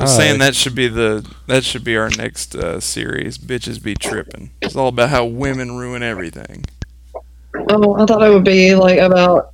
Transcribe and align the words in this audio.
I'm 0.00 0.06
saying 0.08 0.38
that 0.38 0.54
should 0.54 0.74
be 0.74 0.88
the 0.88 1.28
that 1.46 1.64
should 1.64 1.84
be 1.84 1.96
our 1.96 2.10
next 2.10 2.54
uh, 2.54 2.80
series. 2.80 3.38
Bitches 3.38 3.82
be 3.82 3.94
tripping. 3.94 4.50
It's 4.60 4.76
all 4.76 4.88
about 4.88 5.10
how 5.10 5.24
women 5.24 5.76
ruin 5.76 6.02
everything. 6.02 6.64
Oh, 7.54 7.94
I 7.94 8.06
thought 8.06 8.22
it 8.22 8.30
would 8.30 8.44
be 8.44 8.74
like 8.74 8.98
about 8.98 9.52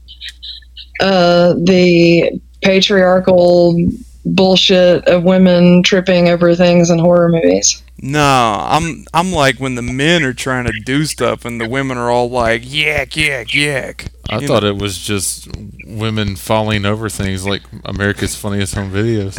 uh, 1.01 1.55
the 1.55 2.41
patriarchal 2.63 3.77
bullshit 4.25 5.07
of 5.07 5.23
women 5.23 5.83
tripping 5.83 6.29
over 6.29 6.55
things 6.55 6.91
in 6.91 6.99
horror 6.99 7.29
movies. 7.29 7.83
No, 8.01 8.59
I'm 8.61 9.07
I'm 9.15 9.33
like 9.33 9.59
when 9.59 9.75
the 9.75 9.83
men 9.83 10.23
are 10.23 10.35
trying 10.35 10.67
to 10.67 10.81
do 10.85 11.07
stuff 11.07 11.45
and 11.45 11.61
the 11.61 11.69
women 11.69 11.97
are 11.97 12.11
all 12.11 12.29
like 12.29 12.63
yak 12.65 13.17
yak 13.17 13.55
yak. 13.55 14.07
I 14.29 14.41
You 14.41 14.47
thought 14.47 14.65
it 14.65 14.77
was 14.77 14.99
just 14.99 15.49
women 15.87 16.37
falling 16.37 16.85
over 16.85 17.09
things 17.09 17.47
like 17.47 17.63
America's 17.85 18.35
Funniest 18.37 18.75
Home 18.75 18.93
Videos. 18.93 19.39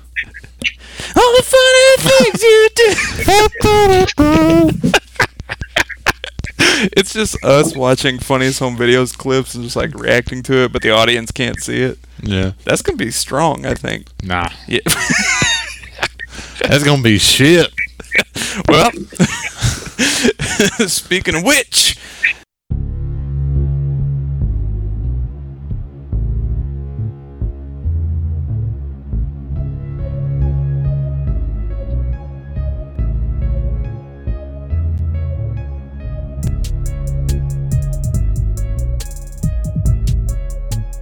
All 1.16 1.36
the 1.36 1.42
funny 1.44 1.96
things 2.08 2.42
you 2.42 2.68
do. 2.74 2.88
it's 6.96 7.12
just 7.12 7.42
us 7.44 7.74
watching 7.76 8.18
funniest 8.18 8.58
home 8.58 8.76
videos 8.76 9.16
clips 9.16 9.54
and 9.54 9.64
just 9.64 9.76
like 9.76 9.94
reacting 9.94 10.42
to 10.44 10.64
it, 10.64 10.72
but 10.72 10.82
the 10.82 10.90
audience 10.90 11.30
can't 11.30 11.60
see 11.60 11.82
it. 11.82 11.98
yeah. 12.22 12.52
That's 12.64 12.82
gonna 12.82 12.96
be 12.96 13.10
strong, 13.10 13.64
I 13.66 13.74
think. 13.74 14.06
Nah. 14.22 14.48
Yeah. 14.66 14.80
That's 16.62 16.84
gonna 16.84 17.02
be 17.02 17.18
shit. 17.18 17.72
well, 18.68 18.90
speaking 20.88 21.36
of 21.36 21.44
which, 21.44 21.98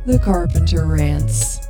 The 0.06 0.20
Carpenter 0.20 0.86
Rants. 0.86 1.66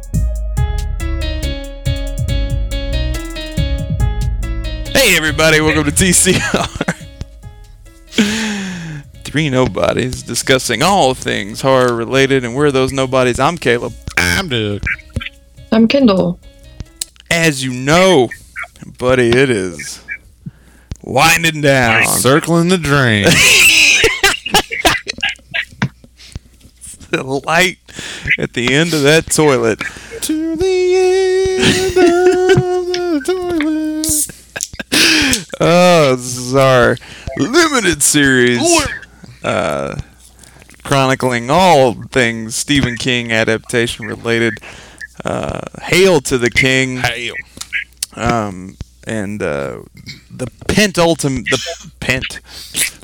hey 4.94 5.16
everybody, 5.16 5.62
welcome 5.62 5.84
to 5.84 5.90
TCR. 5.90 6.68
Three 9.24 9.48
nobodies 9.48 10.22
discussing 10.22 10.82
all 10.82 11.14
things 11.14 11.62
horror 11.62 11.94
related, 11.94 12.44
and 12.44 12.54
we're 12.54 12.70
those 12.70 12.92
nobodies. 12.92 13.40
I'm 13.40 13.56
Caleb. 13.56 13.94
I'm 14.18 14.50
Doug. 14.50 14.84
I'm 15.72 15.88
Kendall. 15.88 16.38
As 17.30 17.64
you 17.64 17.72
know, 17.72 18.28
buddy, 18.98 19.30
it 19.30 19.48
is 19.48 20.04
winding 21.02 21.62
down. 21.62 22.04
Circling 22.06 22.68
the 22.68 22.76
drain. 22.76 23.28
the 27.24 27.40
light 27.46 27.78
at 28.38 28.52
the 28.54 28.74
end 28.74 28.92
of 28.94 29.02
that 29.02 29.26
toilet. 29.30 29.80
to 30.22 30.56
the 30.56 30.94
end 30.96 31.96
of 31.98 32.86
the 32.86 33.22
toilet. 33.24 34.32
Oh, 35.60 36.14
this 36.16 36.36
is 36.36 36.54
our 36.54 36.96
limited 37.38 38.02
series, 38.02 38.60
uh, 39.42 39.98
chronicling 40.84 41.48
all 41.50 41.94
things 41.94 42.54
Stephen 42.54 42.96
King 42.96 43.32
adaptation 43.32 44.06
related. 44.06 44.58
Uh, 45.24 45.60
Hail 45.82 46.20
to 46.22 46.36
the 46.38 46.50
King, 46.50 46.98
Hail. 46.98 47.34
um, 48.14 48.76
and 49.04 49.42
uh, 49.42 49.80
the 50.30 50.46
pentultimate, 50.68 51.46
the 51.46 51.90
pent, 52.00 52.40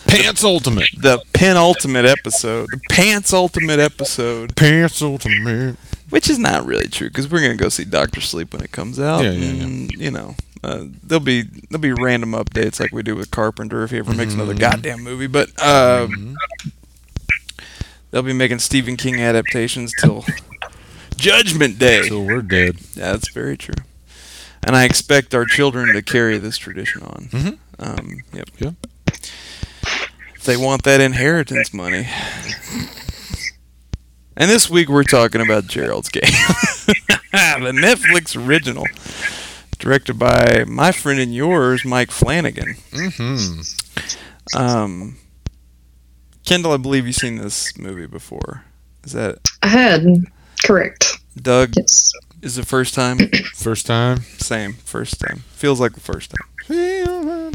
Pants 0.07 0.45
Ultimate. 0.45 0.89
the 0.97 1.23
penultimate 1.33 2.05
episode, 2.05 2.69
the 2.71 2.81
pants 2.91 3.33
ultimate 3.33 3.79
episode, 3.81 4.55
Pants 4.57 5.01
Ultimate. 5.03 5.77
which 6.11 6.29
is 6.29 6.39
not 6.39 6.67
really 6.67 6.89
true 6.89 7.09
because 7.09 7.31
we're 7.31 7.41
gonna 7.41 7.57
go 7.57 7.69
see 7.69 7.85
Doctor 7.85 8.21
Sleep 8.21 8.53
when 8.53 8.63
it 8.63 8.73
comes 8.73 8.99
out. 9.01 9.25
Yeah, 9.25 9.31
yeah, 9.31 9.53
yeah. 9.53 9.63
and, 9.65 9.91
You 9.93 10.11
know, 10.11 10.35
uh, 10.63 10.85
there'll 11.03 11.25
be 11.25 11.43
there'll 11.43 11.81
be 11.81 11.93
random 11.93 12.33
updates 12.33 12.79
like 12.81 12.93
we 12.93 13.03
do 13.03 13.17
with 13.17 13.31
Carpenter 13.31 13.83
if 13.85 13.91
he 13.91 13.99
ever 13.99 14.13
makes 14.15 14.35
another 14.35 14.55
goddamn 14.55 15.03
movie. 15.03 15.27
But 15.29 15.51
uh, 15.59 16.09
they'll 18.11 18.23
be 18.23 18.33
making 18.33 18.59
Stephen 18.59 18.97
King 18.97 19.21
adaptations 19.21 19.93
till 20.01 20.25
Judgment 21.17 21.79
Day. 21.79 22.09
Till 22.09 22.25
we're 22.25 22.43
dead. 22.43 22.77
Yeah, 22.95 23.13
that's 23.13 23.31
very 23.31 23.57
true. 23.57 23.75
And 24.65 24.77
I 24.77 24.85
expect 24.85 25.35
our 25.35 25.45
children 25.45 25.93
to 25.95 26.03
carry 26.03 26.39
this 26.39 26.57
tradition 26.59 27.03
on. 27.03 27.29
Mhm. 27.33 27.59
Um, 27.79 28.19
yep. 28.33 28.49
Yep. 28.59 28.75
If 30.43 30.47
they 30.47 30.57
want 30.57 30.83
that 30.83 31.01
inheritance 31.01 31.73
money. 31.73 32.09
And 34.37 34.51
this 34.51 34.69
week 34.69 34.89
we're 34.89 35.05
talking 35.05 35.41
about 35.41 35.69
Gerald's 35.69 36.09
Game, 36.09 36.23
the 37.31 37.71
Netflix 37.73 38.35
original, 38.37 38.85
directed 39.79 40.19
by 40.19 40.65
my 40.67 40.91
friend 40.91 41.21
and 41.21 41.33
yours, 41.33 41.85
Mike 41.85 42.11
Flanagan. 42.11 42.75
Mm-hmm. 42.91 44.61
Um, 44.61 45.17
Kendall, 46.45 46.73
I 46.73 46.79
believe 46.79 47.07
you've 47.07 47.15
seen 47.15 47.37
this 47.37 47.79
movie 47.79 48.07
before. 48.07 48.65
Is 49.05 49.13
that 49.13 49.49
I 49.63 49.69
had 49.69 50.05
correct. 50.65 51.21
Doug? 51.41 51.75
Yes. 51.77 52.13
Is 52.43 52.57
the 52.57 52.65
first 52.65 52.95
time? 52.95 53.19
First 53.55 53.87
time. 53.87 54.23
Same, 54.39 54.73
first 54.73 55.21
time. 55.21 55.45
Feels 55.53 55.79
like 55.79 55.93
the 55.93 56.01
first 56.01 56.35
time. 56.67 57.53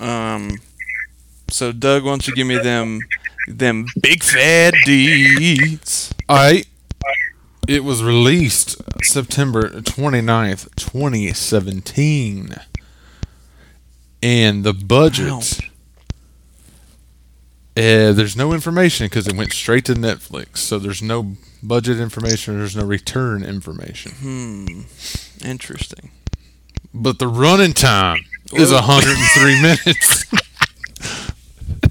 Um, 0.00 0.58
so 1.48 1.72
Doug, 1.72 2.04
why 2.04 2.10
don't 2.10 2.26
you 2.26 2.34
give 2.34 2.46
me 2.46 2.58
them, 2.58 3.00
them 3.48 3.86
big 4.00 4.22
fat 4.22 4.74
deeds? 4.84 6.12
I. 6.28 6.64
It 7.68 7.82
was 7.82 8.02
released 8.02 8.80
September 9.02 9.68
29th, 9.68 10.74
2017. 10.76 12.54
And 14.22 14.64
the 14.64 14.72
budget. 14.72 15.30
Wow. 15.30 15.40
Uh, 17.76 18.12
there's 18.12 18.36
no 18.36 18.52
information 18.52 19.06
because 19.06 19.26
it 19.28 19.36
went 19.36 19.52
straight 19.52 19.84
to 19.84 19.94
Netflix. 19.94 20.58
So 20.58 20.78
there's 20.78 21.02
no 21.02 21.36
budget 21.62 22.00
information. 22.00 22.56
There's 22.56 22.76
no 22.76 22.84
return 22.84 23.42
information. 23.44 24.12
Hmm, 24.12 24.82
interesting. 25.44 26.10
But 26.94 27.18
the 27.18 27.28
running 27.28 27.74
time 27.74 28.20
is 28.54 28.70
Whoa. 28.70 28.76
103 28.76 29.62
minutes. 29.62 30.24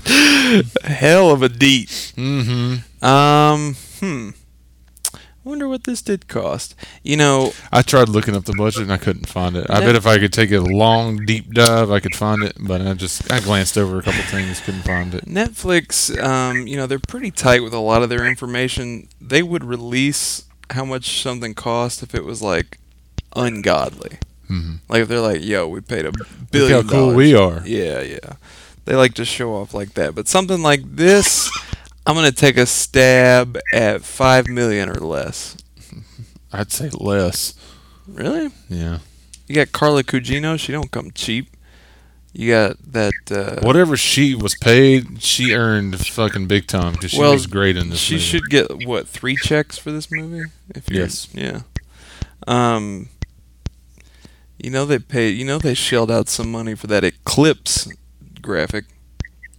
Hell 0.05 1.31
of 1.31 1.41
a 1.41 1.49
deep. 1.49 1.89
mm-hmm. 1.89 3.05
Um, 3.05 3.75
hmm. 3.99 4.29
I 5.13 5.49
wonder 5.49 5.67
what 5.67 5.83
this 5.83 6.01
did 6.01 6.27
cost. 6.27 6.73
You 7.03 7.17
know, 7.17 7.53
I 7.71 7.83
tried 7.83 8.09
looking 8.09 8.35
up 8.35 8.45
the 8.45 8.53
budget 8.53 8.81
and 8.81 8.91
I 8.91 8.97
couldn't 8.97 9.27
find 9.27 9.55
it. 9.55 9.67
I 9.69 9.79
bet 9.79 9.95
if 9.95 10.07
I 10.07 10.17
could 10.17 10.33
take 10.33 10.51
a 10.51 10.59
long 10.59 11.23
deep 11.23 11.53
dive, 11.53 11.91
I 11.91 11.99
could 11.99 12.16
find 12.16 12.41
it. 12.41 12.55
But 12.59 12.81
I 12.81 12.95
just 12.95 13.31
I 13.31 13.39
glanced 13.41 13.77
over 13.77 13.99
a 13.99 14.01
couple 14.01 14.23
things, 14.23 14.59
couldn't 14.61 14.81
find 14.81 15.13
it. 15.13 15.25
Netflix, 15.25 16.17
um, 16.23 16.66
you 16.66 16.77
know, 16.77 16.87
they're 16.87 16.97
pretty 16.97 17.29
tight 17.29 17.61
with 17.61 17.73
a 17.73 17.79
lot 17.79 18.01
of 18.01 18.09
their 18.09 18.25
information. 18.25 19.07
They 19.22 19.43
would 19.43 19.63
release 19.63 20.45
how 20.72 20.83
much 20.83 21.22
something 21.22 21.53
cost 21.53 22.01
if 22.01 22.16
it 22.16 22.25
was 22.25 22.41
like 22.41 22.79
ungodly. 23.35 24.17
Mhm. 24.49 24.79
Like 24.89 25.03
if 25.03 25.07
they're 25.07 25.19
like, 25.22 25.43
"Yo, 25.43 25.67
we 25.67 25.81
paid 25.81 26.05
a 26.05 26.11
Look 26.11 26.27
billion 26.51 26.83
how 26.85 26.89
cool 26.89 26.99
dollars." 27.11 27.16
we 27.17 27.35
are. 27.35 27.61
Yeah, 27.66 28.01
yeah. 28.01 28.33
They 28.85 28.96
like 28.96 29.13
to 29.16 29.25
show 29.25 29.56
off 29.56 29.73
like 29.73 29.94
that. 29.96 30.13
But 30.16 30.28
something 30.28 30.62
like 30.62 30.81
this, 30.96 31.50
I'm 32.06 32.16
gonna 32.16 32.31
take 32.31 32.57
a 32.57 32.66
stab 32.66 33.57
at 33.73 34.03
five 34.03 34.47
million 34.47 34.90
or 34.90 34.96
less. 34.96 35.57
I'd 36.53 36.72
say 36.72 36.90
less. 36.91 37.53
Really? 38.07 38.51
Yeah. 38.69 39.00
You 39.47 39.55
got 39.55 39.72
Carla 39.72 40.03
Gugino. 40.03 40.59
She 40.59 40.72
don't 40.72 40.91
come 40.91 41.11
cheap. 41.11 41.47
You 42.34 42.52
got 42.52 42.78
that. 42.93 43.14
Uh, 43.32 43.66
Whatever 43.66 43.96
she 43.97 44.35
was 44.35 44.55
paid, 44.55 45.22
she 45.23 45.53
earned 45.53 46.05
fucking 46.05 46.47
big 46.47 46.67
time 46.67 46.93
because 46.93 47.11
she 47.11 47.20
Well, 47.20 47.34
was 47.34 47.47
great 47.47 47.78
in 47.78 47.90
this. 47.90 48.09
Movie. 48.11 48.20
She 48.22 48.38
movie. 48.40 48.47
should 48.47 48.49
get 48.49 48.88
what 48.88 49.08
three 49.08 49.35
checks 49.35 49.78
for 49.78 49.91
this 49.91 50.11
movie? 50.11 50.49
If 50.76 50.90
Yes. 50.91 51.28
Yeah. 51.34 51.61
Um. 52.47 53.09
You 54.61 54.70
know 54.70 54.85
they 54.85 54.99
pay. 54.99 55.29
You 55.29 55.46
know 55.46 55.58
they 55.58 55.73
shelled 55.73 56.11
out 56.11 56.29
some 56.29 56.52
money 56.52 56.76
for 56.76 56.88
that 56.88 57.03
Eclipse 57.03 57.88
graphic. 58.45 58.85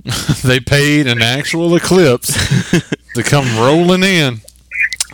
they 0.44 0.60
paid 0.60 1.06
an 1.06 1.20
actual 1.20 1.74
eclipse 1.74 2.28
to 3.14 3.22
come 3.22 3.56
rolling 3.58 4.02
in. 4.04 4.40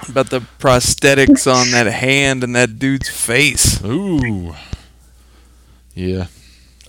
About 0.08 0.30
the 0.30 0.40
prosthetics 0.58 1.46
on 1.52 1.70
that 1.70 1.86
hand 1.86 2.42
and 2.44 2.54
that 2.56 2.78
dude's 2.78 3.08
face. 3.08 3.82
Ooh. 3.84 4.54
Yeah. 5.94 6.26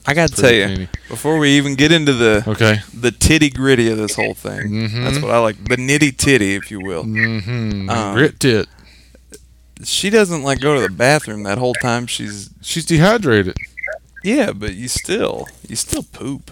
I 0.06 0.14
gotta 0.14 0.34
tell 0.36 0.52
you, 0.52 0.88
before 1.08 1.38
we 1.38 1.52
even 1.52 1.76
get 1.76 1.92
into 1.94 2.12
the 2.14 2.44
Okay. 2.46 2.80
the 2.94 3.12
titty 3.12 3.50
gritty 3.50 3.90
of 3.90 3.98
this 3.98 4.16
whole 4.16 4.34
thing, 4.34 4.70
Mhm. 4.90 5.04
that's 5.04 5.20
what 5.24 5.32
I 5.32 5.38
like. 5.38 5.64
The 5.64 5.78
nitty 5.78 6.18
titty, 6.18 6.56
if 6.56 6.70
you 6.72 6.82
will. 6.82 7.06
Mm-hmm. 7.06 7.90
Um, 7.90 8.16
Grit 8.16 8.40
tit. 8.40 8.68
she 9.84 10.10
doesn't 10.10 10.44
like 10.44 10.60
go 10.60 10.76
to 10.76 10.82
the 10.82 10.90
bathroom 10.90 11.44
that 11.44 11.58
whole 11.58 11.74
time 11.76 12.06
she's 12.08 12.50
She's 12.62 12.86
dehydrated. 12.86 13.56
yeah, 14.26 14.52
but 14.52 14.74
you 14.76 14.88
still 14.90 15.48
you 15.70 15.76
still 15.78 16.04
poop. 16.04 16.52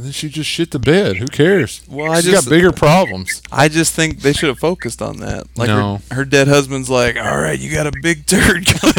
And 0.00 0.06
then 0.06 0.12
she 0.12 0.30
just 0.30 0.48
shit 0.48 0.70
the 0.70 0.78
bed. 0.78 1.18
Who 1.18 1.26
cares? 1.26 1.82
Well, 1.86 2.10
I 2.10 2.22
She's 2.22 2.30
just 2.30 2.46
got 2.46 2.50
bigger 2.50 2.72
problems. 2.72 3.42
I 3.52 3.68
just 3.68 3.92
think 3.92 4.20
they 4.22 4.32
should 4.32 4.48
have 4.48 4.58
focused 4.58 5.02
on 5.02 5.18
that. 5.18 5.46
Like 5.58 5.68
No. 5.68 6.00
her, 6.08 6.14
her 6.14 6.24
dead 6.24 6.48
husband's 6.48 6.88
like, 6.88 7.16
"All 7.18 7.36
right, 7.36 7.58
you 7.60 7.70
got 7.70 7.86
a 7.86 7.92
big 8.00 8.24
turd 8.24 8.64
coming." 8.64 8.94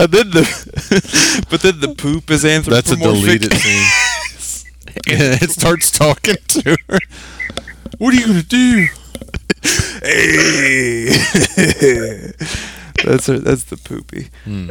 and 0.00 0.10
then 0.10 0.30
the, 0.30 1.44
but 1.50 1.60
then 1.60 1.80
the 1.80 1.94
poop 1.94 2.30
is 2.30 2.42
anthropomorphic. 2.46 2.88
That's 2.88 2.90
a 2.90 2.96
deleted 2.96 3.52
scene. 3.52 3.86
And 5.10 5.42
it 5.42 5.50
starts 5.50 5.90
talking 5.90 6.36
to 6.48 6.76
her. 6.88 6.98
What 7.98 8.14
are 8.14 8.16
you 8.18 8.26
gonna 8.26 8.42
do? 8.42 8.86
hey, 10.02 11.08
that's 13.04 13.26
her, 13.26 13.38
that's 13.40 13.64
the 13.64 13.76
poopy. 13.76 14.30
Hmm. 14.44 14.68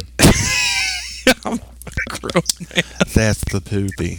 Man. 2.22 2.42
That's 3.14 3.44
the 3.44 3.60
poopy. 3.60 4.18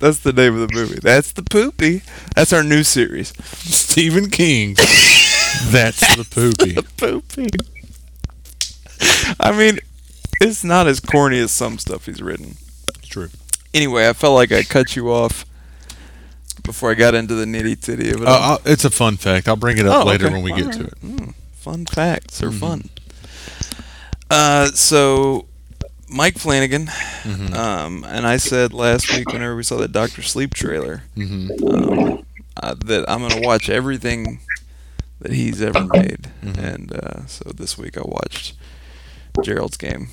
That's 0.00 0.20
the 0.20 0.32
name 0.32 0.60
of 0.60 0.68
the 0.68 0.74
movie. 0.74 0.98
That's 1.00 1.32
the 1.32 1.42
poopy. 1.42 2.02
That's 2.34 2.52
our 2.52 2.62
new 2.62 2.82
series. 2.82 3.32
Stephen 3.46 4.30
King. 4.30 4.74
That's 5.70 6.00
the 6.16 6.24
poopy. 6.30 6.72
The 6.74 6.82
Poopy. 6.96 7.48
I 9.40 9.52
mean, 9.56 9.78
it's 10.40 10.62
not 10.64 10.86
as 10.86 11.00
corny 11.00 11.38
as 11.38 11.50
some 11.52 11.78
stuff 11.78 12.06
he's 12.06 12.20
written. 12.22 12.56
True. 13.02 13.28
Anyway, 13.74 14.08
I 14.08 14.12
felt 14.12 14.34
like 14.34 14.52
I 14.52 14.62
cut 14.62 14.94
you 14.96 15.10
off 15.10 15.44
before 16.62 16.90
I 16.90 16.94
got 16.94 17.14
into 17.14 17.34
the 17.34 17.44
nitty 17.44 17.80
titty 17.80 18.10
of 18.10 18.22
it. 18.22 18.28
Uh, 18.28 18.58
it's 18.64 18.84
a 18.84 18.90
fun 18.90 19.16
fact. 19.16 19.48
I'll 19.48 19.56
bring 19.56 19.78
it 19.78 19.86
up 19.86 20.04
Oh, 20.04 20.08
later 20.08 20.26
okay. 20.26 20.34
when 20.34 20.42
we 20.42 20.52
All 20.52 20.58
get 20.58 20.66
right. 20.66 20.74
to 20.74 20.84
it. 20.84 21.00
Mm, 21.00 21.34
fun 21.68 21.84
facts 21.86 22.42
are 22.42 22.50
Mhm. 22.50 22.58
fun. 22.60 22.88
Uh, 24.30 24.66
so 24.72 25.46
Mike 26.08 26.38
Flanagan, 26.38 26.86
Mhm. 27.24 27.54
um, 27.54 28.04
and 28.08 28.26
I 28.26 28.38
said 28.38 28.72
last 28.72 29.12
week 29.14 29.30
whenever 29.32 29.54
we 29.56 29.62
saw 29.62 29.76
the 29.76 29.88
Doctor 29.88 30.22
Sleep 30.22 30.54
trailer 30.54 31.02
hmm 31.14 31.50
um, 31.70 32.24
uh, 32.62 32.74
that 32.86 33.04
I'm 33.08 33.20
gonna 33.20 33.40
watch 33.46 33.68
everything 33.68 34.40
that 35.20 35.32
he's 35.32 35.60
ever 35.60 35.84
made, 35.84 36.28
Mhm. 36.42 36.58
and 36.58 36.92
uh, 36.92 37.26
so 37.26 37.52
this 37.54 37.76
week 37.76 37.98
I 37.98 38.02
watched 38.04 38.54
Gerald's 39.44 39.76
Game. 39.76 40.08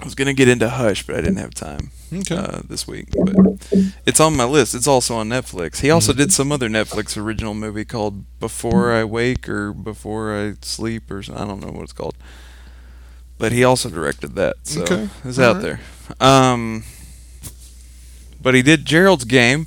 I 0.00 0.04
was 0.04 0.14
gonna 0.14 0.34
get 0.34 0.48
into 0.48 0.68
Hush, 0.68 1.06
but 1.06 1.14
I 1.16 1.20
didn't 1.20 1.36
have 1.38 1.54
time 1.54 1.90
Okay. 2.12 2.34
uh, 2.36 2.60
this 2.68 2.86
week. 2.86 3.08
But 3.12 3.34
it's 4.04 4.18
on 4.20 4.36
my 4.36 4.44
list. 4.44 4.74
It's 4.74 4.88
also 4.88 5.14
on 5.16 5.28
Netflix. 5.28 5.80
He 5.80 5.90
also 5.90 6.12
Mhm. 6.12 6.16
did 6.16 6.32
some 6.32 6.50
other 6.52 6.68
Netflix 6.68 7.16
original 7.16 7.54
movie 7.54 7.84
called 7.84 8.24
Before 8.40 8.92
I 8.92 9.04
Wake 9.04 9.48
or 9.48 9.72
Before 9.72 10.36
I 10.36 10.54
Sleep 10.62 11.10
or 11.10 11.20
I 11.20 11.44
don't 11.44 11.60
know 11.60 11.70
what 11.70 11.84
it's 11.84 11.92
called. 11.92 12.16
But 13.38 13.52
he 13.52 13.62
also 13.64 13.88
directed 13.88 14.34
that, 14.36 14.56
so 14.64 14.82
Okay. 14.82 15.08
it's 15.24 15.38
out 15.38 15.56
Alright. 15.56 15.78
there. 16.18 16.26
Um, 16.28 16.84
but 18.42 18.54
he 18.54 18.62
did 18.62 18.84
Gerald's 18.84 19.24
Game. 19.24 19.66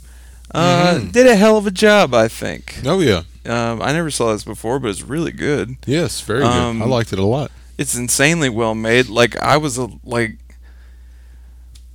Uh, 0.54 0.96
Mhm. 0.96 1.12
Did 1.12 1.28
a 1.28 1.36
hell 1.36 1.58
of 1.58 1.68
a 1.68 1.72
job, 1.72 2.14
I 2.14 2.28
think. 2.28 2.80
oh 2.86 3.00
yeah. 3.00 3.24
Um, 3.46 3.82
I 3.82 3.94
never 3.94 4.12
saw 4.12 4.34
this 4.34 4.44
before, 4.44 4.78
but 4.80 4.90
it's 4.90 5.02
really 5.04 5.32
good 5.32 5.78
Yes. 5.86 6.20
Very 6.22 6.44
Um, 6.44 6.80
good. 6.80 6.86
I 6.86 6.88
liked 6.90 7.14
it 7.14 7.20
a 7.20 7.26
lot. 7.26 7.50
It's 7.78 7.96
insanely 7.96 8.50
well 8.50 8.76
made. 8.76 9.08
Like 9.10 9.36
I 9.38 9.58
was 9.58 9.78
a, 9.78 9.90
like 10.04 10.38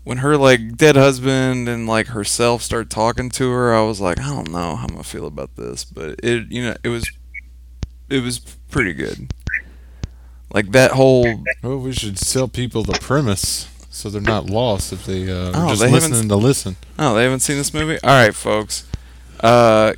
when 0.04 0.18
her 0.18 0.36
like 0.36 0.76
dead 0.76 0.96
husband 0.96 1.68
and 1.68 1.86
like 1.86 2.08
herself 2.08 2.62
start 2.62 2.90
talking 2.90 3.30
to 3.30 3.50
her, 3.50 3.74
I 3.74 3.82
was 3.82 4.00
like, 4.00 4.18
I 4.20 4.28
don't 4.28 4.50
know 4.50 4.76
how 4.76 4.84
I'm 4.84 4.88
gonna 4.88 5.04
feel 5.04 5.26
about 5.26 5.56
this, 5.56 5.84
but 5.84 6.20
it 6.22 6.50
you 6.50 6.62
know 6.62 6.74
it 6.82 6.88
was 6.88 7.10
it 8.08 8.22
was 8.22 8.38
pretty 8.38 8.92
good. 8.94 9.32
Like 10.52 10.72
that 10.72 10.92
whole 10.92 11.44
Well, 11.62 11.78
we 11.78 11.92
should 11.92 12.18
sell 12.18 12.46
people 12.48 12.82
the 12.82 12.98
premise 13.00 13.68
so 13.90 14.08
they're 14.08 14.20
not 14.22 14.48
lost 14.50 14.92
if 14.92 15.04
they 15.06 15.30
uh, 15.30 15.52
Oh, 15.54 15.64
are 15.66 15.68
just 15.70 15.80
they 15.82 15.90
listening 15.90 16.28
to 16.28 16.36
listen. 16.36 16.76
oh 16.98 17.14
they 17.14 17.24
haven't 17.24 17.40
seen 17.40 17.56
this 17.56 17.72
movie. 17.74 17.98
All 18.02 18.10
right, 18.10 18.34
folks. 18.34 18.86
Uh, 19.40 19.92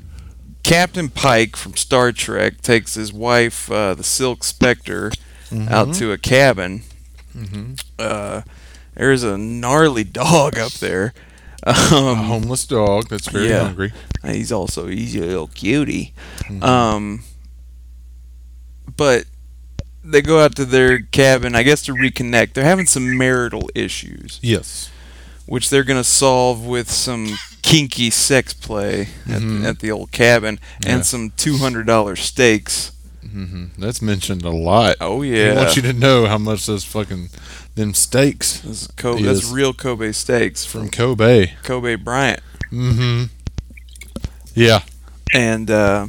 Captain 0.63 1.09
Pike 1.11 1.57
from 1.57 1.77
Star 1.77 2.11
Trek 2.13 2.61
takes 2.63 2.95
his 2.95 3.13
wife, 3.13 3.71
uh, 3.71 3.95
the 3.95 4.03
Silk 4.03 4.43
Spectre, 4.43 5.11
out 5.69 5.95
to 5.95 6.13
a 6.13 6.19
cabin. 6.19 6.83
hmm 7.33 7.75
uh, 7.99 8.43
there's 8.95 9.23
a 9.25 9.37
gnarly 9.37 10.05
dog 10.05 10.59
up 10.59 10.73
there. 10.75 11.13
a 11.65 11.71
Um, 11.71 12.17
homeless 12.27 12.67
dog 12.67 13.09
that's 13.09 13.29
very 13.29 13.49
yeah. 13.49 13.65
hungry. 13.65 13.93
he's 14.25 14.53
also 14.53 14.87
he's 14.87 15.17
a 15.17 15.21
little 15.21 15.49
cutie. 15.49 16.13
Mhm. 16.49 16.63
Um, 16.63 17.23
but 18.97 19.25
they 20.05 20.21
go 20.23 20.41
out 20.45 20.55
to 20.57 20.65
their 20.65 21.01
cabin, 21.01 21.55
I 21.55 21.63
guess, 21.63 21.83
to 21.83 21.93
reconnect. 21.95 22.53
They're 22.53 22.65
having 22.65 22.87
some 22.87 23.17
marital 23.17 23.71
issues, 23.75 24.39
yes. 24.43 24.91
which 25.47 25.71
they're 25.71 25.85
gonna 25.85 26.05
solve 26.05 26.65
with 26.65 26.91
some 26.91 27.37
kinky 27.63 28.11
sex 28.11 28.53
play 28.53 29.09
at, 29.27 29.41
Mhm. 29.41 29.65
at 29.65 29.79
the 29.81 29.91
old 29.91 30.13
cabin 30.13 30.61
Yeah. 30.85 30.97
and 30.97 31.07
some 31.07 31.33
two 31.37 31.57
hundred 31.59 31.87
dollar 33.35 33.47
steaks. 33.47 33.73
hmm 33.75 33.81
That's 33.81 34.03
mentioned 34.03 34.43
a 34.45 34.51
lot. 34.51 34.97
Oh 35.01 35.23
yeah. 35.23 35.53
I 35.53 35.57
want 35.57 35.77
you 35.77 35.83
to 35.83 35.93
know 35.93 36.27
how 36.27 36.39
much 36.39 36.67
those 36.67 36.85
fucking 36.85 37.29
them 37.75 37.95
steaks 37.95 38.89
Kobe, 38.97 39.23
that's 39.23 39.51
real 39.51 39.73
Kobe 39.75 40.13
steaks 40.13 40.65
from 40.65 40.83
from 40.83 40.91
Kobe. 40.91 41.53
Kobe 41.63 41.97
Bryant. 41.97 42.41
Mm-hmm. 42.71 43.25
Yeah. 44.55 44.81
And 45.35 45.71
uh, 45.71 46.09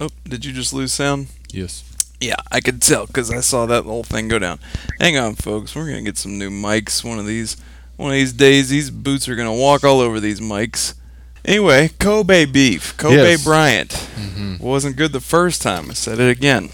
oh, 0.00 0.08
did 0.24 0.44
you 0.44 0.52
just 0.52 0.72
lose 0.72 0.92
sound? 0.92 1.28
Yes. 1.50 1.84
Yeah, 2.20 2.36
I 2.50 2.60
could 2.60 2.80
tell 2.80 3.06
because 3.06 3.30
I 3.30 3.40
saw 3.40 3.66
that 3.66 3.84
whole 3.84 4.02
thing 4.04 4.28
go 4.28 4.38
down. 4.38 4.58
Hang 5.00 5.18
on, 5.18 5.34
folks. 5.34 5.74
We're 5.74 5.86
gonna 5.86 6.02
get 6.02 6.16
some 6.16 6.38
new 6.38 6.50
mics 6.50 7.04
one 7.04 7.18
of 7.18 7.26
these. 7.26 7.56
One 7.96 8.10
of 8.10 8.14
these 8.14 8.32
days, 8.32 8.70
these 8.70 8.90
boots 8.90 9.28
are 9.28 9.36
gonna 9.36 9.54
walk 9.54 9.84
all 9.84 10.00
over 10.00 10.20
these 10.20 10.40
mics. 10.40 10.94
Anyway, 11.44 11.90
Kobe 11.98 12.44
beef, 12.46 12.96
Kobe 12.96 13.16
Yes. 13.16 13.44
Bryant 13.44 13.90
Mm-hmm. 13.90 14.56
wasn't 14.64 14.96
good 14.96 15.12
the 15.12 15.20
first 15.20 15.60
time. 15.62 15.90
I 15.90 15.94
said 15.94 16.18
it 16.18 16.30
again. 16.30 16.70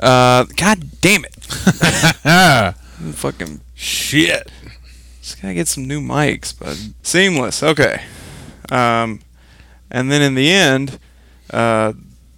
Uh, 0.00 0.44
God 0.56 1.00
damn 1.00 1.24
it! 1.24 1.34
Fucking 3.14 3.60
Shit. 3.74 4.50
just 5.20 5.40
gotta 5.40 5.54
get 5.54 5.68
some 5.68 5.86
new 5.86 6.00
mics, 6.00 6.52
but 6.58 6.76
seamless. 7.02 7.62
Okay. 7.62 8.02
Um, 8.70 9.20
and 9.90 10.10
then 10.10 10.20
in 10.22 10.34
the 10.34 10.50
end, 10.50 10.98
uh, 11.52 11.92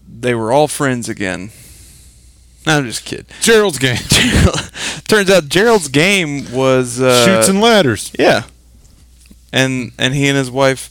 they 0.06 0.34
were 0.34 0.52
all 0.52 0.68
friends 0.68 1.08
again. 1.08 1.50
No, 2.66 2.78
I'm 2.78 2.84
just 2.86 3.04
kidding. 3.04 3.26
Gerald's 3.40 3.78
game. 3.78 3.96
Turns 5.08 5.30
out 5.30 5.48
Gerald's 5.48 5.88
game 5.88 6.50
was 6.52 7.00
uh, 7.00 7.24
Chutes 7.24 7.48
and 7.48 7.60
ladders. 7.60 8.12
yeah, 8.18 8.42
and 9.52 9.92
and 9.98 10.14
he 10.14 10.26
and 10.28 10.36
his 10.36 10.50
wife 10.50 10.90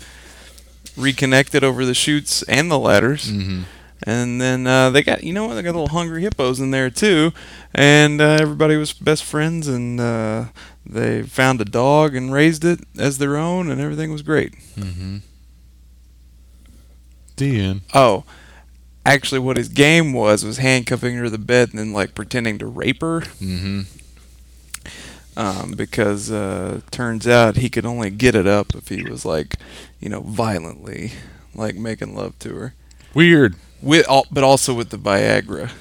reconnected 0.97 1.63
over 1.63 1.85
the 1.85 1.93
chutes 1.93 2.41
and 2.43 2.71
the 2.71 2.79
ladders, 2.79 3.31
Mm-hmm. 3.31 3.63
and 4.03 4.39
then 4.41 4.65
uh, 4.67 4.89
they 4.89 5.03
got 5.03 5.23
you 5.23 5.33
know 5.33 5.45
what 5.47 5.55
they 5.55 5.61
got 5.61 5.71
little 5.75 5.89
hungry 5.89 6.21
hippos 6.21 6.59
in 6.59 6.71
there 6.71 6.89
too, 6.89 7.31
and 7.73 8.21
uh, 8.21 8.37
everybody 8.39 8.77
was 8.77 8.93
best 8.93 9.23
friends, 9.23 9.67
and 9.67 9.99
uh, 9.99 10.45
they 10.85 11.23
found 11.23 11.59
a 11.61 11.65
dog 11.65 12.15
and 12.15 12.31
raised 12.31 12.63
it 12.63 12.79
as 12.97 13.17
their 13.17 13.35
own, 13.37 13.69
and 13.69 13.81
everything 13.81 14.11
was 14.11 14.21
great. 14.21 14.53
Mm-hmm. 14.75 15.17
The 17.37 17.59
end. 17.61 17.81
Oh. 17.93 18.23
Actually, 19.07 19.37
what 19.39 19.57
his 19.57 19.69
game 19.69 20.13
was 20.13 20.43
was 20.43 20.57
handcuffing 20.57 21.15
her 21.15 21.25
to 21.25 21.29
the 21.29 21.37
bed 21.37 21.69
and 21.69 21.77
then 21.77 21.93
like 21.93 22.15
pretending 22.15 22.57
to 22.57 22.65
rape 22.65 23.01
her. 23.01 23.21
Mm-hmm. 23.21 23.81
Um, 25.37 25.71
because 25.73 26.31
uh, 26.31 26.81
turns 26.91 27.27
out 27.27 27.57
he 27.57 27.69
could 27.69 27.85
only 27.85 28.09
get 28.09 28.35
it 28.35 28.47
up 28.47 28.73
if 28.75 28.87
he 28.89 29.03
was 29.03 29.25
like, 29.25 29.55
you 29.99 30.09
know, 30.09 30.21
violently 30.21 31.11
like 31.53 31.75
making 31.75 32.15
love 32.15 32.37
to 32.39 32.55
her. 32.55 32.73
Weird. 33.13 33.55
With 33.81 34.07
all, 34.07 34.25
but 34.31 34.43
also 34.43 34.73
with 34.73 34.89
the 34.89 34.97
Viagra, 34.97 35.71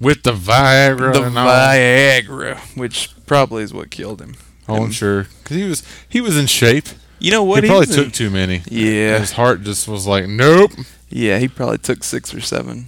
With 0.00 0.22
the 0.22 0.32
Viagra 0.32 1.12
the 1.14 1.22
and. 1.24 1.34
Viagra, 1.34 2.58
which 2.76 3.10
probably 3.26 3.62
is 3.62 3.72
what 3.72 3.90
killed 3.90 4.20
him. 4.20 4.34
Oh, 4.68 4.82
I'm 4.84 4.90
sure. 4.90 5.24
Because 5.42 5.56
he 5.56 5.62
was, 5.64 5.82
he 6.08 6.20
was 6.20 6.36
in 6.36 6.46
shape. 6.46 6.86
You 7.18 7.30
know 7.30 7.44
what? 7.44 7.62
he 7.64 7.70
probably 7.70 7.88
in- 7.88 8.04
took 8.04 8.12
too 8.12 8.30
many. 8.30 8.62
Yeah, 8.68 9.18
His 9.18 9.32
heart 9.32 9.62
just 9.62 9.88
was 9.88 10.06
like, 10.06 10.26
nope. 10.26 10.72
yeah, 11.08 11.38
he 11.38 11.48
probably 11.48 11.78
took 11.78 12.04
six 12.04 12.34
or 12.34 12.40
seven. 12.40 12.86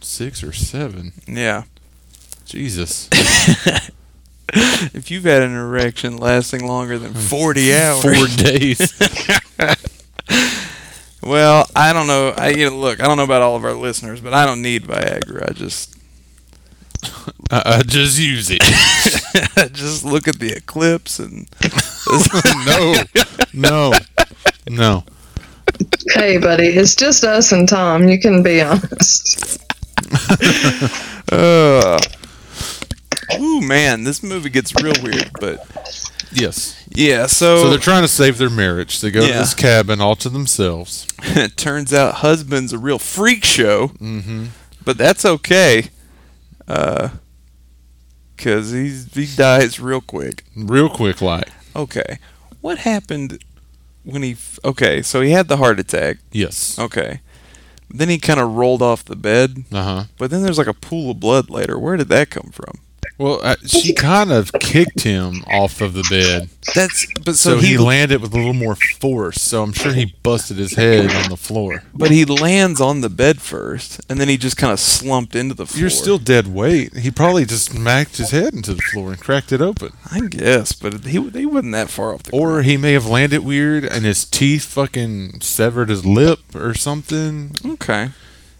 Six 0.00 0.42
or 0.42 0.52
seven. 0.52 1.12
Yeah. 1.26 1.64
Jesus. 2.44 3.08
if 4.52 5.10
you've 5.10 5.24
had 5.24 5.42
an 5.42 5.54
erection 5.54 6.16
lasting 6.16 6.66
longer 6.66 6.98
than 6.98 7.14
forty 7.14 7.74
hours, 7.74 8.02
Four 8.02 8.26
days. 8.44 8.92
Well, 11.24 11.68
I 11.76 11.92
don't 11.92 12.08
know. 12.08 12.34
I 12.36 12.48
you 12.48 12.68
know, 12.68 12.76
look. 12.76 13.00
I 13.00 13.06
don't 13.06 13.16
know 13.16 13.22
about 13.22 13.42
all 13.42 13.54
of 13.54 13.64
our 13.64 13.74
listeners, 13.74 14.20
but 14.20 14.34
I 14.34 14.44
don't 14.44 14.60
need 14.60 14.82
Viagra. 14.82 15.50
I 15.50 15.52
just 15.52 15.96
I, 17.50 17.62
I 17.78 17.82
just 17.82 18.18
use 18.18 18.50
it. 18.50 18.60
just 19.72 20.04
look 20.04 20.26
at 20.26 20.40
the 20.40 20.52
eclipse 20.52 21.20
and 21.20 21.48
no. 22.66 22.94
No, 23.54 23.92
no. 24.68 25.04
Hey, 26.08 26.38
buddy, 26.38 26.66
it's 26.66 26.96
just 26.96 27.22
us 27.22 27.52
and 27.52 27.68
Tom. 27.68 28.08
You 28.08 28.18
can 28.18 28.42
be 28.42 28.60
honest. 28.60 29.62
Uh, 31.30 31.98
ooh, 33.40 33.60
man, 33.60 34.04
this 34.04 34.22
movie 34.22 34.50
gets 34.50 34.74
real 34.82 34.94
weird, 35.02 35.30
but 35.40 35.66
Yes. 36.32 36.82
yeah. 36.94 37.26
So 37.26 37.62
So, 37.64 37.70
they're 37.70 37.78
trying 37.78 38.02
to 38.02 38.08
save 38.08 38.38
their 38.38 38.50
marriage. 38.50 39.00
They 39.00 39.10
go 39.10 39.20
to 39.20 39.28
Yeah. 39.28 39.38
this 39.40 39.54
cabin 39.54 40.00
all 40.00 40.16
to 40.16 40.28
themselves. 40.28 41.06
it 41.22 41.56
turns 41.56 41.92
out 41.92 42.16
husband's 42.16 42.72
a 42.72 42.78
real 42.78 42.98
freak 42.98 43.44
show, 43.44 43.88
Mm-hmm. 44.00 44.46
but 44.84 44.96
that's 44.98 45.24
okay, 45.24 45.88
uh, 46.68 47.10
cause 48.36 48.70
he's 48.72 49.12
he 49.14 49.26
dies 49.36 49.78
real 49.80 50.00
quick. 50.00 50.44
Real 50.56 50.88
quick, 50.88 51.20
like. 51.20 51.48
Okay, 51.74 52.18
what 52.60 52.78
happened 52.78 53.42
when 54.04 54.22
he? 54.22 54.32
f- 54.32 54.58
Okay, 54.64 55.02
so 55.02 55.20
he 55.20 55.30
had 55.30 55.48
the 55.48 55.56
heart 55.58 55.78
attack. 55.80 56.18
Yes. 56.32 56.78
Okay, 56.78 57.20
then 57.90 58.08
he 58.08 58.18
kind 58.18 58.40
of 58.40 58.54
rolled 58.54 58.82
off 58.82 59.04
the 59.04 59.16
bed, 59.16 59.64
Uh 59.72 59.82
huh. 59.82 60.04
but 60.18 60.30
then 60.30 60.42
there's 60.42 60.58
like 60.58 60.66
a 60.66 60.74
pool 60.74 61.10
of 61.12 61.20
blood 61.20 61.50
later. 61.50 61.78
Where 61.78 61.96
did 61.96 62.08
that 62.08 62.30
come 62.30 62.50
from? 62.52 62.78
Well, 63.18 63.40
uh, 63.42 63.56
she 63.66 63.92
kind 63.92 64.32
of 64.32 64.52
kicked 64.54 65.02
him 65.02 65.44
off 65.46 65.80
of 65.80 65.92
the 65.94 66.04
bed, 66.10 66.48
That's 66.74 67.06
but 67.24 67.36
so, 67.36 67.54
so, 67.54 67.58
he, 67.58 67.68
he 67.68 67.78
landed 67.78 68.20
with 68.20 68.32
a 68.34 68.36
little 68.36 68.52
more 68.54 68.74
force. 68.76 69.40
So 69.40 69.62
I'm 69.62 69.72
sure 69.72 69.92
he 69.92 70.14
busted 70.22 70.56
his 70.56 70.74
head 70.74 71.10
on 71.10 71.28
the 71.30 71.36
floor. 71.36 71.84
But 71.94 72.10
he 72.10 72.24
lands 72.24 72.80
on 72.80 73.00
the 73.00 73.10
bed 73.10 73.40
first, 73.40 74.00
and 74.08 74.18
then 74.18 74.28
he 74.28 74.36
just 74.36 74.56
kind 74.56 74.72
of 74.72 74.80
slumped 74.80 75.36
into 75.36 75.54
the 75.54 75.66
floor. 75.66 75.80
You're 75.80 75.90
still 75.90 76.18
dead 76.18 76.48
weight. 76.48 76.96
He 76.96 77.10
probably 77.10 77.44
just 77.44 77.66
smacked 77.70 78.16
his 78.16 78.30
head 78.30 78.54
into 78.54 78.74
the 78.74 78.82
floor 78.82 79.12
and 79.12 79.20
cracked 79.20 79.52
it 79.52 79.60
open. 79.60 79.92
I 80.10 80.20
guess, 80.20 80.72
but 80.72 81.04
he 81.04 81.20
he 81.30 81.46
wasn't 81.46 81.72
that 81.72 81.90
far 81.90 82.14
off 82.14 82.24
the. 82.24 82.32
Or 82.32 82.52
ground. 82.52 82.66
he 82.66 82.76
may 82.76 82.92
have 82.92 83.06
landed 83.06 83.44
weird 83.44 83.84
and 83.84 84.04
his 84.04 84.24
teeth 84.24 84.64
fucking 84.64 85.40
severed 85.42 85.90
his 85.90 86.04
lip 86.04 86.40
or 86.54 86.74
something. 86.74 87.54
okay, 87.64 88.10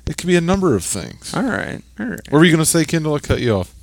It 0.07 0.17
could 0.17 0.27
be 0.27 0.37
a 0.37 0.41
number 0.41 0.75
of 0.77 0.85
things. 0.85 1.35
all 1.35 1.43
right, 1.43 1.83
all 1.99 2.07
right. 2.07 2.21
What 2.31 2.39
were 2.39 2.45
you 2.45 2.53
going 2.53 2.65
to 2.65 2.71
say, 2.71 2.85
Kendall? 2.85 3.15
I 3.15 3.19
cut 3.19 3.41
you 3.41 3.57
off. 3.57 3.75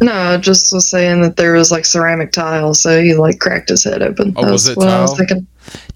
No, 0.00 0.12
I 0.12 0.36
just 0.36 0.72
was 0.72 0.86
saying 0.86 1.22
that 1.22 1.36
there 1.36 1.54
was 1.54 1.72
like 1.72 1.84
ceramic 1.84 2.30
tile, 2.30 2.72
so 2.74 3.02
he 3.02 3.14
like 3.14 3.40
cracked 3.40 3.68
his 3.68 3.82
head 3.82 4.00
open. 4.00 4.32
Oh, 4.36 4.44
That 4.44 4.52
was 4.52 4.68
it 4.68 4.76
what 4.76 4.88
I 4.88 5.00
was 5.00 5.10
tile? 5.10 5.16
thinking. 5.16 5.46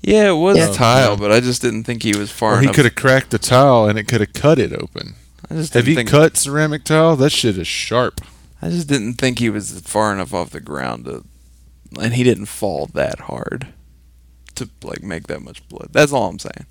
Yeah, 0.03 0.31
it 0.31 0.37
was 0.37 0.57
Yeah. 0.59 0.73
tile, 0.73 1.17
but 1.17 1.31
I 1.31 1.39
just 1.41 1.63
didn't 1.63 1.85
think 1.85 2.03
he 2.03 2.17
was 2.17 2.31
far 2.31 2.57
Or 2.57 2.61
he 2.61 2.67
could 2.69 2.85
have 2.85 2.97
cracked 2.97 3.31
the 3.31 3.39
tile 3.39 3.87
and 3.87 3.99
it 3.99 4.09
could 4.09 4.21
have 4.21 4.33
cut 4.33 4.59
it 4.59 4.73
open. 4.73 5.15
I 5.49 5.55
just 5.55 5.73
Have 5.75 5.85
didn't 5.85 5.91
you 5.91 5.97
think, 5.97 6.09
cut 6.11 6.37
ceramic 6.37 6.83
tile? 6.85 7.15
That 7.15 7.31
shit 7.31 7.57
is 7.57 7.69
sharp. 7.69 8.21
I 8.61 8.71
just 8.71 8.89
didn't 8.89 9.15
think 9.15 9.39
he 9.39 9.51
was 9.51 9.81
far 9.83 10.13
enough 10.13 10.35
off 10.35 10.51
the 10.51 10.61
ground 10.61 11.05
to, 11.05 11.25
and 12.01 12.15
he 12.15 12.25
didn't 12.25 12.47
fall 12.47 12.87
that 12.95 13.21
hard 13.21 13.69
to 14.57 14.69
like 14.83 15.03
make 15.03 15.29
that 15.29 15.43
much 15.43 15.67
blood. 15.69 15.89
That's 15.93 16.13
all 16.13 16.29
I'm 16.29 16.39
saying. 16.41 16.67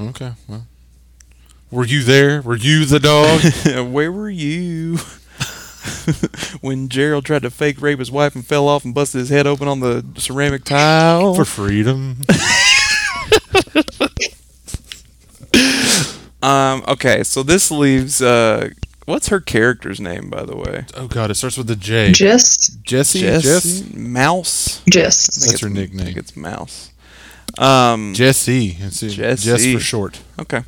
Okay, 0.00 0.32
well. 0.48 0.66
Were 1.70 1.84
you 1.86 2.02
there? 2.02 2.40
Were 2.42 2.56
you 2.56 2.84
the 2.86 2.98
dog? 3.00 3.42
Where 3.92 4.10
were 4.10 4.30
you 4.30 4.98
when 6.60 6.88
Gerald 6.88 7.24
tried 7.24 7.42
to 7.42 7.50
fake 7.50 7.80
rape 7.80 7.98
his 7.98 8.10
wife 8.10 8.34
and 8.34 8.46
fell 8.46 8.68
off 8.68 8.84
and 8.84 8.94
busted 8.94 9.20
his 9.20 9.30
head 9.30 9.46
open 9.46 9.68
on 9.68 9.80
the 9.80 10.04
ceramic 10.16 10.64
tile? 10.64 11.34
For 11.34 11.44
freedom. 11.44 12.18
Um. 16.42 16.82
Okay. 16.88 17.22
So 17.22 17.42
this 17.42 17.70
leaves. 17.70 18.22
Uh. 18.22 18.70
What's 19.06 19.28
her 19.28 19.40
character's 19.40 20.00
name, 20.00 20.30
by 20.30 20.44
the 20.44 20.56
way? 20.56 20.84
Oh 20.94 21.08
god, 21.08 21.30
it 21.30 21.34
starts 21.34 21.56
with 21.58 21.68
a 21.70 21.76
J. 21.76 22.12
Just, 22.12 22.80
Jesse? 22.82 23.20
Jess. 23.20 23.42
Jess? 23.42 23.92
Mouse. 23.92 24.80
I 24.86 24.90
just. 24.90 25.26
That's 25.40 25.60
her 25.60 25.68
nickname. 25.68 26.00
I 26.00 26.04
think 26.04 26.16
it's 26.16 26.36
Mouse. 26.36 26.92
Um. 27.58 28.14
Jesse. 28.14 28.76
It's 28.78 29.00
Jess 29.00 29.42
Jesse. 29.42 29.74
for 29.74 29.80
short. 29.80 30.20
Okay. 30.38 30.62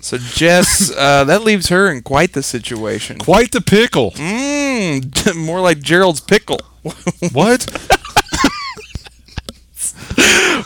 So 0.00 0.18
Jess. 0.18 0.90
uh. 0.96 1.24
That 1.24 1.42
leaves 1.44 1.68
her 1.68 1.90
in 1.90 2.02
quite 2.02 2.32
the 2.32 2.42
situation. 2.42 3.18
Quite 3.18 3.52
the 3.52 3.60
pickle. 3.60 4.12
Mmm. 4.12 5.36
More 5.44 5.60
like 5.60 5.80
Gerald's 5.80 6.20
pickle. 6.20 6.60
What? 7.32 7.66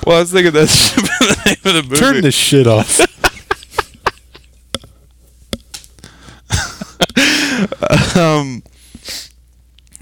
Well, 0.07 0.17
I 0.17 0.21
was 0.21 0.33
thinking 0.33 0.53
that's 0.53 0.95
the 0.95 1.43
name 1.47 1.57
of 1.65 1.75
the 1.75 1.83
movie. 1.83 1.97
Turn 1.97 2.21
this 2.21 2.35
shit 2.35 2.67
off. 2.67 3.01
Um. 8.17 8.63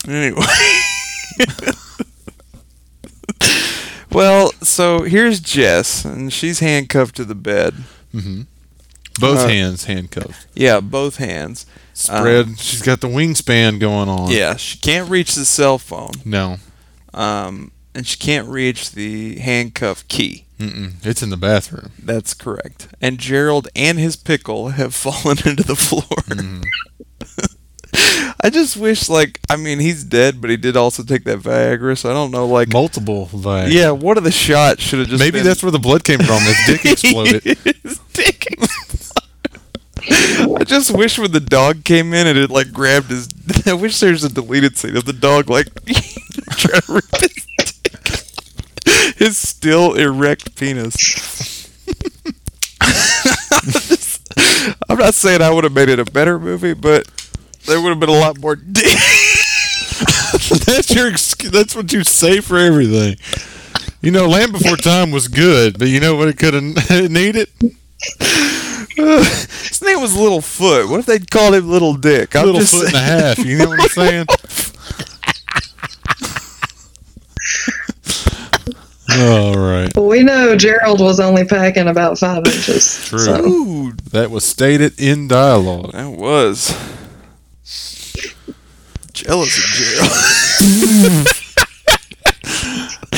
Anyway. 0.07 0.43
well, 4.11 4.53
so 4.61 5.03
here's 5.03 5.41
Jess, 5.41 6.05
and 6.05 6.33
she's 6.33 6.61
handcuffed 6.61 7.17
to 7.17 7.25
the 7.25 7.35
bed. 7.35 7.75
Both 9.21 9.41
Uh, 9.41 9.49
hands 9.49 9.85
handcuffed. 9.85 10.47
Yeah, 10.55 10.81
both 10.81 11.17
hands. 11.17 11.67
Spread. 11.95 12.59
She's 12.59 12.83
got 12.83 13.01
the 13.01 13.09
wingspan 13.09 13.79
going 13.79 14.09
on. 14.09 14.31
Yeah, 14.31 14.57
she 14.57 14.79
can't 14.79 15.11
reach 15.11 15.35
the 15.35 15.45
cell 15.45 15.79
phone, 15.79 16.13
No. 16.25 16.59
um, 17.13 17.71
and 17.95 18.07
she 18.07 18.17
can't 18.17 18.49
reach 18.49 18.93
the 18.93 19.39
handcuff 19.39 20.07
key. 20.09 20.47
Mm-mm. 20.59 20.93
It's 21.05 21.23
in 21.23 21.31
the 21.31 21.37
bathroom. 21.37 21.91
That's 22.03 22.35
correct. 22.35 22.89
And 23.01 23.19
Gerald 23.19 23.69
and 23.77 23.99
his 23.99 24.17
pickle 24.17 24.71
have 24.71 24.95
fallen 25.05 25.39
into 25.45 25.65
the 25.65 25.77
floor. 25.77 26.03
Mm-hmm. 26.29 26.63
I 28.45 28.49
just 28.51 28.77
wish, 28.77 29.09
like, 29.11 29.39
I 29.51 29.57
mean, 29.57 29.79
he's 29.79 30.03
dead, 30.03 30.41
but 30.41 30.49
he 30.51 30.57
did 30.57 30.77
also 30.77 31.03
take 31.03 31.25
that 31.25 31.41
Viagra, 31.41 31.97
so 31.99 32.11
I 32.11 32.15
don't 32.15 32.31
know, 32.31 32.47
like, 32.47 32.73
Multiple 32.73 33.29
Viagra. 33.33 33.71
yeah, 33.71 33.91
one 33.91 34.17
of 34.19 34.25
the 34.25 34.33
shots 34.33 34.83
should 34.83 34.99
have 35.01 35.09
just 35.09 35.21
Maybe 35.21 35.39
been- 35.39 35.45
that's 35.47 35.63
where 35.63 35.71
the 35.71 35.79
blood 35.79 36.03
came 36.03 36.19
from. 36.19 36.41
His 36.43 36.57
dick 36.67 36.85
exploded. 36.93 37.43
His 37.45 38.01
dick 38.15 38.47
exploded. 38.51 39.02
I 40.09 40.65
just 40.65 40.97
wish 40.97 41.19
when 41.19 41.33
the 41.33 41.41
dog 41.41 41.85
came 41.85 42.13
in 42.13 42.27
and 42.27 42.39
it 42.39 42.51
like 42.51 42.73
grabbed 42.73 43.11
his. 43.11 43.29
I 43.67 43.73
wish 43.75 44.01
there's 44.01 44.25
a 44.25 44.29
deleted 44.29 44.77
scene 44.77 44.97
of 44.97 45.05
the 45.05 45.13
dog 45.13 45.49
like 45.49 45.67
trying 46.51 46.81
to 46.81 46.93
rip 46.93 47.05
his 47.21 47.47
dick. 47.59 49.17
His 49.17 49.37
still 49.37 49.95
erect 49.95 50.57
penis. 50.57 51.69
I'm 54.89 54.99
not 54.99 55.15
saying 55.15 55.43
I 55.43 55.51
would 55.51 55.65
have 55.65 55.73
made 55.73 55.89
it 55.89 55.99
a 55.99 56.05
better 56.05 56.39
movie, 56.39 56.75
but 56.75 57.07
there 57.67 57.81
would 57.81 57.91
have 57.91 58.01
been 58.01 58.09
a 58.09 58.13
lot 58.13 58.39
more 58.41 58.57
dick. 58.57 58.85
that's 60.67 60.91
your. 60.91 61.11
That's 61.51 61.75
what 61.77 61.93
you 61.93 62.05
say 62.05 62.41
for 62.41 62.59
everything. 62.59 63.17
You 64.01 64.11
know, 64.11 64.29
Land 64.29 64.53
Before 64.53 64.77
Time 64.77 65.11
was 65.13 65.29
good, 65.29 65.79
but 65.79 65.89
you 65.89 66.01
know 66.01 66.17
what 66.17 66.29
it 66.29 66.39
could 66.39 66.55
have 66.55 67.11
needed? 67.11 67.49
His 68.97 69.83
name 69.83 70.01
was 70.01 70.15
Little 70.17 70.41
Foot. 70.41 70.89
What 70.89 71.01
if 71.01 71.07
they'd 71.07 71.31
called 71.31 71.55
him 71.55 71.69
Little 71.69 71.95
Dick? 71.95 72.35
I'm 72.37 72.47
Little 72.47 72.61
just 72.61 72.75
foot 72.75 72.87
and 72.89 72.97
a 72.97 73.01
half. 73.01 73.39
You 73.39 73.59
know 73.59 73.69
what 73.69 73.81
I'm 73.81 73.89
saying? 74.27 74.27
All 79.15 79.55
right. 79.59 79.95
Well, 79.95 80.07
we 80.07 80.23
know 80.23 80.57
Gerald 80.57 81.01
was 81.01 81.21
only 81.21 81.45
packing 81.45 81.89
about 81.89 82.19
five 82.19 82.39
inches. 82.47 83.05
True. 83.09 83.19
so- 83.19 83.43
Dude, 83.43 83.99
That 84.11 84.31
was 84.31 84.45
stated 84.45 84.99
in 85.01 85.29
dialogue. 85.29 85.93
that 85.93 86.09
was 86.11 86.71
jealous 89.13 89.59
of 89.59 89.65
Gerald. 89.75 91.29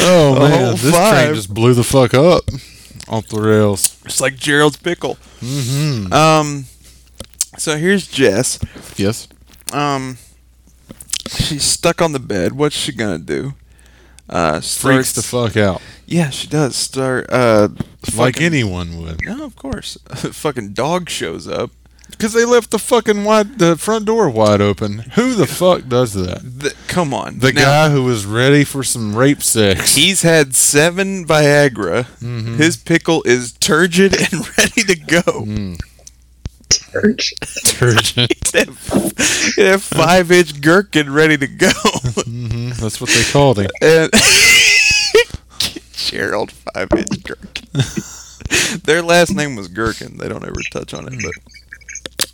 Oh 0.07 0.37
A 0.37 0.41
man, 0.51 0.73
this 0.73 0.91
five. 0.91 1.25
train 1.25 1.35
just 1.35 1.55
blew 1.55 1.73
the 1.73 1.83
fuck 1.85 2.13
up 2.13 2.43
off 3.09 3.27
the 3.29 3.41
rails. 3.41 3.99
It's 4.05 4.21
like 4.21 4.37
Gerald's 4.37 4.77
pickle. 4.77 5.17
Mm-hmm. 5.41 6.13
Um, 6.13 6.65
so 7.59 7.77
here's 7.77 8.07
Jess. 8.07 8.59
Yes. 8.97 9.29
Um, 9.73 10.19
she's 11.29 11.65
stuck 11.65 12.01
on 12.03 12.13
the 12.13 12.19
bed. 12.21 12.53
What's 12.53 12.77
she 12.77 12.93
gonna 12.93 13.19
do? 13.19 13.55
Uh, 14.29 14.61
Freaks 14.61 15.13
the 15.13 15.23
fuck 15.23 15.55
out, 15.57 15.83
Yeah, 16.07 16.31
she 16.31 16.47
does. 16.47 16.75
Start. 16.77 17.27
Uh, 17.31 17.69
like 18.17 18.35
fucking- 18.37 18.43
anyone 18.47 19.03
would. 19.03 19.21
No, 19.25 19.45
of 19.45 19.55
course. 19.57 19.99
fucking 20.15 20.73
dog 20.73 21.11
shows 21.11 21.47
up. 21.47 21.71
Because 22.17 22.33
they 22.33 22.45
left 22.45 22.71
the 22.71 22.79
fucking 22.79 23.25
wide, 23.25 23.59
the 23.59 23.77
front 23.77 24.05
door 24.07 24.29
wide 24.31 24.61
open. 24.61 24.99
Who 25.15 25.35
the 25.35 25.47
fuck 25.47 25.89
does 25.89 26.15
that? 26.15 26.41
The, 26.43 26.75
come 26.89 27.13
on. 27.13 27.39
The 27.41 27.53
Now, 27.53 27.63
guy 27.63 27.91
who 27.91 28.05
was 28.05 28.25
ready 28.25 28.65
for 28.65 28.83
some 28.83 29.15
rape 29.17 29.43
sex. 29.43 29.95
He's 29.95 30.23
had 30.23 30.55
seven 30.55 31.27
Viagra. 31.27 32.05
Mhm. 32.21 32.57
His 32.57 32.77
pickle 32.77 33.23
is 33.25 33.53
turgid 33.53 34.15
and 34.33 34.47
ready 34.59 34.83
to 34.85 34.97
go. 34.97 35.23
Mm, 35.23 35.79
Church. 36.71 37.35
detergent. 37.41 38.33
He'd 39.57 39.65
have 39.67 39.83
five 39.83 40.31
inch 40.33 40.61
gherkin 40.61 41.13
ready 41.13 41.37
to 41.37 41.47
go. 41.47 41.71
hmm 41.73 42.71
That's 42.81 43.01
what 43.01 43.11
they 43.11 43.23
called 43.25 43.59
him. 43.59 43.69
and 43.83 44.11
Gerald 45.93 46.53
five 46.53 46.89
inch 46.97 47.23
gherkin. 47.25 47.69
Their 48.85 49.03
last 49.03 49.35
name 49.35 49.57
was 49.57 49.69
Gherkin. 49.69 50.19
They 50.19 50.29
don't 50.29 50.45
ever 50.45 50.61
touch 50.71 50.93
on 50.95 51.07
it, 51.13 51.15
but 51.23 51.33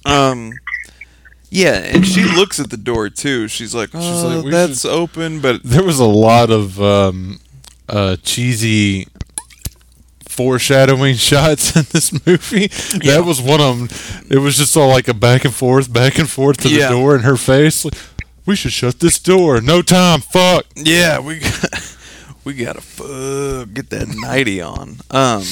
um, 0.04 0.52
yeah. 1.50 1.74
And 1.74 2.06
she 2.06 2.22
looks 2.24 2.58
at 2.60 2.70
the 2.70 2.76
door 2.76 3.08
too. 3.10 3.48
She's 3.48 3.74
like, 3.74 3.90
She's 3.90 4.00
"Oh, 4.02 4.28
like, 4.36 4.44
we 4.44 4.50
that's 4.50 4.84
open," 4.84 5.40
but 5.40 5.62
There 5.64 5.82
was 5.84 5.98
a 5.98 6.04
lot 6.06 6.50
of 6.50 6.80
um, 6.80 7.40
uh, 7.88 8.16
cheesy 8.22 9.06
foreshadowing 10.28 11.14
shots 11.16 11.76
in 11.76 11.84
this 11.92 12.12
movie. 12.26 12.68
That 13.06 13.24
was 13.26 13.40
one 13.40 13.60
of 13.60 13.78
them. 13.78 14.24
It 14.30 14.38
was 14.38 14.56
just 14.56 14.76
all 14.76 14.88
like 14.88 15.08
a 15.08 15.14
back 15.14 15.44
and 15.44 15.54
forth, 15.54 15.92
back 15.92 16.18
and 16.18 16.28
forth 16.28 16.58
to 16.58 16.68
the 16.68 16.76
Yeah. 16.76 16.90
door 16.90 17.14
in 17.16 17.22
her 17.22 17.36
face. 17.36 17.84
Like, 17.84 17.94
we 18.46 18.56
should 18.56 18.72
shut 18.72 19.00
this 19.00 19.18
door. 19.18 19.60
No 19.60 19.82
time. 19.82 20.20
Fuck. 20.20 20.66
Yeah, 20.76 21.20
we 21.20 21.40
got, 21.40 21.96
we 22.44 22.54
gotta 22.54 22.80
fuck, 22.80 23.72
get 23.74 23.90
that 23.90 24.08
nighty 24.08 24.60
on. 24.60 24.96
Um, 25.10 25.44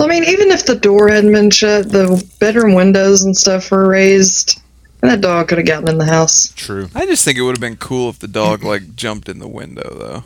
I 0.00 0.08
mean, 0.08 0.24
even 0.24 0.50
if 0.50 0.66
the 0.66 0.76
door 0.76 1.08
hadn't 1.08 1.32
been 1.32 1.50
shut, 1.50 1.90
the 1.90 2.24
bedroom 2.38 2.74
windows 2.74 3.22
and 3.22 3.36
stuff 3.36 3.70
were 3.70 3.88
raised, 3.88 4.60
and 5.02 5.10
that 5.10 5.20
dog 5.20 5.48
could 5.48 5.58
have 5.58 5.66
gotten 5.66 5.88
in 5.88 5.98
the 5.98 6.06
house. 6.06 6.52
True. 6.56 6.88
I 6.94 7.06
just 7.06 7.24
think 7.24 7.38
it 7.38 7.42
would 7.42 7.56
have 7.56 7.60
been 7.60 7.76
cool 7.76 8.08
if 8.10 8.18
the 8.18 8.28
dog 8.28 8.62
like 8.62 8.94
jumped 8.96 9.28
in 9.28 9.38
the 9.38 9.48
window 9.48 9.94
though. 9.98 10.24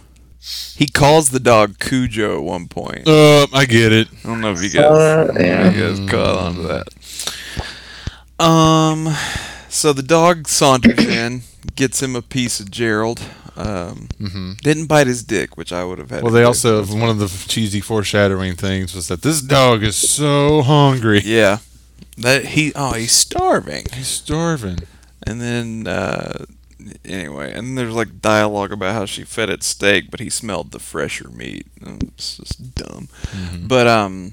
He 0.76 0.86
calls 0.86 1.30
the 1.30 1.40
dog 1.40 1.78
Cujo 1.78 2.36
at 2.36 2.44
one 2.44 2.68
point. 2.68 3.08
Uh, 3.08 3.46
I 3.52 3.64
get 3.64 3.92
it. 3.92 4.08
I 4.24 4.28
don't 4.28 4.42
know 4.42 4.52
if 4.52 4.62
you 4.62 4.68
Saw 4.68 4.90
guys, 4.90 5.34
that, 5.34 5.42
yeah. 5.42 5.70
you 5.70 5.80
guys 5.80 6.10
caught 6.10 6.36
on 6.36 6.54
to 6.56 6.62
that. 8.38 8.44
Um, 8.44 9.08
so 9.70 9.94
the 9.94 10.02
dog 10.02 10.46
saunters 10.46 10.98
in, 10.98 11.42
gets 11.76 12.02
him 12.02 12.14
a 12.14 12.20
piece 12.20 12.60
of 12.60 12.70
Gerald. 12.70 13.22
Um, 13.56 14.08
hmm 14.18 14.52
didn't 14.62 14.86
bite 14.86 15.06
his 15.06 15.22
dick, 15.22 15.56
which 15.56 15.72
I 15.72 15.84
would 15.84 15.98
have 15.98 16.10
had. 16.10 16.22
Well, 16.22 16.32
they 16.32 16.42
also 16.44 16.84
one 16.84 17.08
of 17.08 17.18
the 17.18 17.28
cheesy 17.48 17.80
foreshadowing 17.80 18.54
things 18.56 18.94
was 18.94 19.06
that 19.08 19.22
this 19.22 19.40
dog 19.40 19.82
is 19.82 19.96
so 19.96 20.62
hungry. 20.62 21.20
yeah, 21.24 21.58
that 22.18 22.44
he 22.46 22.72
oh 22.74 22.92
he's 22.94 23.12
starving, 23.12 23.86
He's 23.92 24.08
starving. 24.08 24.78
and 25.26 25.40
then 25.40 25.86
uh, 25.86 26.46
anyway, 27.04 27.52
and 27.52 27.78
there's 27.78 27.94
like 27.94 28.20
dialogue 28.20 28.72
about 28.72 28.94
how 28.94 29.06
she 29.06 29.22
fed 29.24 29.50
it 29.50 29.62
steak, 29.62 30.10
but 30.10 30.20
he 30.20 30.30
smelled 30.30 30.72
the 30.72 30.80
fresher 30.80 31.28
meat. 31.30 31.66
And 31.80 32.02
It's 32.02 32.38
just 32.38 32.74
dumb. 32.74 33.08
Mhm. 33.32 33.68
But 33.68 33.86
um 33.86 34.32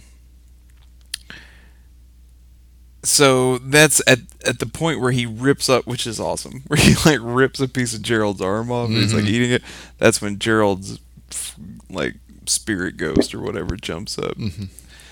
so 3.04 3.58
that's 3.60 4.02
at 4.08 4.20
at 4.46 4.60
the 4.60 4.66
point 4.66 5.00
where 5.00 5.12
he 5.12 5.26
rips 5.26 5.70
up 5.70 5.86
which 5.88 6.06
is 6.08 6.20
awesome. 6.20 6.64
Where 6.68 6.80
he 6.80 6.94
like 7.06 7.20
rips 7.22 7.60
a 7.60 7.68
piece 7.68 7.94
of 7.94 8.02
Gerald's 8.02 8.42
arm 8.42 8.72
off 8.72 8.90
and 8.90 8.98
he's 8.98 9.14
like 9.14 9.24
Mhm. 9.26 9.30
eating 9.30 9.52
it. 9.52 9.64
That's 9.98 10.22
when 10.22 10.38
Gerald's 10.40 11.00
like 11.90 12.16
spirit 12.46 12.98
ghost 12.98 13.34
or 13.34 13.40
whatever 13.42 13.76
jumps 13.76 14.18
up. 14.18 14.36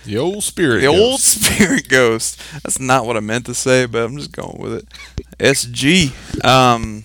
The 0.06 0.18
old 0.18 0.44
spirit. 0.44 0.80
The 0.82 0.88
old 0.88 1.14
ghost. 1.20 1.44
spirit 1.44 1.88
ghost. 1.90 2.40
That's 2.64 2.80
not 2.80 3.06
what 3.06 3.18
I 3.18 3.20
meant 3.22 3.46
to 3.48 3.54
say, 3.54 3.86
but 3.86 4.04
I'm 4.04 4.18
just 4.18 4.32
going 4.32 4.58
with 4.60 4.74
it. 4.74 4.88
SG. 5.40 6.12
Um 6.46 7.04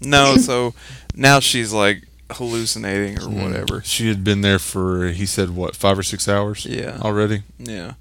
no, 0.00 0.36
so 0.36 0.74
now 1.14 1.40
she's 1.40 1.72
like 1.72 2.02
hallucinating 2.30 3.18
or 3.18 3.28
Mm. 3.28 3.42
whatever. 3.42 3.82
She 3.84 4.08
had 4.08 4.24
been 4.24 4.40
there 4.42 4.58
for 4.58 5.08
he 5.08 5.26
said 5.26 5.50
what 5.50 5.76
five 5.76 5.98
or 5.98 6.02
six 6.02 6.28
hours 6.28 6.66
Yeah. 6.66 6.98
already. 7.00 7.42
Yeah. 7.58 7.92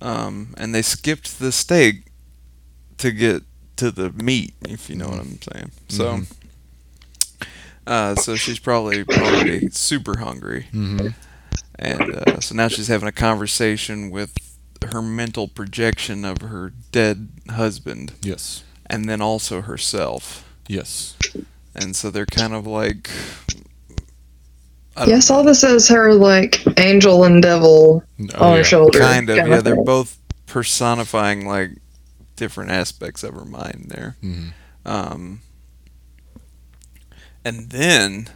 Um, 0.00 0.54
and 0.56 0.74
they 0.74 0.82
skipped 0.82 1.38
the 1.38 1.50
steak 1.52 2.04
to 2.98 3.10
get 3.10 3.42
to 3.76 3.90
the 3.90 4.10
meat, 4.10 4.54
if 4.68 4.88
you 4.90 4.96
know 4.96 5.08
what 5.08 5.20
I'm 5.20 5.38
saying. 5.42 5.70
So, 5.88 6.04
Mhm. 6.18 6.26
uh, 7.86 8.14
so 8.16 8.36
she's 8.36 8.58
probably 8.58 9.04
already 9.08 9.68
super 9.70 10.18
hungry, 10.18 10.66
Mm-hmm. 10.72 11.08
and 11.76 12.14
uh, 12.14 12.40
so 12.40 12.54
now 12.54 12.68
she's 12.68 12.88
having 12.88 13.08
a 13.08 13.12
conversation 13.12 14.10
with 14.10 14.32
her 14.92 15.02
mental 15.02 15.48
projection 15.48 16.24
of 16.24 16.40
her 16.42 16.72
dead 16.92 17.28
husband, 17.50 18.12
Yes. 18.22 18.62
and 18.86 19.08
then 19.08 19.20
also 19.20 19.62
herself. 19.62 20.44
Yes. 20.68 21.14
And 21.74 21.94
so 21.96 22.10
they're 22.10 22.26
kind 22.26 22.52
of 22.52 22.66
like, 22.66 23.08
I 24.98 25.00
don't 25.02 25.08
Yeah, 25.08 25.14
I 25.14 25.16
know. 25.16 25.20
saw 25.20 25.42
this 25.42 25.62
is 25.64 25.88
her 25.88 26.12
like 26.14 26.62
angel 26.78 27.24
and 27.24 27.42
devil 27.42 28.02
Oh, 28.34 28.44
on 28.46 28.52
yeah. 28.52 28.58
her 28.58 28.64
shoulder. 28.64 28.98
kind 28.98 29.30
of 29.30 29.36
kinda 29.36 29.50
yeah 29.56 29.60
they're 29.60 29.76
thing. 29.76 29.84
both 29.84 30.18
personifying 30.46 31.46
like 31.46 31.70
different 32.36 32.70
aspects 32.70 33.22
of 33.22 33.34
her 33.34 33.44
mind 33.44 33.86
there 33.88 34.16
Mhm. 34.22 34.52
um 34.84 35.40
and 37.44 37.70
then 37.70 38.28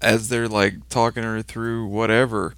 as 0.00 0.28
they're 0.28 0.48
like 0.48 0.88
talking 0.88 1.22
her 1.22 1.42
through 1.42 1.86
whatever 1.86 2.54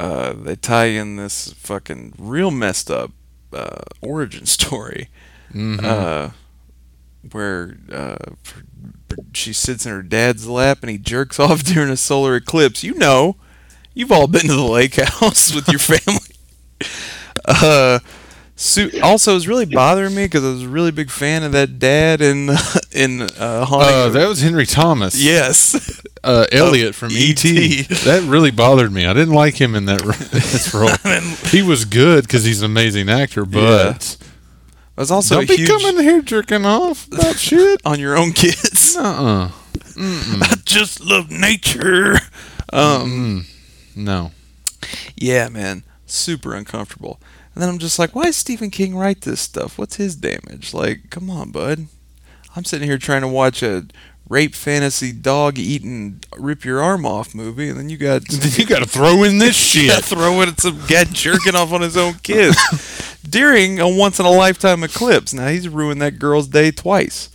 uh 0.00 0.32
they 0.32 0.56
tie 0.56 0.86
in 0.86 1.16
this 1.16 1.52
fucking 1.56 2.12
real 2.18 2.50
messed 2.50 2.90
up 2.90 3.10
uh 3.52 3.82
origin 4.00 4.46
story 4.58 5.08
Mhm. 5.52 5.82
uh 5.84 6.30
where 7.32 7.76
uh 7.92 8.16
she 9.32 9.52
sits 9.52 9.86
in 9.86 9.92
her 9.92 10.02
dad's 10.02 10.46
lap 10.48 10.78
and 10.82 10.90
he 10.90 10.98
jerks 10.98 11.38
off 11.38 11.62
during 11.64 11.90
a 11.90 11.96
solar 11.96 12.34
eclipse 12.36 12.82
you 12.82 12.94
know 12.94 13.36
you've 13.94 14.12
all 14.12 14.26
been 14.26 14.42
to 14.42 14.54
the 14.54 14.62
lake 14.62 14.96
house 14.96 15.54
with 15.54 15.68
your 15.68 15.78
family 15.78 16.34
uh 17.46 17.98
Su- 18.56 18.90
also 19.02 19.32
it 19.32 19.34
was 19.34 19.48
really 19.48 19.64
bothering 19.66 20.14
me 20.14 20.26
because 20.26 20.44
I 20.44 20.48
was 20.50 20.62
a 20.62 20.68
really 20.68 20.92
big 20.92 21.10
fan 21.10 21.42
of 21.42 21.50
that 21.52 21.80
dad 21.80 22.20
in 22.20 22.50
in 22.92 23.22
uh, 23.22 23.66
Uh, 23.68 24.08
that 24.10 24.28
was 24.28 24.42
Henry 24.42 24.64
Thomas. 24.64 25.20
yes 25.20 26.00
Uh, 26.22 26.46
Elliot 26.52 26.94
from 26.94 27.10
E.T.. 27.10 27.48
E.T. 27.48 27.82
That 28.04 28.22
really 28.28 28.52
bothered 28.52 28.92
me. 28.92 29.06
I 29.06 29.12
didn't 29.12 29.34
like 29.34 29.60
him 29.60 29.74
in 29.74 29.84
that 29.86 30.00
role. 30.72 30.90
he 31.50 31.62
was 31.62 31.84
good 31.84 32.22
because 32.24 32.44
he's 32.44 32.62
an 32.62 32.66
amazing 32.70 33.10
actor, 33.10 33.44
but 33.44 34.16
I 34.32 34.33
was 34.96 35.10
also 35.10 35.36
don't 35.36 35.44
a 35.44 35.46
be 35.48 35.56
huge 35.56 35.68
coming 35.68 36.02
here 36.02 36.22
jerking 36.22 36.64
off 36.64 37.06
about 37.12 37.36
shit. 37.38 37.80
on 37.84 37.98
your 38.00 38.16
own 38.16 38.32
kids 38.32 38.96
Uh-uh. 38.96 39.50
I 39.96 40.54
just 40.64 41.00
love 41.00 41.30
nature 41.30 42.14
um 42.72 43.44
Mm. 43.44 43.46
No. 43.96 44.32
Yeah, 45.16 45.48
man. 45.48 45.84
Super 46.06 46.54
uncomfortable. 46.54 47.20
And 47.54 47.62
then 47.62 47.68
I'm 47.70 47.78
just 47.78 47.98
like, 47.98 48.14
why 48.16 48.24
does 48.24 48.36
Stephen 48.36 48.70
King 48.70 48.96
write 48.96 49.20
this 49.20 49.40
stuff? 49.40 49.78
What's 49.78 49.96
his 49.96 50.16
damage? 50.16 50.74
Like, 50.74 51.10
come 51.10 51.30
on, 51.30 51.52
bud. 51.52 51.86
I'm 52.56 52.64
sitting 52.64 52.88
here 52.88 52.98
trying 52.98 53.20
to 53.22 53.28
watch 53.28 53.62
a 53.62 53.86
rape 54.28 54.54
fantasy 54.54 55.12
dog 55.12 55.58
eating 55.58 56.20
rip 56.38 56.64
your 56.64 56.82
arm 56.82 57.04
off 57.04 57.34
movie, 57.34 57.68
and 57.68 57.78
then 57.78 57.88
you 57.88 57.96
got 57.96 58.22
you 58.58 58.64
got 58.66 58.80
to 58.82 58.88
throw 58.88 59.22
in 59.22 59.38
this 59.38 59.74
you 59.74 59.90
shit. 59.90 60.04
throw 60.04 60.40
in 60.40 60.56
some 60.56 60.80
guy 60.88 61.04
jerking 61.04 61.54
off 61.54 61.72
on 61.72 61.80
his 61.82 61.96
own 61.96 62.14
kids 62.14 62.56
during 63.28 63.80
a 63.80 63.88
once 63.88 64.18
in 64.20 64.26
a 64.26 64.30
lifetime 64.30 64.82
eclipse. 64.84 65.32
Now 65.34 65.48
he's 65.48 65.68
ruined 65.68 66.00
that 66.02 66.18
girl's 66.18 66.48
day 66.48 66.70
twice. 66.70 67.30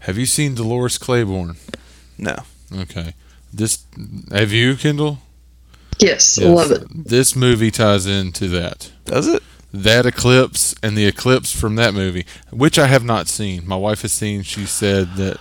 Have 0.00 0.16
you 0.16 0.26
seen 0.26 0.54
Dolores 0.54 0.96
Claiborne? 0.98 1.56
No. 2.16 2.36
Okay. 2.74 3.14
This 3.52 3.84
have 4.32 4.52
you, 4.52 4.76
Kendall? 4.76 5.18
Yes, 5.98 6.38
Yes. 6.38 6.56
love 6.56 6.70
it. 6.70 6.86
This 6.90 7.36
movie 7.36 7.70
ties 7.70 8.06
into 8.06 8.48
that. 8.48 8.90
Does 9.04 9.26
it? 9.28 9.42
That 9.72 10.06
eclipse 10.06 10.74
and 10.82 10.96
the 10.96 11.04
eclipse 11.06 11.52
from 11.52 11.74
that 11.76 11.92
movie, 11.92 12.24
which 12.50 12.78
I 12.78 12.86
have 12.86 13.04
not 13.04 13.28
seen. 13.28 13.68
My 13.68 13.76
wife 13.76 14.02
has 14.02 14.12
seen. 14.12 14.42
She 14.42 14.64
said 14.64 15.14
that 15.16 15.36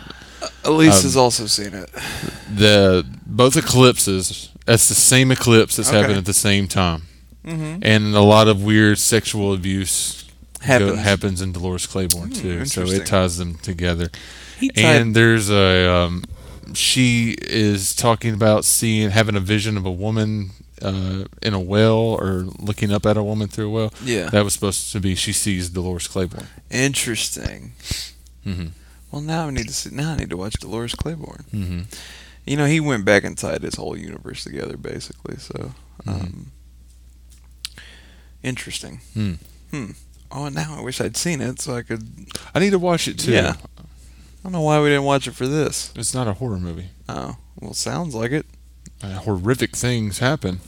Elise 0.63 0.97
Um, 0.97 1.03
has 1.03 1.15
also 1.17 1.45
seen 1.47 1.73
it. 1.73 1.89
the 2.55 3.05
both 3.25 3.55
eclipses 3.57 4.49
that's 4.65 4.87
the 4.89 4.95
same 4.95 5.31
eclipse 5.31 5.75
that's 5.77 5.89
Okay. 5.89 5.97
happened 5.99 6.17
at 6.17 6.25
the 6.25 6.33
same 6.33 6.67
time 6.67 7.03
Mm-hmm. 7.45 7.79
and 7.83 8.13
a 8.15 8.21
lot 8.21 8.47
of 8.47 8.61
weird 8.63 8.99
sexual 8.99 9.53
abuse 9.53 10.25
go- 10.59 10.65
Happens. 10.65 10.99
happens 10.99 11.41
in 11.41 11.51
dolores 11.53 11.85
claiborne 11.87 12.27
Hmm, 12.29 12.33
too 12.41 12.65
so 12.65 12.81
it 12.83 13.05
ties 13.05 13.37
them 13.37 13.55
together 13.55 14.09
tied- 14.59 14.77
and 14.77 15.15
there's 15.15 15.49
a 15.49 15.89
um, 15.89 16.23
she 16.73 17.35
is 17.41 17.95
talking 17.95 18.33
about 18.33 18.65
seeing 18.65 19.09
having 19.11 19.35
a 19.35 19.39
vision 19.39 19.77
of 19.77 19.85
a 19.85 19.91
woman 19.91 20.51
uh, 20.81 21.23
in 21.41 21.53
a 21.53 21.59
well 21.59 21.97
or 21.97 22.45
looking 22.59 22.91
up 22.91 23.05
at 23.05 23.15
a 23.17 23.23
woman 23.23 23.47
through 23.47 23.67
a 23.67 23.71
well 23.71 23.93
yeah. 24.03 24.29
that 24.29 24.43
was 24.43 24.53
supposed 24.53 24.91
to 24.91 24.99
be 24.99 25.15
she 25.15 25.31
sees 25.33 25.69
dolores 25.69 26.07
claiborne 26.07 26.47
Interesting. 26.69 27.71
Mhm. 28.45 28.71
Well, 29.11 29.21
now 29.21 29.47
I 29.47 29.51
need 29.51 29.67
to 29.67 29.73
see, 29.73 29.89
now 29.93 30.13
I 30.13 30.17
need 30.17 30.29
to 30.29 30.37
watch 30.37 30.53
Dolores 30.59 30.93
Claiborne. 30.95 31.45
mm-hmm. 31.51 31.81
You 32.45 32.57
know, 32.57 32.65
he 32.65 32.79
went 32.79 33.05
back 33.05 33.23
and 33.23 33.37
tied 33.37 33.61
his 33.63 33.75
whole 33.75 33.97
universe 33.97 34.43
together, 34.43 34.75
basically. 34.77 35.37
So, 35.37 35.73
um, 36.07 36.51
interesting. 38.43 39.01
Hmm. 39.13 39.33
Hmm. 39.71 39.91
Oh, 40.31 40.49
now 40.49 40.75
I 40.77 40.81
wish 40.81 41.01
I'd 41.01 41.17
seen 41.17 41.41
it 41.41 41.59
so 41.59 41.75
I 41.75 41.81
could. 41.81 42.07
i 42.53 42.59
need 42.59 42.71
to 42.71 42.79
watch 42.79 43.07
it 43.07 43.19
too 43.19 43.31
Yeah. 43.33 43.55
I 43.77 44.43
don't 44.43 44.51
know 44.53 44.61
why 44.61 44.79
we 44.79 44.89
didn't 44.89 45.03
watch 45.03 45.27
it 45.27 45.33
for 45.35 45.47
this. 45.47 45.91
it's 45.95 46.13
not 46.13 46.27
a 46.27 46.33
horror 46.33 46.59
movie 46.59 46.89
Oh, 47.09 47.37
well, 47.59 47.73
sounds 47.73 48.15
like 48.15 48.31
it. 48.31 48.45
uh, 49.03 49.19
horrific 49.19 49.75
things 49.75 50.19
happen 50.19 50.59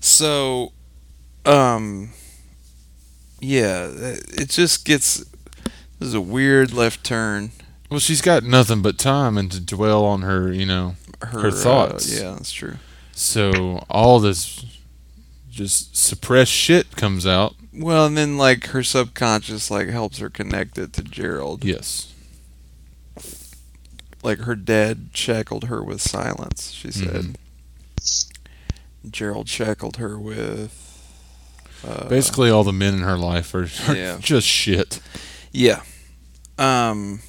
So, 0.00 0.72
um, 1.44 2.10
yeah, 3.40 3.88
it 3.92 4.48
just 4.50 4.84
gets. 4.84 5.24
This 6.00 6.08
is 6.08 6.14
a 6.14 6.20
weird 6.20 6.72
left 6.72 7.04
turn. 7.04 7.52
Well, 7.90 8.00
she's 8.00 8.20
got 8.22 8.42
nothing 8.42 8.82
but 8.82 8.98
time 8.98 9.36
and 9.38 9.52
to 9.52 9.60
dwell 9.60 10.04
on 10.04 10.22
her, 10.22 10.50
you 10.52 10.64
know. 10.66 10.96
Her, 11.22 11.40
Her 11.42 11.50
thoughts. 11.50 12.10
Uh, 12.10 12.22
yeah, 12.24 12.30
that's 12.32 12.50
true. 12.52 12.76
So 13.12 13.84
all 13.90 14.18
this 14.18 14.64
just 15.50 15.94
suppressed 15.96 16.50
shit 16.52 16.96
comes 16.96 17.26
out. 17.26 17.54
Well, 17.72 18.06
and 18.06 18.16
then 18.16 18.38
like 18.38 18.68
her 18.68 18.82
subconscious 18.82 19.70
like 19.70 19.88
helps 19.88 20.18
her 20.18 20.30
connect 20.30 20.78
it 20.78 20.92
to 20.94 21.02
Gerald. 21.02 21.64
Yes. 21.64 22.12
like 24.22 24.38
her 24.40 24.54
dad 24.56 25.10
shackled 25.12 25.64
her 25.64 25.82
with 25.82 26.00
silence. 26.00 26.70
She 26.70 26.90
said. 26.90 27.36
Gerald 29.10 29.48
shackled 29.48 29.96
her 29.98 30.18
with. 30.18 30.86
Uh, 31.86 32.08
Basically, 32.08 32.50
all 32.50 32.64
the 32.64 32.72
men 32.72 32.94
in 32.94 33.00
her 33.00 33.16
life 33.18 33.54
are, 33.54 33.68
are 33.88 33.94
Yeah. 33.96 34.16
just 34.20 34.46
shit. 34.46 35.00
Yeah. 35.52 35.82
Um 36.60 37.20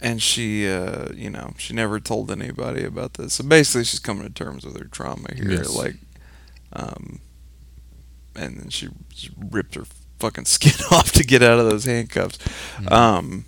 and 0.00 0.22
she 0.22 0.66
uh 0.68 1.08
you 1.14 1.28
know, 1.30 1.52
she 1.58 1.74
never 1.74 2.00
told 2.00 2.30
anybody 2.30 2.84
about 2.84 3.14
this. 3.14 3.34
So 3.34 3.44
basically 3.44 3.84
she's 3.84 4.00
coming 4.00 4.22
to 4.26 4.32
terms 4.32 4.64
with 4.64 4.78
her 4.78 4.84
trauma 4.86 5.28
here 5.34 5.50
Yes. 5.50 5.74
like 5.74 5.96
um 6.72 7.18
and 8.36 8.56
then 8.58 8.68
she 8.70 8.88
ripped 9.50 9.74
her 9.74 9.84
fucking 10.20 10.44
skin 10.56 10.72
off 10.90 11.12
to 11.12 11.24
get 11.24 11.42
out 11.42 11.58
of 11.58 11.68
those 11.68 11.84
handcuffs. 11.84 12.38
Mm-hmm. 12.78 12.92
Um 12.92 13.44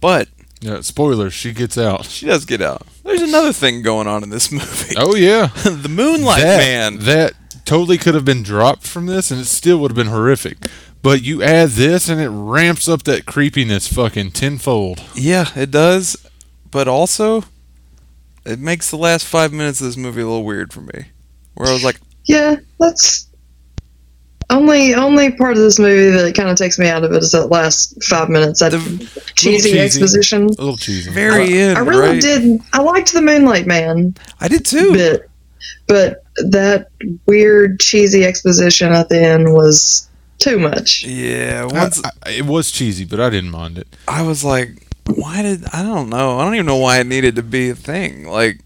but 0.00 0.28
Yeah, 0.60 0.80
spoilers. 0.80 1.34
She 1.34 1.52
gets 1.52 1.76
out. 1.76 2.04
she 2.06 2.26
does 2.26 2.44
get 2.44 2.60
out. 2.62 2.86
There's 3.04 3.22
another 3.22 3.52
thing 3.52 3.82
going 3.82 4.06
on 4.06 4.22
in 4.22 4.30
this 4.30 4.50
movie. 4.52 4.94
Oh 4.96 5.14
yeah, 5.14 5.46
the 5.64 5.88
Moonlight 5.90 6.42
that, 6.42 6.58
Man. 6.58 6.98
That 7.00 7.32
totally 7.64 7.98
could 7.98 8.14
have 8.14 8.24
been 8.24 8.42
dropped 8.42 8.86
from 8.86 9.06
this, 9.06 9.30
and 9.30 9.40
it 9.40 9.44
still 9.46 9.78
would 9.78 9.90
have 9.90 9.96
been 9.96 10.06
horrific. 10.06 10.58
But 11.02 11.22
you 11.22 11.42
add 11.42 11.70
this, 11.70 12.08
and 12.08 12.20
it 12.20 12.28
ramps 12.28 12.86
up 12.88 13.04
that 13.04 13.24
creepiness 13.26 13.88
fucking 13.92 14.32
tenfold. 14.32 15.02
Yeah, 15.14 15.46
it 15.56 15.70
does. 15.70 16.16
But 16.70 16.88
also, 16.88 17.44
it 18.44 18.58
makes 18.58 18.90
the 18.90 18.96
last 18.98 19.24
five 19.24 19.52
minutes 19.52 19.80
of 19.80 19.86
this 19.86 19.96
movie 19.96 20.20
a 20.20 20.26
little 20.26 20.44
weird 20.44 20.72
for 20.72 20.82
me. 20.82 21.06
Where 21.54 21.68
I 21.68 21.72
was 21.72 21.84
like, 21.84 21.98
Yeah, 22.26 22.56
that's 22.78 23.26
only 24.50 24.94
only 24.94 25.30
part 25.32 25.52
of 25.52 25.58
this 25.58 25.78
movie 25.78 26.10
that 26.10 26.34
kind 26.34 26.48
of 26.50 26.56
takes 26.56 26.78
me 26.78 26.88
out 26.88 27.04
of 27.04 27.12
it 27.12 27.22
is 27.22 27.32
that 27.32 27.46
last 27.46 28.02
five 28.04 28.28
minutes. 28.28 28.60
That 28.60 28.72
The- 28.72 29.22
cheesy, 29.36 29.70
cheesy. 29.70 29.78
exposition. 29.80 30.44
A 30.44 30.48
little 30.48 30.76
cheesy. 30.76 31.10
very 31.10 31.56
end, 31.58 31.78
I 31.78 31.80
really 31.82 32.08
right? 32.10 32.20
did. 32.20 32.60
I 32.72 32.82
liked 32.82 33.12
the 33.12 33.22
Moonlight 33.22 33.66
Man 33.66 34.14
I 34.40 34.48
did 34.48 34.64
too. 34.66 34.92
bit, 34.92 35.30
but 35.86 36.24
that 36.36 36.88
weird 37.26 37.80
cheesy 37.80 38.24
exposition 38.24 38.92
at 38.92 39.08
the 39.08 39.20
end 39.20 39.52
was 39.54 40.08
too 40.40 40.58
much. 40.58 41.04
Yeah, 41.04 41.64
once 41.64 42.02
I- 42.04 42.30
it 42.30 42.46
was 42.46 42.70
cheesy, 42.70 43.04
but 43.04 43.20
I 43.20 43.30
didn't 43.30 43.50
mind 43.50 43.78
it. 43.78 43.86
I 44.08 44.22
was 44.22 44.42
like, 44.42 44.86
why 45.06 45.42
did 45.42 45.64
I 45.72 45.82
don't 45.82 46.08
know. 46.08 46.38
I 46.38 46.44
don't 46.44 46.54
even 46.54 46.66
know 46.66 46.76
why 46.76 46.98
it 47.00 47.06
needed 47.06 47.36
to 47.36 47.42
be 47.42 47.70
a 47.70 47.74
thing. 47.74 48.26
Like, 48.26 48.60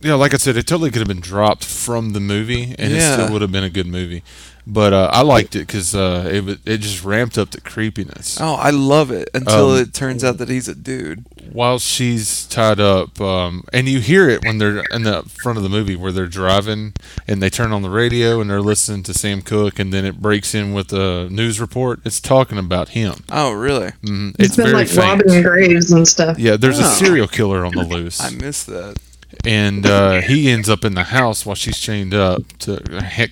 Yeah, 0.00 0.14
like 0.14 0.34
I 0.34 0.36
said, 0.38 0.56
it 0.56 0.66
totally 0.66 0.90
could 0.90 0.98
have 1.00 1.08
been 1.08 1.20
dropped 1.20 1.64
from 1.64 2.10
the 2.10 2.18
movie, 2.20 2.74
and 2.78 2.92
it 2.92 3.00
still 3.00 3.32
would 3.32 3.42
have 3.42 3.52
been 3.52 3.62
a 3.64 3.70
good 3.70 3.86
movie. 3.86 4.22
But 4.64 4.92
uh, 4.92 5.10
I 5.12 5.22
liked 5.22 5.56
it 5.56 5.66
because 5.66 5.92
uh, 5.94 6.28
it 6.32 6.60
it 6.64 6.78
just 6.78 7.04
ramped 7.04 7.36
up 7.36 7.50
the 7.50 7.60
creepiness. 7.60 8.38
oh, 8.40 8.54
I 8.54 8.70
love 8.70 9.10
it 9.10 9.28
until 9.34 9.70
Um, 9.72 9.78
it 9.82 9.92
turns 9.92 10.22
out 10.22 10.38
that 10.38 10.48
he's 10.48 10.68
a 10.68 10.74
dude. 10.76 11.24
While 11.52 11.80
she's 11.80 12.46
tied 12.46 12.78
up, 12.78 13.20
um, 13.20 13.64
and 13.72 13.88
you 13.88 13.98
hear 13.98 14.28
it 14.30 14.44
when 14.44 14.58
they're 14.58 14.84
in 14.92 15.02
the 15.02 15.24
front 15.24 15.58
of 15.58 15.64
the 15.64 15.68
movie 15.68 15.96
where 15.96 16.12
they're 16.12 16.28
driving 16.28 16.92
and 17.26 17.42
they 17.42 17.50
turn 17.50 17.72
on 17.72 17.82
the 17.82 17.90
radio 17.90 18.40
and 18.40 18.48
they're 18.48 18.60
listening 18.62 19.02
to 19.02 19.12
Sam 19.14 19.42
Cooke, 19.42 19.80
and 19.80 19.92
then 19.92 20.04
it 20.04 20.22
breaks 20.22 20.54
in 20.54 20.72
with 20.72 20.92
a 20.92 21.28
news 21.28 21.60
report. 21.60 21.98
It's 22.04 22.20
talking 22.20 22.56
about 22.56 22.90
him. 22.90 23.24
Oh, 23.30 23.50
really? 23.52 23.90
Mm, 24.04 24.30
It's 24.38 24.50
it's 24.50 24.56
been 24.56 24.66
very 24.66 24.76
like 24.78 24.88
faint. 24.88 25.24
robbing 25.24 25.42
graves 25.42 25.90
and 25.90 26.06
stuff. 26.06 26.38
Yeah, 26.38 26.56
there's 26.56 26.78
a 26.78 26.84
Oh. 26.84 26.94
serial 26.94 27.26
killer 27.28 27.64
on 27.66 27.72
the 27.72 27.82
loose. 27.84 28.20
I 28.24 28.30
missed 28.30 28.68
that. 28.68 28.96
And 29.44 29.86
uh, 29.86 30.20
he 30.20 30.50
ends 30.50 30.68
up 30.68 30.84
in 30.84 30.94
the 30.94 31.04
house 31.04 31.44
while 31.44 31.54
she's 31.54 31.78
chained 31.78 32.14
up 32.14 32.42
to 32.60 32.80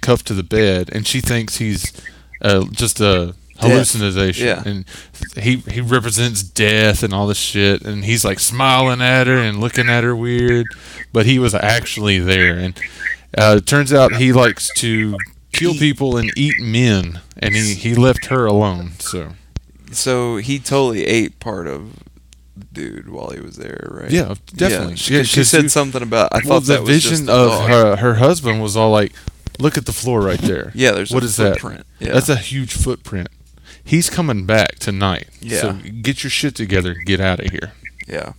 cuffed 0.00 0.26
to 0.28 0.34
the 0.34 0.42
bed, 0.42 0.90
and 0.92 1.06
she 1.06 1.20
thinks 1.20 1.56
he's 1.56 1.92
uh, 2.42 2.64
just 2.70 3.00
a 3.00 3.34
hallucination. 3.58 4.46
Yeah. 4.46 4.62
and 4.64 4.84
he 5.36 5.56
he 5.56 5.80
represents 5.80 6.42
death 6.42 7.02
and 7.02 7.12
all 7.12 7.26
this 7.26 7.38
shit, 7.38 7.82
and 7.82 8.04
he's 8.04 8.24
like 8.24 8.40
smiling 8.40 9.00
at 9.00 9.26
her 9.26 9.36
and 9.36 9.60
looking 9.60 9.88
at 9.88 10.04
her 10.04 10.16
weird, 10.16 10.66
but 11.12 11.26
he 11.26 11.38
was 11.38 11.54
actually 11.54 12.18
there, 12.18 12.56
and 12.58 12.78
uh, 13.36 13.56
it 13.58 13.66
turns 13.66 13.92
out 13.92 14.16
he 14.16 14.32
likes 14.32 14.70
to 14.76 15.16
kill 15.52 15.74
people 15.74 16.16
and 16.16 16.30
eat 16.36 16.54
men, 16.60 17.20
and 17.36 17.54
he 17.54 17.74
he 17.74 17.94
left 17.94 18.26
her 18.26 18.46
alone. 18.46 18.92
So 18.98 19.32
So 19.92 20.36
he 20.38 20.58
totally 20.58 21.04
ate 21.06 21.38
part 21.40 21.66
of 21.66 21.94
dude 22.72 23.08
while 23.08 23.30
he 23.30 23.40
was 23.40 23.56
there, 23.56 23.88
right? 23.90 24.10
yeah, 24.10 24.34
definitely. 24.54 24.90
Yeah, 24.92 24.94
she, 24.96 25.16
Yeah, 25.16 25.22
she 25.24 25.44
said 25.44 25.62
you- 25.64 25.68
something 25.68 26.02
about. 26.02 26.32
I 26.32 26.38
well, 26.44 26.60
thought 26.60 26.66
the 26.66 26.78
that 26.78 26.86
vision 26.86 27.28
of 27.28 27.48
dog. 27.50 27.68
her 27.70 27.96
her 27.96 28.14
husband 28.14 28.62
was 28.62 28.76
all 28.76 28.90
like, 28.90 29.12
"Look 29.58 29.76
at 29.78 29.86
the 29.86 29.92
floor 29.92 30.20
right 30.20 30.40
there." 30.40 30.72
Yeah, 30.74 30.92
there's 30.92 31.10
What 31.12 31.22
a 31.22 31.26
is 31.26 31.36
that? 31.36 31.58
footprint. 31.60 31.86
Yeah. 31.98 32.12
That's 32.12 32.28
a 32.28 32.36
huge 32.36 32.72
footprint. 32.72 33.28
He's 33.84 34.08
coming 34.10 34.46
back 34.46 34.78
tonight. 34.78 35.28
Yeah. 35.40 35.60
So 35.60 35.72
get 36.02 36.22
your 36.22 36.30
shit 36.30 36.54
together. 36.54 36.94
Get 36.94 37.20
out 37.20 37.40
of 37.40 37.50
here. 37.50 37.72
yeah. 38.06 38.32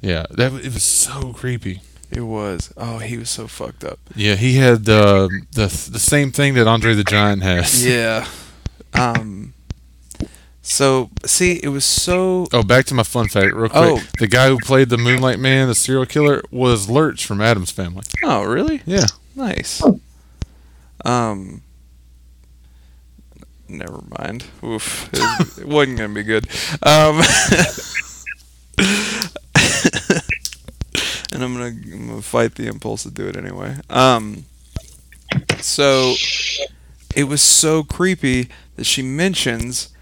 Yeah. 0.00 0.26
That 0.30 0.52
it 0.54 0.72
was 0.74 0.82
so 0.82 1.32
creepy. 1.32 1.82
It 2.10 2.22
was. 2.22 2.72
Oh, 2.76 2.98
he 2.98 3.18
was 3.18 3.28
so 3.28 3.46
fucked 3.46 3.84
up. 3.84 3.98
Yeah, 4.16 4.34
he 4.36 4.54
had 4.56 4.88
uh, 4.88 5.28
the 5.52 5.66
the 5.90 5.98
same 5.98 6.32
thing 6.32 6.54
that 6.54 6.66
Andre 6.66 6.94
the 6.94 7.04
Giant 7.04 7.42
has. 7.42 7.84
Yeah. 7.84 8.26
Um. 8.94 9.52
So 10.68 11.10
see, 11.24 11.58
it 11.62 11.68
was 11.68 11.86
so. 11.86 12.46
Oh, 12.52 12.62
back 12.62 12.84
to 12.86 12.94
my 12.94 13.02
fun 13.02 13.28
fact, 13.28 13.54
real 13.54 13.70
quick. 13.70 13.82
Oh. 13.82 14.02
The 14.18 14.26
guy 14.26 14.48
who 14.48 14.58
played 14.58 14.90
the 14.90 14.98
Moonlight 14.98 15.38
Man, 15.38 15.66
the 15.66 15.74
serial 15.74 16.04
killer, 16.04 16.42
was 16.50 16.90
Lurch 16.90 17.24
from 17.24 17.40
Addams 17.40 17.70
Family. 17.70 18.04
Oh, 18.22 18.42
really? 18.42 18.82
Yeah. 18.84 19.06
Nice. 19.34 19.82
Um. 21.06 21.62
Never 23.66 24.02
mind. 24.18 24.44
Oof. 24.62 25.08
It, 25.14 25.20
was, 25.20 25.58
it 25.58 25.66
wasn't 25.66 25.96
gonna 25.96 26.12
be 26.12 26.22
good. 26.22 26.46
Um. 26.82 27.16
and 31.32 31.42
I'm 31.42 31.54
gonna, 31.54 31.64
I'm 31.64 32.08
gonna 32.08 32.20
fight 32.20 32.56
the 32.56 32.66
impulse 32.66 33.04
to 33.04 33.10
do 33.10 33.26
it 33.26 33.38
anyway. 33.38 33.76
Um. 33.88 34.44
So, 35.60 36.12
it 37.16 37.24
was 37.24 37.40
so 37.40 37.84
creepy 37.84 38.50
that 38.76 38.84
she 38.84 39.00
mentions 39.00 39.94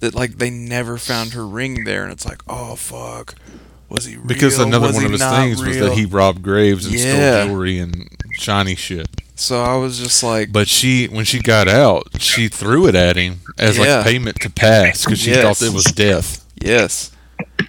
that 0.00 0.14
like 0.14 0.38
they 0.38 0.50
never 0.50 0.96
found 0.98 1.32
her 1.34 1.46
ring 1.46 1.84
there, 1.84 2.02
and 2.04 2.12
it's 2.12 2.26
like, 2.26 2.42
oh 2.48 2.74
fuck, 2.76 3.34
was 3.88 4.04
he 4.06 4.16
real? 4.16 4.26
Because 4.26 4.58
another 4.58 4.88
Was 4.88 4.96
one 4.96 5.04
of 5.06 5.12
his 5.12 5.20
not 5.20 5.36
things 5.40 5.62
was 5.64 5.78
that 5.78 5.92
he 5.92 6.04
robbed 6.06 6.42
graves 6.42 6.86
and 6.86 6.94
Yeah. 6.94 7.42
stole 7.42 7.46
jewelry 7.48 7.78
and 7.78 8.08
shiny 8.32 8.74
shit. 8.74 9.08
So 9.34 9.62
I 9.62 9.76
was 9.76 9.98
just 9.98 10.22
like, 10.22 10.52
But 10.52 10.68
she, 10.68 11.06
when 11.06 11.24
she 11.24 11.40
got 11.40 11.66
out, 11.66 12.08
she 12.20 12.48
threw 12.48 12.86
it 12.86 12.94
at 12.94 13.16
him 13.16 13.40
as 13.58 13.78
Yeah. 13.78 13.96
like 13.98 14.04
payment 14.06 14.40
to 14.40 14.50
pass 14.50 15.04
because 15.04 15.18
she 15.20 15.30
Yes. 15.30 15.58
thought 15.58 15.66
it 15.66 15.72
was 15.72 15.84
death. 15.84 16.44
yes, 16.62 17.10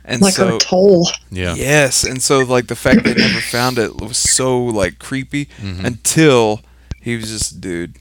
and 0.04 0.22
Like 0.22 0.34
so 0.34 0.58
a 0.58 0.60
toll. 0.60 1.10
Yeah. 1.32 1.56
yes, 1.56 2.04
and 2.04 2.22
so 2.22 2.40
like 2.40 2.68
the 2.68 2.76
fact 2.76 3.04
they 3.06 3.14
never 3.14 3.40
found 3.40 3.78
it 3.80 4.02
was 4.02 4.18
so 4.18 4.62
like 4.62 5.00
creepy 5.00 5.48
Mhm. 5.62 5.86
until 5.86 6.62
he 7.00 7.16
was 7.16 7.30
just 7.30 7.54
a 7.54 7.58
dude. 7.58 7.96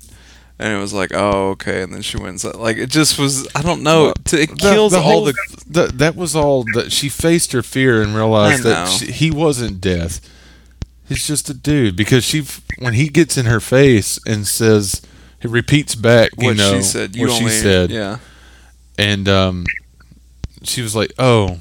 And 0.61 0.73
it 0.75 0.79
was 0.79 0.92
like, 0.92 1.11
oh, 1.14 1.51
okay. 1.53 1.81
And 1.83 1.92
then 1.92 2.03
she 2.03 2.18
wins. 2.18 2.44
Like, 2.44 2.77
it 2.77 2.90
just 2.90 3.18
was, 3.18 3.49
I 3.55 3.62
don't 3.62 3.83
know. 3.83 4.05
Well, 4.05 4.14
to, 4.27 4.42
it 4.42 4.51
The- 4.51 4.57
kills 4.57 4.92
the 4.92 4.99
all 4.99 5.03
whole- 5.05 5.25
the. 5.25 5.35
the- 5.66 5.92
that 5.94 6.14
was 6.16 6.37
all 6.37 6.64
that 6.75 6.92
she 6.92 7.09
faced 7.09 7.53
her 7.53 7.62
fear 7.62 8.03
and 8.03 8.14
realized 8.14 8.62
that 8.64 8.88
she, 8.88 9.11
he 9.11 9.31
wasn't 9.31 9.81
death. 9.81 10.20
He's 11.09 11.27
just 11.27 11.49
a 11.49 11.55
dude 11.55 11.96
because 11.96 12.23
she, 12.25 12.44
when 12.79 12.92
he 12.92 13.09
gets 13.09 13.37
in 13.38 13.46
her 13.46 13.59
face 13.59 14.18
and 14.27 14.46
says, 14.46 15.01
he 15.40 15.49
repeats 15.49 15.94
back, 15.94 16.31
you 16.38 16.49
What 16.49 16.57
know, 16.59 16.77
she 16.77 16.83
said. 16.83 17.16
You 17.16 17.29
what 17.29 17.38
only, 17.38 17.51
she 17.51 17.57
said, 17.57 17.90
Yeah. 17.90 18.18
and 18.99 19.29
um, 19.31 19.64
she 20.62 20.83
was 20.83 20.94
like, 20.94 21.11
"Oh, 21.18 21.59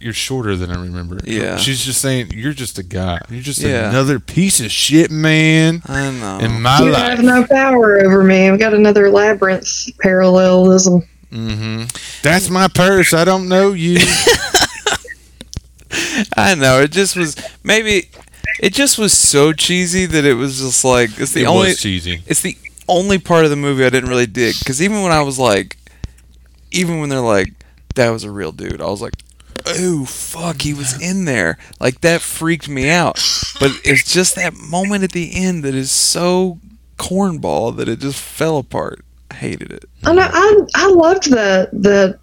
you're 0.00 0.12
shorter 0.12 0.56
than 0.56 0.70
I 0.70 0.80
remember." 0.80 1.18
Yeah. 1.24 1.56
she's 1.56 1.84
just 1.84 2.00
saying, 2.00 2.30
"You're 2.34 2.52
just 2.52 2.78
a 2.78 2.82
guy. 2.82 3.20
You're 3.30 3.42
just 3.42 3.60
Yeah. 3.60 3.88
another 3.90 4.18
piece 4.20 4.60
of 4.60 4.70
shit, 4.70 5.10
man." 5.10 5.82
I 5.86 6.10
know. 6.10 6.38
In 6.38 6.60
my 6.62 6.78
you 6.80 6.90
life, 6.90 7.16
have 7.16 7.24
no 7.24 7.46
power 7.46 7.98
over 8.04 8.22
me. 8.22 8.48
I've 8.48 8.58
got 8.58 8.74
another 8.74 9.10
labyrinth 9.10 9.68
parallelism. 10.00 11.02
Mm-hmm. 11.32 11.84
that's 12.22 12.48
my 12.48 12.68
purse. 12.68 13.12
I 13.12 13.24
don't 13.24 13.48
know 13.48 13.72
you. 13.72 13.98
I 16.36 16.54
know. 16.54 16.80
It 16.80 16.92
just 16.92 17.16
was, 17.16 17.36
maybe, 17.64 18.08
it 18.60 18.72
just 18.72 18.98
was 18.98 19.16
so 19.16 19.52
cheesy 19.52 20.06
that 20.06 20.24
it 20.24 20.34
was 20.34 20.58
just 20.60 20.84
like, 20.84 21.10
it's 21.18 21.32
the 21.32 21.42
it 21.42 21.46
only. 21.46 21.68
was 21.68 21.80
cheesy. 21.80 22.22
it's 22.26 22.42
the 22.42 22.56
only 22.88 23.18
part 23.18 23.44
of 23.44 23.50
the 23.50 23.56
movie 23.56 23.84
I 23.84 23.90
didn't 23.90 24.08
really 24.08 24.26
dig 24.26 24.54
because 24.58 24.80
even 24.82 25.02
when 25.02 25.12
I 25.12 25.22
was 25.22 25.38
like, 25.38 25.76
even 26.70 27.00
when 27.00 27.08
they're 27.08 27.20
like, 27.20 27.52
that 27.94 28.10
was 28.10 28.24
a 28.24 28.30
real 28.30 28.52
dude, 28.52 28.80
I 28.80 28.86
was 28.86 29.00
like, 29.02 29.14
oh 29.66 30.04
fuck, 30.04 30.62
he 30.62 30.72
was 30.74 31.00
in 31.00 31.24
there. 31.24 31.58
Like 31.80 32.00
that 32.00 32.20
freaked 32.20 32.68
me 32.68 32.88
out. 32.88 33.14
But 33.60 33.72
it's 33.84 34.12
just 34.12 34.34
that 34.36 34.54
moment 34.54 35.04
at 35.04 35.12
the 35.12 35.30
end 35.34 35.62
that 35.64 35.74
is 35.74 35.90
so 35.90 36.58
cornball 36.98 37.76
that 37.76 37.88
it 37.88 38.00
just 38.00 38.20
fell 38.20 38.58
apart. 38.58 39.04
I 39.30 39.34
hated 39.34 39.72
it. 39.72 39.84
I. 40.04 40.12
I 40.12 40.60
I 40.74 40.90
loved 40.90 41.30
that 41.30 41.70
that 41.72 42.18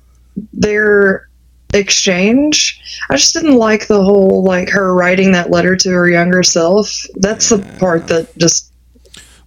their 0.51 1.27
exchange. 1.73 2.79
I 3.09 3.17
just 3.17 3.33
didn't 3.33 3.55
like 3.55 3.87
the 3.87 4.01
whole 4.01 4.43
like 4.43 4.69
her 4.69 4.93
writing 4.93 5.31
that 5.33 5.49
letter 5.49 5.75
to 5.75 5.89
her 5.89 6.09
younger 6.09 6.43
self. 6.43 7.05
That's 7.15 7.49
the 7.49 7.59
part 7.79 8.07
that 8.07 8.35
just 8.37 8.71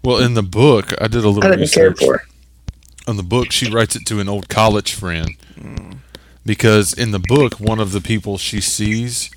Well, 0.03 0.19
in 0.19 0.35
the 0.35 0.43
book, 0.43 0.93
I 1.01 1.09
did 1.09 1.25
a 1.25 1.29
little 1.29 1.45
I 1.45 1.57
didn't 1.57 1.73
care 1.73 1.95
for. 1.95 2.25
On 3.09 3.17
the 3.17 3.23
book, 3.23 3.53
she 3.53 3.71
writes 3.71 3.95
it 3.95 4.05
to 4.07 4.19
an 4.19 4.29
old 4.29 4.49
college 4.49 4.93
friend 4.93 5.37
mm. 5.55 5.99
Because 6.47 6.93
in 6.95 7.11
the 7.11 7.19
book, 7.19 7.55
one 7.61 7.79
of 7.81 7.93
the 7.93 8.01
people 8.01 8.39
she 8.39 8.61
sees 8.63 9.31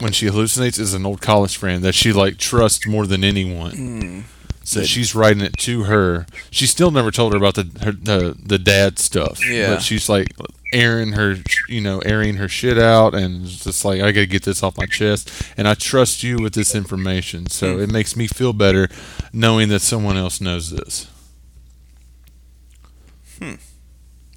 when 0.00 0.12
she 0.12 0.26
hallucinates 0.26 0.78
is 0.78 0.92
an 0.92 1.06
old 1.06 1.22
college 1.22 1.56
friend 1.56 1.82
that 1.84 1.94
she 1.94 2.12
like 2.12 2.36
trusts 2.36 2.86
more 2.86 3.06
than 3.06 3.24
anyone. 3.24 3.72
Hmm. 3.72 4.20
So 4.64 4.82
she's 4.82 5.14
writing 5.14 5.42
it 5.42 5.56
to 5.58 5.84
her. 5.84 6.26
She 6.50 6.66
still 6.66 6.90
never 6.90 7.12
told 7.12 7.32
her 7.32 7.38
about 7.38 7.54
the 7.54 7.70
her, 7.84 7.92
the 7.92 8.36
the 8.44 8.58
dad 8.58 8.98
stuff. 8.98 9.38
Yeah. 9.48 9.74
but 9.74 9.82
she's 9.82 10.08
like 10.08 10.26
airing 10.72 11.12
her, 11.12 11.36
you 11.68 11.80
know, 11.80 12.00
airing 12.00 12.34
her 12.38 12.48
shit 12.48 12.76
out, 12.76 13.14
and 13.14 13.46
just 13.46 13.84
like 13.84 14.00
I 14.02 14.10
gotta 14.10 14.26
get 14.26 14.42
this 14.42 14.64
off 14.64 14.76
my 14.76 14.86
chest, 14.86 15.30
and 15.56 15.68
I 15.68 15.74
trust 15.74 16.24
you 16.24 16.38
with 16.38 16.54
this 16.54 16.74
information. 16.74 17.46
So 17.46 17.76
Hmm. 17.76 17.82
it 17.82 17.92
makes 17.92 18.16
me 18.16 18.26
feel 18.26 18.52
better 18.52 18.88
knowing 19.32 19.68
that 19.68 19.80
someone 19.82 20.16
else 20.16 20.40
knows 20.40 20.70
this. 20.70 21.06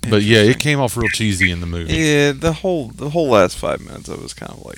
But 0.08 0.22
yeah, 0.22 0.40
it 0.40 0.60
came 0.60 0.80
off 0.80 0.96
real 0.96 1.10
cheesy 1.10 1.52
in 1.52 1.60
the 1.60 1.66
movie. 1.68 1.94
Yeah, 1.94 2.32
the 2.32 2.54
whole 2.54 2.88
the 2.90 3.10
whole 3.10 3.30
last 3.30 3.58
five 3.58 3.82
minutes, 3.82 4.08
I 4.10 4.16
was 4.16 4.34
kind 4.34 4.52
of 4.52 4.64
like, 4.66 4.78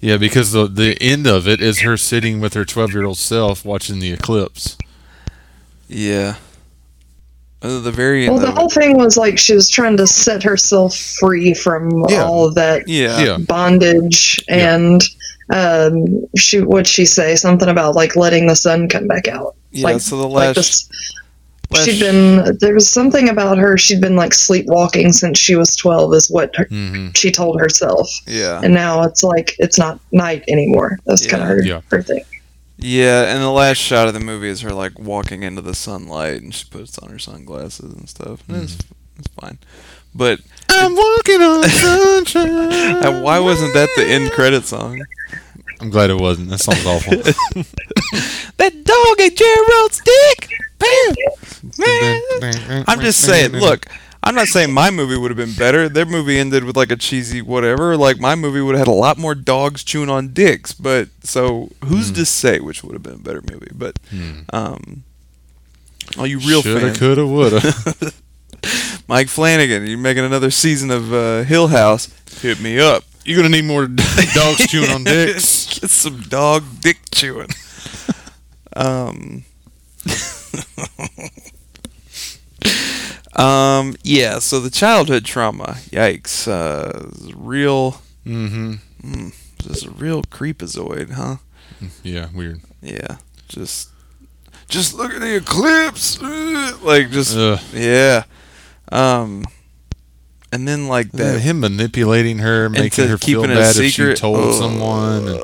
Yeah, 0.00 0.16
because 0.16 0.52
the 0.52 0.66
the 0.66 0.96
end 1.00 1.26
of 1.26 1.46
it 1.46 1.60
is 1.60 1.80
her 1.80 1.96
sitting 1.96 2.40
with 2.40 2.54
her 2.54 2.64
twelve 2.64 2.92
year 2.92 3.04
old 3.04 3.18
self 3.18 3.64
watching 3.64 3.98
the 3.98 4.12
eclipse. 4.12 4.76
yeah. 5.88 6.36
Uh, 7.60 7.78
the 7.78 7.92
very 7.92 8.24
end 8.26 8.34
Well, 8.34 8.44
the 8.44 8.50
whole 8.50 8.66
it, 8.66 8.72
thing 8.72 8.96
was 8.98 9.16
like 9.16 9.38
she 9.38 9.54
was 9.54 9.70
trying 9.70 9.96
to 9.98 10.06
set 10.06 10.42
herself 10.42 10.96
free 10.96 11.54
from 11.54 12.04
Yeah. 12.08 12.24
all 12.24 12.46
of 12.48 12.56
that 12.56 12.88
yeah, 12.88 13.20
Yeah. 13.22 13.36
bondage 13.38 14.42
Yeah. 14.48 14.74
and 14.74 15.02
um 15.50 16.26
she 16.36 16.60
what'd 16.60 16.88
she 16.88 17.04
say 17.04 17.36
something 17.36 17.68
about 17.68 17.94
like 17.94 18.16
letting 18.16 18.48
the 18.48 18.56
sun 18.56 18.88
come 18.88 19.06
back 19.06 19.28
out 19.28 19.54
yeah. 19.70 19.84
like- 19.84 20.00
so 20.00 20.16
the 20.16 20.26
like 20.26 20.56
last, 20.56 20.56
this 20.56 20.90
last 21.72 21.84
she'd 21.84 22.00
been 22.00 22.56
there 22.60 22.74
was 22.74 22.88
something 22.88 23.28
about 23.28 23.58
her 23.58 23.76
she'd 23.76 24.00
been 24.00 24.16
like 24.16 24.32
sleepwalking 24.34 25.12
since 25.12 25.38
she 25.38 25.54
was 25.56 25.74
12 25.76 26.14
is 26.14 26.30
what 26.30 26.54
her, 26.56 26.64
hmm 26.66 27.08
she 27.14 27.30
told 27.30 27.60
herself 27.60 28.08
yeah, 28.26 28.60
and 28.62 28.72
now 28.74 29.02
it's 29.02 29.22
like 29.22 29.54
it's 29.58 29.78
not 29.78 29.98
night 30.12 30.44
anymore 30.48 30.98
that's 31.06 31.26
kind 31.26 31.42
of 31.42 31.48
her, 31.48 31.62
Yeah. 31.62 31.80
her 31.90 32.02
thing 32.02 32.24
yeah. 32.78 33.32
And 33.32 33.40
the 33.40 33.50
last 33.50 33.76
shot 33.78 34.08
of 34.08 34.14
the 34.14 34.18
movie 34.18 34.48
is 34.48 34.62
her 34.62 34.72
like 34.72 34.98
walking 34.98 35.44
into 35.44 35.60
the 35.62 35.74
sunlight, 35.74 36.42
and 36.42 36.52
she 36.52 36.64
puts 36.68 36.98
on 36.98 37.10
her 37.10 37.18
sunglasses 37.18 37.92
and 37.94 38.08
stuff. 38.08 38.42
And 38.48 38.64
it's 38.64 38.76
it's 39.18 39.28
fine, 39.38 39.58
but 40.12 40.40
I'm 40.68 40.96
walking 40.96 41.40
on 41.42 41.62
sunshine. 41.68 43.22
why 43.22 43.38
wasn't 43.38 43.74
that 43.74 43.88
the 43.96 44.04
end 44.04 44.32
credit 44.32 44.64
song? 44.64 45.00
I'm 45.82 45.90
glad 45.90 46.10
it 46.10 46.20
wasn't. 46.20 46.48
That 46.50 46.60
song's 46.60 46.86
awful. 46.86 47.12
That 48.58 48.84
dog 48.84 49.20
ate 49.20 49.36
Gerald's 49.36 50.00
dick. 50.04 50.48
Bam. 50.78 52.20
Man. 52.40 52.84
I'm 52.88 53.00
just 53.00 53.20
saying, 53.20 53.52
look, 53.52 53.86
I'm 54.22 54.36
not 54.36 54.46
saying 54.46 54.72
my 54.72 54.90
movie 54.90 55.16
would 55.16 55.32
have 55.32 55.36
been 55.36 55.54
better. 55.54 55.88
Their 55.88 56.04
movie 56.06 56.38
ended 56.38 56.62
with 56.62 56.76
like 56.76 56.92
a 56.92 56.96
cheesy 56.96 57.42
whatever. 57.42 57.96
Like 57.96 58.20
my 58.20 58.36
movie 58.36 58.60
would 58.60 58.76
have 58.76 58.86
had 58.86 58.92
a 58.92 58.96
lot 58.96 59.18
more 59.18 59.34
dogs 59.34 59.82
chewing 59.82 60.08
on 60.10 60.28
dicks. 60.32 60.72
But 60.72 61.08
so 61.24 61.70
who's 61.84 62.12
to 62.12 62.24
say 62.24 62.60
which 62.60 62.84
would 62.84 62.92
have 62.92 63.02
been 63.02 63.14
a 63.14 63.18
better 63.18 63.42
movie? 63.50 63.72
But 63.74 63.98
um, 64.52 65.02
all 66.16 66.26
you 66.26 66.38
real 66.38 66.62
Shoulda, 66.62 66.80
fans, 66.80 66.98
coulda, 66.98 67.26
woulda. 67.26 67.60
Mike 69.08 69.28
Flanagan, 69.28 69.86
you're 69.86 69.98
making 69.98 70.24
another 70.24 70.52
season 70.52 70.92
of 70.92 71.12
uh, 71.12 71.42
Hill 71.42 71.68
House? 71.68 72.08
Hit 72.40 72.60
me 72.60 72.78
up. 72.78 73.02
You're 73.24 73.36
gonna 73.36 73.48
need 73.50 73.64
more 73.64 73.86
dogs 74.34 74.66
chewing 74.68 74.90
on 74.90 75.04
dicks. 75.04 75.66
Get 75.80 75.90
some 75.90 76.20
dog 76.22 76.64
dick 76.80 76.98
chewing. 77.12 77.48
um. 78.74 79.44
um. 83.36 83.94
Yeah. 84.02 84.38
So 84.40 84.58
the 84.60 84.70
childhood 84.70 85.24
trauma. 85.24 85.76
Yikes. 85.90 86.48
Uh, 86.48 87.10
real. 87.36 88.02
Mm-hmm. 88.26 89.28
Just 89.58 89.86
a 89.86 89.90
real 89.90 90.22
creepazoid, 90.24 91.12
huh? 91.12 91.36
Yeah, 92.02 92.28
weird. 92.34 92.60
Yeah. 92.80 93.18
Just. 93.48 93.90
Just 94.68 94.94
look 94.94 95.12
at 95.12 95.20
the 95.20 95.36
eclipse. 95.36 96.20
Like 96.82 97.10
just. 97.10 97.36
Ugh. 97.36 97.60
Yeah. 97.72 98.24
Um. 98.90 99.44
And 100.52 100.68
then 100.68 100.86
like 100.86 101.10
That 101.12 101.40
him 101.40 101.60
manipulating 101.60 102.38
her, 102.38 102.68
making 102.68 103.08
her 103.08 103.16
feel 103.18 103.42
bad 103.42 103.74
if 103.74 103.76
she 103.76 103.90
secret. 103.90 104.18
told 104.18 104.38
Ugh. 104.38 104.54
someone. 104.54 105.26
And 105.28 105.40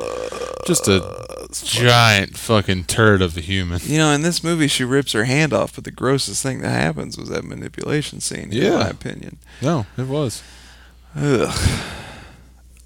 just 0.67 0.87
a 0.87 1.25
giant 1.51 2.37
fucking 2.37 2.83
turd 2.83 3.23
of 3.23 3.35
a 3.35 3.41
human. 3.41 3.79
You 3.83 3.97
know, 3.97 4.11
in 4.11 4.21
this 4.21 4.43
movie, 4.43 4.67
she 4.67 4.83
rips 4.83 5.13
her 5.13 5.23
hand 5.23 5.51
off, 5.51 5.73
but 5.73 5.83
the 5.83 5.89
grossest 5.91 6.43
thing 6.43 6.61
that 6.61 6.69
happens 6.69 7.17
was 7.17 7.29
that 7.29 7.43
manipulation 7.43 8.21
scene, 8.21 8.51
in 8.51 8.61
Yeah. 8.61 8.77
my 8.77 8.87
opinion. 8.89 9.39
No, 9.63 9.87
it 9.97 10.05
was. 10.05 10.43
Ugh. 11.15 11.49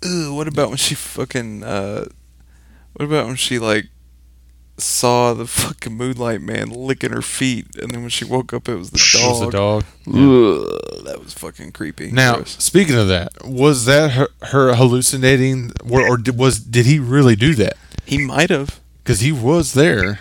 Ugh, 0.06 0.34
what 0.34 0.48
about 0.48 0.70
when 0.70 0.78
she 0.78 0.96
fucking, 0.96 1.64
uh, 1.64 2.06
what 2.94 3.06
about 3.06 3.26
when 3.28 3.36
she, 3.36 3.60
like, 3.60 3.88
saw 4.78 5.34
the 5.34 5.46
fucking 5.46 5.94
Moonlight 5.96 6.42
Man 6.42 6.70
licking 6.70 7.12
her 7.12 7.22
feet, 7.22 7.68
and 7.78 7.92
then 7.92 8.02
when 8.02 8.10
she 8.10 8.26
woke 8.26 8.54
up, 8.54 8.68
it 8.68 8.76
was 8.76 8.90
the 8.92 8.98
dog. 9.14 9.24
It 9.24 9.40
was 9.40 9.48
a 9.48 9.52
dog. 9.52 9.84
Ugh, 10.08 11.06
that 11.06 11.20
was 11.24 11.34
fucking 11.34 11.72
creepy. 11.74 12.12
Now, 12.12 12.36
Gross. 12.38 12.56
speaking 12.64 12.96
of 12.98 13.08
that, 13.08 13.32
was 13.46 13.86
that 13.86 14.12
her, 14.12 14.28
her 14.44 14.74
hallucinating, 14.76 15.72
or, 15.90 16.02
or 16.08 16.18
did, 16.18 16.38
was 16.38 16.60
did 16.60 16.86
he 16.86 17.00
really 17.00 17.36
do 17.36 17.54
that? 17.56 17.78
he 18.06 18.18
might 18.18 18.50
have. 18.50 18.80
Because 19.04 19.20
he 19.22 19.32
was 19.32 19.74
there. 19.74 20.20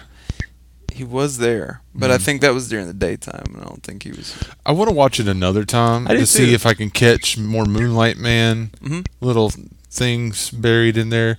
He 0.93 1.05
was 1.05 1.39
there, 1.39 1.81
but 1.95 2.07
Mm-hmm. 2.11 2.15
I 2.15 2.19
think 2.19 2.41
that 2.43 2.53
was 2.53 2.69
during 2.69 2.87
the 2.87 2.93
daytime, 2.93 3.45
and 3.55 3.59
I 3.63 3.65
don't 3.65 3.83
think 3.83 4.03
he 4.03 4.11
was. 4.11 4.37
I 4.67 4.73
want 4.73 4.91
to 4.91 4.95
watch 4.95 5.19
it 5.19 5.27
another 5.27 5.65
time 5.65 6.07
to 6.07 6.27
see 6.27 6.47
too. 6.47 6.53
if 6.53 6.67
I 6.67 6.75
can 6.75 6.91
catch 6.91 7.39
more 7.39 7.65
Moonlight 7.65 8.19
Man 8.19 8.71
Mhm. 8.83 9.07
little 9.21 9.51
things 9.91 10.51
buried 10.51 10.97
in 10.99 11.09
there. 11.09 11.39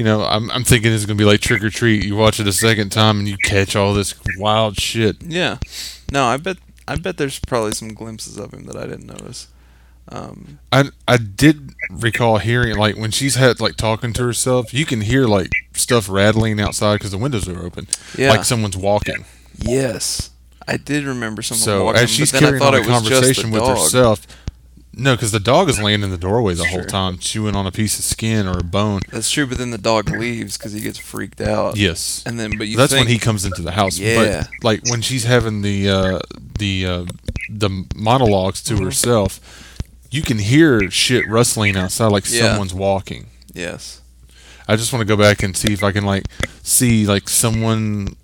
You 0.00 0.04
know, 0.04 0.24
I'm, 0.24 0.50
I'm 0.50 0.64
thinking 0.64 0.94
it's 0.94 1.04
gonna 1.04 1.18
be 1.18 1.26
like 1.26 1.42
Trick 1.42 1.62
or 1.62 1.68
Treat. 1.68 2.06
You 2.06 2.16
watch 2.16 2.40
it 2.40 2.46
a 2.46 2.54
second 2.54 2.88
time 2.88 3.18
and 3.18 3.28
you 3.28 3.36
catch 3.44 3.76
all 3.76 3.92
this 3.92 4.14
wild 4.38 4.80
shit. 4.80 5.22
Yeah. 5.22 5.58
No, 6.10 6.24
I 6.24 6.38
bet. 6.38 6.56
I 6.88 6.96
bet 6.96 7.18
there's 7.18 7.38
probably 7.38 7.72
some 7.72 7.92
glimpses 7.92 8.38
of 8.38 8.54
him 8.54 8.64
that 8.64 8.76
I 8.76 8.86
didn't 8.86 9.06
notice. 9.06 9.48
Um, 10.08 10.58
I 10.72 10.84
I 11.06 11.18
did 11.18 11.74
recall 11.90 12.38
hearing 12.38 12.78
like 12.78 12.96
when 12.96 13.10
she's 13.10 13.34
had 13.34 13.60
like 13.60 13.76
talking 13.76 14.14
to 14.14 14.22
herself, 14.22 14.72
you 14.72 14.86
can 14.86 15.02
hear 15.02 15.26
like 15.26 15.50
stuff 15.74 16.08
rattling 16.08 16.58
outside 16.58 16.94
because 16.94 17.10
the 17.10 17.18
windows 17.18 17.46
are 17.46 17.62
open, 17.62 17.86
yeah. 18.16 18.30
like 18.30 18.46
someone's 18.46 18.78
walking. 18.78 19.26
yes, 19.58 20.30
I 20.66 20.78
did 20.78 21.04
remember 21.04 21.42
someone 21.42 21.62
so 21.62 21.84
walking. 21.84 22.04
as 22.04 22.08
she's 22.08 22.32
but 22.32 22.40
then 22.40 22.54
I 22.54 22.58
carrying 22.58 22.62
on 22.62 22.74
a 22.74 22.76
it 22.78 22.86
was 22.86 22.88
just 22.88 23.04
the 23.04 23.10
conversation 23.10 23.50
with 23.50 23.66
herself, 23.66 24.26
no, 25.00 25.14
because 25.16 25.32
the 25.32 25.40
dog 25.40 25.68
is 25.68 25.80
laying 25.80 26.02
in 26.02 26.10
the 26.10 26.18
doorway 26.18 26.54
the 26.54 26.64
whole 26.66 26.80
Sure. 26.80 26.86
time, 26.88 27.18
chewing 27.18 27.56
on 27.56 27.66
a 27.66 27.72
piece 27.72 27.98
of 27.98 28.04
skin 28.04 28.46
or 28.46 28.58
a 28.58 28.62
bone. 28.62 29.00
That's 29.10 29.30
true, 29.30 29.46
but 29.46 29.58
then 29.58 29.70
the 29.70 29.78
dog 29.78 30.10
leaves 30.10 30.56
because 30.58 30.72
he 30.72 30.80
gets 30.80 30.98
freaked 30.98 31.40
out. 31.40 31.76
Yes, 31.76 32.22
And 32.26 32.38
then, 32.38 32.56
but 32.58 32.68
you 32.68 32.76
that's 32.76 32.92
think, 32.92 33.06
when 33.06 33.12
he 33.12 33.18
comes 33.18 33.44
into 33.44 33.62
the 33.62 33.72
house. 33.72 33.98
Yeah. 33.98 34.44
But 34.60 34.64
like 34.64 34.80
when 34.90 35.00
she's 35.02 35.24
having 35.24 35.62
the 35.62 35.88
uh, 35.88 36.18
the 36.58 36.86
uh, 36.86 37.04
the 37.48 37.70
monologues 37.94 38.62
Mm-hmm. 38.62 38.78
to 38.78 38.84
herself, 38.84 39.40
you 40.10 40.22
can 40.22 40.38
hear 40.38 40.90
shit 40.90 41.26
rustling 41.28 41.76
outside, 41.76 42.08
like 42.12 42.28
Yeah. 42.30 42.48
someone's 42.50 42.74
walking. 42.74 43.26
Yes. 43.54 44.00
I 44.68 44.76
just 44.76 44.92
want 44.92 45.00
to 45.00 45.06
go 45.06 45.20
back 45.20 45.42
and 45.42 45.56
see 45.56 45.72
if 45.72 45.82
I 45.82 45.90
can 45.92 46.04
like 46.04 46.24
see 46.62 47.06
like 47.06 47.28
someone 47.28 48.14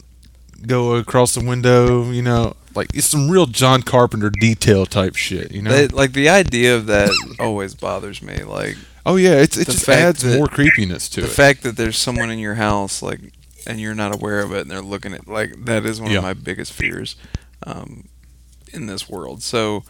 go 0.67 0.97
across 0.97 1.35
the 1.35 1.45
window. 1.45 2.11
You 2.11 2.23
know, 2.23 2.55
like 2.75 2.89
it's 2.95 3.07
some 3.07 3.31
real 3.31 3.47
John 3.47 3.83
Carpenter 3.83 4.31
detail 4.31 4.87
type 4.87 5.17
shit. 5.17 5.53
You 5.53 5.63
know? 5.63 5.71
That- 5.71 5.93
like 5.93 6.13
the 6.13 6.29
idea 6.29 6.77
of 6.77 6.87
that 6.87 7.11
always 7.41 7.75
bothers 7.75 8.23
me. 8.23 8.43
Like 8.45 8.77
oh 9.05 9.17
yeah, 9.17 9.35
it's 9.37 9.57
it 9.57 9.67
just 9.69 9.89
adds 9.89 10.25
more 10.25 10.49
creepiness 10.49 11.09
to 11.11 11.21
the 11.21 11.27
it. 11.27 11.31
The 11.31 11.35
fact 11.35 11.63
that 11.63 11.77
there's 11.77 11.97
someone 11.99 12.31
in 12.31 12.39
your 12.39 12.55
house, 12.57 13.03
like, 13.03 13.21
and 13.67 13.81
you're 13.81 13.95
not 13.95 14.15
aware 14.15 14.41
of 14.41 14.53
it, 14.53 14.63
and 14.63 14.71
they're 14.71 14.81
looking 14.83 15.13
at 15.15 15.27
like 15.29 15.65
that 15.67 15.87
is 15.87 16.01
one 16.01 16.11
Yeah. 16.11 16.19
of 16.19 16.25
my 16.25 16.35
biggest 16.35 16.73
fears 16.73 17.17
um, 17.67 18.09
in 18.73 18.87
this 18.87 19.09
world. 19.09 19.43
So. 19.43 19.85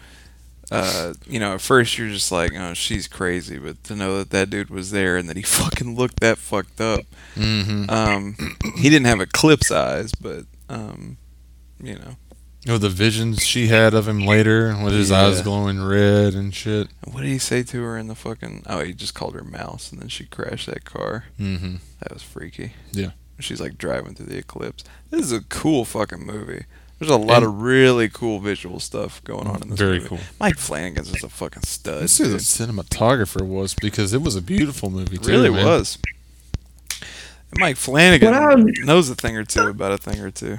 Uh, 0.68 1.14
you 1.28 1.38
know, 1.38 1.54
at 1.54 1.60
first 1.60 1.96
you're 1.96 2.08
just 2.08 2.32
like, 2.32 2.50
oh, 2.52 2.74
she's 2.74 3.06
crazy, 3.06 3.56
but 3.56 3.84
to 3.84 3.94
know 3.94 4.18
that 4.18 4.30
that 4.30 4.50
dude 4.50 4.68
was 4.68 4.90
there 4.90 5.16
and 5.16 5.28
that 5.28 5.36
he 5.36 5.42
fucking 5.44 5.94
looked 5.94 6.18
that 6.18 6.38
fucked 6.38 6.80
up, 6.80 7.02
hmm 7.36 7.84
Um, 7.88 8.34
he 8.76 8.90
didn't 8.90 9.06
have 9.06 9.20
eclipse 9.20 9.70
eyes, 9.70 10.10
but 10.12 10.42
um, 10.68 11.16
you 11.82 11.94
know, 11.94 12.16
know 12.66 12.78
the 12.78 12.88
visions 12.88 13.44
she 13.44 13.68
had 13.68 13.94
of 13.94 14.08
him 14.08 14.20
later, 14.26 14.76
with 14.82 14.92
his 14.94 15.12
eyes 15.12 15.42
glowing 15.42 15.82
red 15.82 16.34
and 16.34 16.54
shit. 16.54 16.88
what 17.04 17.20
did 17.22 17.28
he 17.28 17.38
say 17.38 17.62
to 17.62 17.82
her 17.82 17.96
in 17.96 18.08
the 18.08 18.14
fucking? 18.14 18.64
Oh, 18.66 18.82
he 18.82 18.92
just 18.92 19.14
called 19.14 19.34
her 19.34 19.44
mouse, 19.44 19.92
and 19.92 20.00
then 20.00 20.08
she 20.08 20.24
crashed 20.26 20.66
that 20.66 20.84
car. 20.84 21.26
Mm-hmm. 21.38 21.76
That 22.00 22.12
was 22.12 22.22
freaky. 22.22 22.72
Yeah. 22.92 23.10
she's 23.38 23.60
like 23.60 23.76
driving 23.78 24.14
through 24.14 24.26
the 24.26 24.38
eclipse. 24.38 24.82
This 25.10 25.20
is 25.22 25.32
a 25.32 25.42
cool 25.42 25.84
fucking 25.84 26.24
movie. 26.24 26.64
There's 26.98 27.10
a 27.10 27.16
lot 27.18 27.42
And- 27.42 27.46
of 27.46 27.60
really 27.60 28.08
cool 28.08 28.40
visual 28.40 28.80
stuff 28.80 29.22
going 29.22 29.46
on 29.46 29.60
in 29.62 29.68
this 29.68 29.78
Very 29.78 29.98
movie. 29.98 30.08
cool. 30.08 30.18
Mike 30.40 30.56
Flanagan's 30.56 31.10
just 31.12 31.22
a 31.24 31.28
fucking 31.28 31.62
stud. 31.64 32.00
Let's 32.00 32.14
see 32.14 32.24
who 32.24 32.30
the 32.30 32.38
cinematographer 32.38 33.42
was 33.46 33.74
because 33.74 34.14
it 34.14 34.22
was 34.22 34.34
a 34.34 34.40
beautiful 34.40 34.88
movie. 34.88 35.16
It 35.16 35.22
Too, 35.22 35.30
really 35.30 35.50
man. 35.50 35.66
was. 35.66 35.98
And 37.56 37.60
Mike 37.60 37.76
Flanagan 37.76 38.34
I 38.34 38.54
knows 38.84 39.08
a 39.08 39.14
thing 39.14 39.36
or 39.36 39.44
two 39.44 39.68
about 39.68 39.92
a 39.92 39.96
thing 39.98 40.20
or 40.20 40.30
two. 40.30 40.58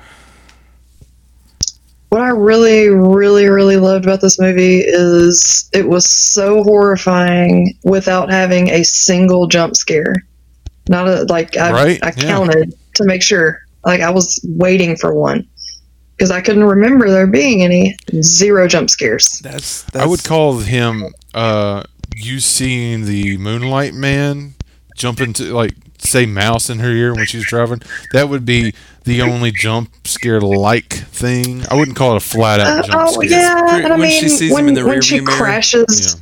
what 2.10 2.22
I 2.22 2.30
really, 2.30 2.90
really, 2.90 3.48
really 3.48 3.78
loved 3.78 4.06
about 4.06 4.20
this 4.20 4.40
movie 4.40 4.80
is 4.80 5.70
it 5.74 5.88
was 5.88 6.08
so 6.08 6.64
horrifying 6.64 7.78
without 7.84 8.32
having 8.32 8.70
a 8.70 8.84
single 8.84 9.46
jump 9.48 9.76
scare. 9.76 10.16
Not 10.90 11.08
a 11.08 11.24
like 11.26 11.56
I, 11.56 11.72
Right, 11.72 12.04
I 12.04 12.14
yeah. 12.18 12.24
counted 12.24 12.74
to 12.96 13.06
make 13.06 13.22
sure. 13.22 13.60
Like 13.86 14.02
I 14.02 14.10
was 14.10 14.44
waiting 14.44 14.96
for 14.96 15.14
one 15.14 15.48
because 16.16 16.32
I 16.32 16.42
couldn't 16.42 16.64
remember 16.64 17.12
there 17.12 17.28
being 17.28 17.62
any 17.62 17.96
zero 18.22 18.68
jump 18.68 18.90
scares. 18.90 19.40
That's, 19.40 19.84
that's 19.84 20.04
I 20.04 20.08
would 20.08 20.24
call 20.24 20.58
him 20.60 21.14
uh, 21.36 21.84
you 22.16 22.40
seeing 22.40 23.06
the 23.06 23.38
Moonlight 23.38 23.94
Man 23.94 24.56
jump 24.96 25.22
into 25.22 25.54
like 25.54 25.76
say 25.98 26.26
mouse 26.26 26.70
in 26.70 26.80
her 26.80 26.90
ear 26.92 27.14
when 27.14 27.26
she's 27.26 27.46
driving. 27.48 27.82
That 28.14 28.30
would 28.30 28.46
be 28.46 28.74
the 29.04 29.22
only 29.22 29.52
jump 29.52 29.90
scare 30.08 30.40
like 30.42 30.94
thing. 30.94 31.64
I 31.72 31.76
wouldn't 31.76 31.98
call 31.98 32.14
it 32.14 32.18
a 32.18 32.20
flat 32.20 32.60
out 32.60 32.80
Uh, 32.80 32.88
jump 32.88 32.96
oh 33.10 33.22
scare. 33.22 33.30
yeah, 33.40 33.62
pretty- 33.70 33.84
and 33.86 33.94
I 33.94 33.98
mean 33.98 34.12
she 34.22 34.30
sees 34.30 34.50
him 34.52 34.56
when, 34.56 34.68
in 34.70 34.74
the 34.76 34.86
when 34.86 35.02
she 35.02 35.20
rearview 35.20 35.26
mirror. 35.26 35.38
crashes, 35.38 36.22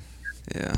Yeah. 0.54 0.62
yeah. 0.62 0.76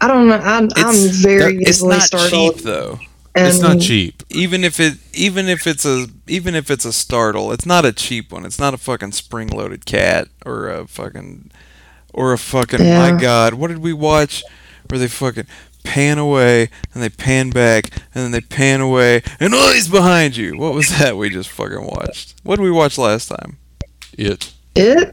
I 0.00 0.08
don't 0.08 0.26
know. 0.28 0.34
I'm, 0.36 0.68
I'm 0.76 0.94
very 1.22 1.54
that- 1.56 1.60
it's 1.62 1.70
easily 1.70 1.96
not 1.96 2.02
startled. 2.02 2.54
cheap 2.56 2.64
though. 2.64 2.98
And 3.34 3.46
It's 3.46 3.60
not 3.60 3.80
cheap. 3.80 4.22
Even 4.28 4.62
if 4.62 4.78
it, 4.78 4.98
even 5.14 5.48
if 5.48 5.66
it's 5.66 5.86
a, 5.86 6.06
even 6.26 6.54
if 6.54 6.70
it's 6.70 6.84
a 6.84 6.92
startle, 6.92 7.50
it's 7.52 7.64
not 7.64 7.86
a 7.86 7.92
cheap 7.92 8.30
one. 8.30 8.44
It's 8.44 8.58
not 8.58 8.74
a 8.74 8.76
fucking 8.76 9.12
spring-loaded 9.12 9.86
cat 9.86 10.28
or 10.44 10.68
a 10.68 10.86
fucking, 10.86 11.50
or 12.12 12.34
a 12.34 12.38
fucking. 12.38 12.84
Yeah. 12.84 13.10
My 13.12 13.18
God, 13.18 13.54
what 13.54 13.68
did 13.68 13.78
we 13.78 13.94
watch? 13.94 14.44
Where 14.88 14.98
they 14.98 15.08
fucking 15.08 15.46
pan 15.84 16.18
away 16.18 16.68
and 16.94 17.02
they 17.02 17.08
pan 17.08 17.50
back 17.50 17.86
and 18.14 18.24
then 18.24 18.30
they 18.30 18.40
pan 18.40 18.80
away 18.80 19.22
and 19.40 19.52
oh, 19.54 19.72
he's 19.72 19.88
behind 19.88 20.36
you. 20.36 20.56
What 20.56 20.74
was 20.74 20.88
that 20.98 21.16
we 21.16 21.30
just 21.30 21.50
fucking 21.50 21.84
watched? 21.84 22.34
What 22.42 22.56
did 22.56 22.62
we 22.62 22.70
watch 22.70 22.98
last 22.98 23.28
time? 23.28 23.58
It 24.16 24.52
It 24.74 25.12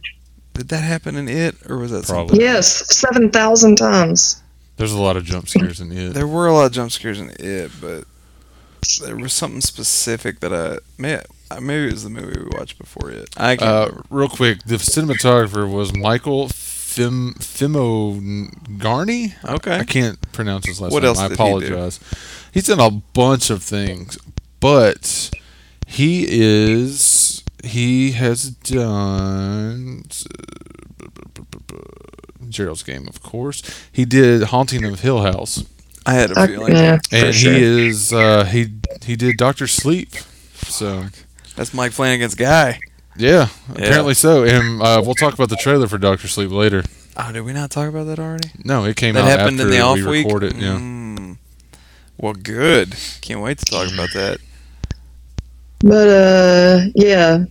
Did 0.53 0.69
that 0.69 0.84
happen 0.84 1.15
in 1.15 1.27
it 1.27 1.55
or 1.69 1.77
was 1.77 1.91
that 1.91 2.05
Probably. 2.05 2.29
something? 2.29 2.41
yes, 2.41 2.95
seven 2.97 3.29
thousand 3.32 3.77
times. 3.77 4.41
there's 4.77 4.91
a 4.93 5.01
lot 5.01 5.17
of 5.17 5.23
jump 5.25 5.47
scares 5.49 5.79
in 5.82 5.91
it. 5.91 6.13
There 6.13 6.27
were 6.27 6.47
a 6.47 6.53
lot 6.53 6.65
of 6.67 6.71
jump 6.71 6.91
scares 6.91 7.19
in 7.19 7.32
it, 7.39 7.71
but 7.82 8.03
there 9.05 9.15
was 9.17 9.34
something 9.34 9.62
specific 9.62 10.39
that 10.39 10.53
I 10.53 10.77
may 10.97 11.21
maybe 11.60 11.88
it 11.88 11.93
was 11.93 12.03
the 12.03 12.10
movie 12.10 12.39
we 12.39 12.58
watched 12.58 12.77
before 12.77 13.10
it. 13.12 13.29
I 13.36 13.55
can't 13.55 13.69
Uh, 13.91 14.01
real 14.10 14.29
quick, 14.29 14.63
the 14.63 14.75
cinematographer 14.75 15.69
was 15.69 15.95
Michael 15.95 16.47
Fim 16.89 17.34
Fimogarni. 17.36 19.34
I 19.43 19.54
Okay. 19.56 19.78
I 19.78 19.84
can't 19.84 20.19
pronounce 20.32 20.65
his 20.65 20.82
last 20.82 20.91
What 20.91 21.04
name. 21.04 21.10
else 21.10 21.19
I 21.19 21.28
did 21.28 21.32
he 21.32 21.36
do? 21.38 21.43
apologize. 21.43 21.99
He's 22.54 22.65
done 22.67 22.80
a 22.80 22.89
bunch 22.91 23.49
of 23.49 23.62
things, 23.63 24.17
but 24.60 25.30
he 25.86 26.25
is 26.28 27.43
he 27.63 28.12
has 28.13 28.49
done 28.49 30.04
Gerald's 32.49 32.84
Game, 32.84 33.08
of 33.08 33.21
course. 33.21 33.62
He 33.91 34.06
did 34.06 34.43
Haunting 34.43 34.86
of 34.86 35.02
Hill 35.02 35.21
House, 35.21 35.63
I 36.06 36.13
had 36.13 36.32
a 36.32 36.47
feeling. 36.47 36.73
yeah, 36.73 36.97
and 37.12 37.36
sure. 37.36 37.54
he 37.54 37.88
is 37.88 38.12
uh, 38.13 38.45
he 38.45 38.69
he 39.06 39.15
did 39.15 39.38
Doctor 39.38 39.67
Sleep. 39.67 40.10
So 40.65 41.06
That's 41.56 41.73
Mike 41.73 41.91
Flanagan's 41.91 42.36
guy. 42.36 42.80
Yeah, 43.19 43.47
apparently 43.69 44.13
so. 44.13 44.43
And 44.43 44.82
uh, 44.82 45.01
we'll 45.05 45.15
talk 45.15 45.34
about 45.34 45.49
the 45.49 45.55
trailer 45.58 45.88
for 45.88 45.97
Doctor 45.97 46.27
Sleep 46.27 46.51
later. 46.51 46.84
Oh, 47.17 47.32
did 47.32 47.41
we 47.41 47.53
not 47.53 47.69
talk 47.69 47.89
about 47.89 48.05
that 48.05 48.19
already? 48.19 48.49
No, 48.63 48.86
it 48.86 48.95
came 48.95 49.15
that 49.15 49.25
out 49.25 49.39
happened 49.39 49.60
after 49.60 49.71
in 49.71 49.77
the 49.77 49.82
off 49.82 49.97
we 49.97 50.05
week. 50.05 50.25
recorded. 50.25 50.53
Yeah. 50.55 50.77
Mm. 50.77 51.38
Well, 52.17 52.34
good. 52.34 52.95
Can't 53.21 53.41
wait 53.41 53.58
to 53.60 53.65
talk 53.65 53.93
about 53.93 54.10
that. 54.13 54.39
But 55.79 56.08
uh, 56.08 56.86
yeah, 56.95 57.45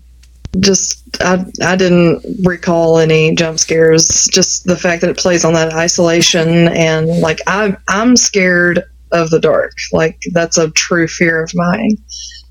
just 0.61 1.03
I 1.21 1.45
I 1.63 1.77
didn't 1.77 2.23
recall 2.45 2.99
any 2.99 3.35
jump 3.35 3.59
scares. 3.59 4.29
Just 4.33 4.65
the 4.65 4.77
fact 4.77 5.03
that 5.03 5.11
it 5.11 5.19
plays 5.19 5.45
on 5.45 5.55
that 5.55 5.73
isolation 5.73 6.69
and 6.69 7.07
like 7.07 7.41
I 7.47 7.77
I'm 7.89 8.17
scared 8.17 8.85
of 9.13 9.31
the 9.31 9.41
dark. 9.41 9.73
Like 9.93 10.19
that's 10.33 10.59
a 10.59 10.71
true 10.71 11.09
fear 11.09 11.43
of 11.43 11.51
mine. 11.55 11.97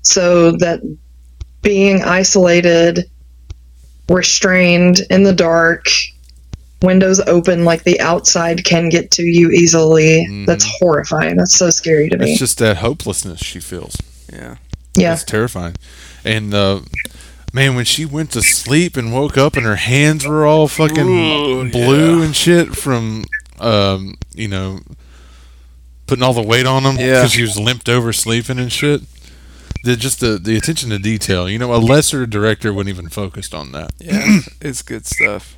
So 0.02 0.52
that 0.52 0.80
being 1.62 2.02
isolated, 2.02 3.08
restrained 4.08 5.00
in 5.10 5.22
the 5.22 5.32
dark, 5.34 5.86
windows 6.82 7.20
open, 7.20 7.64
like 7.64 7.82
the 7.82 8.00
outside 8.00 8.64
can 8.64 8.88
get 8.88 9.10
to 9.12 9.22
you 9.22 9.50
easily. 9.50 10.26
Mhm. 10.30 10.46
That's 10.46 10.64
horrifying. 10.78 11.36
That's 11.36 11.54
so 11.56 11.70
scary 11.70 12.08
to 12.08 12.16
me. 12.16 12.30
It's 12.30 12.38
just 12.38 12.58
that 12.58 12.78
hopelessness 12.78 13.40
she 13.40 13.60
feels. 13.60 13.96
Yeah. 14.32 14.56
yeah. 14.94 15.14
It's 15.14 15.24
terrifying. 15.24 15.74
And 16.24 16.54
uh, 16.54 16.80
man, 17.52 17.74
when 17.74 17.84
she 17.84 18.04
went 18.04 18.30
to 18.32 18.42
sleep 18.42 18.96
and 18.96 19.12
woke 19.12 19.36
up 19.36 19.56
and 19.56 19.66
her 19.66 19.76
hands 19.76 20.26
were 20.26 20.46
all 20.46 20.68
fucking 20.68 20.98
Ooh, 21.08 21.70
blue 21.70 22.18
yeah. 22.18 22.24
and 22.26 22.36
shit 22.36 22.76
from, 22.76 23.24
um, 23.58 24.14
you 24.34 24.48
know, 24.48 24.78
putting 26.06 26.22
all 26.22 26.32
the 26.32 26.42
weight 26.42 26.66
on 26.66 26.84
them 26.84 26.96
Yeah. 26.96 27.14
because 27.16 27.32
she 27.32 27.42
was 27.42 27.58
limped 27.58 27.88
over 27.88 28.12
sleeping 28.12 28.58
and 28.58 28.72
shit. 28.72 29.02
The, 29.84 29.96
just 29.96 30.20
the, 30.20 30.38
the 30.38 30.56
attention 30.56 30.90
to 30.90 30.98
detail. 30.98 31.48
You 31.48 31.58
know, 31.58 31.72
a 31.74 31.76
lesser 31.78 32.26
director 32.26 32.72
wouldn't 32.72 32.94
even 32.94 33.08
focused 33.08 33.54
on 33.54 33.72
that. 33.72 33.92
Yeah. 33.98 34.40
it's 34.60 34.82
good 34.82 35.06
stuff. 35.06 35.56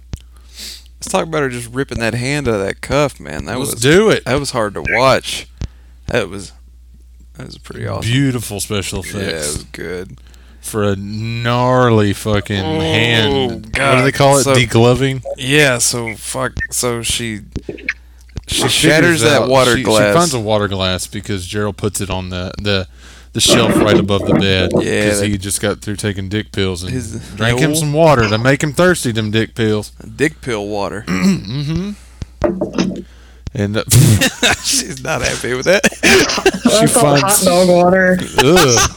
Let's 0.98 1.08
talk 1.08 1.26
about 1.26 1.42
her 1.42 1.48
just 1.48 1.72
ripping 1.72 1.98
that 2.00 2.12
hand 2.14 2.46
out 2.46 2.54
of 2.54 2.60
that 2.60 2.82
cuff, 2.82 3.18
man. 3.18 3.46
That 3.46 3.58
Let's 3.58 3.72
was 3.72 3.80
do 3.80 4.10
it. 4.10 4.24
that 4.26 4.38
was 4.38 4.50
hard 4.50 4.74
to 4.74 4.82
watch. 4.86 5.48
That 6.06 6.28
was 6.28 6.52
that 7.36 7.46
was 7.46 7.56
pretty 7.56 7.86
awesome. 7.86 8.10
Beautiful 8.10 8.60
special 8.60 9.00
effects. 9.00 9.14
Yeah, 9.16 9.28
it 9.30 9.34
was 9.36 9.64
good. 9.72 10.20
for 10.60 10.82
a 10.84 10.96
gnarly 10.96 12.12
fucking 12.12 12.60
Oh, 12.60 12.80
hand. 12.80 13.64
what 13.78 13.96
do 13.96 14.02
they 14.02 14.12
call 14.12 14.36
it? 14.38 14.44
So- 14.44 14.54
Degloving. 14.54 15.24
Yeah, 15.38 15.78
so 15.78 16.14
fuck. 16.16 16.52
So 16.70 17.00
she 17.02 17.40
she 18.46 18.62
She 18.62 18.68
shatters 18.68 19.22
that 19.22 19.42
out- 19.42 19.48
water 19.48 19.76
she, 19.78 19.82
glass. 19.82 20.12
She 20.12 20.18
finds 20.18 20.34
a 20.34 20.40
water 20.40 20.68
glass 20.68 21.06
because 21.06 21.46
Gerald 21.46 21.78
puts 21.78 22.02
it 22.02 22.10
on 22.10 22.28
the 22.28 22.52
the, 22.60 22.88
the 23.32 23.40
shelf 23.40 23.76
right 23.76 23.98
above 23.98 24.26
the 24.26 24.34
bed. 24.34 24.70
Yeah, 24.74 25.04
because 25.04 25.20
he 25.20 25.38
just 25.38 25.60
got 25.60 25.80
through 25.80 25.96
taking 25.96 26.28
dick 26.28 26.52
pills 26.52 26.82
and 26.82 26.92
His- 26.92 27.20
drank 27.36 27.60
him 27.60 27.74
some 27.74 27.92
water 27.92 28.28
to 28.28 28.38
make 28.38 28.62
him 28.62 28.72
thirsty. 28.72 29.12
Them 29.12 29.30
dick 29.30 29.54
pills. 29.54 29.90
dick 29.90 30.40
pill 30.40 30.66
water. 30.66 31.02
mm-hmm. 31.06 31.92
And 33.52 33.76
uh, 33.76 33.84
She's 34.62 35.02
not 35.02 35.22
happy 35.22 35.54
with 35.54 35.66
that. 35.66 35.82
she 36.62 36.86
That's 36.86 36.96
all 36.96 37.16
hot 37.16 37.40
dog 37.44 37.68
water. 37.68 38.18
ugh. 38.38 38.90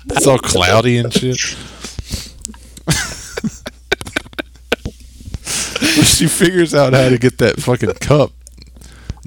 it's 0.10 0.26
all 0.26 0.38
cloudy 0.38 0.98
and 0.98 1.12
shit. 1.12 1.36
she 6.04 6.26
figures 6.26 6.74
out 6.74 6.92
how 6.92 7.08
to 7.08 7.18
get 7.18 7.38
that 7.38 7.60
fucking 7.60 7.94
cup 7.94 8.32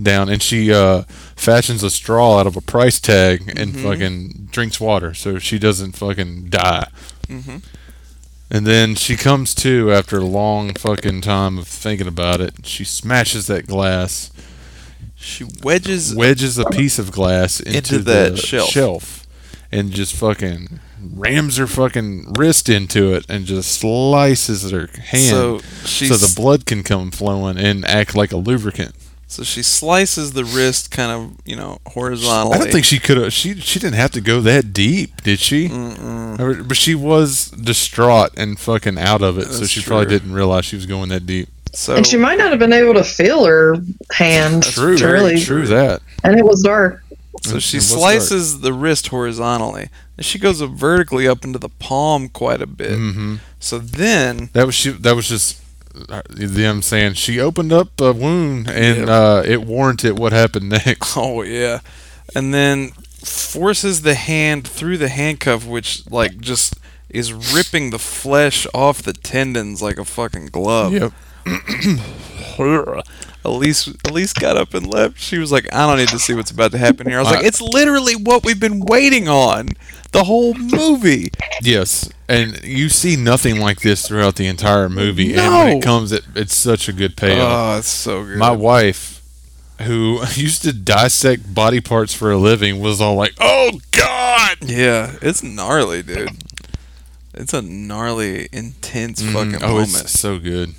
down, 0.01 0.29
and 0.29 0.41
she 0.41 0.73
uh, 0.73 1.03
fashions 1.41 1.83
a 1.83 1.89
straw 1.89 2.39
out 2.39 2.47
of 2.47 2.55
a 2.55 2.61
price 2.61 2.99
tag 2.99 3.53
and 3.57 3.75
fucking 3.77 4.49
drinks 4.51 4.79
water, 4.79 5.13
so 5.13 5.39
she 5.39 5.57
doesn't 5.57 5.93
fucking 5.93 6.49
die. 6.49 6.87
Mhm. 7.27 7.63
And 8.49 8.67
then 8.67 8.95
she 8.95 9.15
comes 9.15 9.55
to 9.55 9.91
after 9.91 10.17
a 10.17 10.25
long 10.25 10.73
fucking 10.73 11.21
time 11.21 11.57
of 11.57 11.67
thinking 11.67 12.07
about 12.07 12.41
it. 12.41 12.65
She 12.65 12.83
smashes 12.83 13.47
that 13.47 13.65
glass, 13.65 14.29
She 15.15 15.45
wedges 15.63 16.13
wedges 16.15 16.57
a 16.57 16.65
piece 16.65 16.97
of 16.99 17.11
glass 17.11 17.59
into, 17.59 17.77
Into 17.77 17.97
the 17.99 18.03
that 18.31 18.37
shelf. 18.39 18.69
shelf, 18.69 19.27
and 19.71 19.91
just 19.91 20.13
fucking 20.15 20.79
rams 21.15 21.57
her 21.57 21.65
fucking 21.67 22.33
wrist 22.33 22.69
into 22.69 23.13
it 23.13 23.25
and 23.29 23.45
just 23.45 23.71
slices 23.71 24.69
her 24.71 24.87
hand 25.09 25.29
so 25.29 25.59
so, 25.85 26.15
the 26.17 26.31
blood 26.35 26.65
can 26.67 26.83
come 26.83 27.09
flowing 27.09 27.57
and 27.57 27.85
act 27.85 28.15
like 28.15 28.31
a 28.31 28.37
lubricant. 28.37 28.93
So 29.31 29.43
she 29.43 29.63
slices 29.63 30.33
the 30.33 30.43
wrist 30.43 30.91
kind 30.91 31.11
of 31.11 31.37
you 31.45 31.55
know 31.55 31.79
horizontally. 31.87 32.55
I 32.55 32.57
don't 32.59 32.71
think 32.71 32.85
she 32.85 32.99
could 32.99 33.17
have. 33.17 33.31
She 33.33 33.55
she 33.55 33.79
didn't 33.79 33.95
have 33.95 34.11
to 34.11 34.21
go 34.21 34.41
that 34.41 34.73
deep, 34.73 35.21
did 35.21 35.39
she? 35.39 35.69
Mm-mm. 35.69 36.67
But 36.67 36.77
she 36.77 36.95
was 36.95 37.49
distraught 37.51 38.31
and 38.37 38.59
fucking 38.59 38.97
out 38.97 39.21
of 39.21 39.37
it, 39.37 39.47
so 39.51 39.59
That's 39.59 39.69
she 39.71 39.81
probably 39.81 40.07
didn't 40.07 40.33
realize 40.33 40.65
she 40.65 40.75
was 40.75 40.85
going 40.85 41.09
that 41.09 41.25
deep. 41.25 41.49
So 41.73 41.95
And 41.95 42.05
she 42.05 42.17
might 42.17 42.37
not 42.37 42.49
have 42.49 42.59
been 42.59 42.73
able 42.73 42.93
to 42.95 43.03
feel 43.03 43.45
her 43.45 43.77
hand. 44.11 44.63
True, 44.63 44.97
really. 44.97 45.39
true 45.39 45.65
that. 45.67 46.01
And 46.23 46.37
it 46.37 46.43
was 46.43 46.61
dark. 46.63 47.01
so 47.43 47.59
she 47.59 47.77
It 47.77 47.79
was 47.79 47.89
dark. 47.89 47.99
slices 47.99 48.59
the 48.59 48.73
wrist 48.73 49.07
horizontally, 49.07 49.87
and 50.17 50.25
she 50.25 50.37
goes 50.37 50.59
vertically 50.59 51.27
up 51.29 51.45
into 51.45 51.59
the 51.59 51.69
palm 51.69 52.27
quite 52.27 52.61
a 52.61 52.67
bit. 52.67 52.97
hmm 52.97 53.35
So 53.59 53.79
then 53.79 54.49
That 54.51 54.65
was 54.65 54.75
she. 54.75 54.89
That 54.91 55.15
was 55.15 55.29
just 55.29 55.60
them 56.29 56.81
saying 56.81 57.13
she 57.13 57.39
opened 57.39 57.71
up 57.73 57.99
a 57.99 58.13
wound 58.13 58.69
and 58.69 58.97
Yep. 58.99 59.09
uh, 59.09 59.43
it 59.45 59.63
warranted 59.63 60.17
what 60.19 60.31
happened 60.33 60.69
next. 60.85 61.15
Oh 61.17 61.41
yeah, 61.43 61.79
and 62.35 62.53
then 62.53 62.89
forces 63.23 64.01
the 64.01 64.15
hand 64.15 64.67
through 64.67 64.97
the 64.97 65.09
handcuff, 65.09 65.65
which 65.65 66.09
like 66.09 66.39
just 66.39 66.75
is 67.09 67.33
ripping 67.33 67.89
the 67.89 67.99
flesh 67.99 68.65
off 68.73 69.01
the 69.03 69.13
tendons 69.13 69.81
like 69.81 69.97
a 69.97 70.05
fucking 70.05 70.47
glove. 70.47 70.93
Yep. 70.93 71.11
Elise 73.43 73.87
Elise 74.07 74.33
got 74.33 74.55
up 74.57 74.73
and 74.73 74.85
left. 74.85 75.19
She 75.19 75.37
was 75.39 75.51
like, 75.51 75.67
I 75.73 75.87
don't 75.87 75.97
need 75.97 76.09
to 76.09 76.19
see 76.19 76.33
what's 76.35 76.51
about 76.51 76.71
to 76.73 76.77
happen 76.77 77.07
here. 77.07 77.17
I 77.17 77.21
was 77.21 77.31
like, 77.31 77.43
it's 77.45 77.59
literally 77.61 78.15
what 78.15 78.45
we've 78.45 78.59
been 78.59 78.81
waiting 78.81 79.27
on 79.27 79.69
the 80.11 80.23
whole 80.25 80.53
movie. 80.53 81.29
Yes, 81.61 82.09
and 82.27 82.63
you 82.63 82.89
see 82.89 83.15
nothing 83.15 83.59
like 83.59 83.81
this 83.81 84.07
throughout 84.07 84.35
the 84.35 84.47
entire 84.47 84.89
movie. 84.89 85.33
And 85.35 85.53
when 85.53 85.77
it 85.77 85.83
comes, 85.83 86.11
it, 86.11 86.23
it's 86.35 86.55
such 86.55 86.87
a 86.89 86.93
good 86.93 87.15
payoff. 87.17 87.75
Oh, 87.75 87.77
it's 87.79 87.87
so 87.87 88.23
good. 88.25 88.37
My 88.37 88.51
wife, 88.51 89.21
who 89.81 90.21
used 90.35 90.61
to 90.63 90.73
dissect 90.73 91.53
body 91.53 91.81
parts 91.81 92.13
for 92.13 92.31
a 92.31 92.37
living, 92.37 92.79
was 92.79 92.99
all 93.01 93.15
like, 93.15 93.33
"Oh 93.39 93.79
God!" 93.91 94.57
yeah, 94.61 95.15
it's 95.21 95.41
gnarly, 95.43 96.03
dude. 96.03 96.29
It's 97.33 97.53
a 97.53 97.61
gnarly, 97.61 98.49
intense 98.51 99.21
fucking 99.21 99.63
oh, 99.63 99.67
moment. 99.69 100.01
it's 100.01 100.19
so 100.19 100.37
good. 100.37 100.73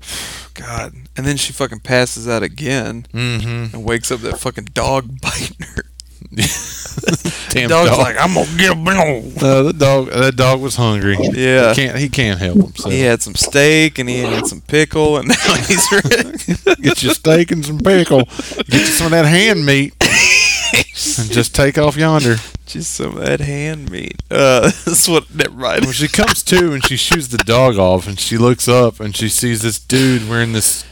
God. 0.54 0.94
And 1.16 1.26
then 1.26 1.36
she 1.36 1.52
fucking 1.52 1.80
passes 1.80 2.28
out 2.28 2.42
again 2.42 3.06
Mm-hmm. 3.12 3.74
and 3.76 3.84
wakes 3.84 4.10
up 4.10 4.20
that 4.20 4.38
fucking 4.38 4.66
dog 4.66 5.20
biting 5.22 5.56
her. 5.74 5.82
Damn 7.50 7.68
Dog's 7.68 7.90
dog. 7.90 7.98
like, 7.98 8.16
I'm 8.20 8.34
gonna 8.34 8.56
get 8.56 8.76
him. 8.76 8.86
Uh, 8.86 9.62
the 9.64 9.74
dog. 9.76 10.10
That 10.10 10.36
dog 10.36 10.60
was 10.60 10.76
hungry. 10.76 11.16
Yeah. 11.20 11.70
He 11.70 11.74
can't. 11.74 11.98
He 11.98 12.08
can't 12.08 12.38
help 12.38 12.56
himself. 12.56 12.92
He 12.92 13.00
had 13.00 13.20
some 13.20 13.34
steak 13.34 13.98
and 13.98 14.08
he 14.08 14.18
had 14.18 14.46
some 14.46 14.60
pickle 14.60 15.16
and 15.16 15.28
now 15.28 15.54
he's 15.56 15.90
ready. 15.92 16.82
Get 16.82 17.02
your 17.02 17.14
steak 17.14 17.50
and 17.50 17.64
some 17.64 17.78
pickle. 17.78 18.24
Get 18.24 18.72
you 18.72 18.86
some 18.86 19.06
of 19.06 19.12
that 19.12 19.24
hand 19.26 19.66
meat, 19.66 19.94
and 20.00 21.30
just 21.32 21.54
take 21.54 21.78
off 21.78 21.96
yonder. 21.96 22.36
Just 22.66 22.92
some 22.94 23.16
of 23.16 23.24
that 23.24 23.40
hand 23.40 23.90
meat. 23.90 24.22
Uh, 24.30 24.70
that's 24.84 25.08
what 25.08 25.26
that 25.30 25.52
right. 25.52 25.80
When 25.80 25.92
she 25.92 26.06
comes 26.06 26.44
to 26.44 26.72
and 26.72 26.84
she 26.86 26.96
shoos 26.96 27.28
the 27.28 27.38
dog 27.38 27.76
off, 27.76 28.06
and 28.06 28.20
she 28.20 28.38
looks 28.38 28.68
up 28.68 29.00
and 29.00 29.16
she 29.16 29.28
sees 29.28 29.62
this 29.62 29.80
dude 29.80 30.28
wearing 30.28 30.52
this 30.52 30.84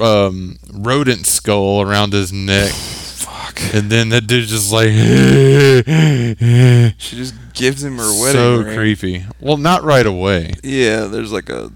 um, 0.00 0.58
rodent 0.72 1.26
skull 1.26 1.80
around 1.82 2.12
his 2.12 2.32
neck, 2.32 2.72
Fuck. 3.20 3.60
and 3.74 3.90
then 3.90 4.08
that 4.10 4.26
dude's 4.26 4.50
just 4.50 4.72
like, 4.72 4.88
She 6.98 7.16
just 7.16 7.34
gives 7.54 7.82
him 7.84 7.98
her 7.98 8.10
wedding 8.20 8.22
ring. 8.22 8.32
so 8.32 8.56
ring. 8.62 8.76
creepy. 8.76 9.24
Well, 9.40 9.56
not 9.56 9.82
right 9.82 10.06
away, 10.06 10.54
Yeah, 10.62 11.04
there's 11.04 11.32
like 11.32 11.48
a 11.50 11.70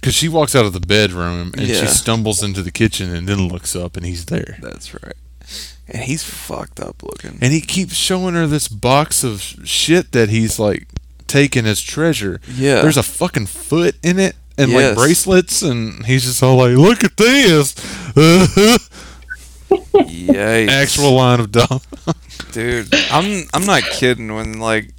because 0.00 0.14
she 0.14 0.28
walks 0.28 0.54
out 0.54 0.64
of 0.64 0.72
the 0.72 0.80
bedroom 0.80 1.52
and 1.56 1.66
Yeah. 1.66 1.80
she 1.80 1.86
stumbles 1.88 2.42
into 2.42 2.62
the 2.62 2.70
kitchen 2.70 3.14
and 3.14 3.28
then 3.28 3.48
looks 3.48 3.74
up 3.74 3.96
and 3.96 4.06
he's 4.06 4.26
there. 4.26 4.56
that's 4.62 4.94
right. 4.94 5.16
And 5.88 6.02
he's 6.04 6.22
fucked 6.24 6.80
up 6.80 7.02
looking. 7.02 7.38
And 7.40 7.52
he 7.52 7.60
keeps 7.60 7.94
showing 7.94 8.34
her 8.34 8.46
this 8.46 8.68
box 8.68 9.22
of 9.24 9.42
shit 9.64 10.12
that 10.12 10.28
he's 10.30 10.58
like 10.58 10.86
taken 11.26 11.66
as 11.66 11.80
treasure. 11.82 12.40
Yeah. 12.54 12.82
There's 12.82 12.96
a 12.96 13.02
fucking 13.02 13.46
foot 13.46 13.96
in 14.02 14.18
it 14.18 14.36
and 14.58 14.70
Yes. 14.70 14.96
like 14.96 15.06
bracelets, 15.06 15.62
and 15.62 16.06
he's 16.06 16.24
just 16.24 16.42
all 16.42 16.56
like, 16.56 16.76
"Look 16.76 17.04
at 17.04 17.16
this!" 17.18 17.74
Yikes. 19.70 20.68
Actual 20.68 21.12
line 21.12 21.40
of 21.40 21.50
dumb. 21.52 21.80
dude. 22.52 22.88
I'm 23.10 23.44
I'm 23.52 23.66
not 23.66 23.82
kidding 23.82 24.32
when 24.34 24.58
like 24.58 24.90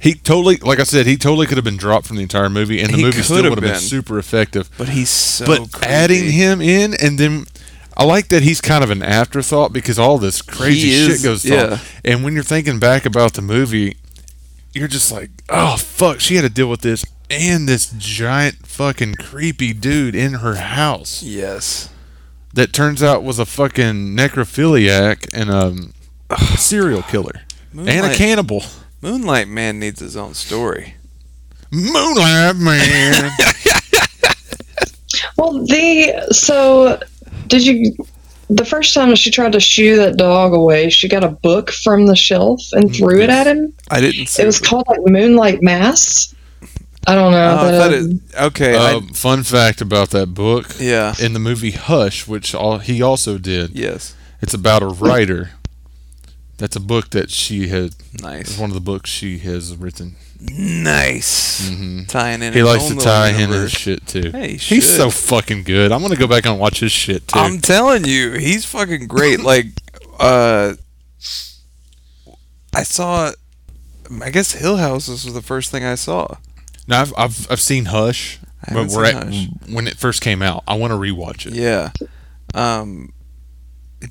He 0.00 0.14
totally, 0.14 0.56
like 0.56 0.80
I 0.80 0.84
said, 0.84 1.06
he 1.06 1.16
totally 1.16 1.46
could 1.46 1.56
have 1.58 1.64
been 1.64 1.76
dropped 1.76 2.06
from 2.06 2.16
the 2.16 2.22
entire 2.22 2.48
movie, 2.50 2.80
and 2.80 2.92
the 2.92 2.96
He 2.98 3.02
movie 3.02 3.22
still 3.22 3.36
could 3.42 3.44
would 3.50 3.58
have 3.58 3.62
been 3.62 3.72
been. 3.72 3.80
super 3.80 4.18
effective. 4.18 4.70
but 4.78 4.90
he's 4.90 5.10
so 5.10 5.46
but 5.46 5.72
creepy. 5.72 5.86
adding 5.86 6.30
him 6.32 6.60
in, 6.60 6.94
and 6.94 7.18
then 7.18 7.46
I 7.96 8.04
like 8.04 8.28
that 8.28 8.42
he's 8.42 8.60
kind 8.60 8.84
of 8.84 8.90
an 8.90 9.02
afterthought 9.02 9.72
because 9.72 9.98
all 9.98 10.18
this 10.18 10.40
crazy 10.42 10.88
He 10.90 11.02
shit 11.02 11.10
is, 11.14 11.22
goes 11.24 11.44
yeah. 11.44 11.64
on. 11.72 11.78
And 12.04 12.22
when 12.24 12.34
you're 12.34 12.44
thinking 12.44 12.78
back 12.78 13.04
about 13.06 13.32
the 13.32 13.42
movie, 13.42 13.96
you're 14.72 14.86
just 14.88 15.10
like, 15.10 15.30
oh 15.48 15.76
fuck, 15.76 16.20
she 16.20 16.36
had 16.36 16.42
to 16.42 16.48
deal 16.50 16.68
with 16.70 16.82
this 16.82 17.04
and 17.30 17.68
this 17.68 17.92
giant 17.98 18.66
fucking 18.66 19.14
creepy 19.16 19.72
dude 19.74 20.14
in 20.14 20.34
her 20.34 20.54
house 20.54 21.22
Yes. 21.22 21.90
That 22.58 22.72
turns 22.72 23.02
out 23.02 23.22
was 23.22 23.38
a 23.38 23.46
fucking 23.46 24.16
necrophiliac 24.16 25.28
and 25.32 25.48
um, 25.50 25.92
a 26.28 26.36
serial 26.58 27.02
killer 27.02 27.42
and 27.72 27.88
a 27.88 28.14
cannibal. 28.14 28.62
Moonlight 29.00 29.46
Man 29.48 29.78
needs 29.78 30.00
his 30.00 30.16
own 30.16 30.34
story. 30.34 30.94
Moonlight 31.70 32.56
man. 32.56 33.30
Well, 35.36 35.64
the 35.64 36.28
so 36.32 37.00
did 37.46 37.64
you 37.64 37.94
the 38.50 38.64
first 38.64 38.92
time 38.92 39.14
she 39.14 39.30
tried 39.30 39.52
to 39.52 39.60
shoo 39.60 39.96
that 39.96 40.16
dog 40.16 40.52
away, 40.52 40.90
she 40.90 41.08
got 41.08 41.22
a 41.22 41.28
book 41.28 41.70
from 41.70 42.06
the 42.06 42.16
shelf 42.16 42.60
and 42.72 42.90
mm, 42.90 42.96
threw 42.96 43.20
it 43.20 43.30
at 43.30 43.46
him. 43.46 43.72
I 43.90 44.00
didn't 44.00 44.26
see 44.26 44.42
It 44.42 44.44
It 44.44 44.46
was 44.46 44.60
the- 44.60 44.66
called 44.66 44.84
like 44.88 45.00
Moonlight 45.04 45.62
Mass. 45.62 46.34
I 47.06 47.14
don't 47.14 47.32
know. 47.32 47.38
Oh, 47.50 47.56
I 47.56 47.70
but, 47.70 47.78
thought 47.78 47.94
um, 47.94 48.10
it, 48.10 48.40
okay. 48.46 48.76
I- 48.76 48.94
Um, 48.94 49.08
fun 49.08 49.42
fact 49.42 49.80
about 49.80 50.10
that 50.10 50.34
book. 50.34 50.74
yeah. 50.78 51.14
In 51.20 51.32
the 51.32 51.38
movie 51.38 51.70
Hush, 51.70 52.26
which 52.26 52.54
all, 52.54 52.78
he 52.78 53.00
also 53.00 53.38
did, 53.38 53.70
Yes. 53.78 54.14
it's 54.42 54.52
about 54.54 54.82
a 54.82 54.88
writer. 54.88 55.50
That's 56.58 56.74
a 56.74 56.80
book 56.80 57.10
that 57.10 57.30
she 57.30 57.68
had. 57.68 57.94
Nice. 58.20 58.58
one 58.58 58.68
of 58.70 58.74
the 58.74 58.80
books 58.80 59.08
she 59.10 59.38
has 59.38 59.76
written. 59.76 60.16
Nice. 60.40 61.68
hmm 61.68 62.02
Tying 62.04 62.42
in. 62.42 62.52
He 62.52 62.62
likes 62.64 62.86
to 62.88 62.96
tie 62.96 63.30
in 63.30 63.50
his 63.50 63.70
shit 63.70 64.06
too. 64.08 64.30
Hey, 64.32 64.52
he 64.56 64.74
He's 64.76 64.96
so 64.96 65.08
fucking 65.08 65.62
good. 65.62 65.92
I'm 65.92 66.02
gonna 66.02 66.16
go 66.16 66.26
back 66.26 66.46
and 66.46 66.58
watch 66.58 66.80
his 66.80 66.90
shit 66.92 67.28
too. 67.28 67.38
I'm 67.38 67.60
telling 67.60 68.04
you, 68.04 68.32
he's 68.32 68.64
fucking 68.64 69.06
great. 69.06 69.40
like, 69.52 69.66
uh, 70.18 70.74
I 72.74 72.82
saw. 72.82 73.32
I 74.22 74.30
guess 74.30 74.52
Hill 74.52 74.76
House 74.78 75.06
was 75.08 75.32
the 75.32 75.42
first 75.42 75.70
thing 75.70 75.84
I 75.84 75.94
saw. 75.96 76.36
Now 76.88 77.02
I've, 77.02 77.12
I've 77.16 77.46
I've 77.52 77.60
seen 77.60 77.84
Hush, 77.86 78.38
I 78.66 78.74
but 78.74 78.88
seen 78.90 79.04
at, 79.04 79.24
Hush. 79.24 79.46
when 79.70 79.86
it 79.86 79.96
first 79.98 80.20
came 80.22 80.42
out. 80.42 80.64
I 80.66 80.74
want 80.76 80.90
to 80.92 80.96
rewatch 80.98 81.46
it. 81.46 81.52
Yeah. 81.54 81.90
Um, 82.54 83.12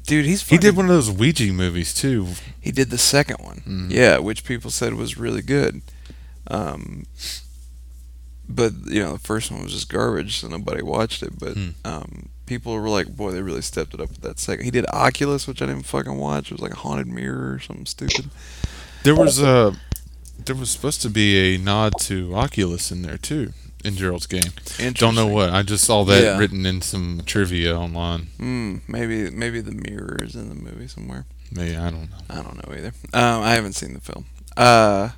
dude, 0.06 0.26
he's 0.26 0.48
He 0.48 0.58
did 0.58 0.76
one 0.76 0.86
of 0.86 0.92
those 0.92 1.10
Ouija 1.12 1.52
movies 1.52 1.94
too. 1.94 2.28
He 2.62 2.72
did 2.72 2.90
the 2.90 2.98
second 2.98 3.38
one. 3.44 3.62
Mhm. 3.68 3.92
Yeah, 3.92 4.20
which 4.20 4.44
people 4.46 4.70
said 4.72 4.94
was 4.94 5.18
really 5.18 5.42
good. 5.42 5.82
Um, 6.50 7.06
but 8.50 8.74
you 8.86 9.02
know, 9.04 9.14
the 9.14 9.20
first 9.20 9.52
one 9.52 9.64
was 9.64 9.74
just 9.74 9.90
garbage, 9.90 10.40
so 10.40 10.48
nobody 10.48 10.82
watched 10.82 11.24
it. 11.24 11.38
But 11.38 11.54
Hmm. 11.58 11.70
um, 11.84 12.30
people 12.46 12.74
were 12.74 12.88
like, 12.90 13.08
"Boy, 13.08 13.32
they 13.32 13.42
really 13.42 13.62
stepped 13.62 13.94
it 13.94 14.00
up 14.00 14.10
with 14.10 14.22
that 14.22 14.40
second. 14.40 14.64
He 14.66 14.72
did 14.72 14.86
Oculus, 14.94 15.48
which 15.48 15.62
I 15.62 15.66
didn't 15.66 15.84
fucking 15.86 16.16
watch. 16.18 16.52
It 16.52 16.54
was 16.54 16.62
like 16.62 16.74
a 16.74 16.78
haunted 16.78 17.08
mirror 17.08 17.54
or 17.56 17.60
something 17.60 17.86
stupid. 17.86 18.30
There 19.04 19.16
was 19.16 19.40
a 19.40 19.76
there 20.46 20.56
was 20.56 20.70
supposed 20.70 21.02
to 21.02 21.10
be 21.10 21.56
a 21.56 21.58
nod 21.58 21.94
to 22.02 22.34
Oculus 22.36 22.92
in 22.92 23.02
there 23.02 23.18
too 23.18 23.54
in 23.84 23.96
Gerald's 23.96 24.26
game. 24.28 24.52
Don't 24.94 25.16
know 25.16 25.28
what. 25.28 25.50
I 25.52 25.62
just 25.64 25.84
saw 25.86 26.04
that 26.06 26.22
Yeah. 26.24 26.38
written 26.38 26.66
in 26.66 26.82
some 26.82 27.22
trivia 27.26 27.78
online. 27.78 28.28
Hmm, 28.38 28.78
maybe 28.88 29.30
maybe 29.30 29.62
the 29.62 29.72
mirror 29.72 30.18
is 30.22 30.36
in 30.36 30.50
the 30.50 30.56
movie 30.56 30.88
somewhere. 30.88 31.26
Maybe 31.52 31.76
I 31.78 31.90
don't 31.90 32.10
know. 32.12 32.18
I 32.30 32.36
don't 32.42 32.56
know 32.68 32.74
either. 32.76 32.94
Um, 33.14 33.42
I 33.44 33.52
haven't 33.54 33.74
seen 33.74 33.94
the 33.94 34.02
film. 34.02 34.26
Uh, 34.58 35.10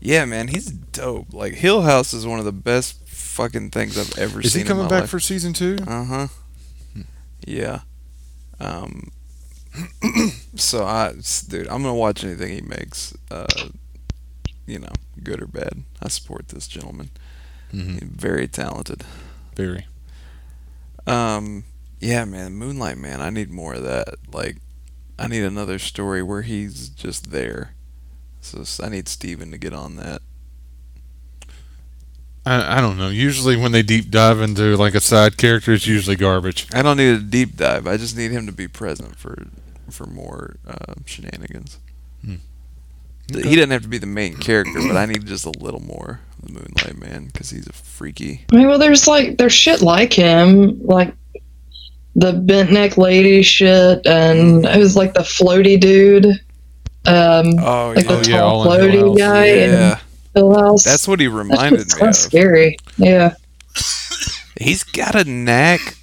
yeah, 0.00 0.24
man, 0.24 0.48
he's 0.48 0.66
dope. 0.66 1.32
Like 1.32 1.54
Hill 1.54 1.82
House 1.82 2.14
is 2.14 2.26
one 2.26 2.38
of 2.38 2.44
the 2.44 2.52
best 2.52 3.06
fucking 3.08 3.70
things 3.70 3.98
I've 3.98 4.16
ever 4.18 4.40
Is 4.40 4.52
seen. 4.52 4.60
Is 4.62 4.66
he 4.66 4.68
coming 4.68 4.88
back 4.88 5.02
life. 5.02 5.10
for 5.10 5.20
season 5.20 5.52
two? 5.52 5.78
Uh 5.86 6.04
huh. 6.04 6.26
Yeah. 7.46 7.80
Um. 8.60 9.10
so 10.54 10.84
I, 10.84 11.12
dude, 11.48 11.66
I'm 11.68 11.82
gonna 11.82 11.94
watch 11.94 12.24
anything 12.24 12.52
he 12.52 12.60
makes. 12.60 13.14
Uh, 13.30 13.46
you 14.66 14.78
know, 14.78 14.92
good 15.22 15.42
or 15.42 15.46
bad. 15.46 15.84
I 16.02 16.08
support 16.08 16.48
this 16.48 16.66
gentleman. 16.66 17.10
hmm 17.70 17.98
very 18.02 18.48
talented. 18.48 19.04
Very. 19.56 19.86
Um. 21.06 21.64
Yeah, 22.00 22.24
man, 22.24 22.54
Moonlight 22.54 22.98
Man. 22.98 23.20
I 23.20 23.30
need 23.30 23.50
more 23.50 23.74
of 23.74 23.84
that. 23.84 24.14
Like, 24.32 24.56
I 25.18 25.28
need 25.28 25.44
another 25.44 25.78
story 25.78 26.20
where 26.22 26.42
he's 26.42 26.88
just 26.88 27.30
there. 27.30 27.74
So 28.40 28.64
I 28.84 28.88
need 28.88 29.06
Stephen 29.06 29.52
to 29.52 29.58
get 29.58 29.72
on 29.72 29.94
that. 29.96 30.20
I, 32.44 32.78
I 32.78 32.80
don't 32.80 32.98
know. 32.98 33.08
Usually 33.08 33.56
when 33.56 33.70
they 33.70 33.82
deep 33.82 34.10
dive 34.10 34.40
into 34.40 34.76
like 34.76 34.94
a 34.94 35.00
side 35.00 35.36
character, 35.36 35.72
it's 35.72 35.86
usually 35.86 36.16
garbage. 36.16 36.66
I 36.74 36.82
don't 36.82 36.96
need 36.96 37.14
a 37.14 37.18
deep 37.20 37.56
dive. 37.56 37.86
I 37.86 37.96
just 37.96 38.16
need 38.16 38.32
him 38.32 38.46
to 38.46 38.52
be 38.52 38.66
present 38.66 39.16
for 39.16 39.46
for 39.90 40.06
more 40.06 40.56
uh, 40.66 40.94
shenanigans. 41.06 41.78
Th- 43.28 43.44
He 43.44 43.54
doesn't 43.56 43.70
have 43.70 43.82
to 43.82 43.88
be 43.88 43.98
the 43.98 44.06
main 44.06 44.36
character, 44.36 44.80
but 44.86 44.96
I 44.96 45.06
need 45.06 45.26
just 45.26 45.46
a 45.46 45.50
little 45.58 45.80
more 45.80 46.20
of 46.42 46.46
the 46.48 46.52
Moonlight 46.54 46.98
Man 46.98 47.26
because 47.26 47.50
he's 47.50 47.66
a 47.66 47.72
freaky. 47.72 48.44
I 48.52 48.56
mean, 48.56 48.68
well, 48.68 48.78
there's 48.78 49.06
like 49.06 49.38
there's 49.38 49.52
shit 49.52 49.80
like 49.82 50.12
him, 50.12 50.80
like 50.84 51.14
the 52.16 52.32
bent 52.32 52.70
neck 52.72 52.98
lady 52.98 53.42
shit, 53.42 54.06
and 54.06 54.64
it 54.66 54.78
was 54.78 54.96
like 54.96 55.14
the 55.14 55.20
floaty 55.20 55.80
dude, 55.80 56.26
um, 57.06 57.58
Oh 57.60 57.92
like 57.96 58.04
yeah. 58.04 58.12
the 58.12 58.18
Oh, 58.18 58.22
yeah, 58.28 58.38
tall 58.40 58.72
in 58.72 58.80
floaty 58.90 59.00
House. 59.08 59.18
guy 59.18 59.46
yeah. 59.46 59.92
in 59.92 59.98
Hill 60.34 60.54
House. 60.60 60.84
That's 60.84 61.08
what 61.08 61.20
he 61.20 61.28
reminded 61.28 61.78
shit's 61.80 61.94
me 61.94 61.98
kinda 62.00 62.10
of. 62.10 62.16
scary. 62.16 62.76
Yeah. 62.98 63.34
He's 64.60 64.82
got 64.84 65.14
a 65.14 65.24
knack. 65.24 65.96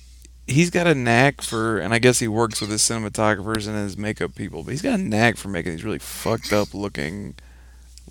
He's 0.50 0.70
got 0.70 0.88
a 0.88 0.96
knack 0.96 1.42
for, 1.42 1.80
and 1.80 1.94
I 1.94 2.00
guess 2.00 2.20
he 2.20 2.28
works 2.28 2.60
with 2.62 2.72
his 2.72 2.82
cinematographers 2.82 3.68
and 3.68 3.76
his 3.78 3.98
makeup 3.98 4.36
people. 4.36 4.64
But 4.64 4.72
he's 4.72 4.82
got 4.82 5.00
a 5.00 5.04
knack 5.04 5.38
for 5.38 5.48
making 5.50 5.74
these 5.74 5.84
really 5.84 6.00
fucked 6.00 6.52
up 6.52 6.74
looking, 6.74 7.36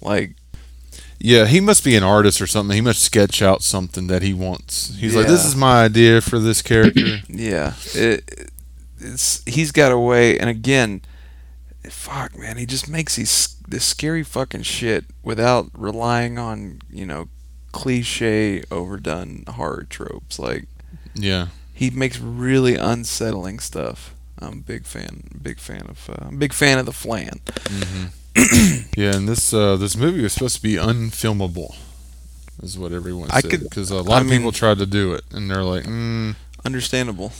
like 0.00 0.34
Yeah, 1.18 1.46
he 1.46 1.60
must 1.60 1.82
be 1.84 1.96
an 1.96 2.04
artist 2.04 2.40
or 2.40 2.46
something. 2.46 2.74
He 2.74 2.80
must 2.80 3.02
sketch 3.02 3.42
out 3.42 3.62
something 3.62 4.06
that 4.06 4.22
he 4.22 4.32
wants. 4.32 4.94
He's 4.96 5.16
like, 5.16 5.26
"This 5.26 5.44
is 5.44 5.56
my 5.56 5.84
idea 5.84 6.20
for 6.20 6.38
this 6.38 6.62
character." 6.62 7.18
Yeah, 7.28 7.74
it, 7.94 8.50
it's 9.00 9.42
he's 9.44 9.72
got 9.72 9.92
a 9.92 9.98
way, 9.98 10.38
and 10.38 10.48
again, 10.50 11.02
fuck, 11.90 12.36
man, 12.38 12.56
he 12.56 12.66
just 12.66 12.88
makes 12.88 13.16
these 13.16 13.56
this 13.66 13.84
scary 13.84 14.22
fucking 14.22 14.62
shit 14.62 15.04
without 15.22 15.70
relying 15.74 16.38
on 16.38 16.80
you 16.90 17.04
know 17.06 17.28
cliche, 17.72 18.62
overdone 18.70 19.44
horror 19.48 19.86
tropes. 19.88 20.38
Like 20.38 20.66
yeah, 21.14 21.48
he 21.78 21.90
makes 21.90 22.18
really 22.18 22.74
unsettling 22.74 23.60
stuff. 23.60 24.14
I'm 24.40 24.52
a 24.52 24.56
big 24.56 24.84
fan, 24.84 25.22
big 25.42 25.58
fan 25.60 25.82
of, 25.88 26.10
uh, 26.10 26.26
I'm 26.26 26.34
a 26.34 26.38
big 26.38 26.52
fan 26.52 26.78
of 26.78 26.86
the 26.86 26.92
Flan. 26.92 27.40
yeah. 28.96 29.14
And 29.16 29.28
this 29.28 29.52
uh, 29.52 29.76
this 29.76 29.96
movie 29.96 30.22
was 30.22 30.32
supposed 30.32 30.56
to 30.56 30.62
be 30.62 30.74
unfilmable, 30.74 31.74
is 32.62 32.78
what 32.78 32.92
everyone 32.92 33.28
I 33.30 33.40
said. 33.40 33.60
Because 33.60 33.90
a 33.90 33.96
lot 34.02 34.22
I 34.22 34.24
of 34.24 34.30
people 34.30 34.52
tried 34.52 34.78
to 34.78 34.86
do 34.86 35.12
it, 35.14 35.24
and 35.32 35.50
they're 35.50 35.64
like, 35.64 35.84
mm, 35.84 36.34
Understandable, 36.64 37.32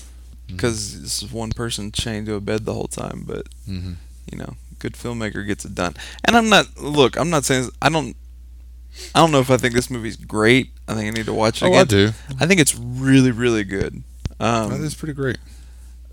because 0.47 1.01
this 1.03 1.23
is 1.23 1.33
one 1.33 1.51
person 1.51 1.91
chained 1.93 2.27
to 2.27 2.35
a 2.35 2.41
bed 2.41 2.65
the 2.65 2.75
whole 2.75 2.89
time, 2.89 3.25
but 3.27 3.47
Mhm. 3.69 3.97
you 4.31 4.39
know, 4.39 4.57
good 4.79 4.95
filmmaker 4.95 5.47
gets 5.47 5.65
it 5.65 5.75
done. 5.75 5.95
And 6.25 6.37
I'm 6.37 6.49
not 6.49 6.79
look, 6.79 7.17
I'm 7.17 7.31
not 7.31 7.45
saying 7.45 7.71
I 7.83 7.89
don't 7.91 8.17
I 9.15 9.21
don't 9.21 9.31
know 9.31 9.41
if 9.41 9.51
I 9.51 9.57
think 9.57 9.75
this 9.75 9.91
movie's 9.91 10.17
great. 10.17 10.71
I 10.89 10.95
think 10.95 11.07
I 11.07 11.11
need 11.17 11.27
to 11.27 11.33
watch 11.35 11.63
it 11.63 11.67
"Oh, 11.67 11.69
again. 11.69 11.81
I 11.81 11.85
do. 11.85 12.13
I 12.41 12.47
think 12.47 12.61
it's 12.61 12.75
really 12.77 13.31
really 13.31 13.65
good. 13.65 14.03
That 14.39 14.47
Um, 14.73 14.85
is 14.85 14.95
pretty 14.95 15.15
great." 15.15 15.39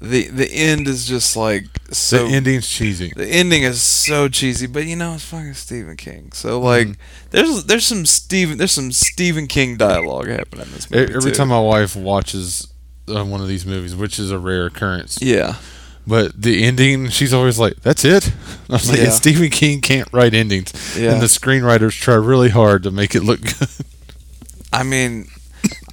the 0.02 0.28
the 0.28 0.52
end 0.52 0.88
is 0.90 1.06
just 1.08 1.38
like 1.38 1.66
so 1.90 2.28
the 2.28 2.34
ending's 2.36 2.68
cheesy. 2.68 3.14
the 3.16 3.26
ending 3.28 3.64
is 3.64 3.82
so 3.82 4.28
cheesy, 4.28 4.68
but 4.68 4.86
you 4.86 4.96
know 4.96 5.14
it's 5.14 5.24
fucking 5.24 5.54
Stephen 5.54 5.96
King. 5.96 6.32
So 6.34 6.60
like 6.60 6.88
Mhm. 6.90 6.96
there's 7.32 7.64
there's 7.64 7.86
some 7.86 8.06
Stephen 8.06 8.58
there's 8.58 8.74
some 8.74 8.92
Stephen 8.92 9.48
King 9.48 9.78
dialogue 9.78 10.28
happening 10.28 10.66
in 10.68 10.74
this 10.74 10.92
movie. 10.92 11.14
Every 11.14 11.32
too. 11.32 11.38
time 11.38 11.48
my 11.48 11.60
wife 11.62 11.96
watches 11.96 12.68
uh, 13.08 13.24
one 13.24 13.40
of 13.40 13.48
these 13.48 13.66
movies, 13.66 13.96
which 13.96 14.20
is 14.20 14.32
a 14.32 14.38
rare 14.40 14.66
occurrence, 14.66 15.18
Yeah. 15.22 15.56
but 16.06 16.40
the 16.42 16.64
ending, 16.66 17.10
she's 17.10 17.34
always 17.34 17.58
like, 17.58 17.82
"That's 17.82 18.04
it." 18.04 18.32
I 18.70 18.74
was 18.74 18.90
like, 18.90 18.98
yeah. 19.00 19.10
"Stephen 19.12 19.50
King 19.50 19.80
can't 19.80 20.10
write 20.12 20.34
endings, 20.34 20.74
Yeah. 20.98 21.14
and 21.14 21.22
the 21.22 21.28
screenwriters 21.28 21.92
try 21.94 22.16
really 22.16 22.50
hard 22.50 22.84
to 22.84 22.92
make 22.92 23.16
it 23.16 23.24
look 23.24 23.42
good." 23.60 23.70
I 24.74 24.84
mean, 24.84 25.30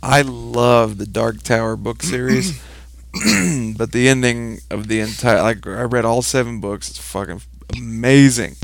I 0.02 0.22
love 0.22 0.98
the 0.98 1.06
Dark 1.06 1.42
Tower 1.42 1.76
book 1.76 2.02
series, 2.02 2.60
but 3.76 3.92
the 3.92 4.08
ending 4.08 4.60
of 4.70 4.88
the 4.88 5.00
entire 5.00 5.42
like 5.42 5.66
I 5.66 5.82
read 5.82 6.04
all 6.04 6.22
seven 6.22 6.60
books. 6.60 6.90
It's 6.90 6.98
fucking 6.98 7.42
amazing. 7.76 8.56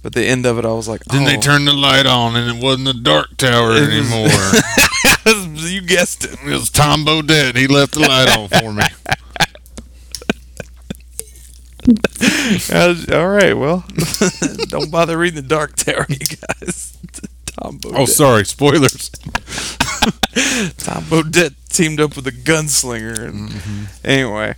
But 0.00 0.14
the 0.14 0.24
end 0.24 0.46
of 0.46 0.58
it, 0.58 0.64
I 0.64 0.72
was 0.72 0.86
like, 0.88 1.02
Then 1.04 1.24
they 1.24 1.36
oh. 1.36 1.40
turned 1.40 1.66
the 1.66 1.72
light 1.72 2.06
on, 2.06 2.36
and 2.36 2.56
it 2.56 2.62
wasn't 2.62 2.86
the 2.86 2.94
Dark 2.94 3.36
Tower 3.36 3.72
It 3.72 3.88
was- 3.88 4.12
anymore. 4.12 5.48
you 5.68 5.80
guessed 5.82 6.24
it. 6.24 6.38
it 6.44 6.44
was 6.44 6.70
Tom 6.70 7.04
Bodett. 7.04 7.56
He 7.56 7.66
left 7.66 7.94
the 7.94 8.00
light 8.00 8.36
on 8.36 8.48
for 8.48 8.72
me. 8.72 8.84
Was- 12.70 13.08
all 13.12 13.28
right, 13.28 13.54
well, 13.54 13.84
don't 14.68 14.90
bother 14.90 15.18
reading 15.18 15.42
the 15.42 15.48
Dark 15.48 15.74
Tower, 15.76 16.06
you 16.08 16.16
guys. 16.18 16.97
Tom 17.62 17.78
Bodett. 17.78 17.98
Oh, 17.98 18.04
sorry, 18.06 18.44
spoilers. 18.44 19.08
Tom 20.78 21.04
Bodett 21.04 21.54
teamed 21.70 22.00
up 22.00 22.16
with 22.16 22.26
a 22.26 22.32
gunslinger, 22.32 23.28
and 23.28 23.50
mm-hmm. 23.50 23.84
anyway, 24.06 24.54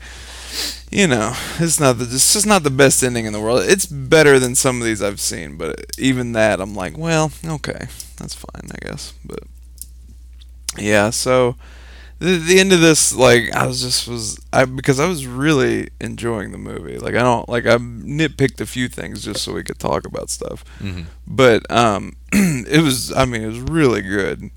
you 0.90 1.06
know, 1.06 1.34
it's 1.58 1.80
not 1.80 1.98
the 1.98 2.04
it's 2.04 2.32
just 2.32 2.46
not 2.46 2.62
the 2.62 2.70
best 2.70 3.02
ending 3.02 3.26
in 3.26 3.32
the 3.32 3.40
world. 3.40 3.62
It's 3.64 3.86
better 3.86 4.38
than 4.38 4.54
some 4.54 4.80
of 4.80 4.86
these 4.86 5.02
I've 5.02 5.20
seen, 5.20 5.56
but 5.56 5.86
even 5.98 6.32
that, 6.32 6.60
I'm 6.60 6.74
like, 6.74 6.98
well, 6.98 7.30
okay, 7.44 7.86
that's 8.16 8.34
fine, 8.34 8.70
I 8.70 8.86
guess. 8.86 9.12
But 9.24 9.40
yeah, 10.78 11.10
so 11.10 11.56
the 12.20 12.36
the 12.38 12.60
end 12.60 12.72
of 12.72 12.80
this, 12.80 13.12
like, 13.14 13.50
I 13.54 13.66
was 13.66 13.80
just 13.82 14.06
was 14.06 14.38
I 14.52 14.64
because 14.66 15.00
I 15.00 15.06
was 15.08 15.26
really 15.26 15.88
enjoying 16.00 16.52
the 16.52 16.58
movie. 16.58 16.98
Like, 16.98 17.14
I 17.16 17.22
don't 17.22 17.48
like 17.48 17.66
I 17.66 17.76
nitpicked 17.78 18.60
a 18.60 18.66
few 18.66 18.88
things 18.88 19.24
just 19.24 19.42
so 19.42 19.52
we 19.52 19.64
could 19.64 19.78
talk 19.78 20.06
about 20.06 20.30
stuff, 20.30 20.64
Mhm. 20.80 21.06
but 21.26 21.68
um, 21.70 22.16
it 22.32 22.82
was 22.82 23.12
I 23.12 23.24
mean 23.24 23.42
it 23.42 23.48
was 23.48 23.60
really 23.60 24.02
good. 24.02 24.50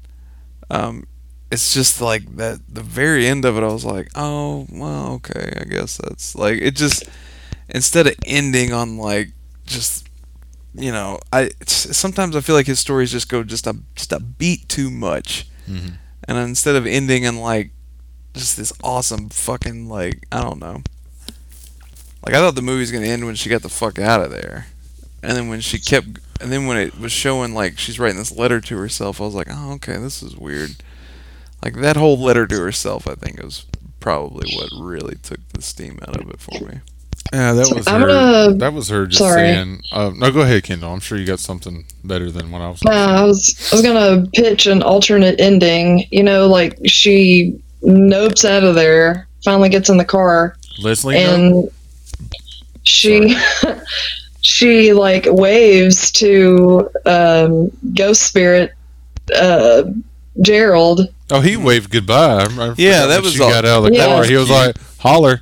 Um, 0.70 1.08
it's 1.52 1.74
just 1.74 2.02
like 2.02 2.36
that 2.38 2.60
the 2.68 2.82
very 2.82 3.28
end 3.28 3.46
of 3.46 3.56
it 3.58 3.64
i 3.64 3.68
was 3.68 3.86
like 3.86 4.10
oh 4.16 4.66
well 4.72 5.14
okay 5.14 5.54
i 5.62 5.66
guess 5.66 5.98
that's 5.98 6.34
like 6.34 6.58
it 6.60 6.76
just 6.76 7.04
instead 7.70 8.08
of 8.08 8.16
ending 8.26 8.74
on 8.74 8.98
like 8.98 9.30
just 9.68 10.08
you 10.74 10.92
know 10.92 11.20
i 11.32 11.52
sometimes 11.68 12.36
i 12.36 12.42
feel 12.42 12.56
like 12.56 12.66
his 12.66 12.80
stories 12.80 13.12
just 13.12 13.30
go 13.30 13.44
just 13.44 13.68
a 13.68 13.76
just 13.96 14.12
a 14.12 14.20
beat 14.20 14.68
too 14.68 14.90
much 14.90 15.48
Mhm. 15.70 15.94
And 16.28 16.38
instead 16.38 16.76
of 16.76 16.86
ending 16.86 17.24
in 17.24 17.40
like 17.40 17.72
just 18.34 18.58
this 18.58 18.74
awesome 18.84 19.30
fucking 19.30 19.88
like 19.88 20.26
i 20.32 20.42
don't 20.42 20.60
know. 20.60 20.82
Like 22.26 22.36
i 22.36 22.40
thought 22.40 22.56
the 22.56 22.62
movie 22.62 22.82
was 22.82 22.92
gonna 22.92 23.08
end 23.08 23.26
when 23.26 23.36
she 23.36 23.50
got 23.50 23.62
the 23.62 23.70
fuck 23.70 24.00
out 24.00 24.22
of 24.22 24.32
there. 24.32 24.68
And 25.22 25.38
then 25.38 25.48
when 25.48 25.62
she 25.62 25.80
kept 25.80 26.20
and 26.42 26.52
then 26.52 26.68
when 26.68 26.78
it 26.78 27.00
was 27.00 27.12
showing 27.12 27.54
like 27.54 27.78
she's 27.78 28.00
writing 28.00 28.18
this 28.18 28.32
letter 28.32 28.60
to 28.62 28.78
herself 28.78 29.22
i 29.22 29.26
was 29.26 29.36
like 29.36 29.48
oh 29.50 29.74
okay 29.74 29.98
this 29.98 30.24
is 30.24 30.36
weird. 30.36 30.72
Like 31.64 31.76
that 31.76 31.96
whole 31.96 32.20
letter 32.20 32.46
to 32.48 32.60
herself 32.60 33.08
i 33.08 33.16
think 33.16 33.42
was 33.42 33.66
probably 34.00 34.54
what 34.56 34.70
really 34.78 35.16
took 35.16 35.40
the 35.54 35.62
steam 35.62 35.98
out 36.08 36.20
of 36.20 36.30
it 36.30 36.40
for 36.42 36.60
me 36.66 36.82
Yeah, 37.32 37.54
that 37.54 37.74
was 37.74 37.88
I'm 37.88 38.02
her. 38.02 38.08
gonna- 38.08 38.54
that 38.58 38.74
was 38.74 38.90
her 38.90 39.08
just 39.08 39.20
sorry. 39.20 39.36
saying. 39.54 39.82
Uh, 39.92 40.12
no, 40.16 40.30
go 40.32 40.42
ahead, 40.42 40.64
Kendall. 40.64 40.94
I'm 40.94 41.00
sure 41.00 41.18
you 41.18 41.26
got 41.26 41.40
something 41.40 41.86
better 42.04 42.30
than 42.30 42.52
what 42.52 42.62
I 42.62 42.70
was. 42.70 42.82
Uh, 42.86 42.90
I 42.92 43.24
was 43.24 43.70
I 43.72 43.76
was 43.76 43.82
gonna 43.82 44.28
pitch 44.36 44.68
an 44.68 44.84
alternate 44.84 45.40
ending. 45.40 46.06
You 46.12 46.24
know, 46.24 46.48
like 46.48 46.78
she 46.86 47.60
nopes 47.84 48.46
out 48.48 48.64
of 48.64 48.76
there, 48.76 49.28
finally 49.44 49.70
gets 49.70 49.90
in 49.90 49.98
the 49.98 50.06
car, 50.06 50.56
Leslie, 50.82 51.16
no? 51.16 51.34
and 51.34 51.72
she 52.84 53.36
she 54.42 54.94
like 54.94 55.26
waves 55.30 56.12
to 56.12 56.90
um, 57.06 57.72
ghost 57.96 58.24
spirit 58.24 58.74
uh, 59.36 59.84
Gerald. 60.42 61.02
oh, 61.32 61.40
he 61.42 61.58
waved 61.58 61.90
goodbye. 61.90 62.42
I, 62.42 62.44
I 62.44 62.46
forgot 62.48 62.76
that 62.78 63.22
was 63.24 63.34
she 63.34 63.42
all- 63.42 63.50
got 63.50 63.66
out 63.66 63.86
of 63.86 63.92
the 63.92 63.96
Yeah. 63.96 64.06
car. 64.08 64.24
He 64.24 64.36
was 64.36 64.50
was 64.50 64.52
like, 64.68 64.76
"Holler." 65.00 65.42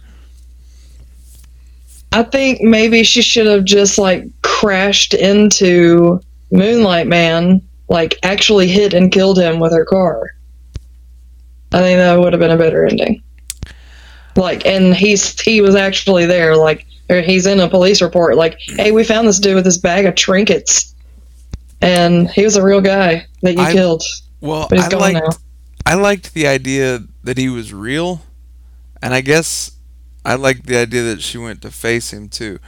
I 2.12 2.24
think 2.24 2.62
maybe 2.62 3.04
she 3.04 3.22
should 3.22 3.48
have 3.48 3.64
just 3.64 3.98
like 3.98 4.26
crashed 4.42 5.14
into 5.14 6.22
Moonlight 6.52 7.08
Man, 7.08 7.62
like 7.88 8.18
actually 8.24 8.68
hit 8.68 8.94
and 8.94 9.12
killed 9.12 9.40
him 9.40 9.60
with 9.60 9.72
her 9.74 9.86
car. 9.86 10.32
I 11.74 11.80
think 11.80 11.98
that 11.98 12.20
would 12.20 12.34
have 12.34 12.40
been 12.40 12.52
a 12.52 12.58
better 12.58 12.86
ending. 12.86 13.24
Like, 14.36 14.66
and 14.66 14.94
he's 14.94 15.40
he 15.40 15.62
was 15.62 15.76
actually 15.76 16.26
there. 16.26 16.56
Like, 16.56 16.86
or 17.10 17.22
he's 17.22 17.46
in 17.46 17.60
a 17.60 17.70
police 17.70 18.02
report. 18.02 18.36
Like, 18.36 18.58
hey, 18.60 18.92
we 18.92 19.04
found 19.04 19.28
this 19.28 19.40
dude 19.40 19.56
with 19.56 19.64
this 19.64 19.78
bag 19.78 20.06
of 20.06 20.16
trinkets, 20.16 20.94
and 21.82 22.30
he 22.30 22.44
was 22.44 22.58
a 22.58 22.64
real 22.64 22.82
guy 22.82 23.26
that 23.42 23.54
you 23.54 23.62
I- 23.62 23.72
killed, 23.72 24.04
well 24.42 24.68
i 24.72 24.88
liked 24.88 25.14
now. 25.14 25.30
i 25.86 25.94
liked 25.94 26.34
the 26.34 26.48
idea 26.48 27.04
that 27.24 27.38
he 27.38 27.48
was 27.48 27.74
real 27.74 28.22
and 29.02 29.14
i 29.14 29.22
guess 29.22 29.72
i 30.26 30.36
liked 30.36 30.66
the 30.66 30.78
idea 30.78 31.04
that 31.04 31.22
she 31.22 31.38
went 31.38 31.62
to 31.62 31.72
face 31.72 32.14
him 32.14 32.30
too. 32.30 32.60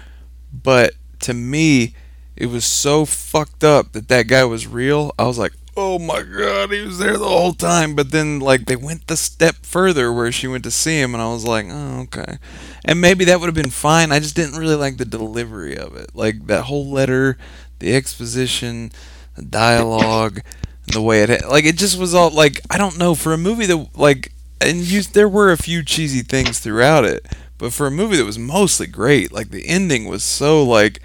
But 0.52 0.94
to 1.20 1.34
me 1.34 1.96
it 2.36 2.48
was 2.48 2.66
so 2.66 3.06
fucked 3.06 3.64
up 3.64 3.92
that 3.94 4.08
that 4.08 4.28
guy 4.28 4.44
was 4.44 4.68
real. 4.68 5.14
I 5.18 5.24
was 5.24 5.38
like 5.38 5.54
oh 5.76 5.98
my 5.98 6.22
god 6.22 6.72
he 6.72 6.82
was 6.82 7.00
there 7.00 7.18
the 7.18 7.28
whole 7.28 7.54
time. 7.54 7.96
But 7.96 8.12
then 8.12 8.40
like 8.40 8.66
they 8.66 8.76
went 8.76 9.08
the 9.08 9.18
step 9.18 9.56
further 9.64 10.12
where 10.12 10.32
she 10.32 10.48
went 10.48 10.64
to 10.66 10.72
see 10.72 11.00
him 11.00 11.14
and 11.14 11.22
i 11.22 11.32
was 11.32 11.46
like 11.46 11.66
oh 11.70 12.02
okay. 12.02 12.38
And 12.86 13.00
maybe 13.00 13.26
that 13.26 13.40
would 13.40 13.48
have 13.48 13.56
been 13.56 13.70
fine. 13.70 14.12
I 14.12 14.20
just 14.20 14.36
didn't 14.36 14.60
really 14.60 14.76
like 14.76 14.98
the 14.98 15.06
delivery 15.06 15.78
of 15.78 15.96
it. 15.96 16.12
Like 16.14 16.48
that 16.48 16.66
whole 16.66 16.90
letter 16.90 17.38
the 17.80 17.96
exposition 17.96 18.92
the 19.36 19.42
dialogue 19.42 20.42
and 20.86 20.94
the 20.94 21.02
way 21.02 21.24
it 21.24 21.48
like 21.50 21.66
it 21.66 21.78
just 21.78 21.98
was 21.98 22.14
all 22.14 22.30
like 22.30 22.62
i 22.70 22.78
don't 22.78 22.98
know. 22.98 23.16
For 23.16 23.34
a 23.34 23.38
movie 23.38 23.66
that 23.68 23.90
like 23.98 24.32
and 24.62 24.78
you 24.82 25.02
there 25.04 25.30
were 25.30 25.52
a 25.52 25.58
few 25.58 25.84
cheesy 25.84 26.22
things 26.22 26.60
throughout 26.60 27.06
it 27.06 27.26
but 27.64 27.72
for 27.72 27.88
a 27.88 27.92
movie 27.92 28.18
that 28.18 28.26
was 28.26 28.38
mostly 28.38 28.86
great 28.86 29.32
like 29.32 29.50
the 29.50 29.66
ending 29.70 30.04
was 30.04 30.22
so 30.22 30.62
like 30.62 31.02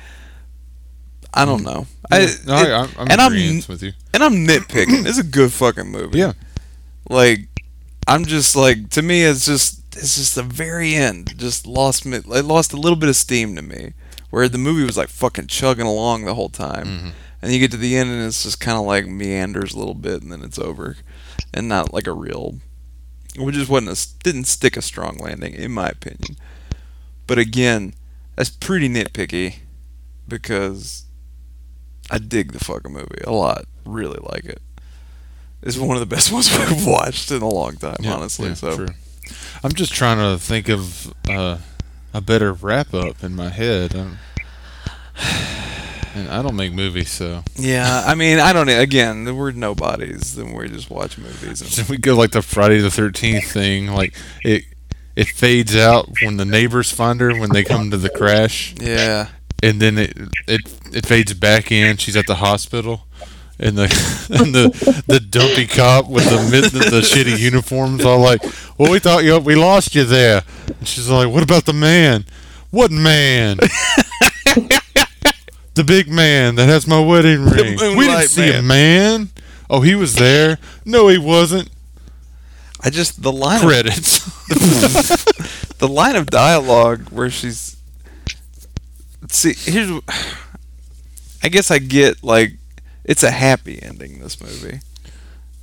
i 1.32 1.44
don't 1.44 1.62
know. 1.62 1.86
I, 2.10 2.18
no, 2.18 2.24
it- 2.24 2.46
I, 2.48 2.80
I'm, 2.82 2.90
I'm 2.98 3.10
and 3.12 3.20
I'm 3.20 3.32
with 3.68 3.80
you. 3.82 3.92
and 4.12 4.24
i'm 4.24 4.44
nitpicking. 4.46 5.06
It's 5.06 5.18
a 5.18 5.22
good 5.22 5.52
fucking 5.52 5.86
movie. 5.88 6.18
Yeah. 6.18 6.32
like 7.08 7.40
i'm 8.08 8.24
just 8.24 8.56
like 8.56 8.90
to 8.90 9.02
me 9.02 9.22
it's 9.22 9.46
just 9.46 9.82
it's 9.96 10.16
just 10.16 10.34
the 10.34 10.42
very 10.42 10.94
end 10.94 11.38
just 11.38 11.64
lost 11.64 12.04
me 12.04 12.16
it 12.16 12.26
lost 12.44 12.72
a 12.72 12.76
little 12.76 12.98
bit 12.98 13.08
of 13.08 13.14
steam 13.16 13.54
to 13.54 13.62
me 13.62 13.92
where 14.30 14.48
the 14.48 14.58
movie 14.58 14.84
was 14.84 14.96
like 14.96 15.08
fucking 15.10 15.46
chugging 15.46 15.86
along 15.86 16.24
the 16.24 16.34
whole 16.34 16.48
time. 16.50 16.86
Mm-hmm. 16.86 17.08
and 17.40 17.52
you 17.52 17.58
get 17.60 17.70
to 17.70 17.76
the 17.76 17.96
end 17.96 18.10
and 18.10 18.26
it's 18.26 18.42
just 18.42 18.58
kind 18.60 18.76
of 18.78 18.84
like 18.84 19.06
meanders 19.06 19.74
a 19.74 19.78
little 19.78 19.94
bit 19.94 20.22
and 20.22 20.32
then 20.32 20.42
it's 20.42 20.58
over. 20.58 20.96
And 21.54 21.68
not 21.68 21.94
like 21.94 22.06
a 22.08 22.12
real 22.12 22.56
which 23.38 23.54
just 23.54 23.70
wasn't 23.70 23.96
a 23.96 24.22
didn't 24.24 24.44
stick 24.46 24.76
a 24.76 24.82
strong 24.82 25.16
landing 25.18 25.54
in 25.54 25.70
my 25.72 25.88
opinion 25.88 26.36
but 27.28 27.38
again 27.38 27.94
that's 28.34 28.50
pretty 28.50 28.88
nitpicky 28.88 29.56
because 30.26 31.04
I 32.10 32.18
dig 32.18 32.52
the 32.52 32.58
fucking 32.60 32.92
movie 32.92 33.22
a 33.24 33.32
lot. 33.32 33.64
Really 33.84 34.18
like 34.22 34.44
it. 34.44 34.60
It's 35.62 35.76
one 35.76 35.96
of 35.96 36.00
the 36.00 36.06
best 36.14 36.32
ones 36.32 36.50
we've 36.56 36.86
watched 36.86 37.30
in 37.30 37.42
a 37.42 37.48
long 37.48 37.76
time, 37.76 37.96
Yeah, 38.00 38.14
honestly. 38.14 38.48
yeah, 38.48 38.54
so 38.54 38.76
true. 38.76 38.88
I'm 39.62 39.72
just 39.72 39.92
trying 39.92 40.18
to 40.18 40.40
think 40.42 40.68
of 40.68 41.12
uh, 41.28 41.58
a 42.14 42.20
better 42.20 42.52
wrap 42.52 42.94
up 42.94 43.22
in 43.24 43.34
my 43.34 43.48
head. 43.50 43.94
Um, 43.94 44.18
and 46.14 46.28
I 46.30 46.42
don't 46.42 46.56
make 46.56 46.72
movies, 46.72 47.10
so 47.10 47.42
yeah, 47.56 48.04
I 48.06 48.14
mean, 48.14 48.38
I 48.38 48.52
don't. 48.52 48.68
Again, 48.68 49.36
we're 49.36 49.50
nobodies. 49.50 50.36
Then 50.36 50.52
we 50.54 50.68
just 50.68 50.90
watch 50.90 51.18
movies. 51.18 51.78
And, 51.78 51.88
we 51.90 51.96
go 51.98 52.16
like 52.16 52.30
the 52.30 52.42
Friday 52.42 52.78
the 52.78 52.90
Thirteenth 52.90 53.50
thing, 53.52 53.88
like 53.88 54.14
it 54.44 54.64
it 55.18 55.26
fades 55.26 55.74
out 55.74 56.08
when 56.22 56.36
the 56.36 56.44
neighbors 56.44 56.92
find 56.92 57.20
her 57.20 57.36
when 57.36 57.50
they 57.52 57.64
come 57.64 57.90
to 57.90 57.96
the 57.96 58.08
crash, 58.08 58.74
yeah, 58.80 59.28
and 59.62 59.80
then 59.82 59.98
it 59.98 60.16
it 60.46 60.60
it 60.92 61.06
fades 61.06 61.34
back 61.34 61.72
in. 61.72 61.96
She's 61.96 62.16
at 62.16 62.26
the 62.26 62.36
hospital. 62.36 63.02
And 63.60 63.76
the 63.76 63.82
and 64.38 64.54
the 64.54 65.02
the 65.08 65.18
dumpy 65.18 65.66
cop 65.66 66.08
with 66.08 66.22
the 66.26 66.36
the, 66.60 66.78
the 66.90 67.00
shitty 67.00 67.36
uniforms 67.36 68.04
all 68.04 68.20
like, 68.20 68.40
well, 68.78 68.92
we 68.92 69.00
thought 69.00 69.24
you 69.24 69.36
we 69.40 69.56
lost 69.56 69.96
you 69.96 70.04
there. 70.04 70.44
And 70.68 70.86
she's 70.86 71.10
like, 71.10 71.28
what 71.28 71.42
about 71.42 71.64
the 71.64 71.72
man? 71.72 72.24
What 72.70 72.92
man? 72.92 73.56
the 75.74 75.84
big 75.84 76.08
man 76.08 76.54
that 76.54 76.68
has 76.68 76.86
my 76.86 77.00
wedding 77.00 77.46
ring. 77.46 77.96
we 77.96 78.06
didn't 78.06 78.28
see 78.28 78.50
a 78.50 78.62
Man. 78.62 78.66
man. 78.66 79.28
Oh, 79.68 79.80
he 79.80 79.96
was 79.96 80.14
there. 80.14 80.58
No, 80.84 81.08
he 81.08 81.18
wasn't. 81.18 81.68
I 82.80 82.90
just 82.90 83.22
the 83.22 83.32
line. 83.32 83.56
Of, 83.56 83.62
Credits. 83.68 84.24
the 85.78 85.88
line 85.88 86.16
of 86.16 86.26
dialogue 86.26 87.08
where 87.10 87.30
she's 87.30 87.76
see 89.28 89.52
here's 89.54 89.90
I 91.42 91.48
guess 91.48 91.70
I 91.70 91.78
get 91.78 92.22
like 92.22 92.52
it's 93.04 93.22
a 93.22 93.30
happy 93.30 93.82
ending 93.82 94.18
this 94.20 94.40
movie. 94.40 94.80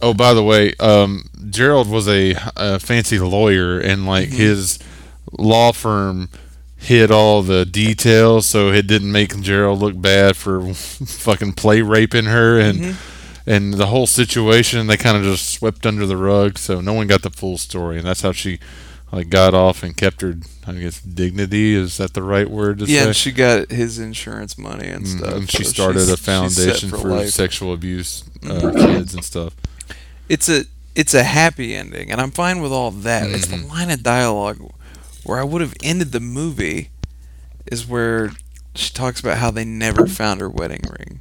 Oh, 0.01 0.13
by 0.13 0.33
the 0.33 0.43
way, 0.43 0.73
um, 0.79 1.29
Gerald 1.49 1.89
was 1.89 2.07
a, 2.07 2.35
a 2.57 2.79
fancy 2.79 3.17
lawyer, 3.17 3.79
and 3.79 4.05
like 4.05 4.27
Mm-hmm. 4.29 4.37
his 4.37 4.79
law 5.31 5.71
firm 5.71 6.29
hid 6.77 7.11
all 7.11 7.41
the 7.41 7.65
details, 7.65 8.45
so 8.45 8.69
it 8.71 8.87
didn't 8.87 9.11
make 9.11 9.39
Gerald 9.41 9.79
look 9.79 9.99
bad 9.99 10.35
for 10.35 10.73
fucking 10.73 11.53
play 11.53 11.81
raping 11.81 12.25
her, 12.25 12.59
and 12.59 12.79
Mm-hmm. 12.79 13.14
And 13.47 13.73
the 13.75 13.87
whole 13.87 14.07
situation 14.07 14.87
they 14.87 14.97
kind 14.97 15.17
of 15.17 15.23
just 15.23 15.49
swept 15.53 15.85
under 15.85 16.05
the 16.05 16.17
rug, 16.17 16.57
so 16.57 16.81
no 16.81 16.93
one 16.93 17.07
got 17.07 17.21
the 17.21 17.29
full 17.29 17.57
story, 17.57 17.97
and 17.97 18.05
that's 18.07 18.21
how 18.21 18.31
she 18.31 18.59
like 19.11 19.29
got 19.29 19.53
off 19.53 19.83
and 19.83 19.95
kept 19.95 20.21
her, 20.21 20.35
I 20.67 20.73
guess, 20.73 20.99
dignity. 20.99 21.75
Is 21.75 21.97
that 21.97 22.13
the 22.13 22.23
right 22.23 22.49
word 22.49 22.79
to 22.79 22.85
Yeah, 22.85 23.01
say? 23.01 23.05
and 23.07 23.15
she 23.15 23.31
got 23.31 23.71
his 23.71 23.99
insurance 23.99 24.57
money 24.57 24.87
and 24.87 25.05
Mm, 25.05 25.17
stuff. 25.19 25.33
and 25.35 25.49
she 25.51 25.63
so 25.63 25.69
started 25.69 26.09
a 26.09 26.17
foundation 26.17 26.89
for, 26.89 26.97
life. 27.09 27.29
sexual 27.29 27.73
abuse 27.73 28.23
uh, 28.49 28.71
kids 28.75 29.13
and 29.13 29.23
stuff. 29.23 29.55
It's 30.27 30.49
a 30.49 30.65
it's 30.95 31.13
a 31.13 31.23
happy 31.23 31.75
ending, 31.75 32.09
and 32.11 32.19
I'm 32.21 32.31
fine 32.31 32.61
with 32.61 32.71
all 32.71 32.89
that. 32.91 33.29
It's 33.29 33.47
Mm-hmm. 33.47 33.61
the 33.61 33.67
line 33.67 33.89
of 33.91 34.01
dialogue 34.01 34.59
where 35.23 35.39
I 35.39 35.43
would 35.43 35.61
have 35.61 35.73
ended 35.83 36.11
the 36.11 36.19
movie 36.19 36.89
is 37.71 37.85
where 37.87 38.31
she 38.75 38.91
talks 38.93 39.19
about 39.19 39.37
how 39.37 39.51
they 39.51 39.65
never 39.65 40.07
found 40.07 40.39
her 40.41 40.49
wedding 40.49 40.81
ring. 40.99 41.19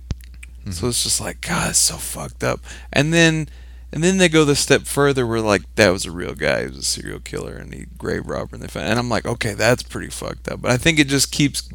Mm-hmm. 0.64 0.72
So 0.72 0.88
it's 0.88 1.02
just 1.04 1.20
like 1.20 1.40
God, 1.40 1.70
it's 1.70 1.78
so 1.78 1.96
fucked 1.96 2.42
up. 2.44 2.60
And 2.92 3.12
then 3.12 3.48
and 3.92 4.02
then 4.02 4.18
they 4.18 4.28
go 4.28 4.44
the 4.44 4.56
step 4.56 4.82
further 4.82 5.26
where 5.26 5.40
like 5.40 5.62
that 5.76 5.90
was 5.90 6.04
a 6.04 6.10
real 6.10 6.34
guy, 6.34 6.62
he 6.62 6.66
was 6.68 6.78
a 6.78 6.82
serial 6.82 7.20
killer 7.20 7.54
and 7.54 7.72
he 7.72 7.86
grave 7.98 8.26
robber 8.26 8.56
and 8.56 8.62
they 8.62 8.68
found 8.68 8.86
and 8.88 8.98
I'm 8.98 9.08
like, 9.08 9.26
okay, 9.26 9.54
that's 9.54 9.82
pretty 9.82 10.10
fucked 10.10 10.48
up. 10.48 10.62
But 10.62 10.70
I 10.72 10.76
think 10.76 10.98
it 10.98 11.08
just 11.08 11.30
keeps 11.30 11.68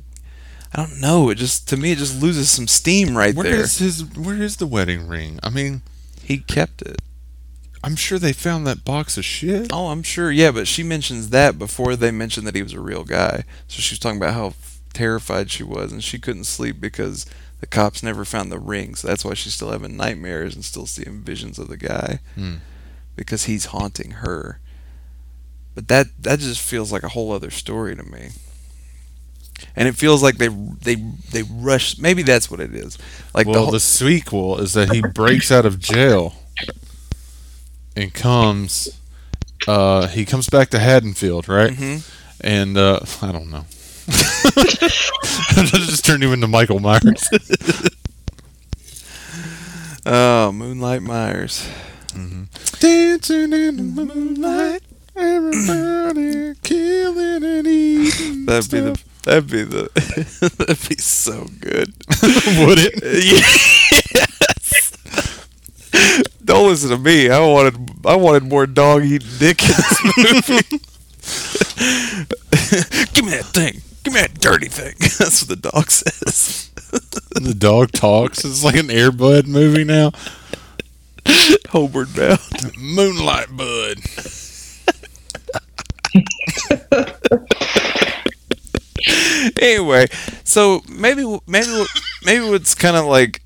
I 0.73 0.85
don't 0.85 0.99
know, 1.01 1.29
it 1.29 1.35
just 1.35 1.67
to 1.69 1.77
me 1.77 1.91
it 1.93 1.97
just 1.97 2.21
loses 2.21 2.49
some 2.51 2.67
steam 2.67 3.17
right 3.17 3.33
Where 3.33 3.43
there. 3.51 3.61
is 3.61 3.77
his? 3.79 4.03
Where 4.15 4.41
is 4.41 4.57
the 4.57 4.67
wedding 4.67 5.07
ring? 5.07 5.39
I 5.41 5.49
mean, 5.49 5.81
He 6.21 6.39
kept 6.39 6.81
it. 6.83 7.01
I'm 7.81 7.95
sure 7.95 8.19
they 8.19 8.33
found 8.33 8.67
that 8.67 8.83
box 8.83 9.17
of 9.17 9.23
shit. 9.23 9.71
Oh, 9.71 9.87
I'm 9.87 10.03
sure. 10.03 10.29
Yeah, 10.31 10.51
but 10.51 10.67
she 10.67 10.83
mentions 10.83 11.29
that 11.29 11.57
before 11.57 11.95
they 11.95 12.11
mentioned 12.11 12.45
that 12.45 12.53
he 12.55 12.61
was 12.61 12.73
a 12.73 12.79
real 12.81 13.05
guy. 13.05 13.45
So 13.69 13.79
she 13.81 13.93
was 13.93 13.99
talking 13.99 14.17
about 14.17 14.33
how 14.33 14.47
f- 14.47 14.79
terrified 14.93 15.49
she 15.49 15.63
was, 15.63 15.93
and 15.93 16.03
she 16.03 16.19
couldn't 16.19 16.43
sleep 16.43 16.81
because 16.81 17.25
the 17.59 17.67
cops 17.67 18.01
never 18.03 18.23
found 18.25 18.51
the 18.51 18.59
ring. 18.59 18.95
So 18.95 19.07
that's 19.07 19.25
why 19.25 19.33
she's 19.33 19.53
still 19.53 19.71
having 19.71 19.97
nightmares 19.97 20.55
and 20.55 20.63
still 20.63 20.85
seeing 20.85 21.21
visions 21.21 21.59
of 21.59 21.67
the 21.67 21.77
guy 21.77 22.19
Hmm. 22.35 22.55
because 23.15 23.45
he's 23.45 23.65
haunting 23.65 24.11
her. 24.11 24.59
But 25.75 25.87
that 25.87 26.07
that 26.19 26.39
just 26.39 26.61
feels 26.61 26.91
like 26.91 27.03
a 27.03 27.09
whole 27.09 27.31
other 27.31 27.51
story 27.51 27.95
to 27.95 28.03
me. 28.03 28.29
And 29.75 29.87
it 29.87 29.95
feels 29.95 30.23
like 30.23 30.37
they 30.37 30.47
they 30.47 30.95
they 30.95 31.43
rush. 31.43 31.97
Maybe 31.97 32.21
that's 32.23 32.49
what 32.49 32.59
it 32.59 32.73
is. 32.73 32.97
Like 33.33 33.45
well, 33.47 33.65
the, 33.65 33.71
the, 33.73 33.79
sequel 33.79 34.59
is 34.59 34.73
that 34.73 34.91
he 34.91 35.01
breaks 35.01 35.51
out 35.51 35.65
of 35.65 35.79
jail 35.79 36.33
and 37.95 38.13
comes. 38.13 38.89
Uh, 39.67 40.07
he 40.07 40.23
comes 40.25 40.49
back 40.49 40.69
to 40.69 40.79
Haddonfield, 40.79 41.49
right? 41.49 41.73
Mhm. 41.73 42.09
And 42.41 42.77
uh, 42.77 43.01
I 43.21 43.31
don't 43.33 43.49
know. 43.49 43.65
I 44.57 45.63
just 45.63 46.05
turned 46.05 46.23
him 46.23 46.33
into 46.33 46.47
Michael 46.47 46.79
Myers. 46.79 47.29
oh 50.05 50.51
Moonlight 50.51 51.01
Myers. 51.01 51.67
Mm-hmm. 52.09 52.43
Dancing 52.79 53.53
in 53.53 53.95
the 53.95 54.05
moonlight, 54.05 54.81
everybody 55.15 56.55
killing 56.63 57.43
and 57.43 57.67
eating. 57.67 58.45
That'd 58.47 58.71
be 58.71 58.79
the 58.79 59.01
that'd 59.23 59.49
be 59.49 59.63
the 59.63 59.89
that'd 60.57 60.89
be 60.89 60.95
so 60.95 61.45
good. 61.59 61.93
Would 62.65 62.79
it? 62.79 62.93
yes. 63.03 64.95
Don't 66.43 66.67
listen 66.67 66.89
to 66.89 66.97
me. 66.97 67.29
I 67.29 67.39
wanted 67.39 67.75
I 68.05 68.15
wanted 68.15 68.43
more 68.43 68.65
dog 68.65 69.03
eating 69.03 69.27
dick 69.37 69.61
in 69.61 69.67
this 69.67 70.49
movie. 70.49 70.79
Give 73.13 73.25
me 73.25 73.31
that 73.31 73.45
thing. 73.53 73.81
Give 74.03 74.13
me 74.13 74.21
that 74.21 74.39
dirty 74.39 74.67
thing. 74.67 74.95
That's 74.99 75.41
what 75.47 75.61
the 75.61 75.69
dog 75.71 75.89
says. 75.91 76.69
The 77.31 77.55
dog 77.57 77.91
talks. 77.91 78.43
It's 78.45 78.63
like 78.63 78.75
an 78.75 78.87
Airbud 78.87 79.47
movie 79.47 79.83
now. 79.83 80.11
Homeward 81.69 82.15
bound. 82.15 82.39
Moonlight 82.77 83.55
Bud. 83.55 83.99
anyway, 89.61 90.07
so 90.43 90.81
maybe 90.89 91.39
maybe 91.47 91.85
maybe 92.25 92.49
what's 92.49 92.73
kind 92.73 92.97
of 92.97 93.05
like 93.05 93.41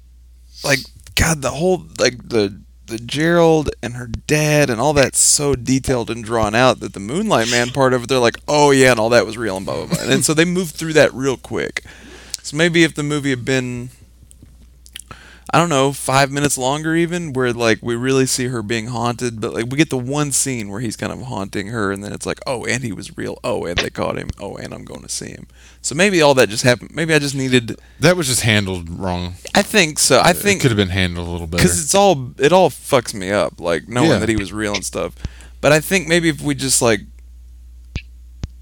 like 0.63 0.79
God, 1.15 1.41
the 1.41 1.51
whole 1.51 1.85
like 1.99 2.29
the 2.29 2.62
the 2.85 2.97
Gerald 2.97 3.69
and 3.81 3.93
her 3.95 4.07
dad 4.07 4.69
and 4.69 4.79
all 4.79 4.93
that's 4.93 5.19
so 5.19 5.55
detailed 5.55 6.09
and 6.09 6.23
drawn 6.23 6.53
out 6.53 6.79
that 6.79 6.93
the 6.93 6.99
Moonlight 6.99 7.49
Man 7.49 7.69
part 7.69 7.93
of 7.93 8.03
it, 8.03 8.09
they're 8.09 8.19
like, 8.19 8.37
oh 8.47 8.71
yeah, 8.71 8.91
and 8.91 8.99
all 8.99 9.09
that 9.09 9.25
was 9.25 9.37
real 9.37 9.57
and 9.57 9.65
blah 9.65 9.85
blah 9.85 9.95
blah, 9.95 10.13
and 10.13 10.25
so 10.25 10.33
they 10.33 10.45
moved 10.45 10.75
through 10.75 10.93
that 10.93 11.13
real 11.13 11.37
quick. 11.37 11.83
So 12.41 12.57
maybe 12.57 12.83
if 12.83 12.93
the 12.95 13.03
movie 13.03 13.29
had 13.29 13.45
been 13.45 13.89
I 15.53 15.59
don't 15.59 15.69
know, 15.69 15.93
five 15.93 16.31
minutes 16.31 16.57
longer 16.57 16.95
even, 16.95 17.31
where 17.31 17.53
like 17.53 17.77
we 17.83 17.95
really 17.95 18.25
see 18.25 18.47
her 18.47 18.63
being 18.63 18.87
haunted, 18.87 19.39
but 19.39 19.53
like 19.53 19.67
we 19.69 19.77
get 19.77 19.91
the 19.91 19.97
one 19.99 20.31
scene 20.31 20.69
where 20.69 20.79
he's 20.79 20.97
kind 20.97 21.13
of 21.13 21.21
haunting 21.21 21.67
her, 21.67 21.91
and 21.91 22.03
then 22.03 22.11
it's 22.11 22.25
like, 22.25 22.39
oh, 22.47 22.65
and 22.65 22.83
he 22.83 22.91
was 22.91 23.15
real. 23.15 23.37
Oh, 23.43 23.63
and 23.65 23.77
they 23.77 23.91
caught 23.91 24.17
him. 24.17 24.29
Oh, 24.39 24.55
and 24.55 24.73
I'm 24.73 24.83
going 24.83 25.03
to 25.03 25.09
see 25.09 25.29
him. 25.29 25.45
So 25.83 25.93
maybe 25.93 26.23
all 26.23 26.33
that 26.33 26.49
just 26.49 26.63
happened. 26.63 26.89
Maybe 26.95 27.13
I 27.13 27.19
just 27.19 27.35
needed. 27.35 27.79
That 27.99 28.17
was 28.17 28.25
just 28.27 28.41
handled 28.41 28.89
wrong. 28.89 29.35
I 29.53 29.61
think 29.61 29.99
so. 29.99 30.21
I 30.23 30.33
think 30.33 30.57
it 30.57 30.61
could 30.63 30.71
have 30.71 30.77
been 30.77 30.87
handled 30.89 31.27
a 31.27 31.31
little 31.31 31.45
better. 31.45 31.61
because 31.61 31.83
it's 31.83 31.93
all 31.93 32.31
it 32.39 32.51
all 32.51 32.71
fucks 32.71 33.13
me 33.13 33.29
up, 33.29 33.59
like 33.59 33.87
knowing 33.87 34.09
Yeah. 34.09 34.17
that 34.17 34.29
he 34.29 34.35
was 34.35 34.51
real 34.51 34.73
and 34.73 34.83
stuff. 34.83 35.13
But 35.61 35.71
I 35.71 35.79
think 35.81 36.07
maybe 36.07 36.29
if 36.29 36.41
we 36.41 36.55
just 36.55 36.81
like. 36.81 37.01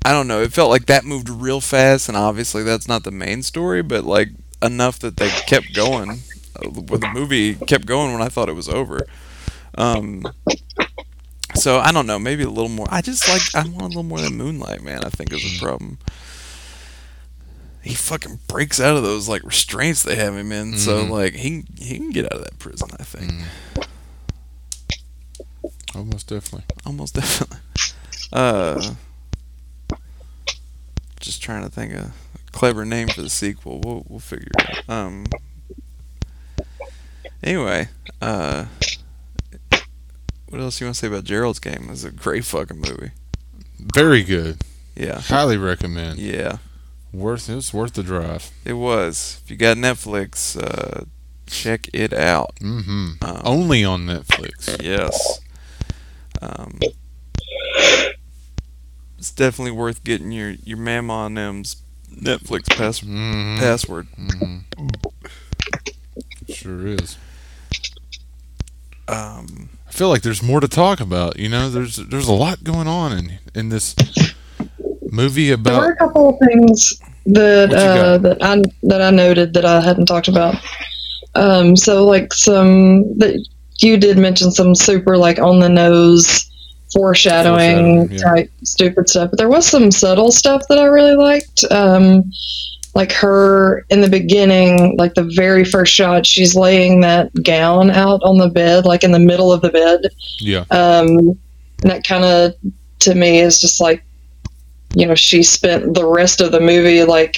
I 0.03 0.11
don't 0.11 0.27
know. 0.27 0.41
It 0.41 0.51
felt 0.51 0.71
like 0.71 0.87
that 0.87 1.05
moved 1.05 1.29
real 1.29 1.61
fast, 1.61 2.09
and 2.09 2.17
obviously 2.17 2.63
that's 2.63 2.87
not 2.87 3.03
the 3.03 3.11
main 3.11 3.43
story, 3.43 3.81
but 3.81 4.03
like 4.03 4.29
enough 4.61 4.99
that 4.99 5.15
they 5.17 5.29
kept 5.29 5.73
going. 5.73 6.19
The 6.53 7.09
movie 7.13 7.55
kept 7.55 7.85
going 7.85 8.13
when 8.13 8.21
I 8.21 8.27
thought 8.29 8.49
it 8.49 8.53
was 8.55 8.67
over. 8.69 9.05
Um, 9.77 10.25
so 11.55 11.79
I 11.79 11.91
don't 11.91 12.05
know. 12.07 12.19
Maybe 12.19 12.43
a 12.43 12.49
little 12.49 12.69
more. 12.69 12.87
I 12.89 13.01
just 13.01 13.27
like 13.27 13.41
I 13.55 13.67
want 13.67 13.81
a 13.83 13.87
little 13.87 14.03
more 14.03 14.19
than 14.19 14.35
Moonlight, 14.35 14.81
man. 14.83 15.03
I 15.05 15.09
think 15.09 15.31
is 15.33 15.57
a 15.57 15.63
problem. 15.63 15.97
He 17.83 17.95
fucking 17.95 18.39
breaks 18.47 18.79
out 18.79 18.95
of 18.95 19.03
those 19.03 19.27
like 19.27 19.43
restraints 19.43 20.03
they 20.03 20.15
have 20.15 20.35
him 20.35 20.51
in, 20.51 20.77
so 20.77 21.03
Mhm. 21.05 21.09
like 21.09 21.33
he 21.33 21.63
he 21.79 21.97
can 21.97 22.11
get 22.11 22.25
out 22.25 22.33
of 22.33 22.43
that 22.43 22.59
prison. 22.59 22.89
I 22.99 23.03
think 23.03 23.33
Almost 25.95 26.27
definitely. 26.27 26.65
almost 26.85 27.15
definitely. 27.15 27.57
Uh, 28.31 28.93
just 31.19 31.41
trying 31.43 31.63
to 31.63 31.69
think 31.69 31.93
of 31.93 31.99
a 32.05 32.51
clever 32.51 32.85
name 32.85 33.07
for 33.09 33.21
the 33.21 33.29
sequel. 33.29 33.81
We'll 33.83 34.05
we'll 34.07 34.19
figure 34.19 34.47
it 34.57 34.69
out. 34.69 34.89
Um. 34.89 35.25
Anyway, 37.43 37.87
uh, 38.21 38.65
what 40.49 40.61
else 40.61 40.79
you 40.79 40.85
want 40.87 40.95
to 40.95 40.99
say 40.99 41.07
about 41.07 41.23
Gerald's 41.23 41.59
Game? 41.59 41.87
It's 41.91 42.03
a 42.03 42.11
great 42.11 42.45
fucking 42.45 42.77
movie. 42.79 43.11
Very 43.79 44.23
good. 44.23 44.61
Yeah, 44.95 45.19
Highly 45.21 45.57
recommend. 45.57 46.19
yeah, 46.19 46.57
Worth 47.13 47.49
it's 47.49 47.73
worth 47.73 47.93
the 47.93 48.03
drive. 48.03 48.51
it 48.65 48.73
was. 48.73 49.41
If 49.43 49.49
you 49.49 49.57
got 49.57 49.77
Netflix, 49.77 50.55
uh, 50.61 51.05
check 51.47 51.87
it 51.93 52.13
out. 52.13 52.55
Mm-hmm. 52.61 53.23
Um, 53.23 53.41
Only 53.43 53.83
on 53.83 54.05
Netflix. 54.05 54.81
Yes. 54.83 55.39
Um, 56.41 56.77
it's 59.17 59.31
definitely 59.31 59.71
worth 59.71 60.03
getting 60.03 60.31
your 60.31 60.51
your 60.63 60.77
mama 60.77 61.25
and 61.25 61.37
them's 61.37 61.77
Netflix 62.13 62.69
pass- 62.75 62.99
Mm-hmm. 63.01 63.59
password. 63.59 64.07
Mm-hmm. 64.19 64.87
Sure 66.53 66.85
is. 66.87 67.17
Um, 69.07 69.69
I 69.87 69.91
feel 69.91 70.09
like 70.09 70.21
there's 70.21 70.41
more 70.41 70.59
to 70.59 70.67
talk 70.67 70.99
about. 70.99 71.37
You 71.37 71.49
know, 71.49 71.69
there's 71.69 71.97
there's 71.97 72.27
a 72.27 72.33
lot 72.33 72.63
going 72.63 72.87
on 72.87 73.11
in 73.17 73.39
in 73.53 73.69
this 73.69 73.95
movie 75.11 75.51
about. 75.51 75.71
There 75.71 75.81
were 75.81 75.91
a 75.91 75.97
couple 75.97 76.29
of 76.29 76.39
things 76.39 77.01
that 77.25 77.73
uh, 77.73 78.17
that 78.19 78.41
I 78.41 78.61
that 78.83 79.01
I 79.01 79.09
noted 79.09 79.53
that 79.53 79.65
I 79.65 79.81
hadn't 79.81 80.05
talked 80.05 80.27
about. 80.27 80.55
Um, 81.35 81.75
so 81.75 82.05
like 82.05 82.33
some 82.33 83.17
that 83.19 83.45
you 83.79 83.97
did 83.97 84.17
mention 84.17 84.51
some 84.51 84.75
super 84.75 85.17
like 85.17 85.39
on 85.39 85.59
the 85.59 85.69
nose 85.69 86.49
foreshadowing, 86.93 88.07
Foreshadowing, 88.07 88.11
yeah. 88.11 88.23
type 88.23 88.51
stupid 88.63 89.09
stuff, 89.09 89.31
but 89.31 89.37
there 89.37 89.49
was 89.49 89.65
some 89.65 89.91
subtle 89.91 90.31
stuff 90.31 90.63
that 90.69 90.77
I 90.77 90.85
really 90.85 91.15
liked. 91.15 91.63
Um, 91.71 92.31
like 92.93 93.11
her 93.13 93.85
in 93.89 94.01
the 94.01 94.09
beginning, 94.09 94.97
like 94.97 95.13
the 95.13 95.31
very 95.35 95.63
first 95.63 95.93
shot, 95.93 96.25
she's 96.25 96.55
laying 96.55 97.01
that 97.01 97.31
gown 97.43 97.89
out 97.89 98.21
on 98.23 98.37
the 98.37 98.49
bed, 98.49 98.85
like 98.85 99.03
in 99.03 99.11
the 99.11 99.19
middle 99.19 99.51
of 99.51 99.61
the 99.61 99.69
bed. 99.69 100.01
Yeah. 100.39 100.65
Um, 100.71 101.39
and 101.81 101.91
that 101.91 102.03
kind 102.03 102.25
of, 102.25 102.53
to 102.99 103.15
me, 103.15 103.39
is 103.39 103.61
just 103.61 103.79
like, 103.79 104.03
you 104.93 105.05
know, 105.05 105.15
she 105.15 105.41
spent 105.41 105.93
the 105.93 106.05
rest 106.05 106.41
of 106.41 106.51
the 106.51 106.59
movie 106.59 107.03
like 107.03 107.37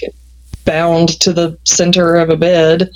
bound 0.65 1.19
to 1.21 1.31
the 1.31 1.57
center 1.65 2.15
of 2.15 2.29
a 2.29 2.37
bed. 2.37 2.89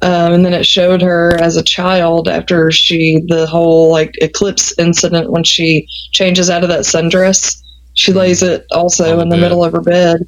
Um, 0.00 0.32
and 0.32 0.44
then 0.44 0.54
it 0.54 0.66
showed 0.66 1.00
her 1.02 1.38
as 1.40 1.56
a 1.56 1.62
child 1.62 2.26
after 2.26 2.72
she, 2.72 3.22
the 3.28 3.46
whole 3.46 3.90
like 3.90 4.14
eclipse 4.20 4.76
incident 4.78 5.30
when 5.30 5.44
she 5.44 5.86
changes 6.10 6.50
out 6.50 6.64
of 6.64 6.70
that 6.70 6.80
sundress. 6.80 7.61
She 7.94 8.12
lays 8.12 8.42
it 8.42 8.66
also 8.72 9.16
the 9.16 9.22
in 9.22 9.28
the 9.28 9.36
bed. 9.36 9.40
middle 9.42 9.64
of 9.64 9.72
her 9.72 9.80
bed. 9.82 10.26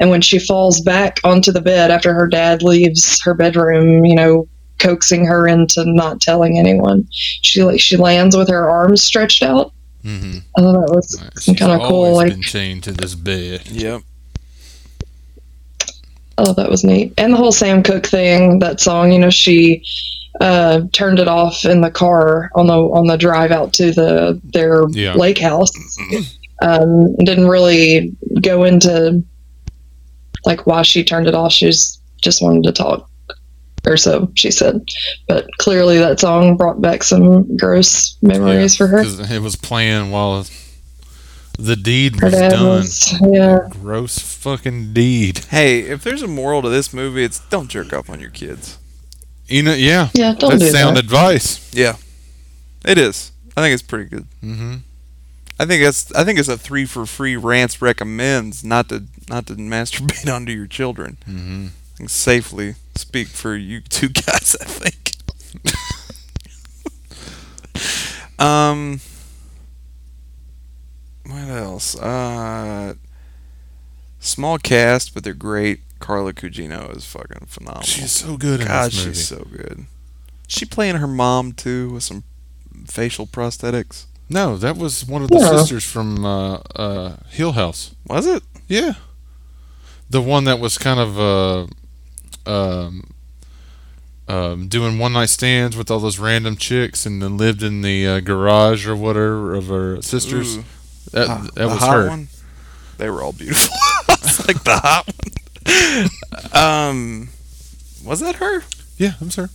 And 0.00 0.10
when 0.10 0.22
she 0.22 0.38
falls 0.38 0.80
back 0.80 1.20
onto 1.24 1.52
the 1.52 1.60
bed 1.60 1.90
after 1.90 2.14
her 2.14 2.26
dad 2.26 2.62
leaves 2.62 3.20
her 3.22 3.34
bedroom, 3.34 4.04
you 4.04 4.14
know, 4.14 4.48
coaxing 4.78 5.24
her 5.26 5.46
into 5.46 5.84
not 5.86 6.20
telling 6.20 6.58
anyone, 6.58 7.06
she 7.10 7.62
like 7.62 7.80
she 7.80 7.96
lands 7.96 8.36
with 8.36 8.48
her 8.48 8.68
arms 8.70 9.02
stretched 9.02 9.42
out. 9.42 9.72
Mm-hmm. 10.04 10.38
I 10.56 10.60
thought 10.60 10.86
that 10.86 10.92
was 10.94 11.22
She's 11.40 11.56
kind 11.58 11.70
of 11.72 11.80
cool. 11.86 12.04
always 12.04 12.16
Like, 12.16 12.28
been 12.32 12.42
chained 12.42 12.82
to 12.84 12.92
this 12.92 13.14
bed. 13.14 13.66
yep. 13.68 14.00
oh, 16.38 16.52
that 16.54 16.70
was 16.70 16.82
neat. 16.84 17.12
And 17.18 17.32
the 17.32 17.36
whole 17.36 17.52
Sam 17.52 17.82
Cooke 17.82 18.06
thing, 18.06 18.58
that 18.60 18.80
song, 18.80 19.12
you 19.12 19.18
know, 19.18 19.30
she 19.30 19.84
uh, 20.40 20.80
turned 20.92 21.18
it 21.20 21.28
off 21.28 21.64
in 21.64 21.82
the 21.82 21.90
car 21.90 22.50
on 22.56 22.66
the 22.66 22.74
on 22.74 23.06
the 23.06 23.16
drive 23.18 23.50
out 23.52 23.72
to 23.74 23.92
the 23.92 24.40
their 24.42 24.84
Yeah. 24.90 25.14
lake 25.14 25.38
house. 25.38 25.70
Um, 26.62 27.14
didn't 27.16 27.48
really 27.48 28.14
go 28.40 28.64
into 28.64 29.22
like 30.44 30.66
why 30.66 30.82
she 30.82 31.04
turned 31.04 31.26
it 31.26 31.34
off. 31.34 31.52
She 31.52 31.66
was, 31.66 32.00
just 32.20 32.42
wanted 32.42 32.64
to 32.64 32.72
talk, 32.72 33.08
or 33.86 33.96
so 33.96 34.30
she 34.34 34.50
said. 34.50 34.84
But 35.28 35.46
clearly, 35.58 35.98
that 35.98 36.20
song 36.20 36.56
brought 36.56 36.80
back 36.80 37.02
some 37.02 37.56
gross 37.56 38.16
memories 38.22 38.76
for 38.76 38.86
her. 38.86 39.02
it 39.04 39.42
was 39.42 39.56
playing 39.56 40.10
while 40.10 40.44
the 41.58 41.76
deed 41.76 42.18
Her 42.20 42.26
was 42.26 42.34
done. 42.34 42.66
was, 42.66 43.20
yeah. 43.32 43.58
Gross 43.70 44.18
fucking 44.18 44.92
deed. 44.92 45.38
Hey, 45.50 45.80
if 45.80 46.02
there's 46.02 46.22
a 46.22 46.28
moral 46.28 46.62
to 46.62 46.68
this 46.68 46.92
movie, 46.92 47.24
it's 47.24 47.40
don't 47.50 47.68
jerk 47.68 47.92
off 47.92 48.08
on 48.08 48.20
your 48.20 48.30
kids. 48.30 48.78
You 49.46 49.62
know, 49.62 49.74
yeah. 49.74 50.08
Yeah, 50.14 50.34
don't 50.34 50.52
That's 50.52 50.64
do 50.64 50.70
sound 50.70 50.96
that. 50.96 51.04
advice. 51.04 51.72
Yeah, 51.74 51.96
it 52.84 52.98
is. 52.98 53.32
I 53.56 53.60
think 53.60 53.74
it's 53.74 53.82
pretty 53.82 54.08
good. 54.08 54.26
Mm-hmm. 54.42 54.76
I 55.62 55.64
think 55.64 55.80
that's. 55.80 56.12
I 56.12 56.24
think 56.24 56.40
it's 56.40 56.48
a 56.48 56.58
three 56.58 56.84
for 56.86 57.06
free. 57.06 57.36
Rants 57.36 57.80
recommends 57.80 58.64
not 58.64 58.88
to 58.88 59.04
not 59.28 59.46
to 59.46 59.54
masturbate 59.54 60.28
onto 60.34 60.50
your 60.50 60.66
children. 60.66 61.18
Mm-hmm. 61.24 61.66
I 61.94 61.96
can 61.98 62.08
safely 62.08 62.74
speak 62.96 63.28
for 63.28 63.54
you 63.54 63.80
two 63.80 64.08
guys. 64.26 64.56
I 64.60 64.64
think. 64.64 65.12
um. 68.40 69.00
What 71.26 71.48
else? 71.48 71.96
Uh. 71.96 72.94
Small 74.18 74.58
cast, 74.58 75.14
but 75.14 75.22
they're 75.22 75.32
great. 75.32 75.80
Carla 76.00 76.32
Gugino 76.32 76.96
is 76.96 77.04
fucking 77.04 77.46
phenomenal. 77.46 77.82
She's 77.84 78.10
so 78.10 78.36
good 78.36 78.62
in 78.62 78.66
God, 78.66 78.90
this 78.90 79.04
movie. 79.04 79.14
she's 79.16 79.28
so 79.28 79.46
good. 79.48 79.86
She 80.48 80.64
playing 80.64 80.96
her 80.96 81.06
mom 81.06 81.52
too 81.52 81.90
with 81.90 82.02
some 82.02 82.24
facial 82.88 83.28
prosthetics. 83.28 84.06
No, 84.32 84.56
that 84.56 84.76
was 84.76 85.04
one 85.04 85.22
of 85.22 85.28
the 85.28 85.38
Yeah. 85.38 85.50
sisters 85.58 85.84
from 85.84 86.24
uh, 86.24 86.54
uh, 86.74 87.16
Hill 87.28 87.52
House. 87.52 87.94
Was 88.06 88.26
it? 88.26 88.42
Yeah, 88.68 88.94
the 90.08 90.22
one 90.22 90.44
that 90.44 90.58
was 90.58 90.78
kind 90.78 90.98
of 90.98 91.18
uh, 91.20 91.66
um, 92.50 93.10
um, 94.28 94.68
doing 94.68 94.98
one 94.98 95.12
night 95.12 95.28
stands 95.28 95.76
with 95.76 95.90
all 95.90 95.98
those 96.00 96.18
random 96.18 96.56
chicks, 96.56 97.04
and 97.04 97.20
then 97.22 97.36
lived 97.36 97.62
in 97.62 97.82
the 97.82 98.06
uh, 98.06 98.20
garage 98.20 98.86
or 98.86 98.96
whatever 98.96 99.54
of 99.54 99.66
her 99.66 100.00
sisters. 100.00 100.56
Ooh. 100.56 100.64
That, 101.12 101.28
Ah, 101.28 101.38
that 101.42 101.54
the 101.54 101.68
was 101.68 101.78
hot 101.78 101.96
her. 101.96 102.08
one. 102.08 102.28
They 102.96 103.10
were 103.10 103.22
all 103.22 103.32
beautiful. 103.32 103.74
like 104.46 104.62
the 104.64 104.76
hot 104.78 105.06
one. 105.06 106.08
um, 106.64 107.28
was 108.04 108.20
that 108.20 108.36
her? 108.36 108.62
Yeah, 108.96 109.10
that 109.18 109.24
was 109.26 109.36
her. 109.36 109.50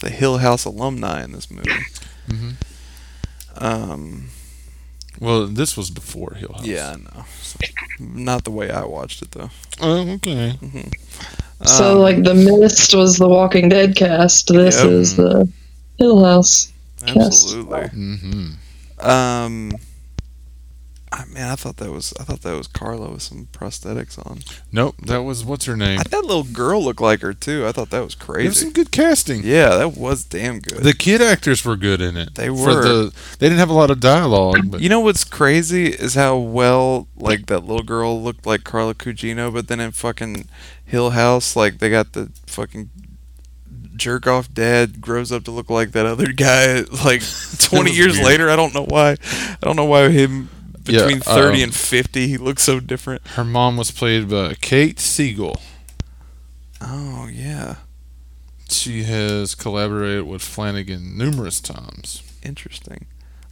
The 0.00 0.10
Hill 0.10 0.38
House 0.38 0.64
alumni 0.64 1.22
in 1.22 1.32
this 1.32 1.50
movie. 1.50 1.70
Mhm. 2.28 2.54
Um, 3.58 4.28
Well, 5.20 5.46
this 5.46 5.76
was 5.76 5.90
before 5.90 6.34
Hill 6.34 6.52
House. 6.54 6.66
yeah, 6.66 6.94
I 6.94 6.96
know. 6.96 7.24
Not 8.00 8.44
the 8.44 8.50
way 8.50 8.70
I 8.70 8.84
watched 8.84 9.22
it 9.22 9.30
though. 9.30 9.50
Oh, 9.80 10.10
okay. 10.14 10.58
So, 11.64 11.92
Um, 11.92 11.98
like, 11.98 12.22
the 12.24 12.34
Mist 12.34 12.94
was 12.94 13.16
the 13.16 13.28
Walking 13.28 13.68
Dead 13.68 13.94
cast. 13.96 14.48
This 14.48 14.76
Yep. 14.76 14.86
is 14.86 15.16
the 15.16 15.48
Hill 15.98 16.24
House. 16.24 16.72
absolutely. 17.06 17.78
Mm-hmm. 17.94 19.08
Um, 19.08 19.72
I 21.16 21.24
man, 21.26 21.48
I 21.48 21.54
thought 21.54 21.76
that 21.76 21.92
was 21.92 22.12
I 22.18 22.24
thought 22.24 22.42
that 22.42 22.56
was 22.56 22.66
Carla 22.66 23.08
with 23.10 23.22
some 23.22 23.46
prosthetics 23.52 24.18
on. 24.28 24.40
Nope, 24.72 24.96
that 25.06 25.18
was 25.18 25.44
what's 25.44 25.64
her 25.66 25.76
name? 25.76 26.00
I, 26.00 26.02
that 26.02 26.24
little 26.24 26.42
girl 26.42 26.82
looked 26.82 27.00
like 27.00 27.20
her 27.20 27.32
too. 27.32 27.64
I 27.66 27.70
thought 27.72 27.90
that 27.90 28.04
was 28.04 28.16
There 28.16 28.26
was 28.26 28.36
crazy. 28.36 28.60
some 28.64 28.72
good 28.72 28.90
casting. 28.90 29.42
Yeah, 29.44 29.76
that 29.76 29.96
was 29.96 30.24
damn 30.24 30.58
good. 30.58 30.78
The 30.82 30.92
kid 30.92 31.22
actors 31.22 31.64
were 31.64 31.76
good 31.76 32.00
in 32.00 32.16
it. 32.16 32.34
They 32.34 32.50
were. 32.50 32.82
the, 32.82 33.14
they 33.38 33.46
didn't 33.48 33.60
have 33.60 33.70
a 33.70 33.74
lot 33.74 33.90
of 33.92 34.00
dialogue, 34.00 34.70
but 34.72 34.80
You 34.80 34.88
know 34.88 34.98
what's 35.00 35.22
crazy 35.22 35.86
is 35.86 36.14
how 36.14 36.36
well 36.36 37.06
like 37.16 37.46
that 37.46 37.60
little 37.64 37.84
girl 37.84 38.20
looked 38.20 38.44
like 38.44 38.64
Carla 38.64 38.94
Gugino, 38.94 39.52
but 39.52 39.68
then 39.68 39.78
in 39.78 39.92
fucking 39.92 40.48
Hill 40.84 41.10
House, 41.10 41.54
like 41.54 41.78
they 41.78 41.90
got 41.90 42.12
the 42.14 42.32
fucking 42.46 42.90
jerk 43.96 44.26
off 44.26 44.52
dad 44.52 45.00
grows 45.00 45.30
up 45.30 45.44
to 45.44 45.52
look 45.52 45.70
like 45.70 45.92
that 45.92 46.06
other 46.06 46.32
guy. 46.32 46.82
Like 47.04 47.22
twenty 47.60 47.92
years 47.92 48.14
weird. 48.14 48.26
later, 48.26 48.50
I 48.50 48.56
don't 48.56 48.74
know 48.74 48.84
why. 48.86 49.12
I 49.12 49.56
don't 49.60 49.76
know 49.76 49.84
why 49.84 50.08
him 50.08 50.48
Yeah, 50.86 51.00
between 51.04 51.20
thirty 51.20 51.58
um, 51.58 51.64
and 51.64 51.74
fifty 51.74 52.28
he 52.28 52.36
looks 52.36 52.62
so 52.62 52.80
different. 52.80 53.26
her 53.28 53.44
mom 53.44 53.76
was 53.76 53.90
played 53.90 54.28
by 54.28 54.54
Kate 54.54 54.98
Siegel. 55.00 55.60
Oh 56.80 57.28
yeah, 57.32 57.76
She 58.68 59.04
has 59.04 59.54
collaborated 59.54 60.26
with 60.26 60.42
Flanagan 60.42 61.16
numerous 61.16 61.60
times. 61.60 62.22
interesting. 62.42 63.06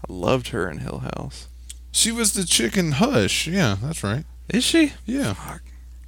I 0.09 0.13
loved 0.13 0.49
her 0.49 0.69
in 0.69 0.79
Hill 0.79 1.05
House. 1.17 1.49
She 1.93 2.11
was 2.13 2.33
the 2.33 2.45
chicken 2.45 2.93
Hush. 2.93 3.47
Yeah, 3.47 3.77
that's 3.83 4.03
right. 4.03 4.25
Is 4.49 4.65
she? 4.65 4.93
Yeah, 5.07 5.35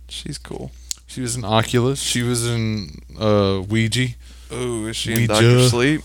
She's 0.09 0.37
cool. 0.39 0.73
she 1.07 1.21
was 1.21 1.37
in 1.37 1.45
Oculus. 1.45 2.01
She 2.03 2.23
was 2.23 2.47
in 2.47 3.01
uh, 3.19 3.63
Ouija. 3.69 4.09
Oh, 4.51 4.87
is 4.87 4.97
she 4.97 5.13
in 5.15 5.27
Doctor 5.29 5.69
Sleep? 5.69 6.03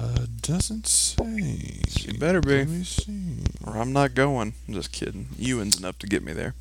Uh, 0.00 0.26
doesn't 0.40 0.86
say. 0.86 1.82
She 1.88 2.16
better 2.16 2.40
be. 2.40 2.58
Let 2.58 2.68
me 2.68 2.84
see. 2.84 3.44
Or 3.66 3.76
I'm 3.76 3.92
not 3.92 4.14
going. 4.14 4.54
I'm 4.66 4.74
just 4.74 4.92
kidding. 4.92 5.28
Ewan's 5.36 5.78
enough 5.78 5.98
to 5.98 6.06
get 6.06 6.22
me 6.22 6.32
there. 6.32 6.54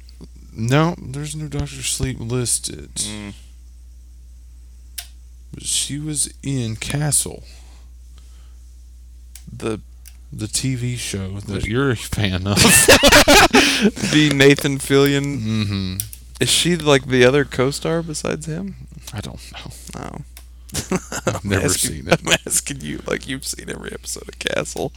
No, 0.54 0.96
there's 1.02 1.36
no 1.36 1.48
Doctor 1.48 1.84
Sleep 1.84 2.18
listed. 2.20 2.96
Mm. 2.96 3.34
But 5.54 5.64
she 5.64 6.00
was 6.00 6.34
in 6.44 6.76
Castle, 6.76 7.44
The 9.52 9.80
the 10.32 10.46
TV 10.46 10.96
show 10.98 11.40
that 11.40 11.66
you're 11.66 11.90
a 11.92 11.96
fan 11.96 12.46
of. 12.46 12.58
the 14.12 14.32
Nathan 14.36 14.78
Fillion. 14.78 15.40
mm-hmm. 15.40 15.96
Is 16.40 16.50
she 16.50 16.76
like 16.78 17.08
the 17.08 17.26
other 17.26 17.46
co-star 17.46 18.04
besides 18.04 18.46
him? 18.46 18.76
I 19.12 19.22
don't 19.22 19.42
know. 19.54 19.72
No. 20.00 20.22
I've 21.26 21.44
never 21.46 21.66
asking- 21.66 21.92
seen 21.92 22.08
it. 22.08 22.22
I'm 22.26 22.34
asking 22.46 22.82
you 22.82 23.02
like 23.08 23.28
you've 23.28 23.46
seen 23.46 23.70
every 23.70 23.92
episode 23.92 24.28
of 24.30 24.38
Castle. 24.40 24.92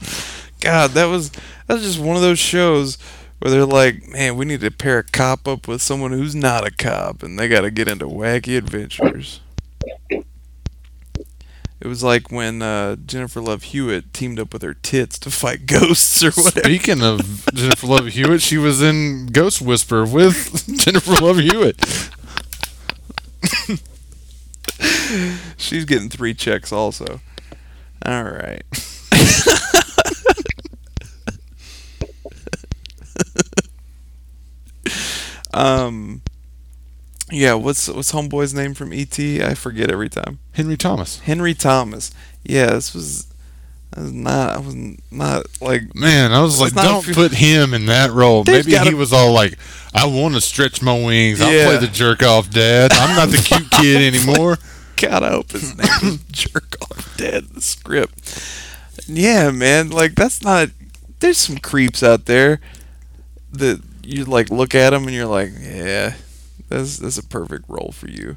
God, 0.61 0.91
that 0.91 1.05
was 1.05 1.31
that 1.31 1.73
was 1.75 1.83
just 1.83 1.99
one 1.99 2.15
of 2.15 2.21
those 2.21 2.39
shows 2.39 2.97
where 3.39 3.51
they're 3.51 3.65
like, 3.65 4.07
man, 4.07 4.37
we 4.37 4.45
need 4.45 4.61
to 4.61 4.71
pair 4.71 4.99
a 4.99 5.03
cop 5.03 5.47
up 5.47 5.67
with 5.67 5.81
someone 5.81 6.11
who's 6.11 6.35
not 6.35 6.65
a 6.65 6.71
cop, 6.71 7.23
and 7.23 7.37
they 7.37 7.47
got 7.47 7.61
to 7.61 7.71
get 7.71 7.87
into 7.89 8.05
wacky 8.07 8.57
adventures. 8.57 9.39
It 10.09 11.87
was 11.87 12.01
like 12.01 12.31
when 12.31 12.61
uh, 12.61 12.95
Jennifer 12.95 13.41
Love 13.41 13.63
Hewitt 13.63 14.13
teamed 14.13 14.39
up 14.39 14.53
with 14.53 14.61
her 14.61 14.73
tits 14.73 15.19
to 15.19 15.29
fight 15.29 15.65
ghosts 15.67 16.23
or 16.23 16.31
whatever. 16.31 16.61
Speaking 16.69 17.01
of 17.03 17.45
Jennifer 17.53 17.87
Love 17.87 18.05
Hewitt, 18.07 18.41
she 18.41 18.57
was 18.57 18.81
in 18.81 19.25
Ghost 19.33 19.61
Whisper 19.61 20.05
with 20.05 20.65
Jennifer 20.79 21.15
Love 21.15 21.39
Hewitt. 21.39 22.09
She's 25.57 25.85
getting 25.85 26.09
three 26.09 26.33
checks 26.33 26.71
also. 26.71 27.21
All 28.05 28.23
right. 28.23 28.63
um 35.53 36.21
yeah, 37.31 37.53
what's 37.53 37.87
what's 37.87 38.11
homeboy's 38.11 38.53
name 38.53 38.73
from 38.73 38.93
ET? 38.93 39.17
I 39.19 39.55
forget 39.55 39.89
every 39.89 40.09
time. 40.09 40.39
Henry 40.51 40.77
Thomas. 40.77 41.19
Henry 41.21 41.53
Thomas. 41.55 42.11
Yeah, 42.43 42.71
this 42.71 42.93
was, 42.93 43.27
I 43.95 44.01
was 44.01 44.11
not 44.11 44.49
I 44.51 44.57
was 44.59 44.75
not 45.09 45.45
like 45.61 45.95
Man, 45.95 46.31
I 46.31 46.41
was 46.43 46.59
like, 46.61 46.73
don't 46.73 47.03
few- 47.03 47.13
put 47.15 47.33
him 47.33 47.73
in 47.73 47.87
that 47.87 48.11
role. 48.11 48.43
Maybe 48.45 48.71
he 48.71 48.77
gotta- 48.77 48.95
was 48.95 49.13
all 49.13 49.31
like, 49.31 49.57
I 49.95 50.05
want 50.05 50.35
to 50.35 50.41
stretch 50.41 50.81
my 50.83 50.93
wings. 50.93 51.41
I'll 51.41 51.51
Yeah. 51.51 51.65
play 51.67 51.77
the 51.77 51.87
jerk 51.87 52.21
off 52.21 52.51
dad. 52.51 52.91
I'm 52.93 53.15
not 53.15 53.29
the 53.29 53.37
cute 53.41 53.71
kid 53.71 54.01
anymore. 54.15 54.59
God, 55.09 55.23
I 55.23 55.29
hope 55.31 55.51
his 55.51 55.75
name 55.77 55.87
was 56.03 56.23
Jerk 56.31 56.75
Off 56.81 57.17
Dead 57.17 57.43
in 57.49 57.53
the 57.55 57.61
script. 57.61 58.41
Yeah, 59.07 59.51
man, 59.51 59.89
like 59.89 60.15
that's 60.15 60.41
not. 60.41 60.69
There's 61.19 61.37
some 61.37 61.57
creeps 61.57 62.03
out 62.03 62.25
there 62.25 62.59
that 63.51 63.81
you 64.03 64.25
like 64.25 64.49
look 64.49 64.75
at 64.75 64.91
them 64.91 65.03
and 65.03 65.13
you're 65.15 65.25
like, 65.25 65.51
yeah, 65.59 66.15
that's 66.69 66.97
that's 66.97 67.17
a 67.17 67.23
perfect 67.25 67.65
role 67.67 67.91
for 67.93 68.09
you. 68.09 68.35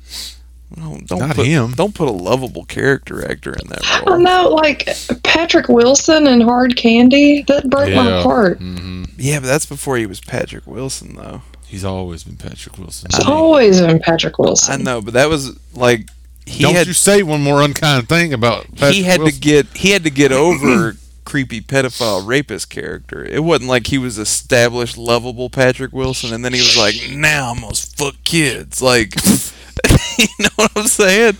Don't, 0.74 1.06
don't 1.06 1.20
Not 1.20 1.36
put, 1.36 1.46
him. 1.46 1.72
Don't 1.72 1.94
put 1.94 2.08
a 2.08 2.12
lovable 2.12 2.64
character 2.64 3.24
actor 3.30 3.52
in 3.52 3.68
that 3.68 3.82
I 3.84 4.02
role. 4.04 4.18
know, 4.18 4.48
like 4.50 4.88
Patrick 5.22 5.68
Wilson 5.68 6.26
and 6.26 6.42
Hard 6.42 6.76
Candy. 6.76 7.42
That 7.46 7.70
broke 7.70 7.94
my 7.94 8.20
heart. 8.22 8.58
hmm 8.58 9.04
Yeah, 9.16 9.38
but 9.38 9.46
that's 9.46 9.64
before 9.66 9.96
he 9.96 10.06
was 10.06 10.20
Patrick 10.20 10.66
Wilson, 10.66 11.14
though. 11.14 11.42
He's 11.68 11.84
always 11.84 12.24
been 12.24 12.36
Patrick 12.36 12.78
Wilson. 12.78 13.08
It's 13.14 13.24
always 13.24 13.80
been 13.80 14.00
Patrick 14.00 14.38
Wilson. 14.40 14.72
I 14.80 14.82
know, 14.82 15.00
but 15.00 15.14
that 15.14 15.28
was 15.28 15.56
like 15.74 16.08
he 16.46 16.62
Don't 16.62 16.74
had 16.74 16.86
you 16.86 16.92
say 16.92 17.22
one 17.22 17.42
more 17.42 17.60
unkind 17.62 18.08
thing 18.08 18.32
about 18.32 18.66
Patrick 18.76 18.94
he 18.94 19.02
had 19.02 19.20
Wilson. 19.20 19.34
to 19.34 19.40
get 19.40 19.66
he 19.76 19.90
had 19.90 20.04
to 20.04 20.10
get 20.10 20.32
over 20.32 20.94
creepy 21.24 21.60
pedophile 21.60 22.24
rapist 22.26 22.70
character. 22.70 23.24
It 23.24 23.42
wasn't 23.42 23.68
like 23.68 23.88
he 23.88 23.98
was 23.98 24.16
established 24.16 24.96
lovable 24.96 25.50
Patrick 25.50 25.92
Wilson 25.92 26.32
and 26.32 26.44
then 26.44 26.52
he 26.52 26.60
was 26.60 26.76
like, 26.76 26.94
"Now 27.10 27.50
I'm 27.50 27.60
gonna 27.60 27.74
fuck 27.74 28.14
kids." 28.24 28.80
Like, 28.80 29.14
you 30.18 30.26
know 30.38 30.48
what 30.56 30.70
I'm 30.76 30.86
saying? 30.86 31.38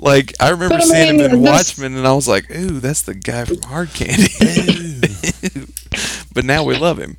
Like 0.00 0.34
I 0.40 0.50
remember 0.50 0.76
But 0.76 0.82
I 0.82 0.86
seeing 0.86 1.20
him 1.20 1.30
in 1.32 1.42
Watchmen 1.42 1.96
and 1.96 2.06
I 2.06 2.12
was 2.12 2.28
like, 2.28 2.50
"Ooh, 2.50 2.80
that's 2.80 3.02
the 3.02 3.14
guy 3.14 3.44
from 3.44 3.62
Hard 3.62 3.90
Candy." 3.94 4.28
but 6.32 6.44
now 6.44 6.64
we 6.64 6.76
love 6.76 6.98
him. 6.98 7.16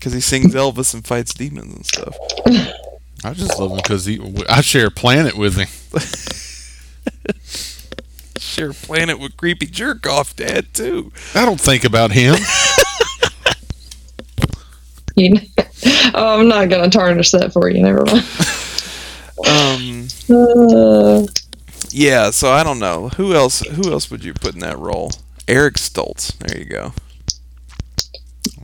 Cuz 0.00 0.12
he 0.12 0.20
sings 0.20 0.54
Elvis 0.54 0.94
and 0.94 1.06
fights 1.06 1.32
demons 1.34 1.74
and 1.74 1.86
stuff. 1.86 2.16
I 3.24 3.34
just 3.34 3.58
love 3.58 3.70
him 3.70 3.76
because 3.76 4.04
he. 4.04 4.20
I 4.48 4.60
share 4.62 4.86
a 4.88 4.90
planet 4.90 5.36
with 5.36 5.56
him. 5.56 5.68
Share 8.38 8.70
a 8.70 8.74
planet 8.74 9.18
with 9.20 9.36
creepy 9.36 9.66
jerk 9.66 10.06
off 10.06 10.34
dad 10.36 10.74
too. 10.74 11.12
I 11.34 11.44
don't 11.44 11.60
think 11.60 11.84
about 11.84 12.10
him. 12.12 12.34
You- 15.14 15.38
oh, 16.14 16.40
I'm 16.40 16.48
not 16.48 16.70
gonna 16.70 16.88
tarnish 16.88 17.32
that 17.32 17.52
for 17.52 17.68
you. 17.70 17.82
Never 17.82 18.04
mind. 18.06 18.24
Um 19.46 20.08
Uh, 20.34 21.26
Yeah, 21.90 22.30
so 22.30 22.50
I 22.50 22.62
don't 22.64 22.78
know 22.78 23.08
who 23.10 23.34
else. 23.34 23.60
Who 23.60 23.92
else 23.92 24.10
would 24.10 24.24
you 24.24 24.32
put 24.32 24.54
in 24.54 24.60
that 24.60 24.78
role? 24.78 25.10
Eric 25.46 25.74
Stoltz. 25.74 26.32
There 26.38 26.58
you 26.58 26.64
go. 26.64 26.94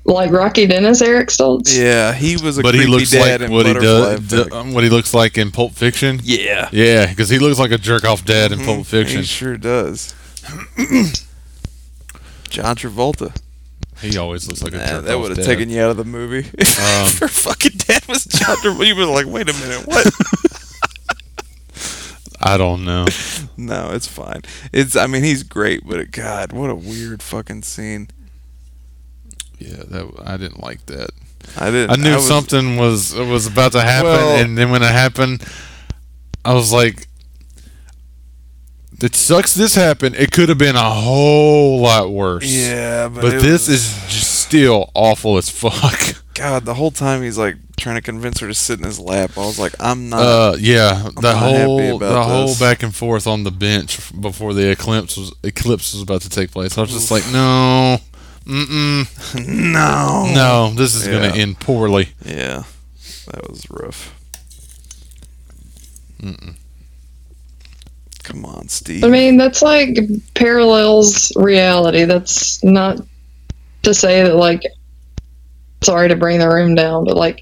Like 0.08 0.30
Rocky 0.32 0.66
Dennis, 0.66 1.00
Eric 1.02 1.28
Stoltz. 1.28 1.78
Yeah, 1.78 2.12
he 2.12 2.36
was 2.36 2.58
a 2.58 2.62
but 2.62 2.74
he 2.74 2.86
looks 2.86 3.10
dad 3.10 3.40
like 3.42 3.50
what 3.50 3.66
he 3.66 3.74
does. 3.74 4.32
Effect. 4.32 4.50
d- 4.50 4.72
what 4.72 4.82
he 4.84 4.90
looks 4.90 5.12
like 5.14 5.36
in 5.38 5.50
Pulp 5.50 5.72
Fiction. 5.72 6.20
yeah, 6.22 6.68
Yeah, 6.72 7.06
because 7.06 7.28
he 7.28 7.38
looks 7.38 7.58
like 7.58 7.70
a 7.70 7.78
jerk 7.78 8.04
off 8.04 8.24
dad 8.24 8.52
in 8.52 8.60
Pulp 8.64 8.86
Fiction. 8.86 9.18
he 9.20 9.24
sure 9.24 9.56
does. 9.56 10.14
John 12.48 12.76
Travolta. 12.76 13.36
He 14.00 14.16
always 14.16 14.46
looks 14.48 14.62
like 14.62 14.72
a 14.74 14.78
Nah, 14.78 14.86
jerk 14.86 15.04
that 15.06 15.18
would 15.18 15.36
have 15.36 15.44
taken 15.46 15.68
you 15.70 15.82
out 15.82 15.90
of 15.90 15.96
the 15.96 16.04
movie. 16.04 16.48
Um, 16.48 17.10
Her 17.18 17.28
fucking 17.28 17.72
dad 17.78 18.06
was 18.08 18.24
John 18.24 18.56
Travolta. 18.62 18.86
You 18.86 18.96
were 18.96 19.04
like, 19.06 19.26
wait 19.26 19.48
a 19.50 19.52
minute, 19.54 19.86
what? 19.86 20.06
I 22.40 22.56
don't 22.56 22.84
know. 22.84 23.04
no, 23.56 23.90
it's 23.90 24.06
fine. 24.06 24.42
It's. 24.72 24.94
I 24.94 25.08
mean, 25.08 25.24
he's 25.24 25.42
great, 25.42 25.84
but 25.84 26.12
God, 26.12 26.52
what 26.52 26.70
a 26.70 26.74
weird 26.74 27.20
fucking 27.20 27.62
scene. 27.62 28.08
Yeah, 29.58 29.82
that 29.88 30.06
I 30.24 30.36
didn't 30.36 30.62
like 30.62 30.84
that. 30.86 31.10
I 31.58 31.70
didn't. 31.70 31.90
I 31.90 31.96
knew 32.02 32.14
was- 32.16 32.26
something 32.28 32.76
was 32.76 33.14
was 33.14 33.46
about 33.46 33.72
to 33.72 33.80
happen, 33.80 34.10
Well- 34.10 34.36
and 34.38 34.56
then 34.56 34.70
when 34.70 34.82
it 34.82 34.90
happened, 34.92 35.42
I 36.44 36.54
was 36.54 36.72
like, 36.72 37.08
"It 39.02 39.14
sucks. 39.14 39.54
This 39.54 39.74
happened. 39.74 40.16
It 40.16 40.30
could 40.32 40.48
have 40.48 40.58
been 40.58 40.76
a 40.76 40.90
whole 40.90 41.80
lot 41.80 42.10
worse." 42.12 42.44
Yeah, 42.44 43.08
but, 43.08 43.22
but 43.22 43.30
this 43.40 43.68
was- 43.68 43.86
is 43.86 43.94
just 44.08 44.38
still 44.40 44.90
awful 44.94 45.36
as 45.38 45.48
fuck. 45.48 46.16
God, 46.34 46.64
the 46.64 46.74
whole 46.74 46.92
time 46.92 47.22
he's 47.22 47.36
like 47.36 47.56
trying 47.76 47.96
to 47.96 48.02
convince 48.02 48.38
her 48.38 48.46
to 48.46 48.54
sit 48.54 48.78
in 48.78 48.84
his 48.84 49.00
lap. 49.00 49.32
I 49.36 49.40
was 49.40 49.58
like, 49.58 49.74
I'm 49.80 50.08
not. 50.08 50.20
Uh, 50.20 50.56
yeah, 50.60 51.08
the 51.16 51.20
not 51.22 51.36
happy 51.36 51.62
whole 51.64 51.96
about 51.96 52.12
the 52.12 52.22
whole 52.22 52.54
back 52.56 52.82
and 52.84 52.94
forth 52.94 53.26
on 53.26 53.42
the 53.42 53.50
bench 53.50 53.98
before 54.20 54.54
the 54.54 54.70
eclipse 54.70 55.16
was 55.16 55.32
eclipse 55.42 55.94
was 55.94 56.02
about 56.02 56.22
to 56.22 56.28
take 56.30 56.52
place. 56.52 56.78
I 56.78 56.82
was 56.82 56.90
just 56.92 57.10
like, 57.10 57.24
no, 57.32 57.98
mm-mm, 58.48 59.46
no. 59.72 60.32
no, 60.34 60.72
this 60.74 60.94
is 60.94 61.06
Yeah. 61.06 61.12
gonna 61.12 61.36
end 61.36 61.60
poorly. 61.60 62.08
Yeah, 62.24 62.64
that 63.32 63.48
was 63.48 63.64
rough. 63.70 64.14
Mm-mm. 66.22 66.54
Come 68.24 68.44
on, 68.44 68.68
Steve. 68.68 69.04
I 69.04 69.08
mean, 69.08 69.36
that's 69.36 69.62
like 69.62 69.98
parallels 70.34 71.32
reality. 71.36 72.04
That's 72.04 72.62
not 72.64 72.98
to 73.84 73.94
say 73.94 74.22
that, 74.24 74.34
like, 74.34 74.62
sorry 75.82 76.08
to 76.08 76.16
bring 76.16 76.38
the 76.38 76.48
room 76.48 76.74
down, 76.74 77.04
but 77.04 77.16
like, 77.16 77.40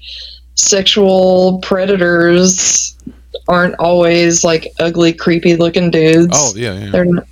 sexual 0.55 1.59
predators 1.59 2.95
aren't 3.47 3.75
always 3.79 4.43
like 4.43 4.67
ugly, 4.79 5.13
creepy 5.13 5.55
looking 5.55 5.89
dudes. 5.91 6.33
Oh 6.33 6.53
yeah, 6.55 6.73
yeah. 6.79 6.89
They're 6.91 7.05
not. 7.05 7.27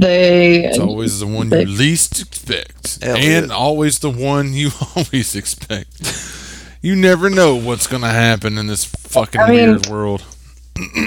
They. 0.00 0.64
It's 0.66 0.78
always 0.78 1.20
the 1.20 1.26
one 1.26 1.48
they- 1.50 1.62
you 1.62 1.66
least 1.68 2.20
expect, 2.20 2.98
Elliot. 3.02 3.44
and 3.44 3.52
always 3.52 3.98
the 3.98 4.10
one 4.10 4.52
you 4.54 4.70
always 4.96 5.34
expect. 5.34 5.90
You 6.82 6.96
never 6.96 7.28
know 7.28 7.54
what's 7.56 7.86
gonna 7.86 8.08
happen 8.10 8.56
in 8.56 8.66
this 8.66 8.84
fucking 8.84 9.40
I 9.40 9.50
mean- 9.50 9.68
weird 9.70 9.86
world. 9.88 10.22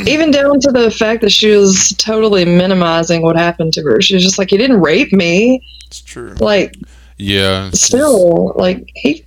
even 0.05 0.29
down 0.29 0.59
to 0.59 0.71
the 0.71 0.91
fact 0.91 1.21
that 1.21 1.31
she 1.31 1.49
was 1.49 1.89
totally 1.97 2.45
minimizing 2.45 3.23
what 3.23 3.35
happened 3.35 3.73
to 3.73 3.81
her. 3.81 4.01
She 4.01 4.13
was 4.13 4.23
just 4.23 4.37
like, 4.37 4.51
"He 4.51 4.57
didn't 4.57 4.81
rape 4.81 5.11
me." 5.11 5.61
it's 5.87 6.01
true. 6.01 6.33
Like, 6.39 6.75
Yeah, 7.17 7.67
it's 7.69 7.77
just- 7.79 7.85
still, 7.87 8.53
like 8.55 8.87
he 8.95 9.23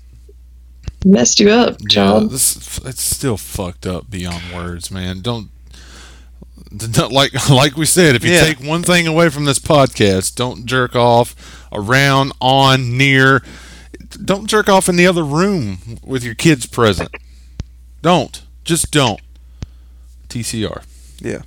messed 1.04 1.40
you 1.40 1.50
up, 1.50 1.78
yeah, 1.90 2.20
this 2.30 2.78
it's 2.84 3.02
still 3.02 3.36
fucked 3.36 3.86
up 3.86 4.08
beyond 4.10 4.42
words, 4.54 4.90
man. 4.90 5.20
Don't. 5.20 5.48
Like 7.10 7.48
like 7.48 7.76
we 7.76 7.86
said, 7.86 8.14
if 8.16 8.24
you 8.24 8.32
Yeah. 8.32 8.40
take 8.44 8.60
one 8.60 8.82
thing 8.82 9.06
away 9.06 9.28
from 9.30 9.44
this 9.44 9.58
podcast, 9.58 10.34
don't 10.34 10.66
jerk 10.66 10.94
off 10.96 11.34
around, 11.72 12.32
on, 12.40 12.96
near. 12.96 13.42
Don't 14.24 14.46
jerk 14.48 14.68
off 14.68 14.88
in 14.88 14.96
the 14.96 15.06
other 15.06 15.24
room 15.24 15.78
with 16.04 16.24
your 16.24 16.34
kids 16.34 16.66
present. 16.66 17.10
Don't. 18.02 18.42
Just 18.64 18.90
don't. 18.90 19.20
TCR. 20.28 20.82
Yeah. 21.20 21.42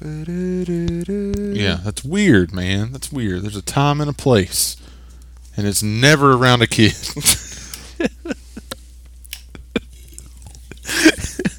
Yeah, 0.00 1.80
that's 1.84 2.04
weird, 2.04 2.52
man. 2.52 2.92
That's 2.92 3.10
weird. 3.12 3.42
There's 3.42 3.56
a 3.56 3.62
time 3.62 4.00
and 4.00 4.08
a 4.08 4.14
place, 4.14 4.76
and 5.56 5.66
it's 5.66 5.82
never 5.82 6.32
around 6.34 6.62
a 6.62 6.66
kid. 6.66 6.94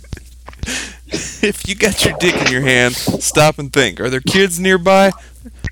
If 1.43 1.69
you 1.69 1.75
got 1.75 2.03
your 2.03 2.17
dick 2.19 2.35
in 2.35 2.51
your 2.51 2.61
hand, 2.61 2.95
stop 2.95 3.59
and 3.59 3.71
think. 3.71 4.01
Are 4.01 4.09
there 4.09 4.19
kids 4.19 4.59
nearby? 4.59 5.11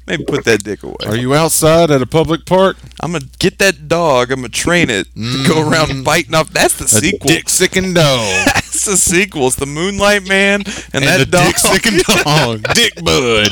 Maybe 0.06 0.24
put 0.24 0.46
that 0.46 0.64
dick 0.64 0.82
away. 0.84 0.96
Are 1.06 1.18
you 1.18 1.36
outside 1.36 1.92
at 1.92 2.02
a 2.02 2.06
public 2.06 2.46
park? 2.46 2.78
I'm 3.02 3.12
gonna 3.12 3.26
get 3.38 3.60
that 3.60 3.90
dog. 3.90 4.32
I'm 4.32 4.40
gonna 4.40 4.50
train 4.50 4.90
it 4.90 5.08
to 5.16 5.44
go 5.46 5.56
mm. 5.56 5.70
around 5.70 6.06
biting 6.06 6.34
off. 6.36 6.52
That's 6.52 6.78
the 6.78 6.86
A 6.86 6.88
sequel. 6.88 7.28
dick 7.28 7.50
sicking 7.50 7.94
dog. 7.94 8.46
That's 8.46 8.86
the 8.86 8.96
sequel. 8.96 9.48
It's 9.48 9.58
the 9.58 9.66
Moonlight 9.66 10.26
Man 10.26 10.62
and, 10.62 10.94
and 10.94 11.04
that 11.04 11.18
the 11.20 11.26
dog. 11.26 11.48
dick 11.48 11.58
sicking 11.58 12.00
dog. 12.24 12.64
dick 12.74 12.96
bud. 13.04 13.50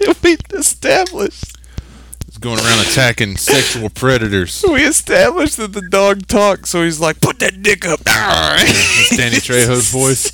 we 0.22 0.36
established 0.54 1.56
He's 2.26 2.38
going 2.38 2.58
around 2.60 2.86
attacking 2.86 3.36
sexual 3.38 3.90
predators. 3.90 4.64
we 4.70 4.84
established 4.84 5.56
that 5.56 5.72
the 5.72 5.82
dog 5.82 6.28
talks, 6.28 6.70
so 6.70 6.84
he's 6.84 7.00
like, 7.00 7.20
"Put 7.20 7.40
that 7.40 7.60
dick 7.60 7.84
up." 7.84 7.98
That's 8.04 9.16
Danny 9.16 9.36
Trejo's 9.38 9.90
voice. 9.90 10.30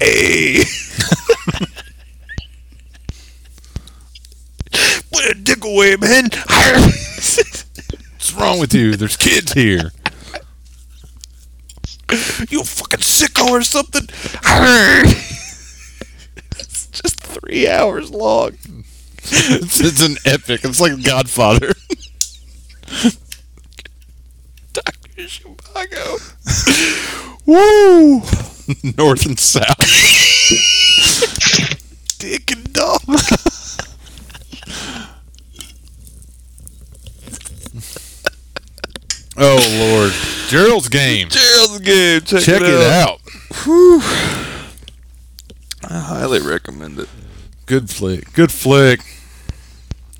Hey. 0.00 0.64
Put 5.12 5.24
that 5.24 5.44
dick 5.44 5.64
away, 5.64 5.94
man. 5.94 6.30
What's 8.14 8.34
wrong 8.34 8.58
with 8.58 8.74
you? 8.74 8.96
There's 8.96 9.16
kids 9.16 9.52
here. 9.52 9.92
you 12.48 12.64
fucking 12.64 13.00
sicko 13.00 13.50
or 13.50 13.62
something. 13.62 14.02
it's 16.58 16.86
just 16.86 17.20
three 17.20 17.68
hours 17.68 18.10
long. 18.10 18.52
It's, 19.30 19.80
it's 19.80 20.02
an 20.02 20.16
epic. 20.24 20.64
It's 20.64 20.80
like 20.80 21.02
Godfather. 21.04 21.68
Dr. 24.72 25.08
Zhivago. 25.18 26.18
Woo! 27.44 28.22
North 28.96 29.26
and 29.26 29.38
south. 29.38 29.78
Dick 32.18 32.50
and 32.52 32.72
dog. 32.72 33.02
Oh 39.40 39.58
Lord, 39.78 40.12
Gerald's 40.48 40.88
game. 40.88 41.28
Gerald's 41.28 41.80
game. 41.80 42.20
Check, 42.22 42.42
Check 42.42 42.62
it 42.62 42.90
out. 42.90 43.20
I 45.84 45.98
highly 45.98 46.40
recommend 46.40 46.98
it. 46.98 47.08
Good 47.66 47.90
flick. 47.90 48.32
Good 48.32 48.50
flick. 48.50 49.00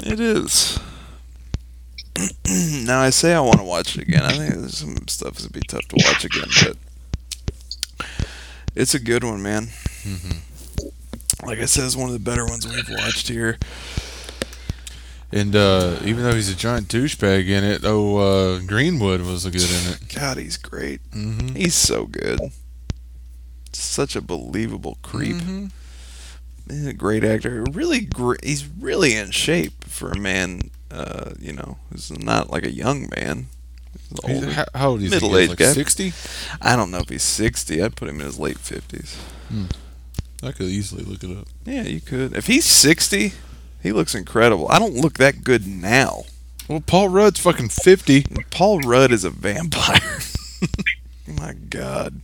It 0.05 0.21
is. 0.21 0.79
now 2.85 3.01
I 3.01 3.09
say 3.09 3.33
I 3.33 3.41
want 3.41 3.57
to 3.57 3.65
watch 3.65 3.97
it 3.97 4.03
again. 4.03 4.23
I 4.23 4.33
think 4.33 4.55
there's 4.55 4.77
some 4.77 5.09
stuff 5.09 5.37
that'd 5.37 5.53
be 5.53 5.61
tough 5.61 5.89
to 5.89 5.97
watch 5.97 6.27
again, 6.27 6.49
but 6.63 8.07
it's 8.77 8.95
a 8.95 9.01
good 9.01 9.25
one, 9.25 9.43
man. 9.43 9.69
Mm-hmm. 10.03 11.47
Like 11.47 11.61
I 11.61 11.65
said, 11.65 11.85
it's 11.85 11.97
one 11.97 12.09
of 12.09 12.13
the 12.13 12.19
better 12.19 12.45
ones 12.45 12.67
we've 12.67 12.91
watched 12.91 13.29
here. 13.29 13.59
And 15.31 15.55
uh, 15.55 15.99
even 16.05 16.23
though 16.23 16.35
he's 16.35 16.51
a 16.51 16.57
giant 16.57 16.89
douchebag 16.89 17.49
in 17.49 17.63
it, 17.63 17.83
oh, 17.85 18.17
uh, 18.17 18.61
Greenwood 18.61 19.21
was 19.21 19.45
a 19.45 19.51
good 19.51 19.63
in 19.63 19.93
it. 19.93 20.15
God, 20.15 20.39
he's 20.39 20.57
great. 20.57 21.03
Mm-hmm. 21.11 21.55
He's 21.55 21.75
so 21.75 22.07
good. 22.07 22.41
Such 23.73 24.17
a 24.17 24.23
believable 24.23 24.97
creep. 25.03 25.37
Mm-hmm. 25.37 25.67
He's 26.71 26.87
a 26.87 26.93
great 26.95 27.25
actor. 27.25 27.65
Really, 27.73 28.01
gr- 28.01 28.37
he's 28.43 28.67
really 28.67 29.15
in 29.15 29.31
shape 29.31 29.85
for 29.85 30.11
a 30.11 30.19
man. 30.19 30.71
Uh, 30.91 31.33
you 31.39 31.53
know, 31.53 31.77
who's 31.93 32.11
not 32.11 32.51
like 32.51 32.65
a 32.65 32.71
young 32.73 33.11
man. 33.15 33.49
He's 34.09 34.19
older. 34.25 34.51
How, 34.51 34.65
how 34.75 34.89
old 34.91 35.03
is 35.03 35.11
he? 35.11 35.17
Middle-aged 35.17 35.51
Like 35.51 35.59
guy. 35.59 35.73
60? 35.73 36.13
I 36.63 36.75
don't 36.75 36.91
know 36.91 36.99
if 36.99 37.11
he's 37.11 37.23
60. 37.23 37.83
I'd 37.83 37.97
put 37.97 38.09
him 38.09 38.21
in 38.21 38.27
his 38.27 38.39
late 38.39 38.57
50s. 38.57 39.15
I 40.43 40.53
could 40.53 40.67
easily 40.69 41.03
look 41.05 41.23
it 41.23 41.37
up. 41.37 41.47
Yeah, 41.67 41.83
you 41.83 42.01
could. 42.01 42.35
If 42.35 42.47
he's 42.47 42.65
60, 42.65 43.33
he 43.83 43.93
looks 43.93 44.15
incredible. 44.15 44.69
I 44.71 44.79
don't 44.79 44.95
look 44.97 45.15
that 45.15 45.45
good 45.45 45.67
now. 45.67 46.23
Well, 46.69 46.83
Paul 46.87 47.09
Rudd's 47.09 47.41
fucking 47.41 47.71
50. 47.71 48.27
Paul 48.51 48.81
Rudd 48.81 49.11
is 49.13 49.25
a 49.25 49.31
vampire. 49.31 50.19
My 51.27 51.55
God. 51.55 52.21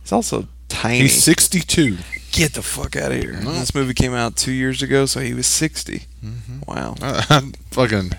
He's 0.00 0.12
also 0.12 0.46
tiny. 0.68 1.00
He's 1.00 1.22
62. 1.22 1.98
Get 2.32 2.52
the 2.54 2.62
fuck 2.62 2.94
out 2.96 3.10
of 3.10 3.18
here. 3.18 3.32
No. 3.32 3.52
This 3.52 3.74
movie 3.74 3.94
came 3.94 4.14
out 4.14 4.36
two 4.36 4.52
years 4.52 4.82
ago, 4.82 5.06
so 5.06 5.20
he 5.20 5.34
was 5.34 5.46
60. 5.48 6.02
Mm-hmm. 6.24 6.60
Wow. 6.68 6.94
I, 7.02 7.24
I 7.28 7.52
fucking 7.72 8.12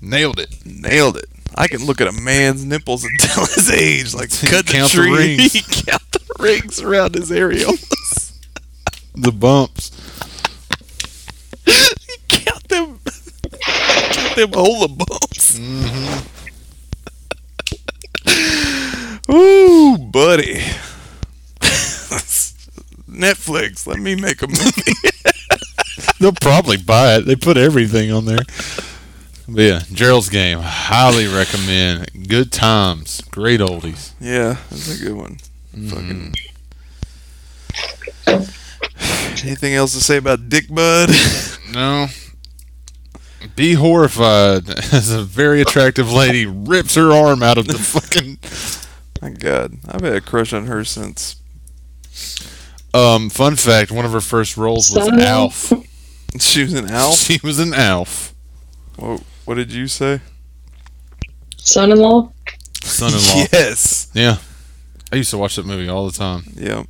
nailed 0.00 0.38
it. 0.38 0.54
Nailed 0.64 1.18
it. 1.18 1.26
I 1.54 1.68
can 1.68 1.84
look 1.84 2.00
at 2.00 2.08
a 2.08 2.12
man's 2.12 2.64
nipples 2.64 3.04
and 3.04 3.12
tell 3.20 3.44
his 3.44 3.70
age. 3.70 4.14
Like, 4.14 4.30
cut 4.30 4.66
the 4.66 4.72
the 4.82 4.88
tree. 4.90 5.10
rings. 5.36 5.52
He 5.52 5.60
count 5.60 6.02
the 6.12 6.20
rings 6.38 6.80
around 6.80 7.14
his 7.14 7.30
areolas. 7.30 8.32
The 9.14 9.32
bumps. 9.32 9.90
he 11.66 12.16
count 12.28 12.66
them. 12.68 12.98
count 13.60 14.21
them 14.36 14.52
hula 14.52 14.88
bumps. 14.88 15.58
Mm-hmm. 15.58 16.28
Ooh, 19.32 19.98
buddy. 19.98 20.60
Netflix, 23.12 23.86
let 23.86 23.98
me 23.98 24.14
make 24.16 24.42
a 24.42 24.46
movie. 24.48 24.92
They'll 26.18 26.32
probably 26.32 26.76
buy 26.76 27.16
it. 27.16 27.26
They 27.26 27.36
put 27.36 27.56
everything 27.56 28.10
on 28.12 28.24
there. 28.24 28.42
But 29.48 29.62
yeah, 29.62 29.82
Gerald's 29.92 30.28
game. 30.28 30.60
Highly 30.60 31.26
recommend. 31.26 32.28
Good 32.28 32.52
times. 32.52 33.20
Great 33.30 33.60
oldies. 33.60 34.12
yeah, 34.20 34.56
that's 34.70 35.00
a 35.00 35.04
good 35.04 35.16
one. 35.16 35.38
Fucking. 35.88 36.34
Anything 39.44 39.74
else 39.74 39.94
to 39.94 40.00
say 40.00 40.18
about 40.18 40.48
Dick 40.48 40.68
Bud? 40.68 41.10
No. 41.72 42.06
Be 43.54 43.74
horrified 43.74 44.68
as 44.92 45.10
a 45.10 45.22
very 45.22 45.60
attractive 45.60 46.10
lady 46.12 46.46
rips 46.46 46.94
her 46.94 47.12
arm 47.12 47.42
out 47.42 47.58
of 47.58 47.66
the 47.66 47.74
fucking. 47.78 48.38
My 49.20 49.30
God, 49.36 49.74
I've 49.88 50.00
had 50.02 50.14
a 50.14 50.20
crush 50.20 50.52
on 50.52 50.66
her 50.66 50.84
since. 50.84 51.36
Um, 52.94 53.30
fun 53.30 53.56
fact: 53.56 53.90
one 53.90 54.04
of 54.04 54.12
her 54.12 54.20
first 54.20 54.56
roles 54.56 54.90
was 54.90 55.04
Son-in-law? 55.04 55.24
Alf. 55.26 55.72
She 56.40 56.62
was 56.62 56.72
an 56.72 56.88
Alf. 56.88 57.18
She 57.18 57.38
was 57.44 57.58
an 57.58 57.74
Alf. 57.74 58.32
Whoa, 58.96 59.20
what 59.44 59.56
did 59.56 59.70
you 59.70 59.86
say? 59.86 60.22
Son-in-law. 61.58 62.32
Son-in-law. 62.82 63.46
Yes. 63.52 64.10
Yeah. 64.14 64.38
I 65.12 65.16
used 65.16 65.28
to 65.32 65.36
watch 65.36 65.56
that 65.56 65.66
movie 65.66 65.90
all 65.90 66.06
the 66.06 66.16
time. 66.16 66.44
Yep. 66.54 66.86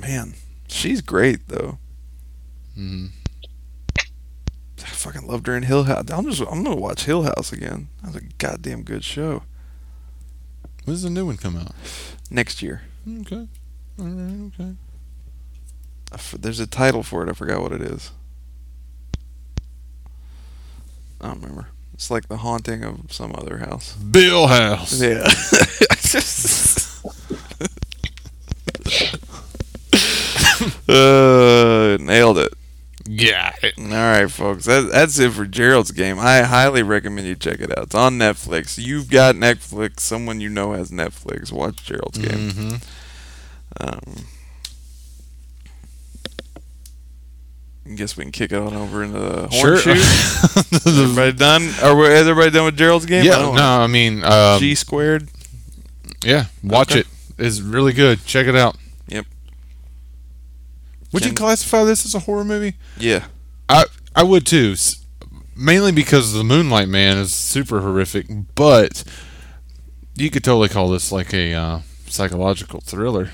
Man, 0.00 0.32
she's 0.66 1.02
great 1.02 1.46
though. 1.48 1.78
hmm 2.74 3.08
I 4.82 4.86
fucking 4.86 5.26
loved 5.26 5.46
her 5.46 5.56
in 5.56 5.64
Hill 5.64 5.84
House. 5.84 6.10
I'm 6.10 6.28
just 6.28 6.40
I'm 6.40 6.64
gonna 6.64 6.76
watch 6.76 7.04
Hill 7.04 7.22
House 7.22 7.52
again. 7.52 7.88
That's 8.02 8.16
a 8.16 8.20
goddamn 8.38 8.82
good 8.82 9.04
show. 9.04 9.42
When 10.84 10.94
does 10.94 11.02
the 11.02 11.10
new 11.10 11.26
one 11.26 11.36
come 11.36 11.56
out? 11.56 11.72
Next 12.30 12.62
year, 12.62 12.82
Okay. 13.20 13.46
All 13.98 14.04
right. 14.06 14.50
Okay. 14.58 14.74
F- 16.12 16.34
there's 16.38 16.60
a 16.60 16.66
title 16.66 17.02
for 17.02 17.22
it. 17.22 17.30
I 17.30 17.32
forgot 17.32 17.60
what 17.60 17.72
it 17.72 17.82
is. 17.82 18.10
I 21.20 21.28
don't 21.28 21.40
remember. 21.40 21.68
It's 21.94 22.10
like 22.10 22.28
the 22.28 22.38
haunting 22.38 22.84
of 22.84 23.12
some 23.12 23.34
other 23.36 23.58
house. 23.58 23.94
Bill 23.96 24.46
House. 24.46 25.00
Yeah. 25.00 25.28
uh, 30.88 31.96
nailed 32.00 32.38
it. 32.38 32.52
Yeah. 33.10 33.52
It. 33.62 33.78
All 33.78 33.84
right, 33.86 34.30
folks. 34.30 34.66
That, 34.66 34.90
that's 34.92 35.18
it 35.18 35.32
for 35.32 35.46
Gerald's 35.46 35.92
game. 35.92 36.18
I 36.18 36.42
highly 36.42 36.82
recommend 36.82 37.26
you 37.26 37.34
check 37.36 37.60
it 37.60 37.70
out. 37.76 37.84
It's 37.84 37.94
on 37.94 38.18
Netflix. 38.18 38.76
You've 38.76 39.08
got 39.10 39.34
Netflix. 39.34 40.00
Someone 40.00 40.40
you 40.40 40.48
know 40.50 40.72
has 40.74 40.90
Netflix. 40.90 41.50
Watch 41.50 41.84
Gerald's 41.84 42.18
game. 42.18 42.50
hmm 42.50 42.74
Um, 43.80 44.00
I 47.86 47.94
guess 47.94 48.16
we 48.16 48.24
can 48.24 48.32
kick 48.32 48.52
it 48.52 48.58
on 48.58 48.74
over 48.74 49.02
into 49.02 49.18
the 49.18 49.48
Sure. 49.50 49.80
horn 49.80 49.96
shoot. 49.96 50.86
everybody 50.86 51.32
done? 51.32 51.62
Are 51.82 51.96
we, 51.96 52.06
is 52.08 52.28
everybody 52.28 52.50
done 52.50 52.66
with 52.66 52.76
Gerald's 52.76 53.06
game? 53.06 53.24
Yeah. 53.24 53.36
don't 53.36 53.54
No, 53.54 53.62
I 53.80 53.86
mean, 53.86 54.22
um, 54.24 54.60
G 54.60 54.74
squared. 54.74 55.28
yeah. 56.22 56.46
Watch 56.62 56.90
Okay. 56.92 57.00
it. 57.00 57.06
It's 57.38 57.60
really 57.60 57.92
good. 57.94 58.22
Check 58.26 58.46
it 58.46 58.56
out. 58.56 58.76
Would 61.12 61.24
you 61.24 61.32
classify 61.32 61.84
this 61.84 62.04
as 62.04 62.14
a 62.14 62.20
horror 62.20 62.44
movie? 62.44 62.76
Yeah. 62.98 63.26
I 63.68 63.84
I 64.14 64.22
would 64.22 64.46
too. 64.46 64.74
Mainly 65.56 65.90
because 65.90 66.32
the 66.32 66.44
Moonlight 66.44 66.88
Man 66.88 67.16
is 67.16 67.34
super 67.34 67.80
horrific, 67.80 68.26
but 68.54 69.02
you 70.14 70.30
could 70.30 70.44
totally 70.44 70.68
call 70.68 70.88
this 70.88 71.10
like 71.10 71.32
a 71.34 71.52
uh, 71.52 71.80
psychological 72.06 72.80
thriller. 72.80 73.30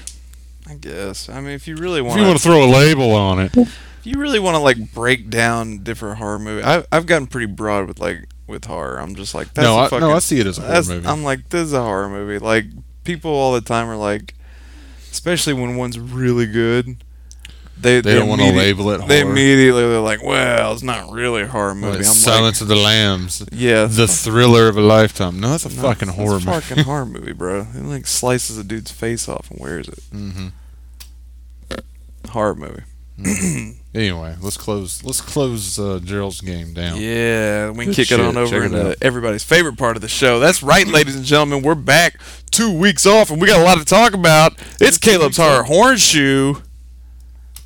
I 0.66 0.75
guess. 0.75 1.29
I 1.29 1.41
mean, 1.41 1.51
if 1.51 1.68
you 1.68 1.77
really 1.77 2.01
want, 2.01 2.16
If 2.16 2.22
you 2.22 2.27
want 2.27 2.39
to 2.39 2.43
throw 2.43 2.64
a 2.64 2.70
label 2.70 3.12
on 3.12 3.41
it, 3.41 3.55
if 3.57 3.77
you 4.05 4.18
really 4.18 4.39
want 4.39 4.55
to 4.55 4.61
like 4.61 4.95
break 4.95 5.29
down 5.29 5.83
different 5.83 6.18
horror 6.18 6.39
movies, 6.39 6.64
I've 6.64 6.87
I've 6.91 7.07
gotten 7.07 7.27
pretty 7.27 7.53
broad 7.53 7.87
with 7.87 7.99
like 7.99 8.27
with 8.47 8.64
horror. 8.64 8.99
I'm 8.99 9.14
just 9.14 9.35
like, 9.35 9.53
that's 9.53 9.66
no, 9.66 9.77
a 9.77 9.83
I, 9.83 9.89
fucking, 9.89 10.01
no, 10.01 10.14
I 10.14 10.18
see 10.20 10.41
it 10.41 10.47
as 10.47 10.59
a 10.59 10.62
horror 10.62 10.83
movie. 10.83 11.07
I'm 11.07 11.22
like, 11.25 11.51
this 11.51 11.66
is 11.66 11.72
a 11.75 11.83
horror 11.83 12.09
movie. 12.09 12.39
Like 12.39 12.64
people 13.05 13.31
all 13.31 13.53
the 13.53 13.61
time 13.61 13.89
are 13.89 13.97
like, 13.97 14.35
especially 15.11 15.53
when 15.53 15.77
one's 15.77 15.99
really 15.99 16.47
good. 16.47 17.04
They 17.77 18.01
They 18.01 18.14
don't 18.14 18.29
wanna 18.29 18.51
label 18.51 18.91
it 18.91 19.07
They 19.09 19.20
immediately 19.20 19.83
they're 19.83 20.01
like, 20.01 20.22
well, 20.22 20.72
it's 20.72 20.83
not 20.83 21.11
really 21.11 21.43
a 21.43 21.47
horror 21.49 21.75
movie. 21.75 21.99
Like 21.99 22.07
I'm 22.07 22.12
Silence 22.14 22.61
of 22.61 22.68
the 22.68 22.77
Lambs, 22.77 23.45
yeah, 23.53 23.85
the 23.87 24.07
thriller 24.07 24.68
of 24.68 24.77
a 24.77 24.81
lifetime. 24.81 25.41
No, 25.41 25.51
that's 25.51 25.66
a 25.66 25.75
no, 25.75 25.83
fucking 25.83 26.09
it's 26.09 26.16
horror 26.16 26.37
a 26.37 26.41
movie. 26.41 26.61
fucking 26.61 26.85
horror 26.85 27.07
movie, 27.16 27.33
bro. 27.33 27.66
It 27.75 27.83
like 27.85 28.07
slices 28.07 28.57
a 28.59 28.64
dude's 28.64 28.91
face 28.91 29.29
off 29.29 29.51
and 29.51 29.61
wears 29.61 29.89
it. 29.89 30.01
Mm-hmm. 30.12 30.49
Horror 32.31 32.55
movie. 32.55 32.83
Anyway, 33.95 34.35
let's 34.41 34.57
close. 34.57 35.05
Let's 35.05 35.20
close 35.20 35.79
uh, 35.79 36.01
Gerald's 36.03 36.41
game 36.41 36.75
down. 36.75 37.01
Yeah, 37.01 37.70
we 37.70 37.85
can 37.85 37.93
Good 37.93 38.09
kick 38.09 38.11
it 38.11 38.18
on 38.18 38.37
over 38.37 38.51
Check 38.51 38.72
into 38.72 38.97
everybody's 39.01 39.45
favorite 39.45 39.79
part 39.79 39.95
of 39.95 40.03
the 40.03 40.09
show. 40.09 40.41
That's 40.41 40.64
right, 40.64 40.85
ladies 40.85 41.14
and 41.14 41.25
gentlemen. 41.25 41.62
We're 41.62 41.77
back 41.77 42.18
two 42.51 42.77
weeks 42.77 43.07
off, 43.07 43.31
and 43.31 43.41
we 43.41 43.47
got 43.47 43.61
a 43.61 43.62
lot 43.62 43.79
to 43.79 43.85
talk 43.85 44.12
about. 44.12 44.55
It's 44.81 44.99
Caleb's 44.99 45.37
Horror 45.37 45.62
off? 45.62 45.68
Hornshoe. 45.68 46.64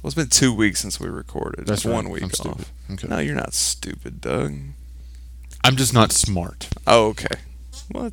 Well, 0.03 0.09
it's 0.09 0.15
been 0.15 0.29
two 0.29 0.55
weeks 0.55 0.81
since 0.81 1.01
we 1.01 1.09
recorded. 1.09 1.67
That's 1.67 1.85
one 1.85 2.05
right. 2.05 2.13
week 2.15 2.23
I'm 2.23 2.29
off. 2.29 2.35
stupid. 2.35 2.67
Okay. 2.93 3.09
No, 3.09 3.19
you're 3.19 3.35
not 3.35 3.53
stupid, 3.53 4.21
Doug. 4.21 4.55
I'm 5.65 5.77
just 5.77 5.93
not 5.93 6.13
smart. 6.13 6.69
Oh, 6.87 7.09
okay. 7.09 7.37
What? 7.91 8.13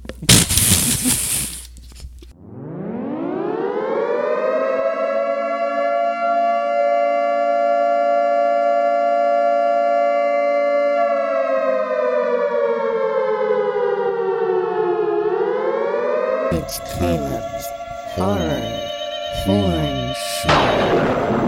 It's 16.51 16.79
Caleb's 16.97 17.67
Horror 18.15 18.89
Horn 19.43 20.15
Show. 20.15 21.44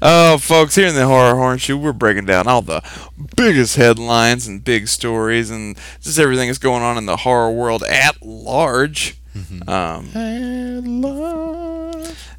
Oh, 0.00 0.38
folks, 0.38 0.74
here 0.76 0.86
in 0.86 0.94
the 0.94 1.06
Horror 1.06 1.34
Horn 1.34 1.58
Shoe, 1.58 1.76
we're 1.76 1.92
breaking 1.92 2.26
down 2.26 2.46
all 2.46 2.62
the 2.62 2.82
biggest 3.36 3.76
headlines 3.76 4.46
and 4.46 4.62
big 4.62 4.86
stories 4.88 5.50
and 5.50 5.76
just 6.00 6.18
everything 6.18 6.48
that's 6.48 6.58
going 6.58 6.82
on 6.82 6.96
in 6.96 7.06
the 7.06 7.16
horror 7.18 7.50
world 7.50 7.82
at 7.84 8.22
large. 8.22 9.16
Um, 9.68 10.08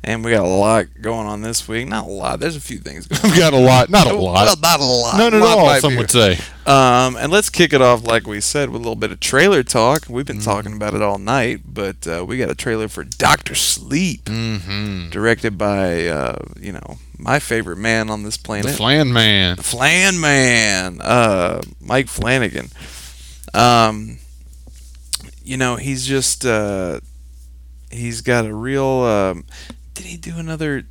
and 0.03 0.23
we 0.23 0.31
got 0.31 0.45
a 0.45 0.47
lot 0.47 0.85
going 1.01 1.27
on 1.27 1.41
this 1.41 1.67
week. 1.67 1.87
Not 1.87 2.05
a 2.05 2.09
lot. 2.09 2.39
There's 2.39 2.55
a 2.55 2.61
few 2.61 2.77
things 2.77 3.05
going 3.07 3.21
on. 3.21 3.31
I've 3.31 3.37
got 3.37 3.53
a 3.53 3.57
lot. 3.59 3.89
Not 3.89 4.07
a 4.07 4.15
lot. 4.15 4.45
Well, 4.45 4.55
not 4.61 4.79
a 4.79 4.83
lot. 4.83 5.17
None 5.17 5.33
at 5.33 5.41
Lot 5.41 5.57
all. 5.57 5.75
Some 5.81 5.95
would 5.97 6.09
say. 6.09 6.37
Um, 6.65 7.15
and 7.17 7.31
let's 7.31 7.49
kick 7.49 7.73
it 7.73 7.81
off, 7.81 8.05
like 8.05 8.25
we 8.27 8.39
said, 8.41 8.69
with 8.69 8.77
a 8.77 8.83
little 8.83 8.95
bit 8.95 9.11
of 9.11 9.19
trailer 9.19 9.63
talk. 9.63 10.03
We've 10.07 10.25
been 10.25 10.39
talking 10.41 10.73
about 10.73 10.93
it 10.93 11.01
all 11.01 11.17
night, 11.17 11.61
but 11.65 12.07
uh, 12.07 12.23
we 12.27 12.37
got 12.37 12.49
a 12.49 12.55
trailer 12.55 12.87
for 12.87 13.03
Doctor 13.03 13.55
Sleep, 13.55 14.25
Mm-hmm. 14.25 15.09
directed 15.09 15.57
by, 15.57 16.07
uh, 16.07 16.37
you 16.59 16.71
know, 16.71 16.97
my 17.17 17.39
favorite 17.39 17.77
man 17.77 18.09
on 18.09 18.23
this 18.23 18.37
planet, 18.37 18.67
The 18.67 18.77
Flan 18.77 19.11
Man. 19.11 19.57
the 19.57 19.63
Flan 19.63 20.19
Man, 20.21 21.01
uh, 21.01 21.61
Mike 21.81 22.07
Flanagan. 22.07 22.67
Um, 23.53 24.19
you 25.43 25.57
know, 25.57 25.75
he's 25.75 26.05
just 26.05 26.45
uh, 26.45 26.99
he's 27.91 28.21
got 28.21 28.45
a 28.45 28.53
real. 28.53 28.85
Um, 28.85 29.45
did 29.99 30.05
he 30.07 30.15
do 30.15 30.37
another? 30.37 30.83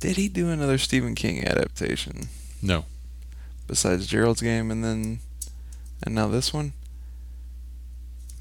Did 0.00 0.16
he 0.18 0.28
do 0.28 0.50
another 0.50 0.76
Stephen 0.76 1.14
King 1.14 1.42
adaptation 1.46 2.28
No. 2.60 2.84
besides 3.66 4.06
Gerald's 4.06 4.42
Game 4.42 4.70
and 4.70 4.84
then 4.84 5.20
and 6.02 6.14
now 6.14 6.28
this 6.28 6.52
one? 6.52 6.74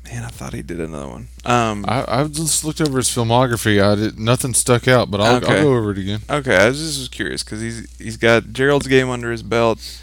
Man, 0.03 0.25
I 0.25 0.27
thought 0.27 0.51
he 0.53 0.61
did 0.61 0.81
another 0.81 1.07
one. 1.07 1.29
Um, 1.45 1.85
I, 1.87 2.03
I 2.05 2.27
just 2.27 2.65
looked 2.65 2.81
over 2.81 2.97
his 2.97 3.07
filmography. 3.07 3.81
I 3.81 3.95
did 3.95 4.19
nothing 4.19 4.53
stuck 4.53 4.89
out, 4.89 5.09
but 5.09 5.21
I'll, 5.21 5.37
Okay. 5.37 5.55
I'll 5.59 5.63
go 5.63 5.73
over 5.77 5.91
it 5.91 5.99
again. 5.99 6.19
Okay, 6.29 6.57
I 6.57 6.67
was 6.67 6.79
just 6.79 6.99
was 6.99 7.07
curious 7.07 7.43
because 7.45 7.61
he's 7.61 7.89
he's 7.97 8.17
got 8.17 8.51
Gerald's 8.51 8.87
Game 8.87 9.09
under 9.09 9.31
his 9.31 9.41
belt. 9.41 10.01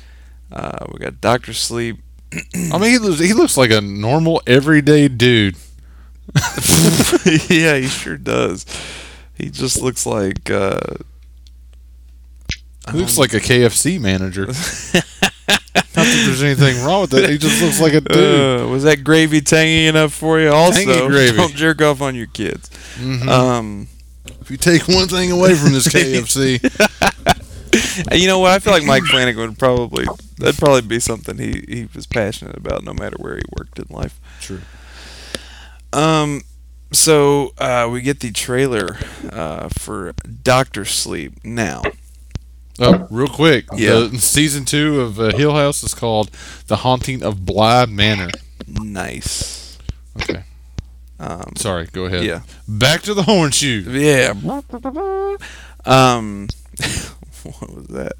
Uh, 0.51 0.87
we 0.91 0.99
got 0.99 1.21
Doctor 1.21 1.53
Sleep. 1.53 1.99
I 2.73 2.79
mean, 2.79 2.93
he 2.93 2.97
looks, 2.99 3.21
he 3.21 3.35
looks 3.35 3.59
like 3.59 3.71
a 3.71 3.83
normal, 3.83 4.41
everyday 4.47 5.09
dude. 5.09 5.57
yeah, 7.51 7.77
he 7.77 7.87
sure 7.87 8.17
does. 8.17 8.65
He 9.41 9.51
just 9.51 9.81
looks 9.81 10.07
like. 10.07 10.51
Uh, 10.51 10.79
He 12.93 12.99
looks 12.99 13.19
like 13.19 13.33
a 13.35 13.41
KFC 13.41 14.01
manager. 14.01 14.47
Not 15.97 16.07
that 16.07 16.23
there's 16.27 16.43
anything 16.43 16.83
wrong 16.85 17.03
with 17.03 17.11
that. 17.11 17.29
He 17.31 17.37
just 17.39 17.61
looks 17.63 17.81
like 17.81 17.93
a 17.95 18.01
dude. 18.01 18.61
Uh, 18.63 18.67
was 18.69 18.85
that 18.85 19.03
gravy 19.05 19.41
tangy 19.41 19.87
enough 19.87 20.13
for 20.13 20.41
you? 20.41 20.51
Also, 20.51 20.85
Tangy 20.85 21.07
gravy. 21.09 21.37
don't 21.37 21.55
jerk 21.55 21.83
off 21.83 22.01
on 22.01 22.15
your 22.15 22.27
kids. 22.27 22.71
Mhm. 22.97 23.29
Um, 23.29 23.89
if 24.41 24.51
you 24.51 24.57
take 24.57 24.87
one 24.89 25.09
thing 25.09 25.31
away 25.31 25.55
from 25.55 25.73
this 25.73 25.89
KFC, 25.89 26.61
you 28.19 28.27
know 28.27 28.39
what? 28.39 28.53
I 28.53 28.59
feel 28.61 28.73
like 28.73 28.85
Mike 28.85 29.03
Flanagan 29.05 29.49
would 29.49 29.59
probably 29.59 30.07
that'd 30.39 30.59
probably 30.59 30.83
be 30.83 31.01
something 31.01 31.37
he 31.39 31.65
he 31.69 31.89
was 31.95 32.07
passionate 32.07 32.57
about, 32.57 32.83
no 32.85 32.93
matter 32.95 33.17
where 33.19 33.37
he 33.37 33.43
worked 33.59 33.79
in 33.79 33.87
life. 33.91 34.19
True. 34.41 34.61
Um, 35.93 36.43
so 36.93 37.53
uh, 37.59 37.89
we 37.91 38.01
get 38.03 38.21
the 38.21 38.31
trailer 38.33 38.97
uh, 39.31 39.69
for 39.79 40.13
Doctor 40.43 40.85
Sleep 40.85 41.33
now. 41.45 41.83
oh, 42.79 43.07
real 43.11 43.29
quick. 43.29 43.67
Yeah. 43.75 44.09
The, 44.11 44.19
season 44.19 44.65
two 44.65 45.01
of 45.01 45.21
uh, 45.21 45.37
Hill 45.37 45.53
House 45.55 45.83
is 45.85 45.95
called 45.95 46.31
The 46.67 46.77
Haunting 46.77 47.23
of 47.23 47.45
Bly 47.47 47.87
Manor. 47.87 48.31
Nice. 48.67 49.79
Okay. 50.21 50.45
Um, 51.19 51.53
Sorry, 51.57 51.87
go 51.93 52.07
ahead. 52.07 52.25
yeah. 52.25 52.41
Back 52.67 53.03
to 53.03 53.13
the 53.15 53.25
horn 53.25 53.51
shoe. 53.51 53.85
Yeah. 53.91 54.33
Um, 55.85 56.49
what 57.43 57.75
was 57.75 57.87
that? 57.89 58.13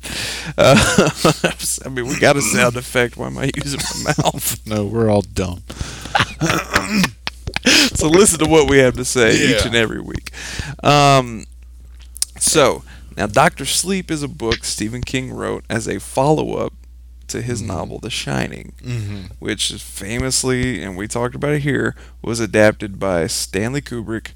Uh, 0.59 1.85
I 1.87 1.89
mean, 1.89 2.07
we 2.07 2.19
got 2.21 2.37
a 2.37 2.43
sound 2.43 2.77
effect. 2.77 3.17
Why 3.17 3.29
am 3.29 3.39
I 3.39 3.51
using 3.57 3.81
my 4.05 4.13
mouth? 4.25 4.67
No, 4.67 4.85
we're 4.85 5.09
all 5.11 5.23
dumb. 5.23 5.63
so 7.95 8.09
listen 8.09 8.39
to 8.41 8.47
what 8.49 8.69
we 8.71 8.79
have 8.79 8.95
to 8.95 9.05
say 9.05 9.35
each 9.35 9.65
and 9.67 9.75
every 9.75 10.01
week. 10.01 10.31
Um, 10.83 11.45
so 12.39 12.83
now, 13.17 13.27
Doctor 13.27 13.65
Sleep 13.67 14.11
is 14.11 14.23
a 14.23 14.29
book 14.29 14.65
Stephen 14.65 15.03
King 15.03 15.33
wrote 15.33 15.65
as 15.69 15.87
a 15.89 15.99
follow-up 16.01 16.73
to 17.29 17.43
his 17.43 17.61
novel 17.63 17.99
The 17.99 18.11
Shining, 18.11 18.73
Mm-hmm. 18.83 19.21
which 19.39 19.71
is 19.71 19.83
famously, 19.83 20.83
and 20.83 20.97
we 20.97 21.07
talked 21.07 21.35
about 21.35 21.53
it 21.53 21.61
here, 21.63 21.95
was 22.23 22.41
adapted 22.41 22.99
by 22.99 23.27
Stanley 23.27 23.81
Kubrick. 23.83 24.33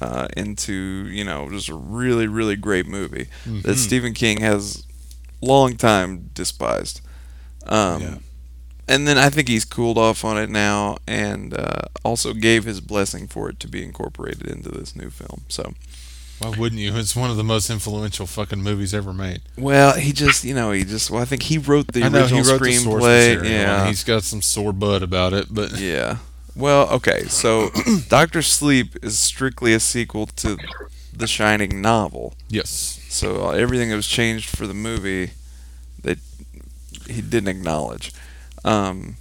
Uh, 0.00 0.28
into 0.36 0.72
you 1.08 1.24
know 1.24 1.50
just 1.50 1.68
a 1.68 1.74
really 1.74 2.28
really 2.28 2.54
great 2.54 2.86
movie 2.86 3.26
that 3.62 3.74
Stephen 3.76 4.14
King 4.14 4.40
has 4.40 4.86
long 5.40 5.76
time 5.76 6.30
despised. 6.34 7.00
Um, 7.66 8.00
Yeah. 8.02 8.14
And 8.88 9.06
then 9.06 9.18
I 9.18 9.28
think 9.28 9.48
he's 9.48 9.64
cooled 9.66 9.98
off 9.98 10.24
on 10.24 10.38
it 10.38 10.48
now, 10.48 10.96
and 11.06 11.52
uh, 11.52 11.82
also 12.04 12.32
gave 12.32 12.64
his 12.64 12.80
blessing 12.80 13.26
for 13.28 13.50
it 13.50 13.60
to 13.60 13.68
be 13.68 13.84
incorporated 13.84 14.46
into 14.46 14.70
this 14.70 14.96
new 14.96 15.10
film. 15.10 15.42
So, 15.48 15.74
Why 16.38 16.48
wouldn't 16.58 16.80
you? 16.80 16.96
It's 16.96 17.14
one 17.14 17.30
of 17.30 17.36
the 17.36 17.44
most 17.44 17.68
influential 17.68 18.26
fucking 18.26 18.62
movies 18.62 18.94
ever 18.94 19.12
made. 19.12 19.42
well, 19.58 19.94
he 19.94 20.12
just 20.12 20.42
you 20.42 20.54
know 20.54 20.72
he 20.72 20.84
just 20.84 21.10
well 21.10 21.20
I 21.20 21.26
think 21.26 21.42
he 21.44 21.58
wrote 21.58 21.88
the 21.92 22.02
I 22.04 22.08
know 22.08 22.22
original 22.22 22.44
he 22.44 22.50
wrote 22.50 22.62
the 22.62 22.66
screenplay. 22.70 23.34
material, 23.34 23.52
yeah, 23.52 23.86
he's 23.88 24.04
got 24.04 24.22
some 24.22 24.40
sore 24.40 24.72
butt 24.72 25.02
about 25.02 25.32
it, 25.34 25.46
but 25.50 25.72
yeah. 25.78 26.18
Well, 26.56 26.88
okay, 26.90 27.24
so 27.24 27.70
Doctor 28.08 28.40
Sleep 28.42 28.96
is 29.02 29.18
strictly 29.18 29.74
a 29.74 29.80
sequel 29.80 30.26
to 30.26 30.56
the 31.12 31.26
Shining 31.28 31.80
novel. 31.82 32.34
yes, 32.48 33.00
So 33.08 33.48
uh, 33.48 33.50
everything 33.52 33.90
that 33.90 33.96
was 33.96 34.08
changed 34.08 34.48
for 34.56 34.66
the 34.66 34.74
movie, 34.74 35.32
that 36.02 36.18
he 37.06 37.20
didn't 37.20 37.48
acknowledge. 37.48 38.12
Um, 38.64 39.16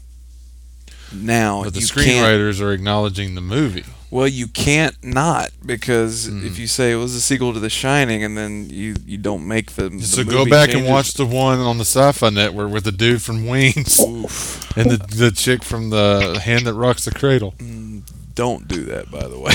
now 1.14 1.64
but 1.64 1.74
the 1.74 1.80
you 1.82 1.88
can't. 1.88 2.08
screenwriters 2.08 2.62
are 2.62 2.72
acknowledging 2.74 3.36
the 3.36 3.42
movie. 3.42 3.86
Well, 4.10 4.28
you 4.28 4.48
can't 4.48 4.96
not 5.04 5.50
because 5.66 6.30
Mm. 6.30 6.46
if 6.46 6.58
you 6.58 6.66
say 6.68 6.94
it 6.94 6.96
was 6.96 7.14
a 7.14 7.20
sequel 7.20 7.54
to 7.54 7.60
The 7.60 7.70
Shining 7.70 8.24
and 8.24 8.38
then 8.38 8.70
you 8.70 8.96
you 9.06 9.18
don't 9.18 9.46
make 9.46 9.74
the, 9.74 9.90
the 9.90 10.02
So 10.02 10.24
go 10.24 10.46
back 10.46 10.74
and 10.74 10.86
watch 10.86 11.14
the 11.14 11.26
one 11.26 11.60
on 11.60 11.78
the 11.78 11.84
Sci-Fi 11.86 12.30
Network 12.30 12.72
with 12.72 12.86
the 12.86 12.94
dude 12.94 13.22
from 13.22 13.46
Wings 13.48 14.00
Oof. 14.00 14.72
and 14.78 14.90
the 14.92 14.98
the 14.98 15.32
chick 15.32 15.62
from 15.64 15.90
the 15.90 16.40
Hand 16.44 16.66
That 16.68 16.74
Rocks 16.76 17.04
the 17.06 17.12
Cradle. 17.12 17.54
Don't 18.34 18.68
do 18.68 18.86
that, 18.86 19.10
by 19.12 19.28
the 19.28 19.38
way. 19.40 19.52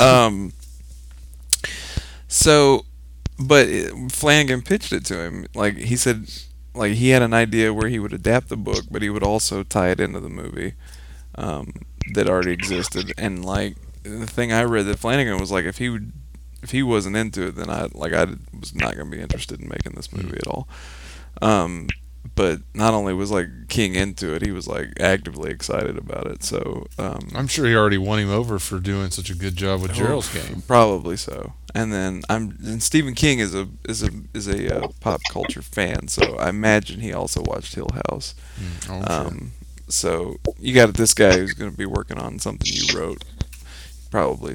um. 0.00 0.52
So, 2.28 2.84
but 3.38 3.66
Flanagan 4.12 4.62
pitched 4.62 4.92
it 4.92 5.04
to 5.06 5.18
him. 5.24 5.46
Like 5.54 5.76
he 5.76 5.96
said, 5.96 6.28
like 6.78 6.94
he 6.94 7.10
had 7.10 7.22
an 7.22 7.34
idea 7.34 7.74
where 7.74 7.88
he 7.88 7.98
would 7.98 8.12
adapt 8.12 8.48
the 8.48 8.56
book, 8.56 8.84
but 8.90 9.02
he 9.02 9.10
would 9.10 9.22
also 9.22 9.62
tie 9.62 9.90
it 9.90 10.00
into 10.00 10.20
the 10.20 10.28
movie 10.28 10.74
um, 11.34 11.72
that 12.14 12.28
already 12.28 12.52
existed. 12.52 13.12
And 13.18 13.44
like 13.44 13.76
the 14.02 14.26
thing 14.26 14.52
I 14.52 14.62
read 14.64 14.86
that 14.86 14.98
Flanagan 14.98 15.38
was 15.38 15.50
like, 15.50 15.64
if 15.64 15.78
he 15.78 15.88
would, 15.88 16.12
if 16.62 16.70
he 16.70 16.82
wasn't 16.82 17.16
into 17.16 17.48
it, 17.48 17.56
then 17.56 17.70
I 17.70 17.88
like 17.92 18.12
I 18.12 18.26
was 18.58 18.74
not 18.74 18.96
going 18.96 19.10
to 19.10 19.16
be 19.16 19.22
interested 19.22 19.60
in 19.60 19.68
making 19.68 19.92
this 19.92 20.12
movie 20.12 20.38
at 20.38 20.46
all. 20.46 20.68
Um, 21.42 21.88
but 22.34 22.60
not 22.74 22.94
only 22.94 23.14
was 23.14 23.30
like 23.30 23.48
King 23.68 23.94
into 23.94 24.34
it, 24.34 24.42
he 24.42 24.50
was 24.50 24.66
like 24.66 25.00
actively 25.00 25.50
excited 25.50 25.96
about 25.96 26.26
it. 26.26 26.42
So 26.42 26.86
um, 26.98 27.28
I'm 27.34 27.46
sure 27.46 27.66
he 27.66 27.74
already 27.74 27.98
won 27.98 28.18
him 28.18 28.30
over 28.30 28.58
for 28.58 28.80
doing 28.80 29.10
such 29.10 29.30
a 29.30 29.34
good 29.34 29.56
job 29.56 29.82
with 29.82 29.94
Gerald's 29.94 30.32
game. 30.32 30.62
Probably 30.66 31.16
so. 31.16 31.52
And 31.74 31.92
then 31.92 32.22
I'm 32.28 32.58
and 32.64 32.82
Stephen 32.82 33.14
King 33.14 33.38
is 33.38 33.54
a 33.54 33.68
is 33.88 34.02
a 34.02 34.10
is 34.34 34.48
a 34.48 34.84
uh, 34.84 34.88
pop 35.00 35.20
culture 35.30 35.62
fan, 35.62 36.08
so 36.08 36.36
I 36.36 36.48
imagine 36.48 37.00
he 37.00 37.12
also 37.12 37.42
watched 37.42 37.74
Hill 37.74 37.90
House. 38.08 38.34
Mm, 38.58 38.90
oh, 38.90 39.06
sure. 39.06 39.26
Um, 39.26 39.52
so 39.88 40.36
you 40.58 40.74
got 40.74 40.94
this 40.94 41.14
guy 41.14 41.36
who's 41.36 41.54
going 41.54 41.70
to 41.70 41.76
be 41.76 41.86
working 41.86 42.18
on 42.18 42.38
something 42.38 42.70
you 42.70 42.98
wrote, 42.98 43.24
probably 44.10 44.54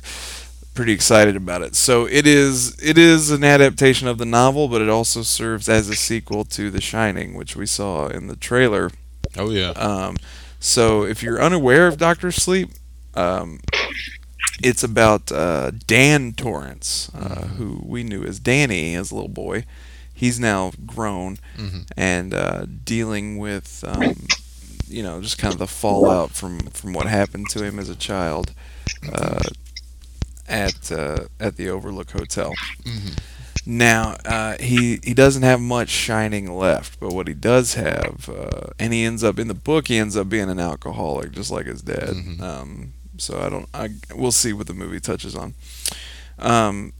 pretty 0.73 0.91
excited 0.91 1.35
about 1.35 1.61
it. 1.61 1.75
So 1.75 2.05
it 2.05 2.25
is 2.27 2.77
it 2.83 2.97
is 2.97 3.29
an 3.31 3.43
adaptation 3.43 4.07
of 4.07 4.17
the 4.17 4.25
novel, 4.25 4.67
but 4.67 4.81
it 4.81 4.89
also 4.89 5.21
serves 5.21 5.69
as 5.69 5.89
a 5.89 5.95
sequel 5.95 6.43
to 6.45 6.69
The 6.71 6.81
Shining, 6.81 7.33
which 7.35 7.55
we 7.55 7.65
saw 7.65 8.07
in 8.07 8.27
the 8.27 8.35
trailer. 8.35 8.89
Oh 9.37 9.49
yeah. 9.49 9.69
Um, 9.71 10.17
so 10.59 11.03
if 11.03 11.21
you're 11.23 11.41
unaware 11.41 11.87
of 11.87 11.97
Doctor 11.97 12.31
Sleep, 12.31 12.69
um, 13.15 13.59
it's 14.63 14.83
about 14.83 15.31
uh, 15.31 15.71
Dan 15.87 16.33
Torrance, 16.33 17.09
uh, 17.15 17.47
who 17.47 17.81
we 17.85 18.03
knew 18.03 18.23
as 18.23 18.39
Danny 18.39 18.95
as 18.95 19.11
a 19.11 19.15
little 19.15 19.29
boy. 19.29 19.65
He's 20.13 20.39
now 20.39 20.71
grown 20.85 21.37
Mhm. 21.57 21.85
and 21.97 22.33
uh, 22.33 22.65
dealing 22.85 23.37
with, 23.39 23.83
um, 23.85 24.25
you 24.87 25.01
know, 25.03 25.19
just 25.21 25.37
kind 25.37 25.51
of 25.53 25.59
the 25.59 25.67
fallout 25.67 26.31
from, 26.31 26.59
from 26.67 26.93
what 26.93 27.07
happened 27.07 27.49
to 27.49 27.63
him 27.63 27.77
as 27.79 27.89
a 27.89 27.95
child 27.95 28.53
uh, 29.11 29.39
at 30.47 30.91
uh, 30.91 31.25
at 31.39 31.57
the 31.57 31.69
Overlook 31.69 32.11
Hotel. 32.11 32.53
Mhm. 32.83 33.19
Now 33.65 34.17
uh, 34.25 34.57
he 34.59 34.99
he 35.03 35.13
doesn't 35.13 35.43
have 35.43 35.61
much 35.61 35.89
shining 35.89 36.53
left, 36.53 36.99
but 36.99 37.13
what 37.13 37.27
he 37.29 37.33
does 37.33 37.75
have, 37.75 38.29
uh, 38.29 38.71
and 38.77 38.91
he 38.93 39.05
ends 39.05 39.23
up 39.23 39.39
in 39.39 39.47
the 39.47 39.53
book, 39.53 39.87
he 39.87 39.97
ends 39.97 40.17
up 40.17 40.27
being 40.27 40.49
an 40.49 40.59
alcoholic, 40.59 41.31
just 41.31 41.49
like 41.51 41.65
his 41.65 41.81
dad. 41.81 42.09
Mhm. 42.09 42.41
Um, 42.41 42.93
so 43.17 43.39
I 43.39 43.49
don't, 43.49 43.69
I 43.73 43.89
we'll 44.15 44.31
see 44.33 44.51
what 44.53 44.67
the 44.67 44.73
movie 44.73 44.99
touches 44.99 45.33
on. 45.35 45.53
Um, 46.39 46.93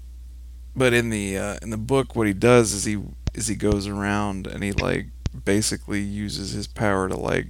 but 0.76 0.94
in 0.94 1.10
the 1.10 1.38
uh, 1.38 1.58
in 1.62 1.70
the 1.70 1.78
book, 1.78 2.16
what 2.16 2.28
he 2.28 2.34
does 2.34 2.72
is 2.72 2.86
he 2.86 2.98
is 3.34 3.48
he 3.48 3.56
goes 3.56 3.86
around 3.88 4.48
and 4.48 4.64
he 4.64 4.72
like 4.72 5.08
basically 5.46 6.02
uses 6.02 6.52
his 6.52 6.68
power 6.68 7.10
to 7.10 7.16
like 7.18 7.48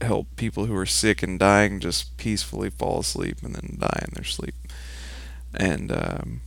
help 0.00 0.26
people 0.36 0.66
who 0.66 0.76
are 0.76 0.86
sick 0.86 1.22
and 1.22 1.38
dying 1.38 1.80
just 1.80 2.16
peacefully 2.16 2.70
fall 2.70 3.00
asleep 3.00 3.38
and 3.42 3.54
then 3.54 3.76
die 3.78 4.04
in 4.06 4.10
their 4.14 4.24
sleep. 4.24 4.54
And 5.56 5.90
um, 5.92 6.40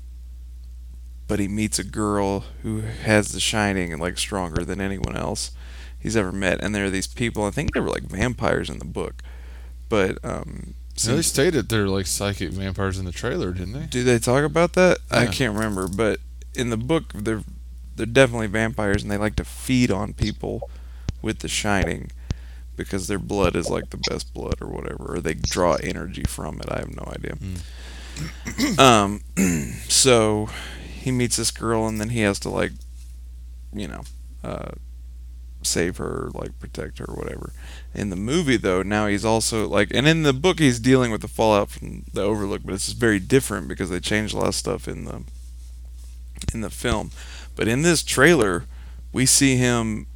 but 1.27 1.39
he 1.39 1.47
meets 1.47 1.77
a 1.79 1.84
girl 1.84 2.45
who 2.61 2.81
has 2.81 3.29
the 3.34 3.39
shining 3.39 3.91
and 3.91 4.01
like 4.01 4.17
stronger 4.17 4.63
than 4.63 4.79
anyone 4.79 5.15
else 5.15 5.51
he's 5.99 6.15
ever 6.15 6.31
met. 6.31 6.61
And 6.63 6.73
there 6.73 6.85
are 6.85 6.89
these 6.89 7.07
people. 7.07 7.43
I 7.45 7.51
think 7.51 7.73
they 7.73 7.79
were 7.79 7.89
like 7.89 8.03
vampires 8.03 8.69
in 8.69 8.79
the 8.79 8.85
book, 8.85 9.21
but 9.89 10.23
um, 10.23 10.73
So 10.95 11.15
they 11.15 11.21
stated 11.21 11.69
they're 11.69 11.88
like 11.88 12.07
psychic 12.07 12.51
vampires 12.51 12.97
in 12.97 13.05
the 13.05 13.11
trailer, 13.11 13.51
didn't 13.51 13.73
they? 13.73 13.85
do 13.88 14.03
they 14.03 14.19
talk 14.19 14.43
about 14.43 14.73
that? 14.73 14.99
I 15.11 15.25
can't 15.27 15.53
remember, 15.55 15.88
but 15.88 16.19
in 16.55 16.69
the 16.69 16.77
book, 16.77 17.11
they're 17.13 17.43
they're 17.95 18.05
definitely 18.05 18.47
vampires, 18.47 19.01
and 19.01 19.11
they 19.11 19.17
like 19.17 19.35
to 19.38 19.43
feed 19.43 19.91
on 19.91 20.13
people 20.13 20.69
with 21.21 21.39
the 21.39 21.47
shining 21.47 22.11
because 22.75 23.07
their 23.07 23.17
blood 23.19 23.55
is 23.55 23.69
like 23.71 23.89
the 23.89 23.99
best 24.09 24.31
blood 24.35 24.55
or 24.61 24.67
whatever, 24.67 25.15
or 25.15 25.19
they 25.19 25.34
draw 25.34 25.73
energy 25.81 26.23
from 26.23 26.61
it. 26.61 26.69
I 26.71 26.77
have 26.79 26.95
no 26.95 27.11
idea. 27.11 27.35
Um, 28.77 29.22
so 29.88 30.49
he 31.07 31.11
meets 31.11 31.38
this 31.38 31.52
girl, 31.52 31.88
and 31.88 31.99
then 31.99 32.10
he 32.10 32.22
has 32.22 32.39
to 32.39 32.49
like, 32.49 32.72
you 33.73 33.88
know, 33.88 34.03
uh, 34.44 34.72
save 35.64 35.98
her, 35.98 36.30
like 36.34 36.57
protect 36.60 36.99
her, 36.99 37.06
or 37.06 37.15
whatever. 37.15 37.53
In 37.94 38.10
the 38.10 38.15
movie, 38.15 38.57
though, 38.57 38.84
now 38.84 39.07
he's 39.07 39.26
also 39.26 39.68
like, 39.68 39.89
and 39.94 40.07
in 40.07 40.23
the 40.23 40.34
book, 40.34 40.60
he's 40.60 40.80
dealing 40.80 41.11
with 41.11 41.22
the 41.22 41.27
fallout 41.27 41.69
from 41.69 42.06
the 42.14 42.22
Overlook, 42.22 42.61
but 42.64 42.73
it's 42.73 42.91
very 42.91 43.19
different 43.19 43.68
because 43.68 43.89
they 43.89 43.99
changed 43.99 44.34
a 44.34 44.38
lot 44.38 44.49
of 44.49 44.56
stuff 44.56 44.88
in 44.88 45.06
the 45.06 45.23
in 46.53 46.61
the 46.61 46.69
film. 46.69 47.11
But 47.56 47.68
in 47.68 47.81
this 47.81 48.03
trailer, 48.03 48.65
we 49.11 49.26
see 49.26 49.57
him, 49.57 50.07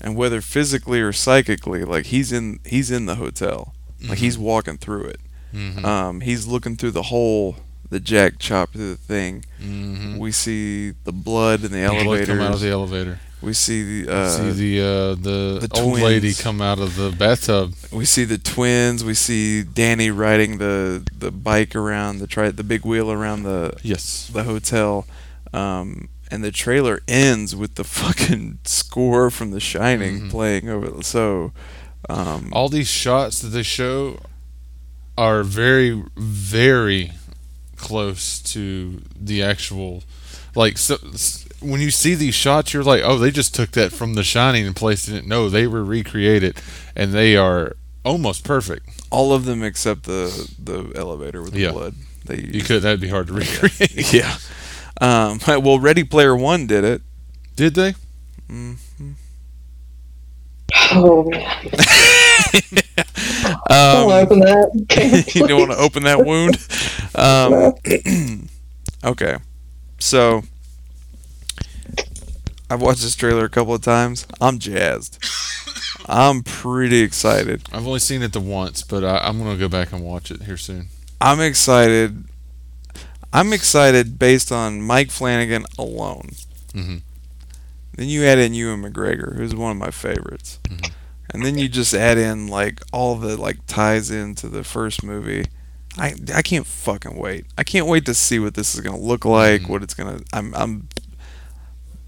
and 0.00 0.16
whether 0.16 0.40
physically 0.40 1.00
or 1.00 1.12
psychically, 1.12 1.84
like 1.84 2.06
he's 2.06 2.32
in 2.32 2.60
he's 2.64 2.90
in 2.90 3.06
the 3.06 3.16
hotel, 3.16 3.74
like 4.08 4.18
he's 4.18 4.38
walking 4.38 4.78
through 4.78 5.04
it. 5.04 5.20
Mm-hmm. 5.54 5.84
Um, 5.84 6.20
he's 6.20 6.46
looking 6.46 6.76
through 6.76 6.92
the 6.92 7.02
hole 7.04 7.56
the 7.90 7.98
Jack 8.00 8.38
chopped 8.38 8.74
through 8.74 8.90
the 8.90 8.96
thing. 8.96 9.44
mm-hmm. 9.60 10.16
We 10.18 10.30
see 10.30 10.92
the 11.04 11.10
blood 11.12 11.64
in 11.64 11.72
the 11.72 11.80
elevator. 11.80 12.26
come 12.26 12.40
out 12.40 12.52
of 12.54 12.60
the 12.60 12.68
elevator. 12.70 13.18
we 13.42 13.52
see 13.52 14.02
the 14.04 14.12
uh, 14.14 14.28
See 14.28 14.50
the 14.52 14.80
uh, 14.80 15.14
the, 15.16 15.66
the 15.68 15.80
old 15.80 15.98
lady 15.98 16.32
come 16.34 16.60
out 16.62 16.78
of 16.78 16.94
the 16.94 17.10
bathtub. 17.10 17.72
we 17.90 18.04
see 18.04 18.22
the 18.24 18.38
twins. 18.38 19.02
We 19.02 19.14
see 19.14 19.64
Danny 19.64 20.10
riding 20.10 20.58
the 20.58 21.04
the 21.18 21.32
bike 21.32 21.74
around 21.74 22.18
the 22.18 22.28
tri- 22.28 22.52
the 22.52 22.62
big 22.62 22.84
wheel 22.84 23.10
around 23.10 23.42
the 23.42 23.72
Yes. 23.82 24.30
the 24.32 24.44
hotel. 24.44 25.06
Um, 25.52 26.08
and 26.30 26.44
the 26.44 26.52
trailer 26.52 27.00
ends 27.08 27.56
with 27.56 27.74
the 27.74 27.82
fucking 27.98 28.60
score 28.64 29.30
from 29.30 29.50
The 29.50 29.58
Shining 29.58 30.20
Mhm. 30.20 30.30
playing 30.30 30.68
over. 30.68 31.02
So, 31.02 31.50
um, 32.08 32.50
All 32.52 32.68
these 32.68 32.86
shots 32.88 33.40
that 33.40 33.48
they 33.48 33.64
show 33.64 34.20
are 35.20 35.42
very, 35.42 36.02
very 36.16 37.12
close 37.76 38.40
to 38.54 39.02
the 39.14 39.42
actual. 39.42 40.02
Like 40.54 40.78
so, 40.78 40.96
when 41.60 41.80
you 41.80 41.90
see 41.90 42.14
these 42.14 42.34
shots, 42.34 42.72
you're 42.72 42.82
like, 42.82 43.02
oh, 43.04 43.18
they 43.18 43.30
just 43.30 43.54
took 43.54 43.70
that 43.72 43.92
from 43.92 44.14
The 44.14 44.24
Shining 44.24 44.66
and 44.66 44.74
placed 44.74 45.08
it. 45.08 45.22
in- 45.22 45.28
No, 45.28 45.48
they 45.50 45.66
were 45.66 45.84
recreated, 45.84 46.56
and 46.96 47.12
they 47.12 47.36
are 47.36 47.76
almost 48.04 48.44
perfect. 48.44 48.86
all 49.10 49.32
of 49.32 49.44
them 49.44 49.62
except 49.62 50.04
the 50.04 50.28
the 50.58 50.92
elevator 50.96 51.42
with 51.42 51.52
the 51.52 51.60
Yeah. 51.60 51.72
blood. 51.72 51.94
They 52.24 52.40
You 52.40 52.62
could 52.62 52.82
that'd 52.82 53.00
be 53.00 53.08
hard 53.08 53.26
to 53.28 53.32
recreate. 53.34 54.12
yeah. 54.20 54.36
Um, 55.00 55.38
well, 55.64 55.78
Ready 55.78 56.04
Player 56.04 56.34
One 56.36 56.66
did 56.66 56.84
it. 56.84 57.02
Did 57.56 57.74
they? 57.74 57.94
hmm 58.48 58.74
Oh 60.92 61.30
man, 62.72 62.82
don't 63.42 63.70
Um, 63.70 64.10
open 64.10 64.40
that. 64.40 64.86
can 64.88 65.24
you 65.34 65.46
don't 65.48 65.60
want 65.68 65.72
to 65.72 65.78
open 65.78 66.02
that 66.04 66.24
wound. 66.24 66.56
Um, 67.14 67.74
okay, 69.04 69.36
so 69.98 70.42
I've 72.68 72.80
watched 72.80 73.02
this 73.02 73.14
trailer 73.16 73.44
a 73.44 73.48
couple 73.48 73.74
of 73.74 73.82
times. 73.82 74.26
I'm 74.40 74.58
jazzed. 74.58 75.18
I'm 76.06 76.42
pretty 76.42 77.00
excited. 77.00 77.62
I've 77.72 77.86
only 77.86 77.98
seen 77.98 78.22
it 78.22 78.32
the 78.32 78.40
once, 78.40 78.82
but 78.82 79.04
I, 79.04 79.18
I'm 79.18 79.38
gonna 79.38 79.56
go 79.58 79.68
back 79.68 79.92
and 79.92 80.02
watch 80.02 80.30
it 80.30 80.42
here 80.42 80.56
soon. 80.56 80.88
I'm 81.20 81.40
excited. 81.40 82.24
I'm 83.32 83.52
excited 83.52 84.18
based 84.18 84.50
on 84.50 84.82
Mike 84.82 85.10
Flanagan 85.10 85.64
alone. 85.78 86.30
Mhm. 86.72 87.02
Then 87.96 88.08
you 88.08 88.24
add 88.24 88.38
in 88.38 88.54
Ewan 88.54 88.82
McGregor, 88.82 89.36
who's 89.36 89.54
one 89.54 89.72
of 89.72 89.76
my 89.76 89.90
favorites, 89.90 90.58
Mhm. 90.68 90.90
And 91.32 91.44
then 91.44 91.56
you 91.58 91.68
just 91.68 91.94
add 91.94 92.18
in 92.18 92.48
like 92.48 92.80
all 92.92 93.16
the 93.16 93.36
like 93.36 93.64
ties 93.66 94.10
into 94.10 94.48
the 94.48 94.64
first 94.64 95.02
movie. 95.02 95.46
I 95.98 96.14
I 96.34 96.42
can't 96.42 96.66
fucking 96.66 97.16
wait. 97.16 97.46
I 97.58 97.64
can't 97.64 97.86
wait 97.86 98.06
to 98.06 98.14
see 98.14 98.38
what 98.38 98.54
this 98.54 98.74
is 98.74 98.80
gonna 98.80 98.98
look 98.98 99.24
like. 99.24 99.62
Mhm. 99.62 99.68
What 99.68 99.82
it's 99.82 99.94
gonna. 99.94 100.20
I'm 100.32 100.54
I'm 100.54 100.88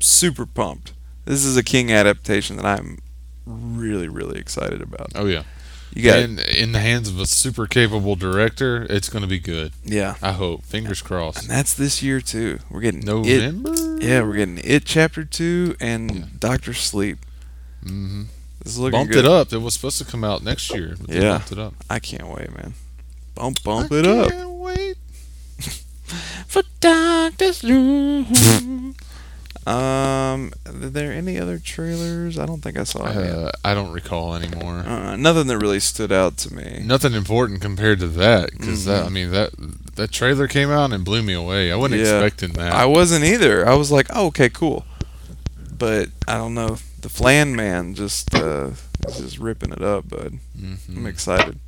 super 0.01 0.47
pumped. 0.47 0.93
This 1.25 1.45
is 1.45 1.57
a 1.57 1.63
King 1.63 1.93
adaptation 1.93 2.57
that 2.57 2.67
I'm 2.67 2.99
really 3.47 4.09
really 4.09 4.39
excited 4.39 4.81
about. 4.83 5.09
Oh 5.15 5.27
yeah, 5.27 5.43
You 5.95 6.03
got 6.05 6.19
and 6.21 6.39
in 6.41 6.73
the 6.73 6.79
hands 6.81 7.09
of 7.09 7.19
a 7.21 7.27
super 7.27 7.67
capable 7.67 8.15
director, 8.17 8.87
it's 8.89 9.09
gonna 9.09 9.27
be 9.27 9.39
good. 9.41 9.73
yeah. 9.85 10.15
I 10.23 10.33
hope. 10.33 10.65
Fingers 10.65 11.03
crossed. 11.03 11.43
And 11.43 11.51
that's 11.51 11.75
this 11.75 12.03
year 12.03 12.21
too. 12.21 12.59
We're 12.71 12.81
getting 12.81 13.03
It, 13.03 13.07
November. 13.07 13.99
yeah, 14.01 14.23
we're 14.23 14.35
getting 14.37 14.59
It 14.63 14.85
Chapter 14.85 15.25
Two 15.25 15.75
and 15.81 16.15
Yeah. 16.15 16.25
Doctor 16.39 16.73
Sleep. 16.75 17.19
hmm 17.85 18.25
This 18.65 18.75
is 18.75 18.79
looking 18.79 18.99
Bumped 19.01 19.13
good. 19.13 19.25
it 19.25 19.31
up. 19.31 19.53
It 19.53 19.59
was 19.59 19.75
supposed 19.75 19.99
to 19.99 20.05
come 20.05 20.23
out 20.25 20.43
next 20.43 20.71
year. 20.73 20.95
But 20.99 21.09
they 21.09 21.21
Yeah. 21.23 21.33
bumped 21.39 21.53
it 21.53 21.59
up. 21.59 21.75
I 21.91 21.99
can't 21.99 22.29
wait, 22.29 22.55
man. 22.57 22.75
Bump 23.35 23.63
bump 23.63 23.91
I 23.93 23.97
it 23.97 24.07
up 24.07 24.31
Can't 24.31 24.51
wait. 24.51 24.97
for 26.47 26.63
Doctor 26.81 27.53
Sleep. 27.53 28.27
um, 29.67 30.53
are 30.67 30.73
there 30.73 31.13
any 31.13 31.39
other 31.39 31.59
trailers? 31.59 32.39
I 32.39 32.47
don't 32.47 32.61
think 32.63 32.77
I 32.79 32.85
saw 32.85 33.05
any. 33.07 33.29
Uh, 33.31 33.51
I 33.65 33.75
don't 33.75 33.93
recall 33.93 34.35
anymore. 34.35 34.81
Uh, 34.87 35.17
nothing 35.17 35.47
that 35.47 35.59
really 35.59 35.81
stood 35.81 36.13
out 36.13 36.37
to 36.39 36.55
me. 36.55 36.83
Nothing 36.85 37.15
important 37.15 37.61
compared 37.61 38.01
to 38.01 38.09
that, 38.09 38.51
because 38.53 38.85
that 38.85 39.05
Mhm. 39.05 39.07
I 39.07 39.09
mean 39.09 39.31
that 39.31 39.51
that 39.97 40.11
trailer 40.11 40.49
came 40.49 40.71
out 40.71 40.93
and 40.93 41.05
blew 41.05 41.23
me 41.23 41.33
away. 41.33 41.71
I 41.73 41.77
wasn't 41.77 42.01
Yeah. 42.01 42.21
expecting 42.21 42.53
that. 42.55 42.73
I 42.73 42.85
wasn't 42.87 43.25
either. 43.25 43.69
I 43.69 43.75
was 43.75 43.91
like, 43.91 44.07
oh, 44.15 44.27
okay, 44.27 44.49
cool. 44.49 44.85
But 45.79 46.09
I 46.29 46.35
don't 46.37 46.55
know. 46.55 46.79
The 47.03 47.09
Flan 47.09 47.55
Man 47.55 47.95
just 47.95 48.35
uh, 48.35 48.71
is 49.09 49.19
just 49.19 49.39
ripping 49.39 49.73
it 49.73 49.83
up, 49.83 50.09
bud. 50.09 50.39
I'm 50.57 50.79
Mhm. 50.89 51.07
excited. 51.07 51.59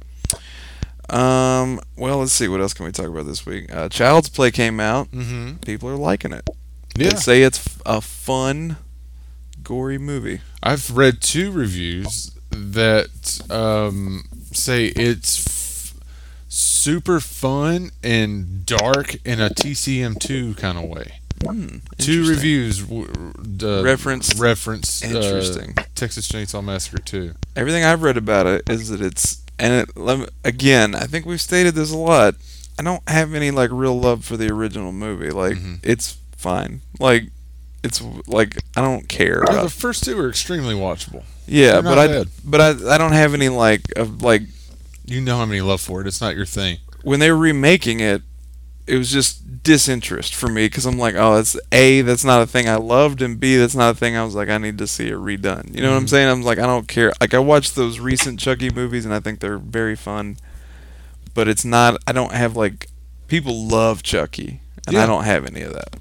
Um, 1.11 1.81
well, 1.97 2.19
let's 2.19 2.32
see. 2.32 2.48
What 2.48 2.61
else 2.61 2.73
can 2.73 2.86
we 2.86 2.93
talk 2.93 3.06
about 3.09 3.27
this 3.27 3.44
week? 3.44 3.73
Uh, 3.73 3.89
Child's 3.89 4.28
Play 4.31 4.51
came 4.51 4.81
out. 4.81 5.11
Mhm. 5.12 5.61
People 5.65 5.89
are 5.90 5.97
liking 5.97 6.32
it. 6.32 6.48
Yeah. 6.97 7.11
They 7.11 7.16
say 7.16 7.43
it's 7.43 7.61
a 7.85 8.01
fun, 8.01 8.77
gory 9.62 9.98
movie. 9.98 10.40
I've 10.62 10.97
read 10.97 11.20
two 11.20 11.51
reviews 11.51 12.31
that 12.51 13.40
um, 13.51 14.24
say 14.52 14.86
it's 14.86 15.47
f- 15.47 15.94
super 16.48 17.19
fun 17.20 17.90
and 18.02 18.65
dark 18.65 19.16
in 19.27 19.40
a 19.40 19.51
TCM2 19.51 20.55
kind 20.56 20.78
of 20.78 20.85
way. 20.85 21.20
Hmm, 21.43 21.78
Two 21.98 22.28
reviews 22.28 22.82
uh, 22.90 23.82
Reference- 23.82 24.35
reference 24.39 25.05
uh, 25.05 25.09
Interesting. 25.09 25.74
Texas 25.94 26.28
Chainsaw 26.28 26.62
Massacre 26.65 26.98
2. 26.98 27.35
Everything 27.56 27.85
I've 27.85 28.02
read 28.02 28.16
about 28.16 28.47
it 28.47 28.69
is 28.69 28.89
that 28.89 29.01
it's 29.01 29.43
and 29.59 29.86
it, 29.89 30.31
again, 30.44 30.94
I 30.94 31.05
think 31.05 31.27
we've 31.27 31.40
stated 31.40 31.74
this 31.74 31.93
a 31.93 31.97
lot. 31.97 32.35
I 32.78 32.82
don't 32.82 33.06
have 33.09 33.35
any 33.35 33.51
like 33.51 33.70
real 33.73 33.98
love 33.98 34.24
for 34.24 34.36
the 34.36 34.51
original 34.52 34.90
movie. 34.93 35.31
Like 35.31 35.56
Mhm. 35.56 35.78
it's 35.82 36.16
fine. 36.36 36.81
Like 36.98 37.24
it's 37.85 38.02
like 38.27 38.56
I 38.77 38.81
don't 38.81 39.09
care 39.09 39.40
Oh, 39.47 39.52
about 39.52 39.62
the 39.65 39.70
first 39.70 40.02
two 40.05 40.19
are 40.19 40.28
extremely 40.28 40.74
watchable. 40.74 41.23
Yeah, 41.47 41.82
but 41.82 41.98
I 41.98 42.24
but 42.44 42.61
I 42.61 42.94
I 42.94 42.98
don't 42.98 43.12
have 43.12 43.35
any 43.35 43.48
like 43.48 43.82
of 43.97 44.23
like 44.23 44.43
You 45.05 45.20
know 45.20 45.36
how 45.36 45.44
many 45.47 45.61
love 45.61 45.81
for 45.82 46.01
it. 46.01 46.06
It's 46.06 46.20
not 46.20 46.35
your 46.35 46.47
thing. 46.47 46.78
when 47.02 47.20
they 47.20 47.31
were 47.31 47.36
remaking 47.39 48.01
it, 48.01 48.23
it 48.86 48.97
was 48.98 49.11
just 49.11 49.62
disinterest 49.62 50.35
for 50.35 50.48
me 50.48 50.66
because 50.66 50.85
I'm 50.85 50.98
like, 50.98 51.15
oh, 51.16 51.36
that's 51.36 51.56
a 51.73 52.02
that's 52.02 52.24
not 52.24 52.43
a 52.43 52.47
thing 52.47 52.69
I 52.69 52.77
loved, 52.77 53.23
and 53.23 53.40
b 53.40 53.56
that's 53.56 53.74
not 53.74 53.90
a 53.94 53.98
thing 53.98 54.16
I 54.16 54.24
was 54.24 54.35
like 54.35 54.48
I 54.51 54.59
need 54.59 54.77
to 54.78 54.86
see 54.86 55.09
it 55.09 55.15
redone. 55.15 55.74
You 55.74 55.82
know 55.82 55.90
what 55.93 55.97
I'm 55.97 56.05
Mhm. 56.06 56.11
saying? 56.11 56.28
I'm 56.28 56.43
like 56.43 56.59
I 56.59 56.66
don't 56.66 56.86
care. 56.89 57.12
Like 57.20 57.32
I 57.35 57.39
watched 57.39 57.74
those 57.77 57.98
recent 57.98 58.39
Chucky 58.40 58.70
movies, 58.70 59.05
and 59.05 59.15
I 59.15 59.20
think 59.20 59.40
they're 59.40 59.59
very 59.59 59.97
fun, 59.97 60.36
but 61.35 61.48
it's 61.48 61.65
not. 61.65 62.01
I 62.06 62.12
don't 62.12 62.32
have 62.32 62.56
like 62.56 62.89
people 63.28 63.66
love 63.66 64.02
Chucky, 64.02 64.61
and 64.86 64.97
I 64.98 65.06
don't 65.06 65.24
have 65.24 65.47
any 65.47 65.62
of 65.62 65.73
that. 65.73 65.97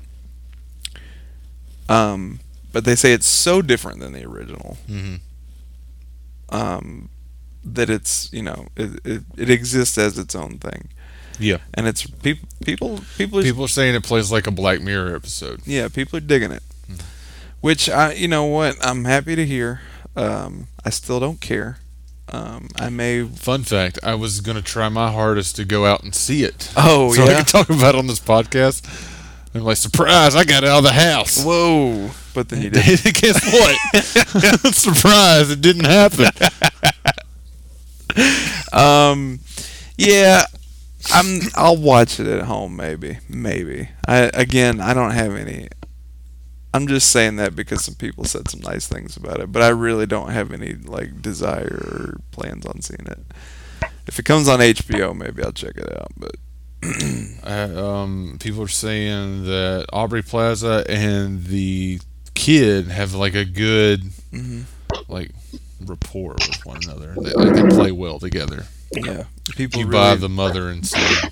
Um, 1.90 2.40
but 2.72 2.86
they 2.86 2.96
say 2.96 3.14
it's 3.14 3.28
so 3.28 3.62
different 3.62 4.00
than 4.00 4.14
the 4.14 4.26
original. 4.26 4.78
Mm-hmm. 4.90 5.16
um, 6.56 7.10
that 7.66 7.90
it's 7.90 8.30
you 8.34 8.42
know 8.42 8.68
it, 8.76 9.00
it, 9.06 9.24
it 9.38 9.50
exists 9.50 9.98
as 9.98 10.18
its 10.18 10.36
own 10.36 10.58
thing. 10.58 10.90
Yeah. 11.40 11.58
and 11.74 11.88
it's 11.88 12.06
people 12.06 12.48
people 12.66 13.00
people 13.18 13.40
are, 13.40 13.44
People 13.44 13.66
are 13.66 13.70
saying 13.70 13.96
it 13.96 14.04
plays 14.04 14.32
like 14.32 14.48
a 14.48 14.52
Black 14.52 14.82
Mirror 14.82 15.16
episode. 15.16 15.62
yeah 15.66 15.88
people 15.88 16.18
are 16.18 16.22
digging 16.22 16.52
it, 16.52 16.64
Hmm. 16.88 16.96
which 17.62 17.90
I 17.90 18.14
you 18.14 18.28
know 18.28 18.46
what 18.46 18.76
I'm 18.86 19.06
happy 19.06 19.36
to 19.36 19.46
hear. 19.46 19.82
Um, 20.16 20.68
I 20.86 20.90
still 20.92 21.20
don't 21.20 21.42
care. 21.42 21.78
Um, 22.30 22.70
I 22.78 22.90
may 22.90 23.24
Fun 23.24 23.64
fact: 23.64 24.00
I 24.04 24.16
was 24.16 24.42
gonna 24.42 24.62
try 24.62 24.90
my 24.90 25.12
hardest 25.12 25.56
to 25.58 25.66
go 25.66 25.86
out 25.86 26.04
and 26.04 26.14
see 26.16 26.44
it, 26.44 26.72
oh 26.78 27.14
so 27.14 27.24
I 27.24 27.28
yeah 27.28 27.36
can 27.38 27.46
talk 27.46 27.70
about 27.70 27.96
it 27.96 28.00
on 28.00 28.08
this 28.08 28.20
podcast. 28.20 29.10
I'm 29.56 29.62
like, 29.62 29.78
surprise! 29.78 30.36
I 30.36 30.46
got 30.46 30.64
out 30.64 30.80
of 30.80 30.84
the 30.84 30.94
house. 30.94 31.44
whoa, 31.44 32.10
but 32.34 32.50
then 32.50 32.64
you 32.64 32.70
did. 32.72 33.04
Guess 33.14 33.54
what? 33.54 34.04
surprise! 34.74 35.52
It 35.52 35.62
didn't 35.62 35.86
happen. 35.86 36.26
Um, 38.72 39.40
yeah, 39.98 40.44
I'm. 41.12 41.40
I'll 41.56 41.78
watch 41.78 42.20
it 42.20 42.28
at 42.28 42.44
home. 42.46 42.76
Maybe, 42.76 43.20
maybe. 43.28 43.90
I 44.08 44.30
again, 44.34 44.80
I 44.80 44.94
don't 44.94 45.12
have 45.12 45.36
any. 45.36 45.70
I'm 46.74 46.88
just 46.88 47.10
saying 47.12 47.36
that 47.36 47.56
because 47.56 47.84
some 47.86 47.96
people 47.96 48.24
said 48.26 48.50
some 48.50 48.62
nice 48.62 48.88
things 48.88 49.16
about 49.16 49.40
it, 49.40 49.52
but 49.52 49.62
I 49.62 49.70
really 49.70 50.06
don't 50.08 50.32
have 50.32 50.52
any 50.52 50.74
like 50.74 51.22
desire 51.22 51.68
or 51.84 52.18
plans 52.32 52.66
on 52.66 52.82
seeing 52.82 53.06
it. 53.06 53.20
If 54.08 54.18
it 54.20 54.24
comes 54.26 54.48
on 54.48 54.60
HBO, 54.60 55.16
maybe 55.16 55.44
I'll 55.44 55.52
check 55.52 55.78
it 55.78 55.92
out. 56.00 56.12
But 56.18 56.36
Uh, 57.46 57.86
um, 58.02 58.38
people 58.40 58.62
are 58.64 58.68
saying 58.68 59.44
that 59.44 59.86
Aubrey 59.94 60.22
Plaza 60.22 60.84
and 60.90 61.44
the 61.46 62.00
kid 62.36 62.88
have 62.88 63.14
like 63.14 63.36
a 63.36 63.46
good 63.46 64.02
Mhm. 64.34 64.64
like 65.08 65.32
rapport 65.86 66.34
with 66.36 66.66
one 66.66 66.80
another. 66.84 67.14
They, 67.22 67.34
like, 67.34 67.54
they 67.56 67.70
play 67.76 67.92
well 67.92 68.18
together. 68.20 68.66
Yeah, 68.96 69.24
people 69.56 69.80
You 69.82 69.88
really. 69.88 70.00
buy 70.00 70.16
the 70.16 70.30
mother 70.30 70.70
and 70.70 70.86
son. 70.86 71.32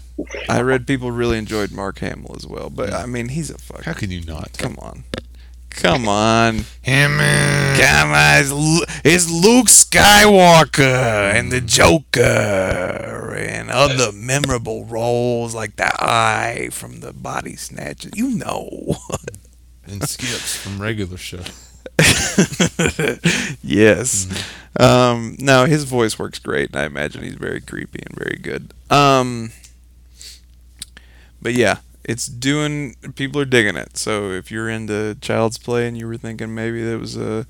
I 0.49 0.61
read 0.61 0.85
people 0.85 1.11
really 1.11 1.37
enjoyed 1.37 1.71
Mark 1.71 1.99
Hamill 1.99 2.35
as 2.35 2.45
well, 2.45 2.69
but 2.69 2.93
I 2.93 3.05
mean, 3.05 3.29
he's 3.29 3.49
a 3.49 3.57
fuck. 3.57 3.83
How 3.83 3.93
can 3.93 4.11
you 4.11 4.23
not? 4.23 4.57
Come 4.57 4.77
on, 4.79 5.03
come 5.69 6.07
on. 6.07 6.65
Hammond. 6.83 7.79
Come 7.81 8.09
on, 8.11 8.39
it's, 8.39 8.51
it's 9.03 9.31
Luke 9.31 9.67
Skywalker 9.67 11.33
and 11.33 11.51
the 11.51 11.61
Joker 11.61 13.35
and 13.35 13.71
other 13.71 14.11
memorable 14.11 14.85
roles 14.85 15.55
like 15.55 15.75
the 15.77 15.91
Eye 16.03 16.69
from 16.71 16.99
the 16.99 17.13
Body 17.13 17.55
Snatchers. 17.55 18.11
You 18.15 18.29
know. 18.35 18.95
And 19.83 20.07
skips 20.07 20.55
from 20.55 20.79
regular 20.81 21.17
show. 21.17 21.41
yes. 23.63 24.27
Um, 24.79 25.35
no, 25.39 25.65
his 25.65 25.83
voice 25.83 26.17
works 26.17 26.39
great, 26.39 26.69
and 26.71 26.77
I 26.77 26.85
imagine 26.85 27.23
he's 27.23 27.35
very 27.35 27.61
creepy 27.61 28.01
and 28.05 28.17
very 28.17 28.37
good. 28.41 28.73
Um, 28.89 29.51
but 31.41 31.53
yeah, 31.53 31.77
it's 32.03 32.27
doing. 32.27 32.95
People 33.15 33.41
are 33.41 33.45
digging 33.45 33.75
it. 33.75 33.97
So 33.97 34.31
if 34.31 34.51
you're 34.51 34.69
into 34.69 35.15
Child's 35.21 35.57
Play 35.57 35.87
and 35.87 35.97
you 35.97 36.07
were 36.07 36.17
thinking 36.17 36.53
maybe 36.55 36.83
that 36.83 36.99
was 36.99 37.17
a, 37.17 37.45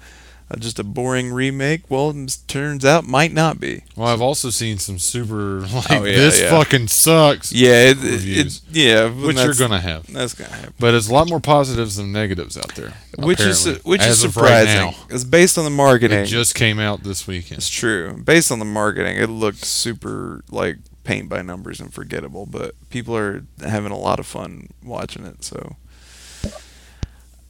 a 0.53 0.59
just 0.59 0.79
a 0.79 0.83
boring 0.83 1.31
remake, 1.31 1.89
well, 1.89 2.09
it 2.11 2.37
turns 2.47 2.85
out 2.85 3.05
might 3.05 3.33
not 3.33 3.59
be. 3.59 3.83
Well, 3.95 4.07
I've 4.07 4.21
also 4.21 4.49
seen 4.49 4.77
some 4.77 4.99
super 4.99 5.59
like 5.73 5.91
Oh, 5.91 6.03
yeah, 6.03 6.15
this 6.17 6.41
yeah. 6.41 6.49
fucking 6.49 6.87
sucks, 6.87 7.51
Yeah, 7.51 7.89
it, 7.89 7.97
Reviews. 7.97 8.57
it 8.57 8.75
yeah, 8.75 9.09
which 9.09 9.37
you're 9.37 9.53
gonna 9.53 9.79
have. 9.79 10.07
That's 10.07 10.33
gonna 10.33 10.51
happen. 10.53 10.73
But 10.79 10.93
it's 10.93 11.09
a 11.09 11.13
lot 11.13 11.29
more 11.29 11.39
positives 11.39 11.95
than 11.95 12.11
negatives 12.11 12.57
out 12.57 12.73
there. 12.75 12.93
Which 13.17 13.39
is 13.39 13.65
which 13.83 14.01
is 14.03 14.23
of 14.23 14.35
right 14.37 14.67
surprising. 14.67 14.95
it's 15.09 15.23
based 15.23 15.57
on 15.57 15.63
the 15.63 15.69
marketing. 15.69 16.19
It 16.19 16.25
just 16.27 16.55
came 16.55 16.79
out 16.79 17.03
this 17.03 17.27
weekend. 17.27 17.59
It's 17.59 17.69
true. 17.69 18.21
Based 18.23 18.51
on 18.51 18.59
the 18.59 18.65
marketing, 18.65 19.17
it 19.17 19.27
looked 19.27 19.65
super 19.65 20.43
like 20.51 20.77
paint 21.03 21.27
by 21.29 21.41
numbers 21.41 21.79
and 21.79 21.93
forgettable, 21.93 22.45
but 22.45 22.75
people 22.89 23.15
are 23.17 23.43
having 23.61 23.91
a 23.91 23.97
lot 23.97 24.19
of 24.19 24.25
fun 24.27 24.69
watching 24.83 25.25
it. 25.25 25.43
So, 25.43 25.75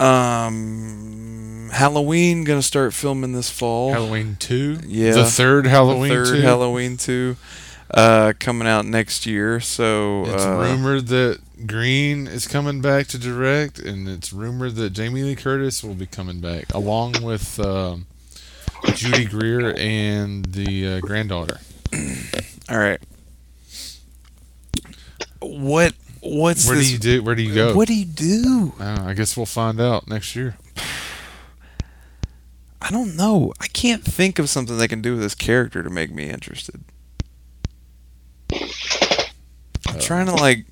um, 0.02 1.70
Halloween 1.72 2.44
gonna 2.44 2.62
start 2.62 2.94
filming 2.94 3.34
this 3.34 3.50
fall. 3.50 3.92
Halloween 3.94 4.36
two, 4.40 4.80
Yeah. 4.86 5.12
the 5.14 5.26
third 5.26 5.66
The 5.66 5.70
Halloween 5.70 6.12
third 6.12 6.28
two. 6.28 6.42
Halloween 6.42 6.98
two, 6.98 7.36
uh, 7.94 8.34
coming 8.40 8.68
out 8.68 8.86
next 8.86 9.26
year. 9.26 9.60
So 9.60 10.26
It's 10.26 10.44
uh, 10.44 10.58
rumored 10.58 11.08
that 11.08 11.40
Green 11.68 12.28
is 12.28 12.48
coming 12.48 12.82
back 12.82 13.08
to 13.08 13.18
direct, 13.18 13.80
and 13.80 14.08
it's 14.10 14.34
rumored 14.34 14.76
that 14.76 14.92
Jamie 14.92 15.24
Lee 15.24 15.36
Curtis 15.36 15.84
will 15.84 15.94
be 15.96 16.08
coming 16.08 16.40
back, 16.40 16.74
along 16.74 17.22
with 17.22 17.60
um, 17.60 18.08
Judy 18.96 19.26
Greer 19.26 19.76
and 19.78 20.46
the 20.46 20.88
uh, 20.96 21.00
granddaughter. 21.02 21.60
All 22.70 22.78
right. 22.80 23.00
What 25.40 25.94
what's 26.22 26.68
Where 26.68 26.78
this? 26.78 26.88
do 26.88 26.94
you 26.94 27.00
do? 27.00 27.24
Where 27.24 27.36
do 27.36 27.42
you 27.44 27.54
go? 27.54 27.76
What 27.76 27.88
do 27.88 27.94
you 27.96 28.06
do? 28.06 28.74
I, 28.80 29.10
I 29.10 29.14
guess 29.14 29.36
we'll 29.36 29.46
find 29.46 29.80
out 29.82 30.08
next 30.08 30.36
year. 30.36 30.56
I 32.82 32.90
don't 32.90 33.16
know. 33.16 33.54
I 33.60 33.68
can't 33.68 34.04
think 34.04 34.40
of 34.40 34.50
something 34.50 34.78
they 34.78 34.88
can 34.88 35.02
do 35.02 35.12
with 35.14 35.22
this 35.22 35.36
character 35.36 35.84
to 35.84 35.90
make 35.90 36.12
me 36.12 36.30
interested. 36.30 36.84
I'm 39.88 40.00
trying 40.00 40.26
to 40.28 40.34
like 40.34 40.66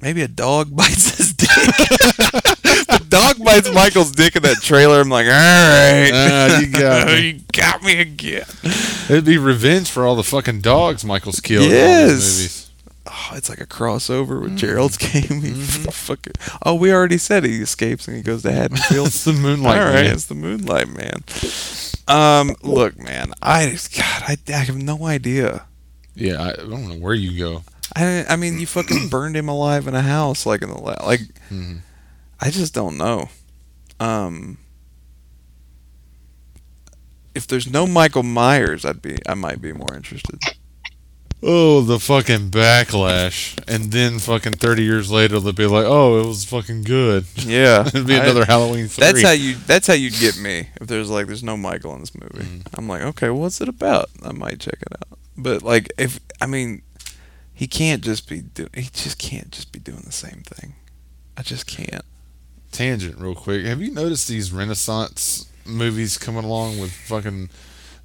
maybe 0.00 0.22
a 0.22 0.28
dog 0.28 0.74
bites 0.76 1.16
his 1.16 1.32
dick. 1.34 1.48
the 1.48 3.04
dog 3.08 3.42
bites 3.44 3.72
Michael's 3.72 4.12
dick 4.12 4.36
in 4.36 4.42
that 4.42 4.58
trailer. 4.62 5.00
I'm 5.00 5.08
like, 5.08 5.26
all 5.26 5.32
right, 5.32 6.10
Ah, 6.12 6.60
you 6.60 6.66
got 6.70 7.06
me. 7.08 7.20
you 7.30 7.40
got 7.52 7.82
me 7.82 8.00
again. 8.00 8.44
It'd 9.10 9.24
be 9.24 9.38
revenge 9.38 9.90
for 9.90 10.06
all 10.06 10.14
the 10.16 10.22
fucking 10.22 10.60
dogs 10.60 11.04
Michael's 11.04 11.40
killed 11.40 11.70
Yes. 11.70 12.63
Oh, 13.16 13.36
it's 13.36 13.48
like 13.48 13.60
a 13.60 13.66
crossover 13.66 14.42
with 14.42 14.56
Gerald's 14.56 14.96
game. 14.96 15.40
He 15.42 15.52
fucking- 15.52 16.32
oh, 16.64 16.74
we 16.74 16.92
already 16.92 17.16
said 17.18 17.44
he 17.44 17.60
escapes 17.62 18.08
and 18.08 18.16
he 18.16 18.22
goes 18.24 18.42
to 18.42 18.50
Haddonfield. 18.50 19.06
It's 19.14 19.24
the 19.24 19.32
Moonlight 19.32 19.78
All 19.78 19.84
right, 19.84 20.04
Man. 20.04 20.12
it's 20.14 20.24
the 20.26 20.34
Moonlight 20.34 20.88
Man. 20.88 21.22
Um, 22.08 22.56
look, 22.62 22.98
man, 22.98 23.32
I 23.40 23.78
God, 23.96 24.22
I, 24.26 24.36
I 24.48 24.56
have 24.58 24.76
no 24.76 25.06
idea. 25.06 25.66
Yeah, 26.16 26.42
I, 26.42 26.50
I 26.50 26.56
don't 26.56 26.88
know 26.88 26.96
where 26.96 27.14
you 27.14 27.38
go. 27.38 27.62
I, 27.94 28.24
I 28.28 28.36
mean, 28.36 28.58
you 28.58 28.66
fucking 28.66 29.08
burned 29.10 29.36
him 29.36 29.48
alive 29.48 29.86
in 29.86 29.94
a 29.94 30.02
house, 30.02 30.44
like 30.44 30.62
in 30.62 30.68
the 30.70 30.78
la- 30.78 31.04
like. 31.06 31.20
Mhm. 31.50 31.80
I 32.40 32.50
just 32.50 32.74
don't 32.74 32.98
know. 32.98 33.28
Um, 34.00 34.58
if 37.34 37.46
there's 37.46 37.70
no 37.70 37.86
Michael 37.86 38.22
Myers, 38.22 38.84
I'd 38.84 39.00
be, 39.02 39.18
I 39.28 39.34
might 39.34 39.60
be 39.60 39.72
more 39.72 39.94
interested. 39.94 40.38
Oh, 41.46 41.82
the 41.82 41.98
fucking 42.00 42.48
backlash. 42.50 43.58
And 43.68 43.92
then 43.92 44.18
fucking 44.18 44.54
30 44.54 44.82
years 44.82 45.10
later, 45.10 45.38
they'll 45.40 45.52
be 45.52 45.66
like, 45.66 45.84
oh, 45.86 46.18
it 46.20 46.26
was 46.26 46.44
fucking 46.44 46.82
good. 46.84 47.26
Yeah, 47.36 47.80
It'd 47.86 48.06
be 48.06 48.14
I- 48.14 48.22
another 48.24 48.46
Halloween 48.46 48.88
3. 48.88 49.04
That's 49.04 49.22
how 49.22 49.32
you. 49.32 49.54
That's 49.66 49.86
how 49.86 49.92
you'd 49.94 50.14
get 50.14 50.38
me. 50.38 50.70
If 50.80 50.86
there's 50.86 51.10
like, 51.10 51.26
there's 51.26 51.42
no 51.42 51.56
Michael 51.56 51.92
in 51.94 52.00
this 52.00 52.14
movie, 52.14 52.44
Mhm. 52.46 52.66
I'm 52.78 52.88
like, 52.88 53.02
okay, 53.02 53.28
well, 53.28 53.40
what's 53.42 53.60
it 53.60 53.68
about? 53.68 54.08
I 54.24 54.32
might 54.32 54.60
check 54.60 54.78
it 54.80 54.88
out. 55.10 55.18
But 55.36 55.62
like, 55.62 55.92
if 55.98 56.18
I 56.40 56.46
mean, 56.46 56.80
he 57.52 57.66
can't 57.66 58.02
just 58.02 58.28
be. 58.28 58.40
Do, 58.40 58.68
he 58.72 58.84
just 58.92 59.18
can't 59.18 59.50
just 59.50 59.70
be 59.70 59.80
doing 59.80 60.02
the 60.06 60.12
same 60.12 60.42
thing. 60.46 60.74
I 61.36 61.42
just 61.42 61.66
can't. 61.66 62.04
tangent 62.72 63.18
real 63.18 63.34
quick. 63.34 63.64
Have 63.66 63.82
you 63.82 63.90
noticed 63.90 64.28
these 64.28 64.50
Renaissance 64.52 65.46
movies 65.66 66.16
coming 66.16 66.44
along 66.44 66.78
with 66.78 66.92
fucking 66.92 67.50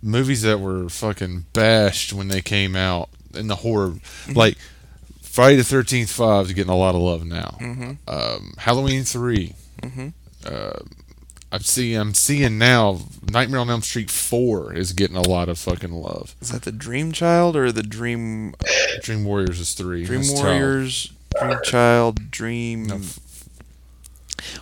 movies 0.02 0.42
that 0.42 0.60
were 0.60 0.90
fucking 0.90 1.46
bashed 1.54 2.12
when 2.14 2.28
they 2.28 2.42
came 2.42 2.76
out 2.76 3.10
in 3.36 3.48
the 3.48 3.56
horror, 3.58 3.94
like 4.34 4.58
Friday 5.22 5.56
the 5.58 5.64
Thirteenth 5.64 6.12
Five 6.12 6.48
is 6.48 6.54
getting 6.54 6.72
a 6.72 6.78
lot 6.78 6.96
of 6.96 7.02
love 7.02 7.26
now. 7.26 7.58
Mhm. 7.62 7.98
Um, 8.08 8.54
Halloween 8.58 9.04
3 9.04 9.54
Mhm. 9.82 10.14
Uh, 10.46 10.80
I'm 11.52 11.62
seeing 11.62 11.98
I'm 12.00 12.14
seeing 12.14 12.58
now 12.58 13.02
Nightmare 13.32 13.60
on 13.60 13.70
Elm 13.70 13.82
Street 13.82 14.12
Four 14.12 14.74
is 14.74 14.94
getting 14.94 15.16
a 15.18 15.28
lot 15.28 15.50
of 15.50 15.58
fucking 15.58 15.92
love. 15.92 16.36
Is 16.42 16.50
that 16.50 16.62
the 16.64 16.72
Dream 16.72 17.12
Child 17.12 17.56
or 17.56 17.72
the 17.72 17.82
Dream 17.84 18.54
Dream 19.02 19.24
Warriors 19.26 19.60
is 19.60 19.74
three. 19.74 20.04
Dream 20.06 20.22
That's. 20.22 20.34
Warriors, 20.34 21.12
Dream 21.40 21.58
Child, 21.64 22.30
Dream? 22.32 22.86
No. 22.88 23.02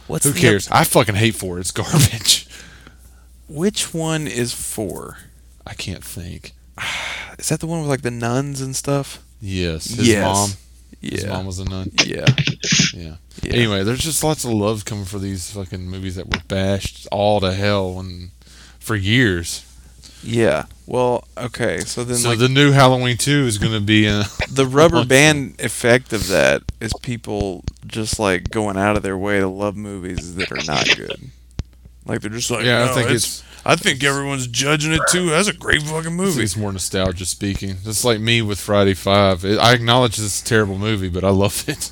What's 0.08 0.26
Who 0.26 0.34
cares? 0.34 0.68
I 0.72 0.84
fucking 0.84 1.16
hate 1.16 1.36
four. 1.36 1.60
It's 1.60 1.72
garbage. 1.82 2.48
Which 3.48 3.94
one 3.94 4.28
is 4.28 4.54
four? 4.54 5.18
I 5.66 5.74
can't 5.74 6.04
think. 6.04 6.54
Is 7.38 7.50
that 7.50 7.60
the 7.60 7.68
one 7.68 7.82
with 7.82 7.90
like 7.90 8.02
the 8.02 8.12
nuns 8.12 8.62
and 8.62 8.76
stuff? 8.76 9.24
Yes, 9.42 9.86
his 9.86 10.08
Yes. 10.08 10.24
mom. 10.24 10.50
Yeah. 11.02 11.12
His 11.12 11.26
mom 11.26 11.46
was 11.46 11.60
a 11.60 11.66
nun. 11.66 11.92
Yeah. 12.06 12.26
Yeah. 12.94 13.16
Yeah. 13.44 13.54
Anyway, 13.54 13.84
there's 13.84 14.00
just 14.00 14.24
lots 14.24 14.44
of 14.44 14.52
love 14.52 14.84
coming 14.86 15.06
for 15.06 15.20
these 15.20 15.52
fucking 15.52 15.88
movies 15.88 16.16
that 16.16 16.26
were 16.26 16.42
bashed 16.48 17.08
all 17.12 17.40
to 17.42 17.54
hell 17.54 18.00
and 18.00 18.32
for 18.80 18.96
years. 18.96 19.64
Yeah. 20.24 20.66
Well, 20.88 21.28
okay. 21.38 21.82
So 21.82 22.04
then, 22.04 22.18
so 22.18 22.30
like 22.30 22.40
the 22.40 22.50
new 22.50 22.72
Halloween 22.72 23.18
two 23.18 23.46
is 23.46 23.60
going 23.60 23.74
to 23.74 23.80
be 23.80 24.08
in. 24.08 24.24
the 24.50 24.66
rubber 24.66 25.06
band 25.06 25.62
effect 25.62 26.14
of 26.14 26.28
that 26.30 26.64
is 26.82 26.92
people 27.04 27.64
just 27.86 28.18
like 28.18 28.50
going 28.50 28.78
out 28.78 28.98
of 28.98 29.04
their 29.04 29.18
way 29.18 29.40
to 29.40 29.48
love 29.48 29.76
movies 29.76 30.36
that 30.36 30.52
are 30.52 30.64
not 30.66 30.88
good. 30.98 31.30
Like 32.06 32.22
they're 32.22 32.32
just 32.32 32.50
like, 32.50 32.66
yeah, 32.66 32.86
I 32.86 32.88
think 32.94 33.12
it's, 33.12 33.42
it's, 33.42 33.44
I 33.70 33.76
think 33.76 34.02
everyone's 34.02 34.48
judging 34.48 34.94
it 34.94 35.02
too. 35.10 35.30
That's 35.30 35.50
a 35.50 35.54
great 35.54 35.82
fucking 35.84 36.14
movie. 36.16 36.42
it's 36.42 36.56
more 36.56 36.72
nostalgia 36.72 37.26
speaking. 37.26 37.76
It's 37.84 38.06
like 38.06 38.22
me 38.22 38.42
with 38.42 38.60
Friday 38.60 38.94
Five. 38.94 39.44
It, 39.44 39.60
I 39.60 39.74
acknowledge 39.74 40.18
it's 40.18 40.42
a 40.42 40.46
terrible 40.46 40.78
movie, 40.78 41.10
but 41.10 41.24
I 41.26 41.30
love 41.30 41.66
it. 41.68 41.92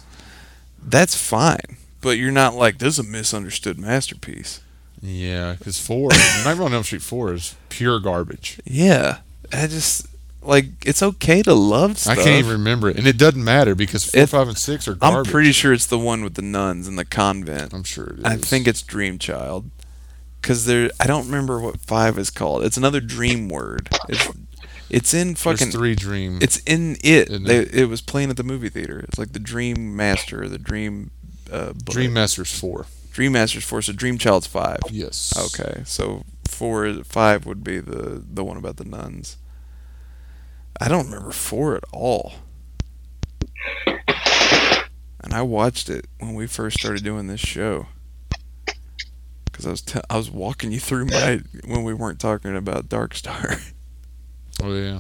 That's 0.81 1.15
fine, 1.19 1.77
but 2.01 2.11
you're 2.17 2.31
not 2.31 2.53
like 2.55 2.77
this 2.77 2.97
is 2.97 3.05
a 3.05 3.09
misunderstood 3.09 3.77
masterpiece. 3.77 4.61
Yeah, 5.01 5.55
because 5.57 5.77
four, 5.79 6.09
Nightmare 6.45 6.65
on 6.67 6.73
Elm 6.73 6.83
Street 6.83 7.01
four 7.01 7.33
is 7.33 7.55
pure 7.69 7.99
garbage. 7.99 8.59
Yeah, 8.63 9.17
I 9.51 9.67
just 9.67 10.07
like 10.41 10.67
it's 10.85 11.03
okay 11.03 11.41
to 11.43 11.53
love 11.53 11.97
stuff. 11.97 12.17
I 12.17 12.23
can't 12.23 12.39
even 12.45 12.51
remember 12.53 12.89
it, 12.89 12.97
and 12.97 13.05
it 13.07 13.17
doesn't 13.17 13.43
matter 13.43 13.75
because 13.75 14.05
four, 14.05 14.21
It- 14.21 14.29
five, 14.29 14.47
and 14.47 14.57
six 14.57 14.87
are 14.87 14.97
I'm 15.01 15.25
pretty 15.25 15.51
sure 15.51 15.73
it's 15.73 15.87
the 15.87 15.99
one 15.99 16.23
with 16.23 16.35
the 16.35 16.41
nuns 16.41 16.87
and 16.87 16.97
the 16.97 17.05
convent. 17.05 17.73
I'm 17.73 17.83
sure 17.83 18.05
it 18.07 18.19
is. 18.19 18.23
I 18.23 18.37
think 18.37 18.67
it's 18.67 18.81
Dream 18.81 19.19
Child. 19.19 19.69
Cause 20.45 20.65
there, 20.65 20.91
I 20.99 21.07
don't 21.07 21.25
remember 21.25 21.59
what 21.59 21.81
five 21.81 22.19
is 22.19 22.29
called. 22.29 22.63
It's 22.63 22.77
another 22.77 23.01
dream 23.01 23.49
word. 23.49 23.89
It's, 24.07 24.29
it's 24.91 25.11
in 25.11 25.33
There's 25.33 25.71
three 25.71 25.95
dream. 25.95 26.37
It's 26.39 26.59
in 26.59 26.97
it. 27.03 27.29
They, 27.43 27.57
it? 27.57 27.73
it 27.73 27.85
was 27.85 28.01
playing 28.01 28.29
at 28.29 28.37
the 28.37 28.43
movie 28.43 28.69
theater. 28.69 28.99
It's 28.99 29.17
like 29.17 29.33
the 29.33 29.39
Dream 29.39 29.95
Master, 29.95 30.47
the 30.47 30.59
Dream. 30.59 31.09
Uh. 31.51 31.73
Dream 31.83 32.13
Masters 32.13 32.57
four. 32.57 32.85
Dream 33.11 33.31
Master's 33.31 33.63
four. 33.63 33.81
So 33.81 33.91
Dream 33.91 34.19
Child's 34.19 34.45
five. 34.45 34.77
Yes. 34.91 35.33
Okay, 35.35 35.81
so 35.83 36.23
four, 36.47 36.93
five 37.03 37.47
would 37.47 37.63
be 37.63 37.79
the 37.79 38.23
the 38.23 38.43
one 38.43 38.57
about 38.57 38.77
the 38.77 38.85
nuns. 38.85 39.37
I 40.79 40.87
don't 40.87 41.05
remember 41.05 41.31
four 41.31 41.75
at 41.75 41.85
all. 41.91 42.33
And 43.87 45.33
I 45.33 45.41
watched 45.41 45.89
it 45.89 46.05
when 46.19 46.35
we 46.35 46.45
first 46.45 46.79
started 46.79 47.03
doing 47.03 47.25
this 47.25 47.39
show. 47.39 47.87
Because 49.55 49.67
I 49.67 49.71
was 49.71 49.81
t- 49.81 49.99
I 50.09 50.17
was 50.17 50.29
walking 50.29 50.71
you 50.71 50.79
through 50.79 51.05
my 51.05 51.41
when 51.65 51.83
we 51.83 51.93
weren't 51.93 52.19
talking 52.19 52.55
about 52.55 52.89
Dark 52.89 53.13
Star. 53.15 53.55
Oh 54.63 54.73
yeah. 54.73 54.99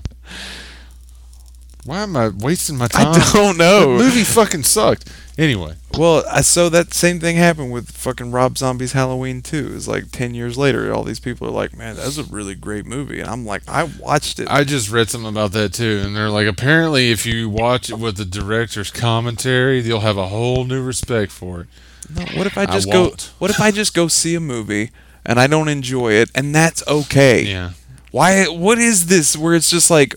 Why 1.85 1.99
am 1.99 2.17
I 2.17 2.27
wasting 2.27 2.77
my 2.77 2.87
time? 2.87 3.07
I 3.15 3.31
don't 3.31 3.57
The 3.57 3.63
know. 3.63 3.97
movie 3.97 4.23
fucking 4.23 4.63
sucked. 4.63 5.09
Anyway, 5.37 5.75
Well, 5.97 6.23
I, 6.29 6.41
so 6.41 6.67
that 6.69 6.93
same 6.93 7.19
thing 7.19 7.35
happened 7.37 7.71
with 7.71 7.91
fucking 7.91 8.31
Rob 8.31 8.57
Zombie's 8.57 8.93
Halloween 8.93 9.41
2. 9.41 9.73
It's 9.75 9.87
like 9.87 10.11
10 10.11 10.33
years 10.33 10.57
later, 10.57 10.91
all 10.93 11.03
these 11.03 11.19
people 11.19 11.47
are 11.47 11.51
like, 11.51 11.77
man, 11.77 11.95
that's 11.95 12.17
a 12.17 12.23
really 12.23 12.55
great 12.55 12.85
movie. 12.85 13.19
And 13.21 13.29
I'm 13.29 13.45
like, 13.45 13.61
I 13.67 13.83
watched 13.83 14.39
it. 14.39 14.47
I 14.49 14.63
just 14.65 14.89
read 14.91 15.09
something 15.09 15.29
about 15.29 15.51
that 15.53 15.73
too, 15.73 16.01
and 16.05 16.15
they're 16.15 16.29
like, 16.29 16.47
apparently, 16.47 17.11
if 17.11 17.25
you 17.25 17.49
watch 17.49 17.89
it 17.89 17.99
with 17.99 18.17
the 18.17 18.25
director's 18.25 18.91
commentary, 18.91 19.79
you'll 19.81 19.99
have 20.01 20.17
a 20.17 20.27
whole 20.27 20.65
new 20.65 20.81
respect 20.83 21.31
for 21.31 21.61
it. 21.61 21.67
No, 22.13 22.23
what 22.37 22.47
if 22.47 22.57
I 22.57 22.63
I 22.63 22.65
just 22.67 22.91
go? 22.91 23.13
What 23.39 23.49
if 23.51 23.59
I 23.59 23.71
just 23.71 23.93
go 23.93 24.07
see 24.07 24.35
a 24.35 24.39
movie 24.39 24.91
and 25.25 25.39
I 25.39 25.47
don't 25.47 25.67
enjoy 25.69 26.13
it, 26.13 26.29
and 26.35 26.53
that's 26.53 26.85
okay? 26.87 27.43
Yeah. 27.43 27.71
Why? 28.11 28.45
What 28.45 28.77
is 28.79 29.07
this? 29.07 29.35
Where 29.37 29.55
it's 29.55 29.69
just 29.69 29.89
like, 29.91 30.15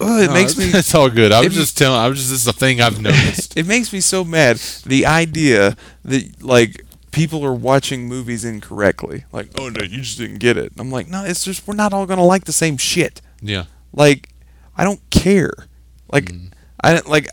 Ugh, 0.00 0.22
it 0.22 0.26
No, 0.28 0.34
makes 0.34 0.56
me. 0.56 0.64
It's 0.74 0.94
all 0.94 1.08
good. 1.10 1.32
I 1.32 1.42
was 1.42 1.54
just 1.54 1.78
telling. 1.78 1.98
I 2.00 2.08
was 2.08 2.18
just. 2.18 2.30
This 2.30 2.40
is 2.42 2.46
a 2.48 2.52
thing 2.52 2.80
I've 2.80 3.00
noticed. 3.08 3.56
It 3.56 3.66
makes 3.66 3.92
me 3.92 4.00
so 4.00 4.24
mad. 4.24 4.56
The 4.86 5.06
idea 5.06 5.76
that 6.04 6.42
like 6.42 6.84
people 7.12 7.44
are 7.44 7.54
watching 7.54 8.08
movies 8.08 8.44
incorrectly. 8.44 9.24
Like, 9.32 9.50
oh 9.58 9.68
no, 9.68 9.82
you 9.82 9.98
just 9.98 10.18
didn't 10.18 10.38
get 10.38 10.56
it. 10.56 10.72
I'm 10.78 10.90
like, 10.90 11.08
no, 11.08 11.24
it's 11.24 11.44
just 11.44 11.66
we're 11.66 11.74
not 11.74 11.92
all 11.92 12.06
gonna 12.06 12.24
like 12.24 12.44
the 12.44 12.52
same 12.52 12.76
shit. 12.76 13.20
yeah. 13.40 13.64
Like, 13.92 14.30
I 14.76 14.82
don't 14.82 15.00
care. 15.10 15.52
Like, 16.10 16.24
Mm-hmm. 16.24 16.46
I 16.82 17.00
like. 17.08 17.28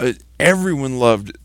Uh, 0.00 0.12
everyone 0.40 0.98
loved 0.98 1.38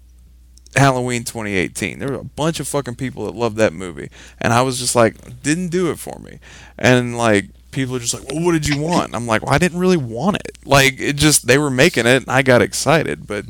Halloween 0.75 1.23
2018. 1.23 1.99
There 1.99 2.09
were 2.09 2.15
a 2.15 2.23
bunch 2.23 2.59
of 2.59 2.67
fucking 2.67 2.95
people 2.95 3.25
that 3.25 3.35
loved 3.35 3.57
that 3.57 3.73
movie, 3.73 4.09
and 4.39 4.53
I 4.53 4.61
was 4.61 4.79
just 4.79 4.95
like, 4.95 5.41
didn't 5.41 5.69
do 5.69 5.91
it 5.91 5.99
for 5.99 6.19
me. 6.19 6.39
And 6.77 7.17
like, 7.17 7.49
people 7.71 7.95
are 7.95 7.99
just 7.99 8.13
like, 8.13 8.31
well, 8.31 8.43
what 8.43 8.53
did 8.53 8.67
you 8.67 8.79
want? 8.81 9.15
I'm 9.15 9.27
like, 9.27 9.41
well, 9.43 9.53
I 9.53 9.57
didn't 9.57 9.79
really 9.79 9.97
want 9.97 10.37
it. 10.37 10.57
Like, 10.65 10.99
it 10.99 11.15
just 11.15 11.47
they 11.47 11.57
were 11.57 11.69
making 11.69 12.05
it, 12.05 12.23
and 12.23 12.29
I 12.29 12.41
got 12.41 12.61
excited. 12.61 13.27
But 13.27 13.45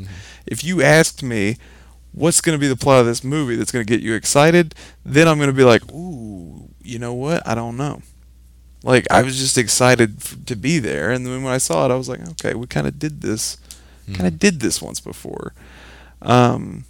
if 0.46 0.64
you 0.64 0.82
asked 0.82 1.24
me. 1.24 1.58
What's 2.14 2.42
going 2.42 2.58
to 2.58 2.60
be 2.60 2.68
the 2.68 2.76
plot 2.76 3.00
of 3.00 3.06
this 3.06 3.24
movie 3.24 3.56
that's 3.56 3.72
going 3.72 3.86
to 3.86 3.90
get 3.90 4.04
you 4.04 4.16
excited? 4.16 4.76
Then 5.06 5.30
I'm 5.30 5.38
going 5.38 5.48
to 5.48 5.56
be 5.56 5.64
like, 5.64 5.90
ooh, 5.94 6.68
you 6.84 7.00
know 7.00 7.14
what? 7.14 7.42
I 7.48 7.56
don't 7.56 7.78
know. 7.78 8.02
Like 8.84 9.06
I 9.12 9.22
was 9.22 9.38
just 9.38 9.58
excited 9.58 10.18
f- 10.20 10.36
to 10.48 10.56
be 10.56 10.80
there, 10.80 11.12
and 11.12 11.26
then 11.26 11.42
when 11.42 11.54
I 11.54 11.58
saw 11.58 11.86
it, 11.86 11.92
I 11.92 11.96
was 11.96 12.10
like, 12.10 12.20
okay, 12.32 12.54
we 12.54 12.68
kind 12.68 12.88
of 12.88 12.98
did 13.00 13.22
this, 13.22 13.56
kind 14.14 14.28
of 14.28 14.40
did 14.40 14.60
this 14.60 14.82
once 14.82 15.00
before. 15.00 15.54
Um, 16.22 16.84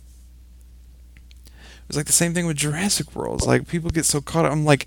was 1.92 1.98
like 1.98 2.06
the 2.06 2.14
same 2.14 2.34
thing 2.34 2.46
with 2.46 2.56
Jurassic 2.56 3.14
World. 3.16 3.40
It's 3.40 3.48
like 3.48 3.68
people 3.68 3.90
get 3.90 4.06
so 4.06 4.22
caught 4.22 4.46
up. 4.46 4.52
I'm 4.52 4.64
like, 4.64 4.86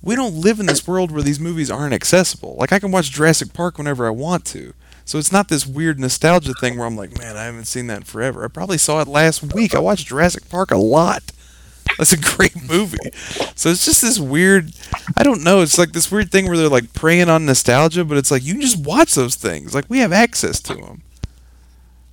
we 0.00 0.16
don't 0.16 0.34
live 0.34 0.58
in 0.58 0.66
this 0.66 0.86
world 0.86 1.10
where 1.10 1.22
these 1.22 1.38
movies 1.38 1.70
aren't 1.70 1.92
accessible. 1.92 2.56
Like 2.58 2.72
I 2.72 2.78
can 2.78 2.90
watch 2.90 3.10
Jurassic 3.10 3.52
Park 3.52 3.76
whenever 3.76 4.06
I 4.06 4.10
want 4.10 4.46
to. 4.46 4.72
So 5.04 5.18
it's 5.18 5.30
not 5.30 5.48
this 5.48 5.66
weird 5.66 6.00
nostalgia 6.00 6.54
thing 6.54 6.78
where 6.78 6.86
I'm 6.86 6.96
like, 6.96 7.18
man, 7.18 7.36
I 7.36 7.44
haven't 7.44 7.66
seen 7.66 7.88
that 7.88 7.98
in 7.98 8.02
forever. 8.04 8.44
I 8.44 8.48
probably 8.48 8.78
saw 8.78 9.00
it 9.00 9.06
last 9.06 9.54
week. 9.54 9.74
I 9.74 9.78
watched 9.78 10.08
Jurassic 10.08 10.48
Park 10.48 10.70
a 10.70 10.78
lot. 10.78 11.22
That's 11.98 12.12
a 12.12 12.18
great 12.18 12.68
movie. 12.68 13.10
So 13.54 13.68
it's 13.68 13.84
just 13.84 14.00
this 14.02 14.18
weird. 14.18 14.72
I 15.16 15.22
don't 15.22 15.44
know. 15.44 15.60
It's 15.60 15.78
like 15.78 15.92
this 15.92 16.10
weird 16.10 16.32
thing 16.32 16.48
where 16.48 16.56
they're 16.56 16.68
like 16.68 16.94
preying 16.94 17.28
on 17.28 17.46
nostalgia, 17.46 18.04
but 18.04 18.16
it's 18.16 18.30
like 18.30 18.44
you 18.44 18.54
can 18.54 18.62
just 18.62 18.84
watch 18.84 19.14
those 19.14 19.36
things. 19.36 19.74
Like 19.74 19.84
we 19.88 19.98
have 19.98 20.12
access 20.12 20.58
to 20.62 20.74
them, 20.74 21.02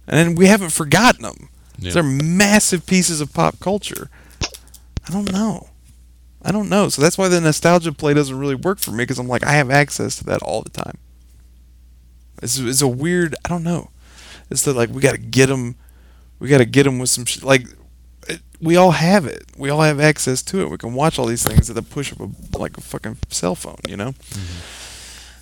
and 0.06 0.38
we 0.38 0.48
haven't 0.48 0.72
forgotten 0.72 1.24
them. 1.24 1.50
Yeah. 1.80 1.94
They're 1.94 2.04
massive 2.04 2.86
pieces 2.86 3.22
of 3.22 3.34
pop 3.34 3.60
culture. 3.60 4.10
I 5.08 5.12
don't 5.12 5.32
know. 5.32 5.70
I 6.42 6.52
don't 6.52 6.70
know. 6.70 6.90
So 6.90 7.02
that's 7.02 7.18
why 7.18 7.28
the 7.30 7.40
nostalgia 7.42 7.92
play 7.94 8.14
doesn't 8.14 8.38
really 8.38 8.56
work 8.56 8.80
for 8.80 8.92
me 8.92 9.04
because 9.04 9.20
I'm 9.20 9.28
like 9.28 9.46
I 9.46 9.54
have 9.54 9.70
access 9.72 10.18
to 10.18 10.24
that 10.26 10.42
all 10.42 10.62
the 10.62 10.70
time. 10.70 10.98
It's, 12.42 12.58
it's 12.60 12.82
a 12.82 12.88
weird. 12.88 13.36
I 13.46 13.50
don't 13.50 13.64
know. 13.64 13.90
It's 14.50 14.64
that 14.64 14.76
like 14.76 14.90
we 14.90 15.02
got 15.02 15.14
to 15.14 15.18
get 15.18 15.48
them. 15.48 15.76
We 16.40 16.50
got 16.50 16.58
to 16.58 16.66
get 16.66 16.84
them 16.84 17.00
with 17.00 17.10
some 17.10 17.26
sh- 17.26 17.42
like. 17.44 17.66
It, 18.28 18.42
we 18.62 18.76
all 18.76 18.92
have 18.92 19.26
it. 19.26 19.44
We 19.58 19.70
all 19.70 19.82
have 19.82 20.00
access 20.00 20.42
to 20.44 20.62
it. 20.62 20.70
We 20.70 20.78
can 20.78 20.94
watch 20.94 21.18
all 21.18 21.26
these 21.26 21.44
things 21.46 21.70
at 21.70 21.76
the 21.76 21.82
push 21.82 22.12
of 22.12 22.20
a 22.22 22.30
like 22.58 22.78
a 22.78 22.82
fucking 22.82 23.18
cell 23.30 23.56
phone. 23.56 23.80
You 23.88 23.96
know. 23.98 24.12
Mm-hmm. 24.12 24.80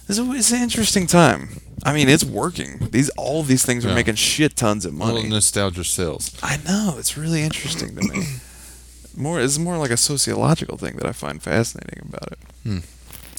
It's, 0.10 0.20
a, 0.20 0.32
it's 0.34 0.52
an 0.52 0.62
interesting 0.62 1.08
time. 1.08 1.62
I 1.84 1.94
mean, 1.94 2.10
it's 2.10 2.24
working. 2.26 2.90
These 2.92 3.10
all 3.12 3.42
these 3.44 3.66
things 3.66 3.86
are 3.86 3.90
Yeah. 3.90 3.96
making 3.96 4.16
shit 4.16 4.56
tons 4.56 4.86
of 4.86 4.94
money. 4.94 5.28
nostalgia 5.28 5.84
sells. 5.84 6.38
I 6.44 6.58
know. 6.58 6.96
It's 7.00 7.18
really 7.18 7.42
interesting 7.42 7.96
to 7.96 8.02
me. 8.08 8.26
More, 9.16 9.42
it's 9.42 9.58
more 9.58 9.78
like 9.78 9.92
a 9.92 9.98
sociological 9.98 10.78
thing 10.78 10.96
that 10.98 11.06
I 11.06 11.12
find 11.12 11.42
fascinating 11.42 12.04
about 12.08 12.32
it. 12.32 12.40
Hmm. 12.64 12.80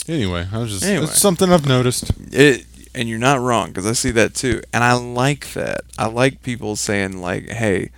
Anyway, 0.08 0.46
I 0.52 0.58
was 0.58 0.70
just. 0.70 0.84
Anyway. 0.84 1.04
It's 1.04 1.20
something 1.20 1.52
I've 1.52 1.66
noticed. 1.66 2.12
It, 2.32 2.66
and 2.94 3.08
you're 3.08 3.18
not 3.18 3.40
wrong 3.40 3.68
because 3.68 3.86
I 3.86 3.92
see 3.92 4.10
that 4.12 4.34
too, 4.34 4.62
and 4.72 4.84
I 4.84 4.92
like 4.94 5.52
that. 5.54 5.82
I 5.98 6.06
like 6.06 6.42
people 6.42 6.76
saying 6.76 7.20
like, 7.20 7.48
"Hey, 7.48 7.90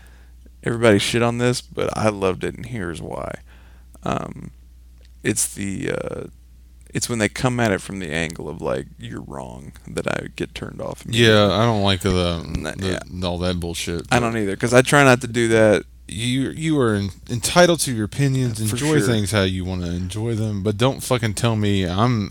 everybody 0.63 0.99
shit 0.99 1.23
on 1.23 1.39
this, 1.39 1.61
but 1.61 1.97
I 1.97 2.11
loved 2.11 2.45
it, 2.45 2.55
and 2.55 2.67
here's 2.67 3.03
why." 3.03 3.41
Um, 4.03 4.51
it's 5.23 5.53
the 5.53 5.93
uh, 5.93 6.25
it's 6.95 7.09
when 7.09 7.19
they 7.19 7.29
come 7.29 7.59
at 7.59 7.73
it 7.73 7.81
from 7.81 7.99
the 7.99 8.13
angle 8.13 8.49
of 8.49 8.63
like 8.63 8.87
you're 8.99 9.23
wrong 9.23 9.73
that 9.89 10.07
I 10.07 10.29
get 10.37 10.55
turned 10.55 10.81
off. 10.81 11.05
Yeah, 11.09 11.51
I 11.51 11.65
don't 11.65 11.83
like 11.83 12.01
the, 12.01 12.45
Nah, 12.47 12.73
the 12.73 13.27
all 13.27 13.39
that 13.39 13.59
bullshit. 13.59 14.07
I 14.13 14.21
don't 14.21 14.37
either 14.37 14.53
because 14.53 14.73
I 14.73 14.83
try 14.83 15.03
not 15.03 15.21
to 15.23 15.27
do 15.27 15.49
that 15.49 15.85
you 16.07 16.51
you 16.51 16.79
are 16.79 16.95
en- 16.95 17.11
entitled 17.31 17.81
to 17.81 17.95
your 17.95 18.05
opinions. 18.05 18.59
For 18.59 18.77
Enjoy 18.77 18.99
sure. 18.99 19.07
things 19.07 19.31
how 19.31 19.43
you 19.43 19.65
want 19.65 19.83
to 19.83 19.91
enjoy 19.91 20.35
them, 20.35 20.63
but 20.63 20.77
don't 20.77 21.03
fucking 21.03 21.35
tell 21.35 21.57
me 21.57 21.85
I'm 21.87 22.31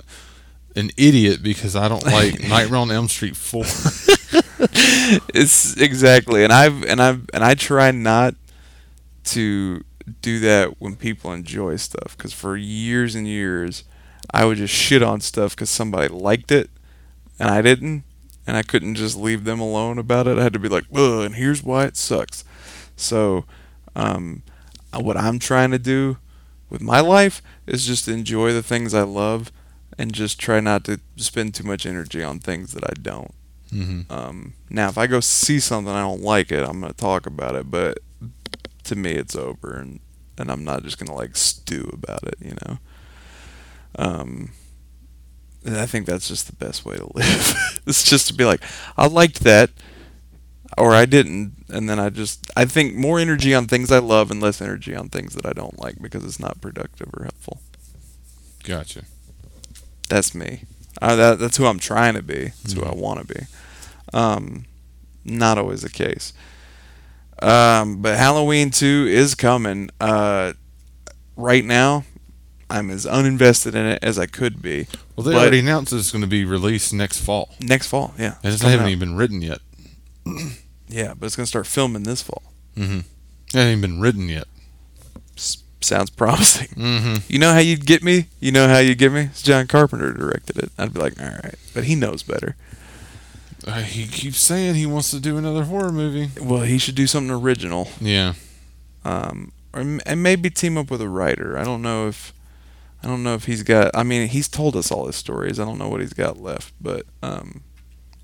an 0.76 0.92
idiot 0.98 1.44
because 1.44 1.76
I 1.76 1.88
don't 1.88 2.06
like 2.06 2.42
Nightmare 2.48 2.80
on 2.80 2.92
Elm 2.92 3.08
Street 3.08 3.36
four. 3.36 3.64
it's 5.34 5.78
exactly, 5.78 6.44
and 6.44 6.54
I've 6.54 6.84
and 6.84 7.02
I've 7.02 7.30
and 7.34 7.44
I 7.44 7.56
try 7.56 7.92
not 7.92 8.36
to 9.26 9.84
do 10.22 10.40
that 10.40 10.82
when 10.82 10.96
people 10.96 11.32
enjoy 11.32 11.78
stuff 11.78 12.18
because 12.18 12.34
for 12.34 12.58
years 12.58 13.16
and 13.16 13.26
years 13.26 13.86
I 14.32 14.44
would 14.46 14.58
just 14.58 14.74
shit 14.74 15.02
on 15.02 15.22
stuff 15.22 15.56
because 15.56 15.70
somebody 15.70 16.10
liked 16.10 16.52
it 16.52 16.70
and 17.40 17.50
I 17.50 17.62
didn't, 17.62 18.04
and 18.46 18.58
I 18.58 18.64
couldn't 18.64 18.96
just 18.96 19.18
leave 19.18 19.44
them 19.44 19.60
alone 19.60 19.98
about 19.98 20.28
it. 20.28 20.38
I 20.38 20.44
had 20.44 20.54
to 20.54 20.60
be 20.60 20.70
like, 20.70 20.86
"Ugh," 20.94 21.26
and 21.26 21.36
here's 21.36 21.64
why 21.64 21.86
it 21.86 21.98
sucks. 21.98 22.44
So, 22.96 23.46
um, 23.96 24.44
what 24.94 25.18
I'm 25.18 25.40
trying 25.40 25.72
to 25.72 25.80
do 25.80 26.18
with 26.70 26.82
my 26.82 27.00
life 27.00 27.42
is 27.68 27.86
just 27.86 28.08
enjoy 28.08 28.54
the 28.54 28.64
things 28.64 28.94
I 28.94 29.04
love 29.04 29.52
and 29.98 30.14
just 30.14 30.40
try 30.40 30.60
not 30.60 30.84
to 30.86 31.00
spend 31.18 31.54
too 31.54 31.64
much 31.64 31.86
energy 31.86 32.24
on 32.24 32.40
things 32.40 32.74
that 32.74 32.84
I 32.84 32.94
don't. 33.02 33.34
hmm 33.70 34.02
Um, 34.10 34.54
now, 34.70 34.90
if 34.90 34.98
I 34.98 35.08
go 35.08 35.20
see 35.20 35.60
something 35.60 35.94
I 35.94 36.02
don't 36.02 36.22
like 36.22 36.52
it, 36.52 36.64
I'm 36.68 36.82
gonna 36.82 36.94
talk 36.94 37.26
about 37.28 37.56
it. 37.56 37.70
But 37.70 38.00
to 38.86 38.96
me, 38.96 39.12
it's 39.12 39.36
over, 39.36 39.74
and 39.76 40.00
and 40.38 40.50
I'm 40.52 40.64
not 40.64 40.84
just 40.84 40.98
gonna 40.98 41.16
like 41.16 41.36
stew 41.36 41.90
about 41.94 42.24
it. 42.24 42.36
You 42.42 42.56
know. 42.66 42.78
Um, 43.98 44.52
and 45.66 45.78
I 45.78 45.86
think 45.86 46.06
that's 46.06 46.28
just 46.28 46.48
the 46.48 46.56
best 46.56 46.86
way 46.86 46.96
to 46.98 47.04
live. 47.16 47.80
it's 47.86 48.04
just 48.04 48.28
to 48.28 48.34
be 48.34 48.46
like, 48.46 48.62
I 48.98 49.08
liked 49.08 49.42
that, 49.44 49.70
or 50.78 50.94
I 50.94 51.06
didn't, 51.06 51.63
and 51.74 51.90
then 51.90 52.00
I 52.00 52.10
just 52.10 52.50
I 52.56 52.66
think 52.66 52.96
more 52.96 53.20
energy 53.20 53.54
on 53.54 53.66
things 53.68 53.92
I 53.92 54.00
love 54.00 54.32
and 54.32 54.40
less 54.42 54.62
energy 54.62 54.96
on 54.96 55.10
things 55.10 55.34
that 55.36 55.46
I 55.46 55.52
don't 55.54 55.80
like 55.80 56.02
because 56.02 56.24
it's 56.24 56.40
not 56.40 56.62
productive 56.62 57.10
or 57.14 57.24
helpful. 57.24 57.60
Gotcha. 58.64 59.04
That's 60.10 60.34
me. 60.36 60.64
Uh, 61.02 61.16
that, 61.16 61.40
that's 61.40 61.58
who 61.58 61.66
I'm 61.66 61.80
trying 61.80 62.14
to 62.14 62.22
be. 62.22 62.52
That's 62.64 62.74
who 62.74 62.84
I 62.84 62.90
Mhm. 62.92 62.98
want 62.98 63.28
to 63.28 63.34
be. 63.34 63.42
Um, 64.14 64.66
not 65.26 65.58
always 65.58 65.82
the 65.82 65.90
case. 65.90 66.34
Um, 67.42 68.02
but 68.02 68.18
Halloween 68.18 68.70
2 68.70 69.08
is 69.10 69.36
coming. 69.36 69.90
Uh, 70.00 70.54
right 71.36 71.66
now, 71.66 72.06
I'm 72.70 72.90
as 72.90 73.06
uninvested 73.06 73.76
in 73.76 73.86
it 73.86 74.00
as 74.04 74.18
I 74.20 74.28
could 74.28 74.62
be. 74.62 74.88
Well, 75.16 75.26
they 75.26 75.34
But- 75.34 75.42
already 75.42 75.60
announced 75.60 75.92
it's 75.94 76.12
going 76.12 76.22
to 76.22 76.28
be 76.28 76.46
released 76.46 76.94
next 76.94 77.20
fall. 77.20 77.54
Next 77.60 77.88
fall, 77.88 78.14
yeah. 78.18 78.36
And 78.44 78.46
It's 78.46 78.54
it's 78.56 78.62
coming 78.62 78.72
haven't 78.78 78.86
out. 78.88 78.92
even 78.92 79.10
been 79.10 79.16
written 79.18 79.42
yet. 79.42 79.60
Yeah, 80.88 81.14
but 81.18 81.26
it's 81.26 81.36
going 81.36 81.46
to 81.46 81.50
start 81.50 81.68
filming 81.68 82.04
this 82.04 82.22
fall. 82.22 82.44
Mm-hmm. 82.78 83.00
It 83.00 83.06
hasn't 83.54 83.78
even 83.78 83.82
been 83.82 84.02
written 84.02 84.30
yet. 84.30 84.46
S- 85.38 85.64
sounds 85.82 86.10
promising. 86.10 86.68
Mm-hmm. 86.70 87.16
You 87.28 87.40
know 87.40 87.54
how 87.54 87.60
you'd 87.60 87.86
get 87.86 88.04
me? 88.04 88.28
You 88.40 88.52
know 88.52 88.68
how 88.68 88.80
you'd 88.80 88.98
get 88.98 89.12
me? 89.12 89.22
It's 89.22 89.42
John 89.42 89.68
Carpenter 89.68 90.12
directed 90.14 90.58
it. 90.58 90.72
I'd 90.78 90.94
be 90.94 91.00
like, 91.00 91.20
all 91.20 91.28
right. 91.28 91.56
But 91.74 91.86
he 91.86 91.96
knows 91.96 92.24
better. 92.24 92.56
Uh, 93.66 93.82
he 93.82 94.08
keeps 94.08 94.40
saying 94.40 94.76
he 94.76 94.86
wants 94.86 95.10
to 95.12 95.20
do 95.20 95.38
another 95.38 95.64
horror 95.64 95.92
movie. 95.92 96.30
Well, 96.42 96.62
he 96.64 96.78
should 96.78 96.96
do 96.96 97.08
something 97.08 97.32
original. 97.32 97.90
Yeah. 98.02 98.34
um, 99.06 99.52
or 99.74 99.80
and 100.06 100.22
maybe 100.22 100.50
team 100.50 100.78
up 100.78 100.92
with 100.92 101.02
a 101.02 101.08
writer. 101.10 101.58
I 101.58 101.64
don't 101.64 101.82
know 101.82 102.08
if 102.08 102.34
I 103.02 103.08
don't 103.08 103.24
know 103.24 103.34
if 103.36 103.46
he's 103.46 103.64
got. 103.64 103.90
I 103.96 104.04
mean, 104.04 104.28
he's 104.28 104.48
told 104.48 104.76
us 104.76 104.92
all 104.92 105.08
his 105.08 105.16
stories. 105.16 105.60
I 105.60 105.66
don't 105.66 105.78
know 105.78 105.88
what 105.90 106.02
he's 106.02 106.14
got 106.14 106.38
left, 106.40 106.74
but 106.80 107.06
um, 107.22 107.62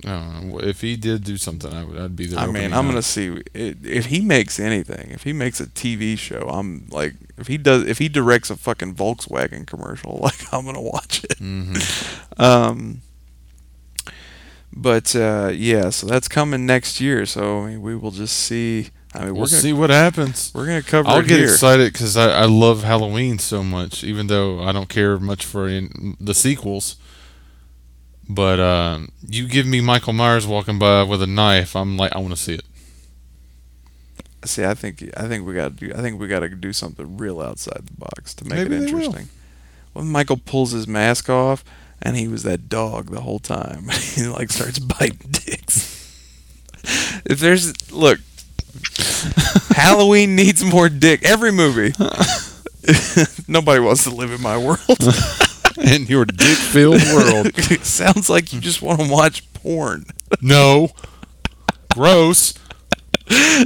know. 0.04 0.60
If 0.60 0.82
he 0.82 0.96
did 0.96 1.24
do 1.24 1.38
something, 1.38 1.74
I 1.74 1.84
would, 1.84 1.98
I'd 2.00 2.16
be 2.16 2.28
there. 2.28 2.40
I 2.40 2.48
mean, 2.48 2.74
I'm 2.74 2.88
gonna 2.88 3.02
see 3.02 3.42
if 3.54 4.06
he 4.08 4.22
makes 4.22 4.60
anything. 4.60 5.12
If 5.12 5.24
he 5.24 5.34
makes 5.34 5.60
a 5.60 5.66
TV 5.68 6.18
show, 6.18 6.48
I'm 6.50 6.88
like, 6.92 7.16
if 7.38 7.48
he 7.48 7.58
does, 7.58 7.86
if 7.86 7.98
he 7.98 8.08
directs 8.10 8.50
a 8.50 8.56
fucking 8.56 8.96
Volkswagen 8.96 9.66
commercial, 9.68 10.18
like 10.24 10.42
I'm 10.54 10.66
gonna 10.66 10.82
watch 10.82 11.24
it. 11.24 11.38
Mhm. 11.40 12.26
Um, 12.40 13.02
but 14.72 15.14
uh, 15.16 15.52
yeah, 15.54 15.90
so 15.90 16.08
that's 16.08 16.28
coming 16.28 16.66
next 16.66 17.02
year. 17.02 17.26
So 17.26 17.62
I 17.64 17.70
mean, 17.72 17.82
we 17.82 17.96
will 17.96 18.12
just 18.12 18.38
see. 18.38 18.90
I 19.14 19.26
mean, 19.26 19.34
We'll 19.34 19.42
we're 19.42 19.48
gonna 19.50 19.62
see 19.62 19.74
what 19.74 19.90
happens. 19.90 20.52
we're 20.54 20.68
gonna 20.68 20.84
cover 20.84 21.10
I'll 21.10 21.20
it 21.20 21.28
get 21.28 21.40
here. 21.40 21.50
excited 21.50 21.92
because 21.92 22.16
I, 22.16 22.30
I 22.42 22.46
love 22.46 22.84
Halloween 22.84 23.40
so 23.40 23.64
much, 23.64 24.04
even 24.04 24.28
though 24.28 24.62
I 24.64 24.72
don't 24.72 24.88
care 24.88 25.18
much 25.18 25.44
for 25.46 25.68
in, 25.68 26.16
the 26.22 26.34
sequels. 26.36 26.96
But 28.30 28.60
um, 28.60 29.12
you 29.28 29.48
give 29.48 29.66
me 29.66 29.82
Michael 29.82 30.14
Myers 30.14 30.46
walking 30.46 30.78
by 30.78 31.02
with 31.02 31.24
a 31.24 31.28
knife, 31.28 31.76
I'm 31.76 31.98
like, 31.98 32.14
I 32.16 32.20
want 32.20 32.36
to 32.36 32.38
see 32.40 32.54
it. 32.54 32.66
See, 34.46 34.64
I 34.64 34.76
think 34.76 35.04
I 35.18 35.28
think 35.28 35.46
we 35.46 35.54
got 35.54 35.78
to 35.78 35.88
do. 35.88 35.94
I 35.94 36.02
think 36.02 36.20
we 36.20 36.28
got 36.28 36.40
to 36.42 36.50
do 36.50 36.72
something 36.72 37.18
real 37.18 37.42
outside 37.42 37.88
the 37.88 37.94
box 37.98 38.34
to 38.36 38.46
make 38.46 38.60
Maybe 38.60 38.76
it 38.76 38.84
interesting. 38.84 39.28
When 39.94 40.08
Michael 40.08 40.38
pulls 40.38 40.72
his 40.72 40.88
mask 40.88 41.30
off 41.30 41.66
and 42.02 42.16
he 42.16 42.28
was 42.28 42.44
that 42.44 42.70
dog 42.70 43.10
the 43.10 43.22
whole 43.22 43.40
time, 43.40 43.90
he 44.14 44.28
like 44.28 44.52
starts 44.52 44.80
biting 44.80 45.18
dicks. 45.32 46.14
if 47.26 47.40
there's 47.40 47.92
look, 47.92 48.20
Halloween 49.76 50.36
needs 50.36 50.64
more 50.64 50.88
dick. 50.88 51.26
Every 51.26 51.52
movie. 51.52 51.94
Nobody 53.48 53.82
wants 53.82 54.04
to 54.06 54.12
live 54.12 54.32
in 54.32 54.42
my 54.42 54.58
world. 54.58 54.80
In 55.96 56.06
your 56.08 56.26
dick-filled 56.26 57.02
world, 57.14 57.48
it 57.72 57.86
sounds 57.86 58.30
like 58.30 58.52
you 58.54 58.60
just 58.60 58.82
want 58.82 59.00
to 59.02 59.10
watch 59.10 59.52
porn. 59.54 60.06
no, 60.42 60.90
gross. 61.94 62.54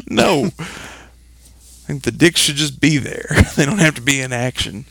No. 0.09 0.49
I 0.59 1.85
think 1.87 2.03
the 2.03 2.11
dicks 2.11 2.41
should 2.41 2.55
just 2.55 2.79
be 2.81 2.97
there. 2.97 3.25
They 3.55 3.65
don't 3.65 3.77
have 3.79 3.95
to 3.95 4.01
be 4.01 4.19
in 4.19 4.33
action. 4.33 4.83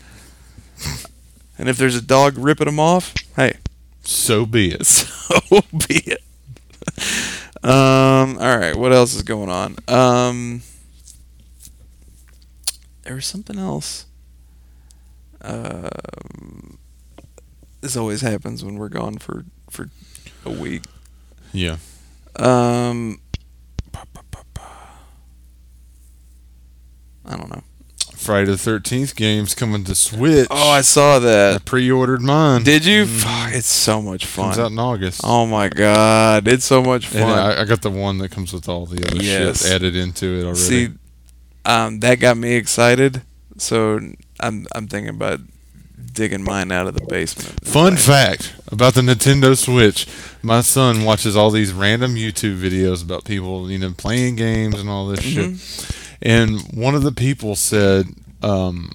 And 1.58 1.68
if 1.68 1.76
there's 1.76 1.94
a 1.96 2.00
dog 2.02 2.38
ripping 2.38 2.66
them 2.66 2.80
off, 2.80 3.12
hey, 3.36 3.58
So 4.02 4.46
be 4.46 4.70
it. 4.72 4.86
so 4.86 5.60
be 5.88 6.02
it. 6.06 6.22
Um, 7.62 8.38
all 8.38 8.56
right, 8.58 8.74
what 8.74 8.92
else 8.92 9.14
is 9.14 9.22
going 9.22 9.50
on? 9.50 9.76
Um, 9.88 10.62
there 13.02 13.14
was 13.14 13.26
something 13.26 13.58
else. 13.58 14.06
Um, 15.42 16.78
this 17.82 17.96
always 17.96 18.22
happens 18.22 18.64
when 18.64 18.76
we're 18.76 18.88
gone 18.88 19.18
for 19.18 19.44
for 19.70 19.90
a 20.46 20.50
week. 20.50 20.82
Yeah. 21.52 21.76
Um. 22.36 23.20
I 27.24 27.36
don't 27.36 27.50
know. 27.50 27.62
Friday 28.16 28.46
the 28.46 28.56
Thirteenth 28.58 29.16
game's 29.16 29.54
coming 29.54 29.82
to 29.84 29.94
Switch. 29.94 30.46
Oh, 30.50 30.70
I 30.70 30.80
saw 30.82 31.18
that. 31.18 31.56
I 31.56 31.58
pre-ordered 31.58 32.22
mine. 32.22 32.62
Did 32.62 32.84
you? 32.84 33.04
Mhm. 33.04 33.20
Fuck, 33.20 33.54
it's 33.54 33.66
so 33.66 34.00
much 34.00 34.26
fun. 34.26 34.46
Comes 34.46 34.58
out 34.58 34.70
in 34.72 34.78
August. 34.78 35.20
Oh 35.24 35.44
my 35.46 35.68
god, 35.68 36.46
it's 36.46 36.64
so 36.64 36.82
much 36.82 37.06
And 37.14 37.24
fun. 37.24 37.38
I, 37.38 37.62
I 37.62 37.64
got 37.64 37.82
the 37.82 37.90
one 37.90 38.18
that 38.18 38.30
comes 38.30 38.52
with 38.52 38.68
all 38.68 38.86
the 38.86 39.04
other 39.06 39.22
Yes. 39.22 39.62
shit 39.62 39.72
added 39.72 39.96
into 39.96 40.26
it 40.38 40.44
already. 40.44 40.60
See, 40.60 40.88
um, 41.64 41.98
that 42.00 42.16
got 42.20 42.36
me 42.36 42.54
excited. 42.54 43.22
So 43.58 43.98
I'm 44.40 44.66
I'm 44.72 44.86
thinking 44.88 45.14
about 45.14 45.40
digging 46.12 46.42
mine 46.42 46.70
out 46.72 46.86
of 46.86 46.94
the 46.94 47.04
basement. 47.06 47.64
Fun 47.66 47.96
fact 47.96 48.54
about 48.70 48.94
the 48.94 49.00
Nintendo 49.00 49.56
Switch: 49.56 50.06
my 50.42 50.60
son 50.60 51.04
watches 51.04 51.36
all 51.36 51.50
these 51.50 51.72
random 51.72 52.14
YouTube 52.14 52.58
videos 52.58 53.02
about 53.02 53.24
people, 53.24 53.70
you 53.70 53.78
know, 53.78 53.92
playing 53.96 54.36
games 54.36 54.78
and 54.78 54.88
all 54.88 55.06
this 55.08 55.20
Mhm. 55.20 55.58
shit. 55.58 55.96
And 56.22 56.60
one 56.72 56.94
of 56.94 57.02
the 57.02 57.12
people 57.12 57.56
said, 57.56 58.06
um, 58.42 58.92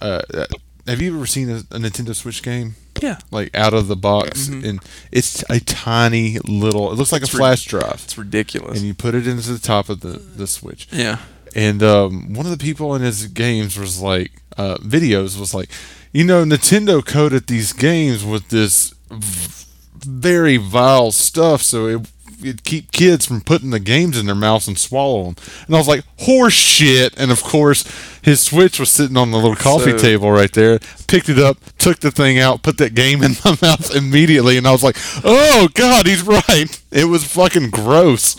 uh, 0.00 0.22
uh, 0.32 0.46
"Have 0.86 1.02
you 1.02 1.14
ever 1.16 1.26
seen 1.26 1.50
a, 1.50 1.56
a 1.70 1.78
Nintendo 1.78 2.14
Switch 2.14 2.42
game?" 2.42 2.76
Yeah. 3.02 3.18
like 3.30 3.54
out 3.54 3.74
of 3.74 3.88
the 3.88 3.96
box, 3.96 4.48
Mhm. 4.48 4.64
and 4.64 4.80
it's 5.12 5.44
a 5.50 5.60
tiny 5.60 6.38
little. 6.48 6.90
It 6.90 6.94
looks 6.94 7.12
like 7.12 7.20
It's 7.22 7.34
a 7.34 7.36
flash 7.36 7.66
drive, 7.66 8.00
It's 8.04 8.16
ridiculous. 8.16 8.78
and 8.78 8.86
you 8.86 8.94
put 8.94 9.14
it 9.14 9.26
into 9.26 9.52
the 9.52 9.58
top 9.58 9.90
of 9.90 10.00
the 10.00 10.18
the 10.36 10.46
Switch. 10.46 10.88
yeah. 10.90 11.18
And 11.54 11.82
um, 11.82 12.32
one 12.34 12.46
of 12.46 12.52
the 12.52 12.62
people 12.62 12.94
in 12.94 13.02
his 13.02 13.26
games 13.26 13.78
was 13.78 14.00
like, 14.00 14.30
uh, 14.58 14.76
videos 14.78 15.38
was 15.38 15.52
like, 15.54 15.68
you 16.16 16.24
know, 16.24 16.44
Nintendo 16.44 17.04
coded 17.04 17.46
these 17.46 17.74
games 17.74 18.24
with 18.24 18.48
this 18.48 18.94
very 19.10 20.56
vile 20.56 21.12
stuff, 21.12 21.60
so 21.60 21.86
it 21.86 22.10
it 22.42 22.64
keep 22.64 22.90
kids 22.90 23.26
from 23.26 23.40
putting 23.42 23.68
the 23.70 23.80
games 23.80 24.18
in 24.18 24.24
their 24.24 24.34
mouths 24.34 24.66
and 24.66 24.78
swallow 24.78 25.24
them. 25.24 25.36
And 25.66 25.74
I 25.74 25.78
was 25.78 25.88
like, 25.88 26.04
horse 26.20 26.52
shit. 26.54 27.14
And 27.18 27.30
of 27.30 27.42
course, 27.42 27.84
his 28.22 28.40
Switch 28.40 28.78
was 28.78 28.90
sitting 28.90 29.16
on 29.16 29.30
the 29.30 29.36
little 29.38 29.56
coffee 29.56 29.92
So- 29.92 29.98
table 29.98 30.30
right 30.30 30.52
there. 30.52 30.78
Picked 31.06 31.28
it 31.28 31.38
up, 31.38 31.58
took 31.78 32.00
the 32.00 32.10
thing 32.10 32.38
out, 32.38 32.62
put 32.62 32.78
that 32.78 32.94
game 32.94 33.22
in 33.22 33.32
my 33.44 33.56
mouth 33.60 33.94
immediately, 33.94 34.56
and 34.56 34.66
I 34.66 34.72
was 34.72 34.82
like, 34.82 34.96
oh 35.22 35.68
god, 35.74 36.06
he's 36.06 36.22
right. 36.22 36.82
It 36.90 37.06
was 37.06 37.24
fucking 37.24 37.70
gross. 37.70 38.36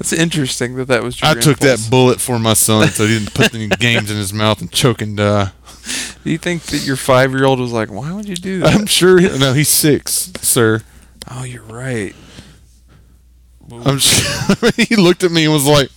It's 0.00 0.12
interesting 0.12 0.74
that 0.76 0.86
that 0.88 1.02
was. 1.04 1.20
I 1.22 1.34
took 1.34 1.58
that 1.58 1.86
bullet 1.90 2.20
for 2.20 2.38
my 2.38 2.54
son 2.54 2.88
so 2.88 3.06
he 3.06 3.18
didn't 3.18 3.34
put 3.34 3.54
any 3.54 3.68
games 3.80 4.10
in 4.10 4.16
his 4.16 4.32
mouth 4.32 4.60
and 4.60 4.70
choke 4.70 5.00
and 5.02 5.16
die. 5.16 5.50
Do 6.24 6.30
you 6.30 6.38
think 6.38 6.62
that 6.64 6.84
your 6.86 6.96
five 6.96 7.32
year 7.32 7.44
old 7.44 7.60
was 7.60 7.72
like, 7.72 7.90
"Why 7.90 8.12
would 8.12 8.28
you 8.28 8.36
do 8.36 8.60
that?" 8.60 8.74
I'm 8.74 8.86
sure. 8.86 9.18
He, 9.18 9.38
no, 9.38 9.52
he's 9.52 9.68
six, 9.68 10.32
sir. 10.40 10.82
oh, 11.30 11.44
you're 11.44 11.62
right. 11.62 12.14
I'm 13.70 13.98
sure. 13.98 14.70
he 14.76 14.96
looked 14.96 15.24
at 15.24 15.30
me 15.30 15.44
and 15.44 15.52
was 15.52 15.66
like, 15.66 15.90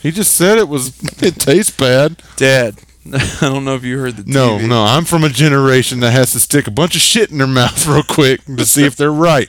He 0.00 0.10
just 0.10 0.34
said 0.34 0.58
it 0.58 0.68
was. 0.68 0.98
It 1.22 1.36
tastes 1.38 1.74
bad. 1.76 2.22
Dad, 2.36 2.80
I 3.12 3.38
don't 3.40 3.64
know 3.64 3.74
if 3.74 3.84
you 3.84 3.98
heard 3.98 4.16
the 4.16 4.22
TV. 4.22 4.34
No, 4.34 4.58
no. 4.58 4.84
I'm 4.84 5.04
from 5.04 5.24
a 5.24 5.28
generation 5.28 6.00
that 6.00 6.12
has 6.12 6.32
to 6.32 6.40
stick 6.40 6.66
a 6.66 6.70
bunch 6.70 6.94
of 6.94 7.00
shit 7.02 7.30
in 7.30 7.38
their 7.38 7.46
mouth 7.46 7.86
real 7.86 8.02
quick 8.02 8.44
to 8.44 8.64
see 8.64 8.84
if 8.84 8.96
they're 8.96 9.12
right. 9.12 9.48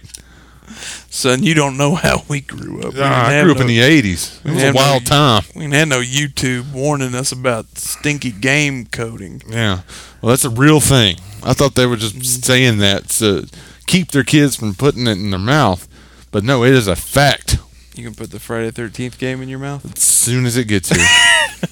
Son, 1.12 1.44
you 1.44 1.54
don't 1.54 1.78
know 1.78 1.94
how 1.94 2.24
we 2.28 2.42
grew 2.42 2.82
up. 2.82 2.94
We 2.96 3.02
Ah, 3.02 3.28
I 3.28 3.44
grew 3.44 3.52
up 3.52 3.60
in 3.60 3.68
the 3.68 3.80
'80s. 3.80 4.44
It 4.44 4.52
was 4.52 4.64
a 4.64 4.72
wild 4.74 5.06
time. 5.06 5.44
We 5.54 5.62
didn't 5.62 5.74
have 5.76 5.88
no 5.90 6.02
YouTube 6.02 6.72
warning 6.74 7.14
us 7.14 7.32
about 7.32 7.78
stinky 7.78 8.32
game 8.32 8.88
coding. 8.88 9.42
Yeah. 9.48 9.82
Well, 10.22 10.30
that's 10.32 10.46
a 10.46 10.50
real 10.50 10.80
thing. 10.80 11.18
I 11.44 11.54
thought 11.54 11.76
they 11.76 11.86
were 11.86 11.98
just 11.98 12.44
saying 12.44 12.80
that 12.80 13.10
to 13.10 13.48
keep 13.88 14.12
their 14.12 14.24
kids 14.24 14.56
from 14.56 14.74
putting 14.74 15.06
it 15.08 15.12
in 15.18 15.30
their 15.32 15.40
mouth, 15.40 15.88
but 16.32 16.44
no, 16.44 16.64
it 16.64 16.74
is 16.74 16.88
a 16.88 16.96
fact. 16.96 17.58
You 17.94 18.04
can 18.06 18.16
put 18.16 18.32
the 18.32 18.40
Friday 18.40 18.72
Thirteenth 18.72 19.20
game 19.20 19.42
in 19.42 19.50
your 19.50 19.60
mouth. 19.60 19.86
As 19.86 20.02
soon 20.02 20.46
as 20.46 20.56
it 20.58 20.66
gets 20.66 20.90
here. 20.90 21.06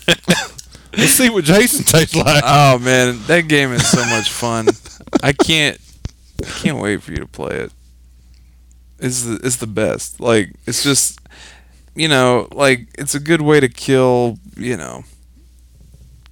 Let's 0.98 1.11
see 1.11 1.30
what 1.30 1.44
Jason 1.45 1.86
tastes 1.86 2.16
like. 2.16 2.44
Oh 2.45 2.78
man, 2.80 3.20
that 3.28 3.48
game 3.48 3.72
is 3.72 3.88
so 3.88 4.03
much 4.06 4.30
fun. 4.30 4.68
I 5.24 5.34
can't, 5.34 5.80
I 6.44 6.49
can't 6.49 6.80
wait 6.80 7.02
for 7.03 7.11
you 7.11 7.20
to 7.20 7.28
play 7.28 7.56
it. 7.57 7.72
It's 8.99 9.23
the 9.23 9.39
it's 9.43 9.57
the 9.57 9.67
best. 9.67 10.19
Like 10.19 10.53
it's 10.65 10.84
just, 10.84 11.19
you 11.95 12.07
know, 12.07 12.47
like 12.51 12.88
it's 12.97 13.15
a 13.15 13.19
good 13.19 13.41
way 13.41 13.59
to 13.59 13.69
kill. 13.69 14.38
You 14.57 14.76
know, 14.77 15.03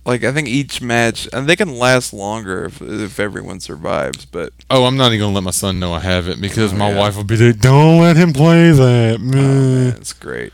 like 0.06 0.24
I 0.24 0.32
think 0.32 0.48
each 0.48 0.82
match 0.82 1.28
and 1.34 1.48
they 1.48 1.56
can 1.56 1.78
last 1.78 2.14
longer 2.14 2.66
if 2.66 2.82
if 2.82 3.20
everyone 3.20 3.60
survives. 3.60 4.26
But 4.26 4.54
Oh, 4.70 4.86
I'm 4.86 4.98
not 4.98 5.08
even 5.14 5.20
gonna 5.20 5.36
let 5.36 5.44
my 5.44 5.52
son 5.52 5.80
know 5.80 5.94
I 5.94 6.00
have 6.00 6.28
it 6.28 6.42
because 6.42 6.74
Oh, 6.74 6.78
my 6.78 6.90
yeah. 6.92 6.98
wife 7.00 7.16
will 7.16 7.24
be 7.24 7.38
like, 7.38 7.60
"Don't 7.60 8.00
let 8.02 8.16
him 8.18 8.34
play 8.34 8.72
that." 8.72 9.16
oh, 9.20 9.24
meh." 9.24 9.36
man, 9.36 9.88
it's 9.98 10.14
great. 10.14 10.54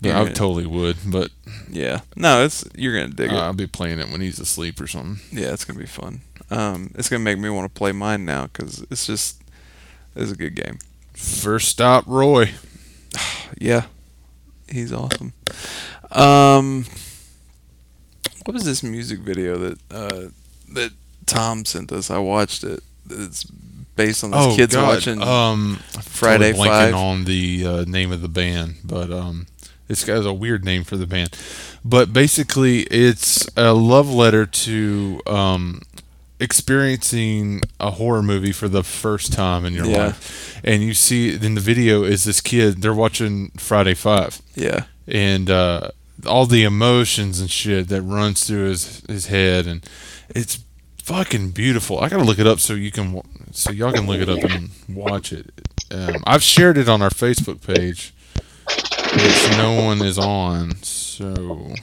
Yeah, 0.00 0.20
I 0.20 0.24
totally 0.30 0.66
would, 0.66 0.96
but 1.06 1.30
Yeah, 1.70 2.00
no, 2.16 2.44
it's 2.44 2.64
you're 2.74 2.98
gonna 2.98 3.14
dig 3.14 3.30
it. 3.30 3.36
I'll 3.36 3.52
be 3.52 3.68
playing 3.68 4.00
it 4.00 4.08
when 4.10 4.20
he's 4.20 4.40
asleep 4.40 4.80
or 4.80 4.88
something. 4.88 5.20
Yeah, 5.30 5.52
it's 5.52 5.64
gonna 5.64 5.78
be 5.78 5.86
fun. 5.86 6.22
Um, 6.50 6.90
it's 6.96 7.08
gonna 7.08 7.22
make 7.22 7.38
me 7.38 7.48
want 7.50 7.72
to 7.72 7.78
play 7.78 7.92
mine 7.92 8.24
now 8.24 8.46
because 8.46 8.84
it's 8.90 9.06
just 9.06 9.40
it's 10.14 10.30
a 10.32 10.36
good 10.36 10.54
game. 10.54 10.78
First 11.14 11.68
stop, 11.68 12.04
Roy. 12.06 12.50
Yeah, 13.58 13.84
he's 14.68 14.92
awesome. 14.92 15.34
Um, 16.10 16.84
what 18.44 18.54
was 18.54 18.64
this 18.64 18.82
music 18.82 19.20
video 19.20 19.56
that 19.58 19.78
uh, 19.90 20.28
that 20.72 20.92
Tom 21.26 21.64
sent 21.64 21.92
us? 21.92 22.10
I 22.10 22.18
watched 22.18 22.64
it. 22.64 22.82
It's 23.08 23.44
based 23.94 24.24
on 24.24 24.30
this 24.32 24.56
kids 24.56 24.76
watching. 24.76 25.22
um 25.22 25.76
Friday 26.00 26.52
totally 26.52 26.68
blanking 26.68 26.90
Five. 26.90 26.94
on 26.94 27.24
the 27.24 27.66
uh, 27.66 27.84
name 27.84 28.10
of 28.10 28.20
the 28.22 28.28
band, 28.28 28.76
but 28.82 29.12
um, 29.12 29.46
this 29.86 30.04
guy's 30.04 30.26
a 30.26 30.32
weird 30.32 30.64
name 30.64 30.82
for 30.82 30.96
the 30.96 31.06
band. 31.06 31.36
But 31.84 32.12
basically, 32.12 32.80
it's 32.84 33.46
a 33.56 33.72
love 33.74 34.08
letter 34.12 34.46
to 34.46 35.20
um, 35.26 35.82
experiencing 36.42 37.62
a 37.80 37.92
horror 37.92 38.22
movie 38.22 38.52
for 38.52 38.68
the 38.68 38.82
first 38.82 39.32
time 39.32 39.64
in 39.64 39.72
your 39.74 39.86
Yeah. 39.86 40.06
life. 40.06 40.60
And 40.64 40.82
you 40.82 40.94
see 40.94 41.34
in 41.34 41.54
the 41.54 41.60
video 41.60 42.04
is 42.04 42.24
this 42.24 42.40
kid. 42.40 42.82
They're 42.82 42.94
watching 42.94 43.50
Friday 43.56 43.94
Five, 43.94 44.40
yeah, 44.54 44.84
and 45.06 45.50
uh, 45.50 45.90
all 46.26 46.46
the 46.46 46.64
emotions 46.64 47.40
and 47.40 47.50
shit 47.50 47.88
that 47.88 48.02
runs 48.02 48.44
through 48.44 48.68
his 48.70 49.02
his 49.08 49.26
head, 49.26 49.66
and 49.66 49.84
it's 50.34 50.60
fucking 51.02 51.50
beautiful. 51.50 51.98
I 52.00 52.08
gotta 52.08 52.24
look 52.24 52.38
it 52.38 52.46
up 52.46 52.60
so 52.60 52.74
you 52.74 52.90
can 52.92 53.20
so 53.52 53.70
y'all 53.72 53.92
can 53.92 54.06
look 54.06 54.20
it 54.20 54.28
up 54.28 54.38
and 54.50 54.70
watch 54.88 55.32
it. 55.32 55.50
Um, 55.90 56.22
I've 56.26 56.42
shared 56.42 56.78
it 56.78 56.88
on 56.88 57.02
our 57.02 57.10
Facebook 57.10 57.60
page, 57.60 58.14
which 59.14 59.50
no 59.58 59.82
one 59.84 60.00
is 60.02 60.18
on. 60.18 60.76
So 60.82 61.74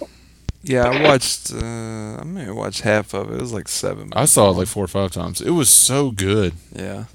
yeah. 0.63 0.83
I 0.87 1.03
watched. 1.03 1.51
Uh, 1.53 2.17
I 2.19 2.23
may 2.25 2.43
have 2.45 2.55
watched 2.55 2.81
half 2.81 3.13
of 3.13 3.31
it. 3.31 3.35
It 3.35 3.41
was 3.41 3.53
like 3.53 3.67
seven. 3.67 4.09
I 4.13 4.25
saw 4.25 4.49
it 4.49 4.53
like 4.57 4.67
four 4.67 4.83
or 4.83 4.87
five 4.87 5.11
times. 5.11 5.41
It 5.41 5.51
was 5.51 5.69
so 5.69 6.11
good. 6.11 6.53
yeah. 6.75 7.05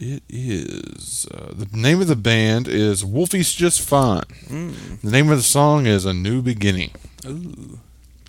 It 0.00 0.24
is 0.28 1.26
uh, 1.32 1.52
the 1.54 1.68
name 1.72 2.00
of 2.00 2.08
the 2.08 2.16
band 2.16 2.66
is 2.66 3.04
Wolfie's 3.04 3.52
Just 3.54 3.80
Fine. 3.80 4.24
Mm. 4.48 5.00
The 5.02 5.10
name 5.10 5.30
of 5.30 5.36
the 5.36 5.42
song 5.44 5.86
is 5.86 6.04
A 6.04 6.12
New 6.12 6.42
Beginning. 6.42 6.90
Ooh. 7.24 7.78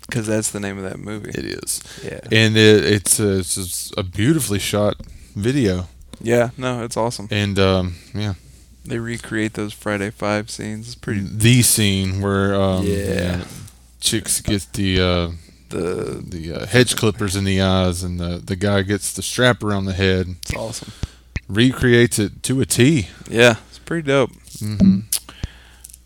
Because 0.02 0.28
that's 0.28 0.52
the 0.52 0.60
name 0.60 0.78
of 0.78 0.84
that 0.84 1.00
movie. 1.00 1.30
It 1.30 1.44
is. 1.44 1.82
Yeah. 2.04 2.20
and 2.30 2.56
it, 2.56 2.84
it's, 2.84 3.18
a, 3.18 3.38
it's 3.40 3.92
a 3.96 4.04
beautifully 4.04 4.60
shot 4.60 4.94
video 5.34 5.88
Yeah. 6.20 6.50
No, 6.56 6.84
it's 6.84 6.96
awesome. 6.96 7.26
and 7.32 7.58
um, 7.58 7.96
yeah 8.14 8.34
They 8.84 9.00
recreate 9.00 9.54
those 9.54 9.72
Friday 9.72 10.10
Five 10.10 10.48
scenes. 10.50 10.86
It's 10.86 10.94
pretty. 10.94 11.20
the 11.20 11.62
scene 11.62 12.20
where 12.22 12.54
um, 12.54 12.86
Yeah. 12.86 13.44
Chicks 14.00 14.40
get 14.40 14.66
the 14.74 15.00
uh, 15.00 15.30
The 15.68 16.22
the 16.26 16.52
uh, 16.52 16.66
hedge 16.66 16.96
clippers 16.96 17.34
in 17.36 17.44
the 17.44 17.60
eyes 17.60 18.02
and 18.02 18.18
the, 18.20 18.40
the 18.44 18.56
guy 18.56 18.82
gets 18.82 19.12
the 19.12 19.22
strap 19.22 19.62
around 19.64 19.86
the 19.86 19.92
head 19.94 20.26
it's 20.42 20.54
awesome. 20.54 20.92
recreates 21.48 22.18
it 22.18 22.42
to 22.44 22.60
a 22.60 22.66
T 22.66 23.08
Yeah, 23.28 23.56
it's 23.68 23.78
pretty 23.80 24.06
dope. 24.06 24.30
Mm-hmm. 24.60 25.00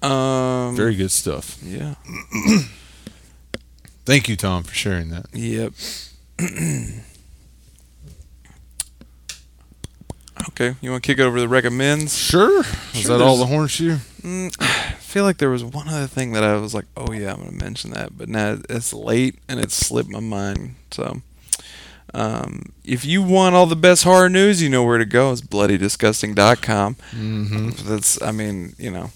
Um. 0.03 0.77
very 0.77 0.95
good 0.97 1.11
stuff 1.11 1.59
Yeah. 1.63 1.95
thank 4.07 4.29
you 4.31 4.37
Tom 4.37 4.63
for 4.65 4.75
sharing 4.75 5.11
that 5.11 5.27
Yep. 5.35 5.73
okay, 10.51 10.75
you 10.81 10.91
want 10.91 11.03
to 11.03 11.07
kick 11.07 11.19
it 11.19 11.23
over 11.23 11.41
the 11.41 11.49
recommends? 11.49 12.17
sure 12.17 12.61
is 12.61 12.67
Sure, 13.03 13.19
that 13.19 13.25
all 13.25 13.37
the 13.37 13.47
horseshoe 13.47 13.97
Mm, 14.23 14.55
feel 15.11 15.25
like 15.25 15.39
there 15.39 15.51
was 15.51 15.65
one 15.65 15.89
other 15.89 16.07
thing 16.07 16.33
that 16.33 16.45
I 16.45 16.57
was 16.57 16.73
like, 16.75 16.87
oh 16.97 17.13
yeah, 17.13 17.33
I'm 17.33 17.41
gonna 17.41 17.53
mention 17.53 17.91
that, 17.91 18.17
but 18.17 18.29
now 18.29 18.59
it's 18.69 18.93
late 18.93 19.39
and 19.49 19.59
it 19.61 19.71
slipped 19.73 20.09
my 20.09 20.21
mind. 20.21 20.77
So, 20.91 21.21
um, 22.15 22.73
if 22.85 23.05
you 23.05 23.23
want 23.23 23.55
all 23.55 23.67
the 23.67 23.77
best 23.77 24.05
horror 24.05 24.29
news, 24.29 24.63
you 24.63 24.69
know 24.69 24.85
where 24.85 24.99
to 24.99 25.05
go. 25.05 25.33
It's 25.33 25.41
bloodydisgusting.com. 25.43 26.95
mm-hmm. 26.95 27.71
That's, 27.89 28.21
I 28.23 28.33
mean, 28.33 28.75
you 28.79 28.91
know, 28.91 29.11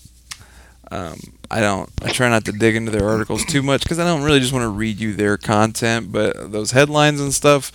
um, 0.91 1.19
I 1.51 1.61
don't, 1.61 1.91
I 2.03 2.11
try 2.11 2.29
not 2.29 2.45
to 2.47 2.53
dig 2.53 2.77
into 2.77 2.91
their 2.91 3.09
articles 3.09 3.45
too 3.45 3.63
much 3.63 3.83
because 3.83 3.99
I 3.99 4.05
don't 4.05 4.23
really 4.23 4.41
just 4.41 4.53
want 4.53 4.65
to 4.65 4.69
read 4.69 4.99
you 5.01 5.13
their 5.15 5.37
content, 5.37 6.13
but 6.13 6.53
those 6.53 6.71
headlines 6.73 7.21
and 7.21 7.33
stuff, 7.35 7.73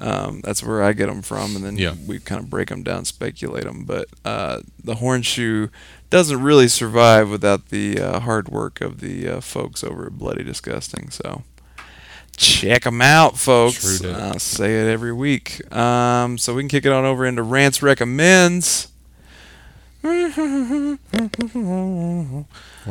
um, 0.00 0.40
that's 0.42 0.62
where 0.62 0.82
I 0.82 0.92
get 0.94 1.06
them 1.06 1.22
from, 1.22 1.56
and 1.56 1.64
then 1.64 1.76
Yeah. 1.76 1.94
we 2.06 2.18
kind 2.18 2.42
of 2.42 2.48
break 2.50 2.68
them 2.68 2.82
down, 2.82 3.04
speculate 3.04 3.64
them. 3.64 3.84
But 3.84 4.08
uh, 4.24 4.60
the 4.82 4.94
Hornshoe 4.94 5.70
doesn't 6.10 6.42
really 6.42 6.68
survive 6.68 7.30
without 7.30 7.68
the 7.68 8.00
uh, 8.00 8.20
hard 8.20 8.48
work 8.48 8.80
of 8.80 9.00
the 9.00 9.28
uh, 9.28 9.40
folks 9.40 9.82
over 9.84 10.06
at 10.06 10.12
Bloody 10.18 10.42
Disgusting. 10.44 11.10
So 11.10 11.42
check 12.36 12.82
them 12.82 13.00
out, 13.00 13.38
folks. 13.38 14.02
I'll 14.04 14.38
say 14.38 14.80
it 14.80 14.88
every 14.90 15.12
week. 15.12 15.60
Um, 15.74 16.36
so 16.38 16.54
we 16.54 16.62
can 16.62 16.68
kick 16.68 16.84
it 16.84 16.92
on 16.92 17.04
over 17.04 17.24
into 17.24 17.42
Rants 17.42 17.82
Recommends. 17.82 18.88
or 20.02 20.16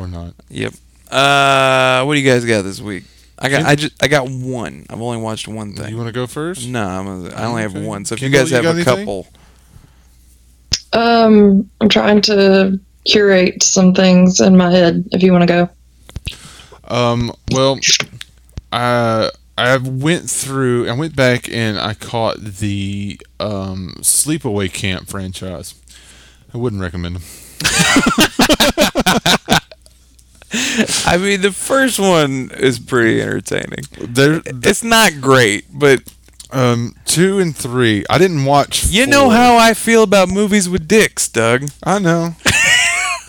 not 0.06 0.34
Yep. 0.48 0.74
Uh, 1.10 2.04
what 2.04 2.14
do 2.14 2.20
you 2.20 2.30
guys 2.30 2.44
got 2.44 2.62
this 2.62 2.80
week? 2.80 3.02
I 3.38 3.48
got 3.48 3.64
I 3.64 3.74
just 3.74 4.00
I 4.02 4.06
got 4.08 4.28
one. 4.28 4.86
I've 4.88 5.00
only 5.00 5.16
watched 5.18 5.48
one 5.48 5.74
thing. 5.74 5.88
you 5.90 5.96
want 5.96 6.08
to 6.08 6.12
go 6.12 6.26
first 6.26 6.68
no, 6.68 6.86
I'm 6.86 7.06
a, 7.26 7.30
I 7.34 7.44
only 7.46 7.62
have 7.62 7.74
Okay. 7.74 7.84
one. 7.84 8.04
So 8.04 8.14
if 8.14 8.20
Kendall, 8.20 8.38
you 8.40 8.44
guys 8.44 8.50
you 8.50 8.56
have 8.56 8.64
a 8.66 8.68
anything? 8.70 8.96
couple, 8.96 9.26
Um, 10.92 11.68
I'm 11.80 11.88
trying 11.88 12.20
to 12.22 12.78
curate 13.04 13.62
some 13.62 13.94
things 13.94 14.40
in 14.40 14.56
my 14.56 14.70
head. 14.70 15.04
If 15.12 15.22
you 15.22 15.32
want 15.32 15.42
to 15.42 15.46
go, 15.46 15.68
Um, 16.84 17.32
well, 17.52 17.78
I 18.72 19.30
I 19.58 19.76
went 19.76 20.28
through. 20.30 20.88
I 20.88 20.92
went 20.92 21.14
back 21.16 21.48
and 21.52 21.78
I 21.78 21.94
caught 21.94 22.38
the 22.40 23.20
um, 23.38 23.94
Sleepaway 24.00 24.72
Camp 24.72 25.08
franchise. 25.08 25.74
I 26.54 26.58
wouldn't 26.58 26.82
recommend 26.82 27.16
them. 27.16 27.22
I 31.06 31.16
mean 31.16 31.42
the 31.42 31.52
first 31.52 32.00
one 32.00 32.50
is 32.58 32.78
pretty 32.80 33.22
entertaining. 33.22 33.84
They're, 34.00 34.42
It's 34.44 34.82
not 34.82 35.20
great, 35.20 35.66
but 35.72 36.02
um, 36.50 36.96
two 37.04 37.38
and 37.38 37.54
three. 37.56 38.04
I 38.10 38.18
didn't 38.18 38.44
watch. 38.44 38.86
you 38.86 39.06
know 39.06 39.30
how 39.30 39.56
I 39.56 39.74
feel 39.74 40.02
about 40.02 40.28
movies 40.28 40.68
with 40.68 40.88
dicks, 40.88 41.28
Doug. 41.28 41.70
I 41.84 42.00
know 42.00 42.34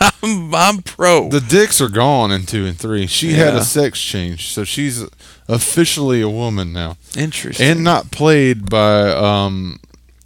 I'm 0.01 0.53
I'm 0.55 0.81
pro. 0.81 1.29
the 1.29 1.39
dicks 1.41 1.79
are 1.81 1.89
gone 1.89 2.31
in 2.31 2.45
two 2.45 2.65
and 2.65 2.77
three. 2.77 3.05
She 3.07 3.33
had 3.33 3.53
a 3.55 3.63
sex 3.63 3.99
change, 4.01 4.51
so 4.51 4.63
she's 4.63 5.03
officially 5.47 6.21
a 6.21 6.29
woman 6.29 6.73
now, 6.73 6.97
Interesting. 7.17 7.67
and 7.67 7.83
not 7.83 8.09
played 8.11 8.69
by 8.69 9.09
um, 9.09 9.79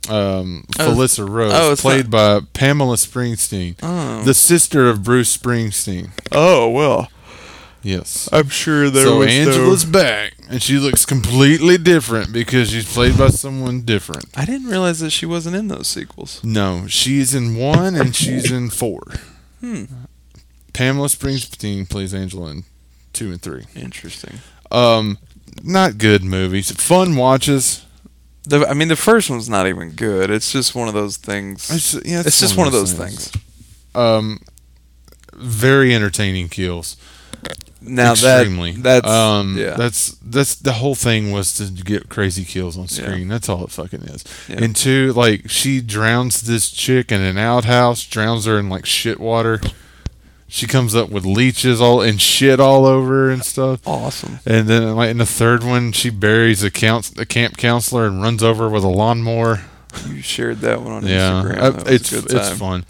um, 0.10 0.66
Oh, 0.80 0.92
Felissa 0.92 1.28
Rose. 1.28 1.52
oh, 1.54 1.72
it's 1.72 1.82
played 1.82 2.10
by 2.12 2.42
Pamela 2.54 2.96
Springsteen, 2.96 3.76
oh. 3.84 4.24
the 4.24 4.34
sister 4.34 4.90
of 4.90 5.04
Bruce 5.04 5.36
Springsteen. 5.36 6.12
oh 6.32 6.70
well, 6.70 7.10
Yes. 7.82 8.28
I'm 8.32 8.50
sure 8.50 8.90
there 8.90 9.04
so 9.06 9.20
was 9.20 9.28
Angela's 9.28 9.86
no- 9.86 9.92
back, 9.92 10.34
and 10.50 10.62
she 10.62 10.78
looks 10.80 11.06
completely 11.06 11.78
different 11.78 12.34
because 12.34 12.72
she's 12.72 12.92
played 12.92 13.16
by 13.18 13.28
someone 13.30 13.82
different. 13.82 14.26
I 14.36 14.46
didn't 14.46 14.68
realize 14.70 15.00
that 15.02 15.12
she 15.12 15.26
wasn't 15.28 15.56
in 15.56 15.68
those 15.68 15.88
sequels. 15.88 16.44
No, 16.44 16.88
she's 16.88 17.36
in 17.36 17.56
one 17.56 17.94
and 17.96 18.16
she's 18.16 18.52
in 18.52 18.70
four. 18.72 19.04
Hmm. 19.60 19.86
Pamela 20.74 21.08
Springsteen 21.08 21.90
plays 21.90 22.14
Angela 22.14 22.52
in 22.52 22.64
two 23.14 23.32
and 23.32 23.42
three. 23.42 23.64
Interesting. 23.76 24.40
Um, 24.72 25.18
not 25.64 25.98
good 25.98 26.24
movies. 26.24 26.72
Fun 26.72 27.16
watches. 27.16 27.86
The, 28.44 28.68
I 28.68 28.74
mean, 28.74 28.90
the 28.90 28.96
first 28.96 29.30
one's 29.30 29.50
not 29.50 29.68
even 29.68 29.92
good. 29.92 30.30
It's 30.30 30.52
just 30.52 30.76
one 30.76 30.88
of 30.88 30.94
those 30.94 31.18
things. 31.18 31.72
It's, 31.72 31.94
yeah, 32.06 32.22
It's 32.26 32.40
just 32.40 32.58
one 32.58 32.68
of 32.68 32.74
those 32.74 32.94
things. 32.94 33.32
Um, 33.96 34.40
very 35.34 35.96
entertaining 35.96 36.50
kills. 36.50 36.98
Now 37.88 38.12
Extremely. 38.14 38.72
that 38.74 39.04
that's 39.04 39.08
um, 39.08 39.58
yeah. 39.58 39.76
that's 39.76 40.12
that's 40.24 40.56
the 40.56 40.74
whole 40.74 40.96
thing 40.96 41.32
was 41.32 41.54
to 41.58 41.66
get 41.66 42.10
crazy 42.10 42.44
kills 42.44 42.78
on 42.78 42.84
Yeah. 42.84 42.88
screen. 43.06 43.28
That's 43.28 43.48
all 43.50 43.64
it 43.64 43.72
fucking 43.72 44.02
is. 44.04 44.24
Yeah. 44.50 44.64
And 44.64 44.76
two, 44.76 45.14
like 45.14 45.50
she 45.50 45.82
drowns 45.82 46.42
this 46.42 46.70
chick 46.72 47.12
in 47.12 47.22
an 47.22 47.38
outhouse, 47.38 48.04
drowns 48.06 48.46
her 48.46 48.58
in 48.60 48.70
like 48.70 48.86
shit 48.86 49.20
water. 49.20 49.62
She 50.48 50.68
comes 50.68 50.96
up 50.96 51.10
with 51.10 51.26
leeches 51.26 51.82
all 51.82 52.02
and 52.02 52.22
shit 52.22 52.60
all 52.60 52.86
over 52.86 53.30
and 53.32 53.44
stuff. 53.44 53.86
awesome. 53.86 54.40
And 54.46 54.68
then 54.68 54.96
like 54.96 55.10
in 55.10 55.18
the 55.18 55.26
third 55.26 55.64
one, 55.64 55.92
she 55.92 56.10
buries 56.10 56.64
a 56.64 56.70
count 56.72 57.12
a 57.20 57.26
camp 57.26 57.58
counselor 57.58 58.06
and 58.08 58.22
runs 58.22 58.44
over 58.44 58.70
with 58.70 58.84
a 58.84 58.88
lawnmower. 58.90 59.62
You 60.08 60.22
shared 60.22 60.60
that 60.60 60.82
one 60.82 60.92
on 60.92 61.08
Yeah, 61.08 61.42
Instagram. 61.44 61.58
uh, 61.58 61.70
That 61.72 61.92
it's 61.92 62.12
it's 62.14 62.50
fun. 62.60 62.86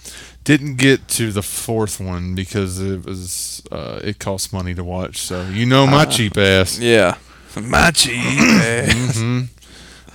Didn't 0.45 0.75
get 0.77 1.07
to 1.09 1.31
the 1.31 1.41
fourth 1.41 1.99
one 1.99 2.33
because 2.35 2.79
it 2.79 3.03
was 3.03 3.61
uh, 3.71 3.99
it 4.03 4.19
cost 4.19 4.53
money 4.53 4.73
to 4.75 4.83
watch. 4.83 5.17
So 5.17 5.45
you 5.49 5.65
know 5.65 5.85
my 5.85 6.03
Ah. 6.03 6.05
cheap 6.05 6.37
ass. 6.37 6.79
Yeah, 6.79 7.17
Machi. 7.61 8.15
hmm 8.15 9.41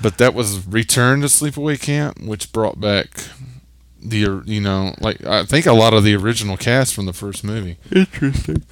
But 0.00 0.16
that 0.18 0.32
was 0.32 0.66
Return 0.66 1.20
to 1.20 1.26
Sleepaway 1.26 1.78
Camp, 1.80 2.20
which 2.22 2.52
brought 2.52 2.80
back 2.80 3.08
the 4.00 4.42
you 4.46 4.60
know 4.60 4.94
like 5.00 5.22
I 5.26 5.44
think 5.44 5.66
a 5.66 5.72
lot 5.74 5.92
of 5.94 6.04
the 6.04 6.14
original 6.16 6.56
cast 6.56 6.94
from 6.94 7.04
the 7.06 7.12
first 7.12 7.44
movie. 7.44 7.76
Interesting. 7.90 8.62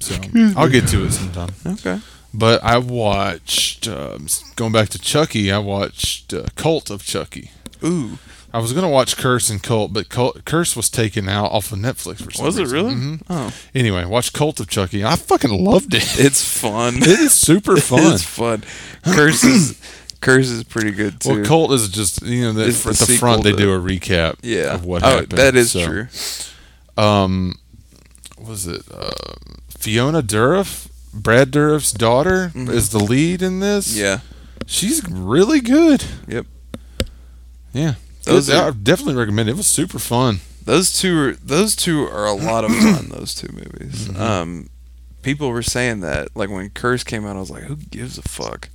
So 0.00 0.16
I'll 0.56 0.68
get 0.68 0.86
to 0.88 1.04
it 1.06 1.12
sometime. 1.12 1.50
Okay. 1.66 2.00
But 2.34 2.62
I 2.64 2.78
watched 2.78 3.86
um, 3.88 4.26
going 4.56 4.72
back 4.72 4.88
to 4.90 4.98
Chucky. 4.98 5.52
I 5.52 5.58
watched 5.58 6.34
uh, 6.34 6.46
Cult 6.56 6.90
of 6.90 7.04
Chucky. 7.04 7.52
Ooh, 7.82 8.18
I 8.54 8.58
was 8.58 8.72
gonna 8.72 8.88
watch 8.88 9.16
Curse 9.16 9.50
and 9.50 9.60
Cult, 9.62 9.92
but 9.92 10.08
Cult, 10.08 10.44
Curse 10.44 10.76
was 10.76 10.88
taken 10.88 11.28
out 11.28 11.50
off 11.50 11.72
of 11.72 11.78
Netflix 11.80 12.22
for 12.22 12.30
some 12.30 12.46
was 12.46 12.56
it 12.56 12.62
reason. 12.62 12.76
really? 12.76 12.94
Mhm. 12.94 13.22
Oh, 13.28 13.52
Anyway, 13.74 14.04
watch 14.04 14.32
Cult 14.32 14.60
of 14.60 14.68
Chucky. 14.68 15.04
I 15.04 15.16
fucking 15.16 15.50
loved 15.64 15.92
it. 15.92 16.04
it's 16.20 16.42
fun. 16.44 16.98
it 16.98 17.08
is 17.08 17.34
super 17.34 17.76
fun. 17.90 18.12
It's 18.14 18.22
fun. 18.22 18.62
Curse 19.04 19.42
is 19.42 19.80
Curse 20.20 20.48
is 20.50 20.62
pretty 20.62 20.92
good 20.92 21.20
too. 21.20 21.30
Well, 21.34 21.44
Cult 21.44 21.72
is 21.72 21.88
just 21.88 22.22
you 22.22 22.52
know 22.52 22.60
It's 22.60 22.84
the 22.84 22.90
at 22.90 22.96
the 22.96 23.04
sequel 23.06 23.18
front 23.18 23.42
they 23.42 23.50
to- 23.50 23.58
do 23.58 23.72
a 23.74 23.78
recap. 23.80 24.36
yeah. 24.42 24.72
of 24.74 24.84
what 24.84 25.02
oh, 25.02 25.06
happened. 25.08 25.32
that 25.32 25.56
is 25.56 25.72
So, 25.72 25.84
true. 25.84 26.06
Um, 26.96 27.56
what 28.36 28.50
was 28.50 28.66
it 28.68 28.82
uh, 28.90 29.10
Fiona 29.76 30.22
Dourif? 30.22 30.86
Brad 31.12 31.50
Dourif's 31.50 31.92
daughter 31.92 32.52
Mhm. 32.54 32.68
is 32.70 32.90
the 32.90 32.98
lead 32.98 33.42
in 33.42 33.58
this. 33.60 33.96
Yeah. 33.96 34.20
she's 34.66 35.02
really 35.08 35.60
good. 35.60 36.04
Yep. 36.28 36.46
Yeah, 37.72 37.94
Those 38.24 38.50
are- 38.50 38.68
I 38.68 38.70
definitely 38.70 39.14
recommend 39.16 39.48
it. 39.48 39.52
It 39.52 39.56
was 39.58 39.66
super 39.66 39.98
fun. 39.98 40.40
Those 40.64 40.98
two 40.98 41.18
are 41.20 41.32
those 41.34 41.76
two 41.76 42.04
are 42.06 42.24
a 42.26 42.32
lot 42.32 42.64
of 42.64 42.74
fun. 42.74 43.08
Those 43.14 43.34
two 43.34 43.48
movies. 43.52 44.08
Mhm. 44.08 44.18
Um, 44.18 44.70
people 45.22 45.50
were 45.50 45.62
saying 45.62 46.00
that 46.00 46.28
like 46.34 46.48
when 46.48 46.70
Curse 46.70 47.04
came 47.04 47.26
out, 47.26 47.36
I 47.36 47.40
was 47.40 47.50
like, 47.50 47.64
who 47.64 47.76
gives 47.76 48.16
a 48.16 48.22
fuck? 48.22 48.70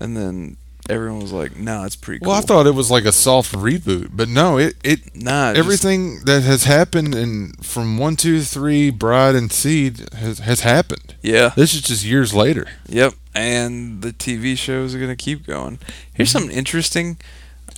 And 0.00 0.14
then 0.16 0.58
everyone 0.90 1.20
was 1.20 1.32
like, 1.32 1.56
nah, 1.56 1.86
it's 1.86 1.96
pretty 1.96 2.18
cool. 2.20 2.28
Well, 2.28 2.38
I 2.38 2.42
thought 2.42 2.66
it 2.66 2.74
was 2.74 2.90
like 2.90 3.06
a 3.06 3.12
soft 3.12 3.54
reboot, 3.54 4.10
but 4.12 4.28
no, 4.28 4.58
it 4.58 4.74
it 4.84 5.16
nah, 5.16 5.54
just- 5.54 5.58
everything 5.58 6.20
that 6.26 6.42
has 6.42 6.64
happened 6.64 7.14
in 7.14 7.52
from 7.62 7.96
one, 7.96 8.16
two, 8.16 8.42
three, 8.42 8.90
Bride 8.90 9.34
and 9.34 9.50
Seed 9.50 10.12
has 10.14 10.40
has 10.40 10.60
happened. 10.60 11.14
yeah. 11.22 11.52
This 11.56 11.72
is 11.72 11.80
just 11.80 12.04
years 12.04 12.34
later. 12.34 12.66
Yep. 12.88 13.14
And 13.34 14.02
the 14.02 14.12
TV 14.12 14.58
shows 14.58 14.94
are 14.94 14.98
gonna 15.00 15.16
keep 15.16 15.46
going. 15.46 15.78
Here's 16.12 16.28
Mm-hmm. 16.28 16.38
something 16.38 16.56
interesting. 16.56 17.16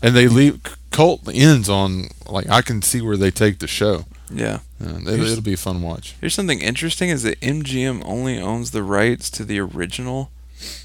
And 0.07 0.17
they 0.17 0.29
leave 0.29 0.63
cult 0.93 1.29
ends 1.35 1.69
on 1.69 2.09
like 2.29 2.49
I 2.49 2.63
can 2.63 2.81
see 2.81 3.01
where 3.01 3.17
they 3.17 3.33
take 3.33 3.59
the 3.59 3.67
show. 3.67 4.05
Yeah. 4.31 4.61
Uh, 4.83 4.99
it, 5.07 5.21
it'll 5.21 5.43
be 5.43 5.55
a 5.55 5.57
fun 5.57 5.83
watch. 5.83 6.15
Here's 6.21 6.35
something 6.35 6.61
interesting: 6.61 7.11
is 7.11 7.25
that 7.25 7.41
MGM 7.41 8.03
only 8.05 8.39
owns 8.39 8.71
the 8.71 8.85
rights 8.85 9.31
to 9.31 9.45
the 9.45 9.59
original 9.59 10.31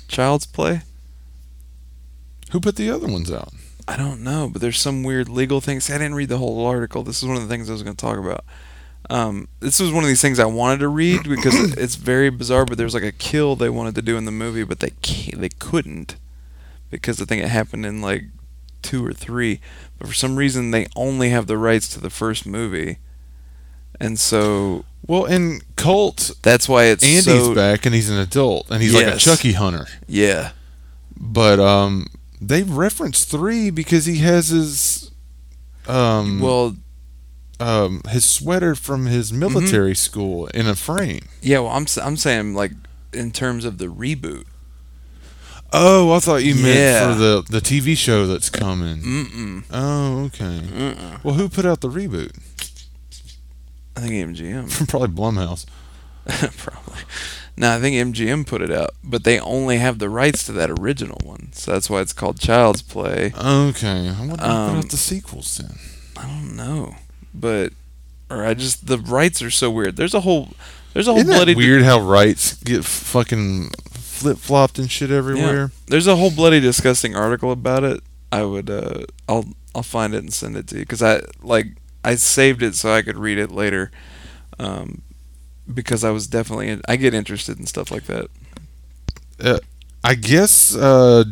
Child's 0.07 0.47
Play. 0.47 0.81
Who 2.51 2.59
put 2.59 2.75
the 2.75 2.89
other 2.89 3.07
ones 3.07 3.31
out? 3.31 3.53
I 3.87 3.95
don't 3.95 4.23
know, 4.23 4.49
but 4.51 4.61
there's 4.61 4.79
some 4.79 5.03
weird 5.03 5.29
legal 5.29 5.61
thing. 5.61 5.79
See, 5.79 5.93
I 5.93 5.97
didn't 5.97 6.15
read 6.15 6.29
the 6.29 6.37
whole 6.37 6.65
article. 6.65 7.03
This 7.03 7.21
is 7.21 7.27
one 7.27 7.37
of 7.37 7.43
the 7.43 7.47
things 7.47 7.69
I 7.69 7.73
was 7.73 7.83
going 7.83 7.95
to 7.95 8.01
talk 8.01 8.17
about. 8.17 8.43
Um, 9.09 9.47
this 9.59 9.79
was 9.79 9.91
one 9.91 10.03
of 10.03 10.07
these 10.07 10.21
things 10.21 10.39
I 10.39 10.45
wanted 10.45 10.79
to 10.79 10.87
read 10.87 11.23
because 11.23 11.77
it's 11.77 11.95
very 11.95 12.29
bizarre. 12.31 12.65
But 12.65 12.77
there's 12.79 12.93
like 12.95 13.03
a 13.03 13.11
kill 13.11 13.55
they 13.55 13.69
wanted 13.69 13.95
to 13.95 14.01
do 14.01 14.17
in 14.17 14.25
the 14.25 14.31
movie, 14.31 14.63
but 14.63 14.79
they 14.79 14.91
they 15.35 15.49
couldn't 15.49 16.15
because 16.89 17.21
I 17.21 17.25
think 17.25 17.43
it 17.43 17.49
happened 17.49 17.85
in 17.85 18.01
like 18.01 18.23
two 18.81 19.05
or 19.05 19.13
three. 19.13 19.59
But 19.97 20.07
for 20.07 20.13
some 20.13 20.35
reason, 20.35 20.71
they 20.71 20.87
only 20.95 21.29
have 21.29 21.47
the 21.47 21.57
rights 21.57 21.87
to 21.89 21.99
the 21.99 22.09
first 22.09 22.45
movie, 22.45 22.97
and 23.99 24.17
so 24.19 24.85
Well, 25.07 25.25
in 25.25 25.61
Cult, 25.75 26.31
that's 26.41 26.67
why 26.69 26.85
it's 26.85 27.03
Andy's 27.03 27.25
so 27.25 27.53
back 27.55 27.85
and 27.85 27.93
he's 27.95 28.09
an 28.09 28.17
adult 28.17 28.69
and 28.71 28.81
he's 28.81 28.93
like 28.93 29.05
a 29.05 29.09
Yes. 29.11 29.23
Chucky 29.23 29.53
hunter. 29.53 29.87
yeah. 30.07 30.51
But 31.23 31.59
um, 31.59 32.07
they 32.41 32.63
reference 32.63 33.25
three 33.25 33.69
because 33.69 34.05
he 34.05 34.17
has 34.19 34.47
his 34.49 35.11
um 35.87 36.39
Well, 36.39 36.75
um 37.59 38.01
his 38.09 38.25
sweater 38.25 38.73
from 38.73 39.05
his 39.05 39.31
military 39.31 39.93
school 39.95 40.47
in 40.47 40.67
a 40.67 40.75
frame. 40.75 41.27
yeah. 41.41 41.59
Well, 41.59 41.71
I'm 41.71 41.85
I'm 42.01 42.17
saying 42.17 42.55
like 42.55 42.71
in 43.13 43.29
terms 43.31 43.65
of 43.65 43.77
the 43.77 43.85
reboot. 43.87 44.45
Oh, 45.73 46.11
I 46.13 46.19
thought 46.19 46.43
you 46.43 46.55
meant 46.55 46.77
Yeah. 46.77 47.13
for 47.13 47.19
the 47.19 47.43
the 47.49 47.61
TV 47.61 47.95
show 47.97 48.27
that's 48.27 48.49
coming. 48.49 48.97
Mm-mm. 49.01 49.63
Oh, 49.71 50.25
okay. 50.25 50.61
Mm-mm. 50.67 51.23
Well, 51.23 51.35
who 51.35 51.47
put 51.49 51.65
out 51.65 51.81
the 51.81 51.89
reboot? 51.89 52.31
I 53.95 54.01
think 54.01 54.13
MGM. 54.35 54.87
Probably 54.89 55.07
Blumhouse. 55.09 55.65
Probably. 56.57 57.01
No, 57.57 57.75
I 57.75 57.79
think 57.79 57.95
MGM 58.15 58.47
put 58.47 58.61
it 58.61 58.71
out, 58.71 58.91
but 59.03 59.23
they 59.23 59.39
only 59.39 59.77
have 59.77 59.99
the 59.99 60.09
rights 60.09 60.45
to 60.45 60.51
that 60.53 60.69
original 60.69 61.19
one, 61.23 61.49
so 61.53 61.71
that's 61.73 61.89
why 61.89 61.99
it's 62.01 62.13
called 62.13 62.39
Child's 62.39 62.81
Play. 62.81 63.33
Okay, 63.37 64.07
I 64.09 64.19
wonder 64.19 64.35
put 64.37 64.43
Um, 64.43 64.77
out 64.77 64.89
the 64.89 64.97
sequels 64.97 65.57
then. 65.57 65.77
I 66.17 66.27
don't 66.27 66.55
know, 66.55 66.95
but 67.33 67.73
or 68.29 68.45
I 68.45 68.53
just 68.53 68.87
the 68.87 68.97
rights 68.97 69.41
are 69.41 69.51
so 69.51 69.69
weird. 69.69 69.97
There's 69.97 70.13
a 70.13 70.21
whole 70.21 70.49
there's 70.93 71.07
a 71.07 71.11
whole 71.11 71.19
Isn't 71.21 71.33
bloody 71.35 71.53
that 71.53 71.57
weird 71.57 71.83
how 71.83 71.99
rights 71.99 72.53
get 72.63 72.85
fucking 72.85 73.71
flip 74.21 74.37
flopped 74.37 74.79
and 74.79 74.89
shit 74.91 75.11
everywhere? 75.11 75.71
there's 75.87 76.07
a 76.07 76.15
whole 76.15 76.31
bloody 76.31 76.59
disgusting 76.59 77.15
article 77.15 77.51
about 77.51 77.83
it. 77.83 78.01
I 78.31 78.43
would 78.43 78.69
uh 78.69 79.05
I'll 79.27 79.45
I'll 79.75 79.83
find 79.83 80.13
it 80.13 80.19
and 80.19 80.33
send 80.33 80.55
it 80.57 80.67
to 80.67 80.75
you 80.75 80.81
because 80.81 81.01
I 81.03 81.21
like 81.41 81.67
I 82.03 82.15
saved 82.15 82.63
it 82.63 82.75
so 82.75 82.93
I 82.93 83.01
could 83.01 83.17
read 83.17 83.37
it 83.37 83.51
later. 83.51 83.91
Um, 84.59 85.01
because 85.71 86.03
I 86.03 86.11
was 86.11 86.27
definitely 86.27 86.79
I 86.87 86.95
get 86.95 87.13
interested 87.13 87.59
in 87.59 87.65
stuff 87.65 87.91
like 87.91 88.03
that. 88.05 88.29
I 90.03 90.15
guess 90.15 90.75
uh, 90.75 91.23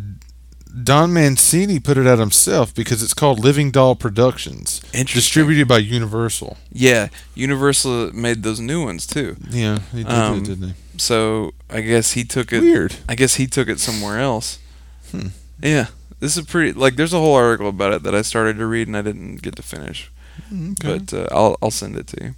Don 0.83 1.11
Mancini 1.13 1.79
put 1.79 1.97
it 1.97 2.05
out 2.07 2.19
himself 2.19 2.73
because 2.73 3.01
it's 3.01 3.13
called 3.13 3.39
Living 3.39 3.71
Doll 3.71 3.95
Productions, 3.95 4.81
Interesting. 4.93 5.05
distributed 5.19 5.67
by 5.67 5.79
Universal. 5.79 6.57
Yeah, 6.71 7.07
Universal 7.35 8.13
made 8.13 8.43
those 8.43 8.59
new 8.59 8.83
ones 8.83 9.07
too. 9.07 9.37
Yeah, 9.49 9.79
he 9.91 10.03
did, 10.03 10.11
Um, 10.11 10.43
that, 10.43 10.45
didn't 10.59 10.75
So 10.99 11.53
I 11.69 11.81
guess 11.81 12.11
he 12.13 12.23
took 12.23 12.51
it. 12.53 12.61
Weird. 12.61 12.95
I 13.07 13.15
guess 13.15 13.35
he 13.35 13.47
took 13.47 13.67
it 13.69 13.79
somewhere 13.79 14.19
else. 14.19 14.59
Hmm. 15.11 15.27
Yeah, 15.61 15.87
this 16.19 16.37
is 16.37 16.45
pretty. 16.45 16.73
Like, 16.73 16.95
there's 16.95 17.13
a 17.13 17.19
whole 17.19 17.35
article 17.35 17.69
about 17.69 17.93
it 17.93 18.03
that 18.03 18.13
I 18.15 18.21
started 18.21 18.57
to 18.57 18.65
read 18.65 18.87
and 18.87 18.95
I 18.97 19.01
didn't 19.01 19.41
get 19.41 19.55
to 19.55 19.61
finish, 19.63 20.11
Okay. 20.51 20.97
but 20.99 21.13
uh, 21.13 21.27
I'll 21.31 21.57
I'll 21.61 21.71
send 21.71 21.95
it 21.97 22.07
to 22.07 22.23
you. 22.23 22.35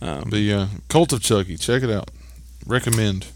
Um, 0.00 0.28
But 0.30 0.40
yeah, 0.40 0.68
Cult 0.88 1.12
of 1.12 1.22
Chucky, 1.22 1.56
check 1.56 1.82
it 1.82 1.90
out. 1.90 2.10
Recommend. 2.66 3.26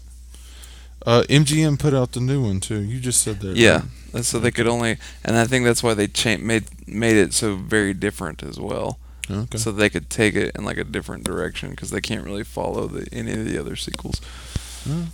Uh, 1.05 1.23
MGM 1.29 1.79
put 1.79 1.93
out 1.95 2.11
the 2.11 2.19
new 2.19 2.43
one 2.43 2.59
too. 2.59 2.79
You 2.79 2.99
just 2.99 3.23
said 3.23 3.39
that. 3.39 3.55
yeah, 3.57 3.83
right? 4.13 4.23
so 4.23 4.37
they 4.37 4.51
could 4.51 4.67
only, 4.67 4.97
and 5.25 5.35
I 5.35 5.45
think 5.45 5.65
that's 5.65 5.81
why 5.81 5.95
they 5.95 6.07
cha- 6.07 6.37
made 6.37 6.65
made 6.87 7.15
it 7.17 7.33
so 7.33 7.55
very 7.55 7.93
different 7.95 8.43
as 8.43 8.59
well, 8.59 8.99
Okay. 9.31 9.57
so 9.57 9.71
they 9.71 9.89
could 9.89 10.09
take 10.09 10.35
it 10.35 10.55
in 10.55 10.63
like 10.65 10.77
a 10.77 10.83
different 10.83 11.23
direction 11.23 11.71
because 11.71 11.89
they 11.91 12.01
can't 12.01 12.25
really 12.25 12.43
follow 12.43 12.87
the 12.87 13.07
any 13.11 13.31
of 13.33 13.45
the 13.45 13.57
other 13.57 13.75
sequels. 13.75 14.19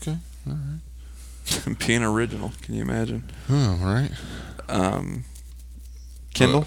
okay. 0.02 0.18
All 0.48 0.54
right. 0.54 1.78
Being 1.88 2.04
original, 2.04 2.52
can 2.62 2.74
you 2.76 2.82
imagine? 2.82 3.24
Oh, 3.50 3.80
all 3.82 3.94
right. 3.94 4.12
Um, 4.68 5.24
Kendall. 6.34 6.66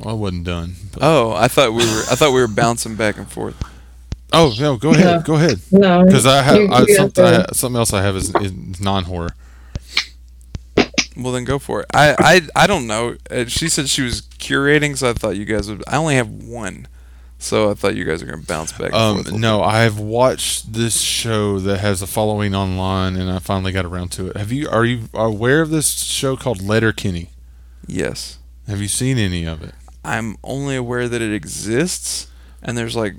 Well, 0.00 0.14
I 0.14 0.18
wasn't 0.18 0.44
done. 0.44 0.74
but- 0.92 1.02
Oh, 1.02 1.32
I 1.32 1.48
thought 1.48 1.70
we 1.72 1.84
were. 1.84 2.02
I 2.10 2.14
thought 2.14 2.32
we 2.32 2.40
were 2.40 2.48
bouncing 2.48 2.94
back 2.96 3.16
and 3.18 3.30
forth. 3.30 3.56
oh 4.32 4.54
no, 4.60 4.76
go 4.76 4.90
ahead. 4.90 5.04
Yeah. 5.04 5.22
Go 5.24 5.34
ahead. 5.34 5.60
No, 5.72 6.04
Because 6.04 6.26
I 6.26 6.42
have 6.42 6.70
I, 6.70 6.84
something, 6.86 7.24
I 7.24 7.30
the- 7.46 7.54
something 7.54 7.76
else 7.78 7.92
I 7.92 8.02
have 8.02 8.16
is, 8.16 8.34
is 8.36 8.80
non 8.80 9.04
horror. 9.04 9.34
Well, 11.18 11.32
then 11.32 11.44
go 11.44 11.58
for 11.58 11.80
it. 11.80 11.86
I 11.92 12.14
I, 12.18 12.40
I 12.64 12.66
don't 12.66 12.86
know. 12.86 13.16
Uh, 13.30 13.46
she 13.46 13.68
said 13.68 13.88
she 13.88 14.02
was 14.02 14.22
curating, 14.22 14.96
so 14.96 15.10
I 15.10 15.12
thought 15.14 15.36
you 15.36 15.44
guys 15.44 15.68
would. 15.68 15.82
I 15.88 15.96
only 15.96 16.14
have 16.14 16.30
one, 16.30 16.86
So 17.38 17.70
I 17.70 17.74
thought 17.74 17.96
you 17.96 18.04
guys 18.04 18.22
are 18.22 18.26
gonna 18.26 18.42
bounce 18.42 18.72
back. 18.72 18.92
Um, 18.92 19.24
no, 19.32 19.62
I've 19.62 19.98
watched 19.98 20.72
this 20.72 21.00
show 21.00 21.58
that 21.60 21.78
has 21.80 22.02
a 22.02 22.06
following 22.06 22.54
online, 22.54 23.16
and 23.16 23.30
I 23.30 23.38
finally 23.40 23.72
got 23.72 23.84
around 23.84 24.12
to 24.12 24.28
it. 24.28 24.36
Have 24.36 24.52
you? 24.52 24.68
Are 24.68 24.84
you 24.84 25.08
aware 25.12 25.60
of 25.60 25.70
this 25.70 25.90
show 26.04 26.36
called 26.36 26.62
Letterkenny? 26.62 27.30
Yes, 27.86 28.38
Have 28.68 28.80
you 28.80 28.88
seen 28.88 29.18
any 29.18 29.44
of 29.46 29.62
it? 29.62 29.74
I'm 30.04 30.36
only 30.44 30.76
aware 30.76 31.08
that 31.08 31.20
it 31.22 31.32
exists, 31.32 32.28
and 32.62 32.76
there's 32.78 32.94
like 32.96 33.14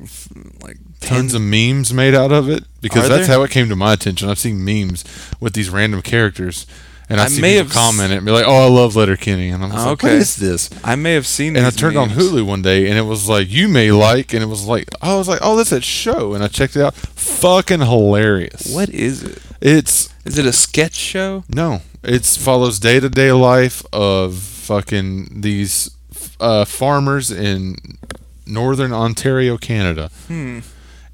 like 0.63 0.77
Tons 1.01 1.33
of 1.33 1.41
memes 1.41 1.93
made 1.93 2.13
out 2.13 2.31
of 2.31 2.49
it 2.49 2.63
because 2.81 3.05
Are 3.05 3.09
that's 3.09 3.27
there? 3.27 3.37
how 3.37 3.43
it 3.43 3.51
came 3.51 3.67
to 3.69 3.75
my 3.75 3.93
attention. 3.93 4.29
I've 4.29 4.37
seen 4.39 4.63
memes 4.63 5.03
with 5.39 5.53
these 5.53 5.69
random 5.69 6.01
characters, 6.01 6.65
and 7.09 7.19
I, 7.19 7.25
I 7.25 7.27
see 7.27 7.41
may 7.41 7.55
have 7.55 7.67
s- 7.67 7.73
comment 7.73 8.11
it 8.11 8.17
and 8.17 8.25
be 8.25 8.31
like, 8.31 8.45
"Oh, 8.47 8.65
I 8.65 8.69
love 8.69 8.95
Letterkenny," 8.95 9.49
and 9.49 9.63
I'm 9.63 9.71
just 9.71 9.85
like, 9.85 10.01
"What 10.03 10.09
Okay. 10.11 10.17
is 10.17 10.35
this?" 10.35 10.69
I 10.83 10.95
may 10.95 11.13
have 11.13 11.25
seen. 11.27 11.55
And 11.55 11.65
I 11.65 11.69
turned 11.71 11.97
on. 11.97 12.09
Hulu 12.11 12.45
one 12.45 12.61
day, 12.61 12.87
and 12.89 12.97
it 12.97 13.03
was 13.03 13.27
like, 13.27 13.49
"You 13.49 13.67
may 13.67 13.91
like," 13.91 14.33
and 14.33 14.43
it 14.43 14.47
was 14.47 14.65
like, 14.65 14.89
I 15.01 15.15
was 15.15 15.27
like, 15.27 15.39
"Oh, 15.41 15.55
that's 15.57 15.71
that 15.71 15.83
show," 15.83 16.33
and 16.33 16.43
I 16.43 16.47
checked 16.47 16.75
it 16.75 16.81
out. 16.81 16.95
Fucking 16.95 17.79
hilarious. 17.81 18.67
What 18.73 18.89
is 18.89 19.23
it? 19.23 19.41
It's 19.61 20.09
Is 20.25 20.37
it 20.37 20.45
a 20.45 20.53
sketch 20.53 20.95
show? 20.95 21.43
No, 21.49 21.81
it 22.03 22.23
follows 22.25 22.79
day 22.79 22.99
to 22.99 23.09
day 23.09 23.31
life 23.31 23.83
of 23.91 24.35
fucking 24.37 25.41
these 25.41 25.89
uh, 26.39 26.63
farmers 26.65 27.31
in 27.31 27.75
northern 28.45 28.93
Ontario, 28.93 29.57
Canada, 29.57 30.09
Hmm. 30.27 30.59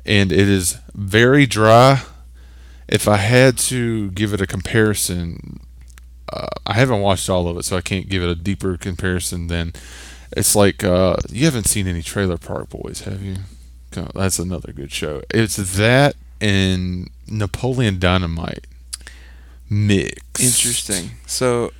and 0.05 0.31
it 0.31 0.47
is 0.47 0.77
very 0.93 1.45
dry. 1.45 2.01
If 2.87 3.07
I 3.07 3.17
had 3.17 3.57
to 3.69 4.11
give 4.11 4.31
it 4.33 4.41
a 4.41 4.45
comparison, 4.47 5.59
uh, 6.35 6.47
I 6.67 6.73
haven't 6.73 7.01
watched 7.01 7.29
all 7.29 7.47
of 7.47 7.57
it, 7.57 7.63
so 7.63 7.77
I 7.77 7.81
can't 7.81 8.09
give 8.09 8.21
it 8.21 8.29
a 8.29 8.35
deeper 8.35 8.77
comparison 8.77 9.47
than 9.47 9.73
it's 10.35 10.55
like 10.55 10.83
uh, 10.83 11.17
you 11.29 11.45
haven't 11.45 11.65
seen 11.65 11.87
any 11.87 12.01
Trailer 12.01 12.37
Park 12.37 12.69
Boys, 12.69 13.01
have 13.01 13.21
you? 13.21 13.35
That's 14.13 14.39
another 14.39 14.73
good 14.73 14.91
show. 14.91 15.21
It's 15.29 15.55
that 15.55 16.15
and 16.41 17.09
Napoleon 17.27 17.97
Dynamite 17.97 18.67
mixed. 19.69 20.43
Interesting. 20.43 21.11
So 21.25 21.71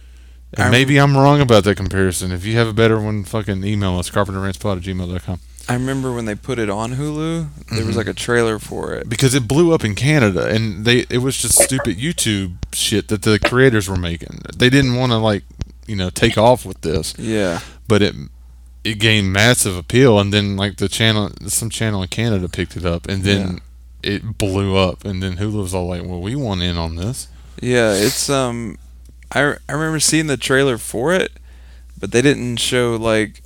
And 0.58 0.72
maybe 0.72 0.98
I'm 0.98 1.18
wrong 1.18 1.42
about 1.42 1.66
that 1.66 1.76
comparison. 1.76 2.32
If 2.32 2.46
you 2.46 2.56
have 2.56 2.68
a 2.68 2.74
better 2.74 3.00
one, 3.00 3.26
fucking 3.26 3.64
email 3.66 3.98
us, 4.00 4.10
carpenterrantspod 4.10 4.78
at 4.78 4.84
gmail.com. 4.84 5.40
I 5.68 5.74
remember 5.74 6.12
when 6.14 6.26
they 6.26 6.36
put 6.36 6.60
it 6.60 6.70
on 6.70 6.96
Hulu, 6.96 7.48
there 7.72 7.86
was 7.86 7.96
Mhm. 7.96 7.98
like 7.98 8.08
a 8.08 8.14
trailer 8.14 8.60
for 8.60 8.94
it. 8.94 9.10
Because 9.10 9.34
it 9.34 9.48
blew 9.48 9.74
up 9.74 9.84
in 9.84 9.96
Canada, 9.96 10.48
and 10.48 10.86
they 10.86 11.06
it 11.10 11.20
was 11.20 11.38
just 11.38 11.60
stupid 11.62 11.98
YouTube 11.98 12.58
shit 12.74 13.08
that 13.08 13.24
the 13.24 13.40
creators 13.40 13.88
were 13.90 13.96
making. 13.96 14.42
They 14.56 14.70
didn't 14.70 14.96
want 14.96 15.12
to 15.12 15.18
like, 15.18 15.44
you 15.88 15.96
know, 15.96 16.10
take 16.10 16.38
off 16.38 16.66
with 16.66 16.82
this, 16.82 17.14
Yeah. 17.18 17.62
but 17.88 18.02
it 18.02 18.16
it 18.84 19.00
gained 19.00 19.34
massive 19.34 19.76
appeal, 19.76 20.20
and 20.20 20.32
then 20.32 20.56
like 20.56 20.78
the 20.78 20.88
channel, 20.88 21.32
some 21.48 21.72
channel 21.72 22.04
in 22.04 22.08
Canada 22.10 22.48
picked 22.48 22.78
it 22.78 22.86
up, 22.86 23.08
and 23.10 23.24
then 23.24 23.60
it 24.04 24.38
blew 24.38 24.76
up, 24.78 25.04
and 25.04 25.24
then 25.24 25.38
Hulu 25.38 25.64
was 25.64 25.74
all 25.74 25.88
like, 25.88 26.04
"Well, 26.06 26.22
we 26.22 26.36
want 26.36 26.62
in 26.62 26.78
on 26.78 26.96
this." 26.96 27.28
Yeah, 27.60 27.94
it's 27.94 28.30
um 28.30 28.78
I 29.32 29.56
I 29.68 29.74
remember 29.74 30.00
seeing 30.00 30.28
the 30.28 30.38
trailer 30.38 30.78
for 30.78 31.14
it, 31.14 31.32
but 32.00 32.12
they 32.12 32.22
didn't 32.22 32.58
show 32.58 32.96
like 32.96 33.42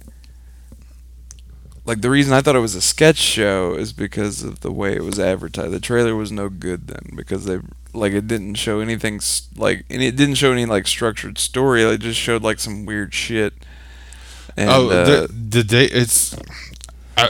like 1.90 2.02
the 2.02 2.10
reason 2.12 2.34
I 2.34 2.42
thought 2.42 2.56
it 2.56 2.60
was 2.60 2.76
a 2.76 2.82
sketch 2.82 3.18
show 3.18 3.74
is 3.74 3.94
because 3.94 4.44
of 4.44 4.60
the 4.60 4.72
way 4.72 4.94
it 4.96 5.04
was 5.04 5.20
advertised. 5.20 5.72
The 5.72 5.80
trailer 5.80 6.16
was 6.16 6.32
no 6.32 6.48
good 6.48 6.86
then 6.86 7.16
because 7.16 7.46
they 7.46 7.62
like 7.94 8.14
it 8.14 8.28
didn't 8.28 8.56
show 8.56 8.80
anything 8.80 9.20
like 9.56 9.86
and 9.90 10.04
it 10.04 10.16
didn't 10.16 10.36
show 10.36 10.52
any 10.52 10.68
like 10.68 10.86
structured 10.86 11.40
story. 11.40 11.82
It 11.82 12.02
just 12.02 12.20
showed 12.20 12.44
like 12.44 12.60
some 12.60 12.86
weird 12.86 13.16
shit. 13.16 13.56
And, 14.56 14.70
oh, 14.70 14.92
uh, 14.92 15.06
the, 15.06 15.34
the 15.34 15.64
day 15.64 15.86
it's. 15.86 16.36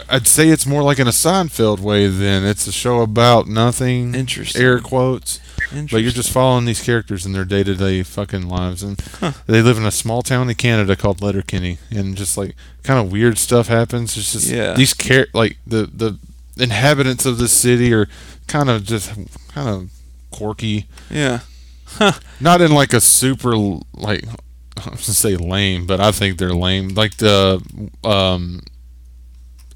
I, 0.10 0.16
I'd 0.16 0.28
say 0.28 0.49
it's 0.49 0.66
more 0.66 0.84
like 0.84 0.99
in 0.99 1.07
a 1.07 1.11
Seinfeld 1.11 1.80
way. 1.80 2.07
Then 2.07 2.44
it's 2.45 2.68
a 2.68 2.72
show 2.72 3.02
about 3.02 3.48
nothing. 3.48 4.16
interesting. 4.16 4.61
Air 4.61 4.80
quotes. 4.80 5.40
Interesting. 5.72 5.88
But 5.91 6.02
you're 6.03 6.11
just 6.11 6.32
following 6.32 6.66
these 6.66 6.82
characters 6.82 7.26
in 7.26 7.32
their 7.34 7.45
day 7.45 7.64
to 7.64 7.76
day 7.76 8.03
fucking 8.03 8.48
lives, 8.48 8.82
and 8.84 8.99
Huh. 9.20 9.34
they 9.48 9.61
live 9.61 9.78
in 9.78 9.86
a 9.86 9.91
small 9.91 10.22
town 10.22 10.49
in 10.49 10.56
Canada 10.56 10.95
called 10.95 11.22
Letterkenny, 11.22 11.78
and 11.91 12.16
just 12.18 12.38
like 12.38 12.56
kind 12.84 12.99
of 12.99 13.11
weird 13.11 13.38
stuff 13.38 13.68
happens. 13.68 14.18
It's 14.18 14.34
just 14.34 14.48
Yeah. 14.49 14.74
these 14.74 14.95
char- 14.95 15.28
like 15.34 15.57
the 15.68 15.90
the 15.94 16.18
inhabitants 16.57 17.26
of 17.26 17.38
the 17.38 17.48
city 17.48 17.94
are 17.94 18.07
kind 18.48 18.70
of 18.70 18.84
just 18.84 19.11
kind 19.53 19.70
of 19.70 19.90
quirky, 20.32 20.88
yeah. 21.10 21.40
Huh. 21.86 22.14
not 22.40 22.61
in 22.61 22.72
like 22.72 22.94
a 22.94 23.02
super 23.02 23.56
like 23.94 24.24
I 24.78 24.90
was 24.91 25.02
gonna 25.02 25.14
say 25.14 25.36
lame, 25.36 25.86
but 25.86 25.99
I 25.99 26.11
think 26.11 26.38
they're 26.38 26.53
lame. 26.53 26.90
Like 26.90 27.18
the 27.18 27.61
um 28.03 28.61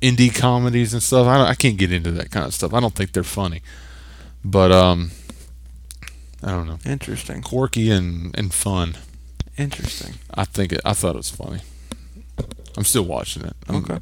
indie 0.04 0.34
comedies 0.36 0.94
and 0.94 1.02
stuff. 1.02 1.26
I 1.28 1.38
don't, 1.38 1.48
I 1.48 1.56
can't 1.56 1.78
get 1.78 1.92
into 1.92 2.12
that 2.12 2.30
kind 2.30 2.46
of 2.46 2.54
stuff. 2.54 2.74
I 2.74 2.80
don't 2.80 2.94
think 2.94 3.14
they're 3.14 3.24
funny, 3.24 3.62
but 4.44 4.72
um 4.72 5.12
I 6.44 6.52
don't 6.52 6.68
know 6.68 6.78
Interesting. 6.86 7.42
quirky 7.42 7.90
and, 7.90 8.38
and 8.38 8.54
fun. 8.54 8.96
Interesting. 9.58 10.16
I 10.34 10.44
think 10.44 10.74
it, 10.74 10.82
I 10.84 10.94
thought 10.94 11.16
it 11.16 11.18
was 11.18 11.30
funny. 11.30 11.62
I'm 12.76 12.84
still 12.84 13.04
watching 13.06 13.44
it. 13.46 13.56
I'm, 13.70 13.76
Okay. 13.78 14.00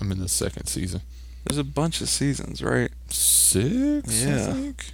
I'm 0.00 0.10
in 0.12 0.18
the 0.20 0.28
second 0.28 0.66
season. 0.66 1.02
There's 1.44 1.58
a 1.58 1.64
bunch 1.64 2.00
of 2.00 2.08
seasons, 2.08 2.62
right? 2.62 2.90
Six, 3.10 4.24
Yeah. 4.24 4.48
I 4.48 4.52
think. 4.52 4.84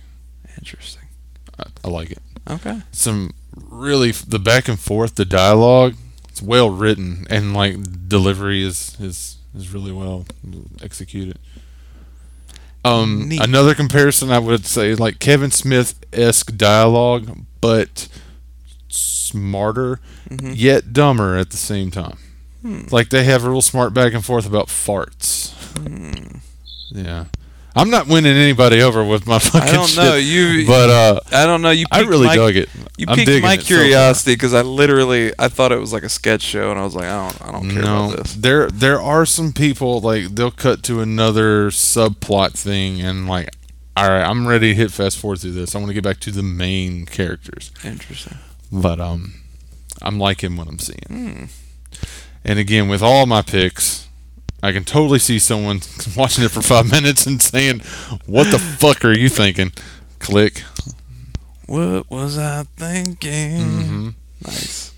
Interesting. 0.59 1.03
I, 1.59 1.65
I 1.85 1.89
like 1.89 2.11
it. 2.11 2.23
Okay. 2.51 2.81
Some 2.93 3.35
really 3.57 4.11
the 4.11 4.39
back 4.41 4.67
and 4.69 4.79
forth, 4.81 5.15
the 5.15 5.25
dialogue, 5.25 5.95
it's 6.29 6.43
well 6.43 6.71
written, 6.71 7.27
and 7.31 7.55
like 7.55 8.09
delivery 8.09 8.63
is 8.65 8.97
is 9.01 9.37
is 9.55 9.73
really 9.73 9.93
well 9.93 10.25
executed. 10.83 11.39
Um, 12.85 13.29
Neat. 13.29 13.41
another 13.43 13.75
comparison 13.75 14.31
I 14.31 14.39
would 14.39 14.67
say 14.67 14.95
like 14.95 15.19
Kevin 15.19 15.51
Smith 15.51 16.05
esque 16.13 16.55
dialogue, 16.57 17.39
but 17.61 18.09
smarter 18.89 19.99
hmm 20.29 20.53
yet 20.55 20.93
dumber 20.93 21.37
at 21.37 21.51
the 21.51 21.57
same 21.57 21.91
time. 21.91 22.19
Hmm. 22.63 22.83
Like 22.91 23.09
they 23.11 23.25
have 23.25 23.45
a 23.45 23.51
real 23.51 23.63
smart 23.63 23.95
back 23.95 24.13
and 24.13 24.25
forth 24.25 24.47
about 24.47 24.69
farts. 24.69 25.53
Hmm. 25.79 26.39
Yeah, 26.91 27.25
I'm 27.77 27.91
not 27.91 28.07
winning 28.07 28.37
anybody 28.37 28.83
over 28.83 29.05
with 29.05 29.27
my 29.27 29.39
fucking 29.41 29.69
I 29.69 29.73
don't 29.73 29.89
shit, 29.89 30.05
know. 30.05 30.15
You, 30.15 30.67
but 30.67 30.91
uh, 30.91 31.21
I 31.33 31.47
don't 31.47 31.61
know. 31.61 31.71
You. 31.71 31.87
I 31.91 32.03
really 32.03 32.27
my, 32.27 32.37
dug 32.37 32.57
it. 32.57 32.69
You 32.97 33.07
I'm 33.09 33.17
piqued 33.17 33.43
my 33.43 33.57
so 33.57 33.63
curiosity 33.63 34.35
because 34.35 34.55
I 34.55 34.63
literally 34.63 35.33
I 35.39 35.49
thought 35.49 35.73
it 35.73 35.79
was 35.81 35.93
like 35.93 36.05
a 36.05 36.09
sketch 36.09 36.43
show, 36.43 36.71
and 36.71 36.79
I 36.79 36.85
was 36.85 36.95
like, 36.95 37.07
I 37.07 37.29
don't, 37.29 37.49
I 37.49 37.53
don't 37.53 37.71
care 37.71 37.83
no, 37.83 38.13
about 38.13 38.19
this. 38.19 38.35
there 38.35 38.69
there 38.71 39.01
are 39.01 39.27
some 39.27 39.53
people 39.53 40.01
like 40.01 40.35
they'll 40.35 40.53
cut 40.53 40.83
to 40.85 41.01
another 41.01 41.71
subplot 41.71 42.53
thing 42.53 43.01
and 43.01 43.29
like, 43.29 43.51
all 43.97 44.09
right, 44.09 44.23
I'm 44.23 44.47
ready 44.47 44.69
to 44.69 44.75
hit 44.75 44.93
fast 44.93 45.19
forward 45.19 45.41
through 45.41 45.53
this. 45.53 45.75
I 45.75 45.79
want 45.79 45.89
to 45.89 45.95
get 45.95 46.05
back 46.05 46.21
to 46.21 46.31
the 46.31 46.43
main 46.43 47.07
characters, 47.07 47.73
Interesting. 47.83 48.39
but 48.71 49.01
um, 49.01 49.35
I'm 50.01 50.19
liking 50.21 50.57
what 50.57 50.69
I'm 50.69 50.79
seeing. 50.79 51.07
Hmm. 51.09 51.45
And 52.45 52.59
again, 52.59 52.89
with 52.89 53.03
all 53.03 53.27
my 53.27 53.43
picks, 53.43 54.04
I 54.65 54.73
can 54.73 54.85
totally 54.85 55.19
see 55.19 55.39
someone 55.39 55.81
watching 56.17 56.43
it 56.43 56.51
for 56.51 56.63
five 56.63 56.91
minutes 56.91 57.27
and 57.27 57.41
saying, 57.43 57.81
"What 58.25 58.51
the 58.51 58.59
fuck 58.59 59.05
are 59.05 59.13
you 59.13 59.29
thinking?" 59.29 59.73
Click. 60.21 60.61
What 61.67 62.11
was 62.11 62.39
I 62.39 62.65
thinking? 62.77 63.61
hmm 63.61 64.09
Nice. 64.43 64.93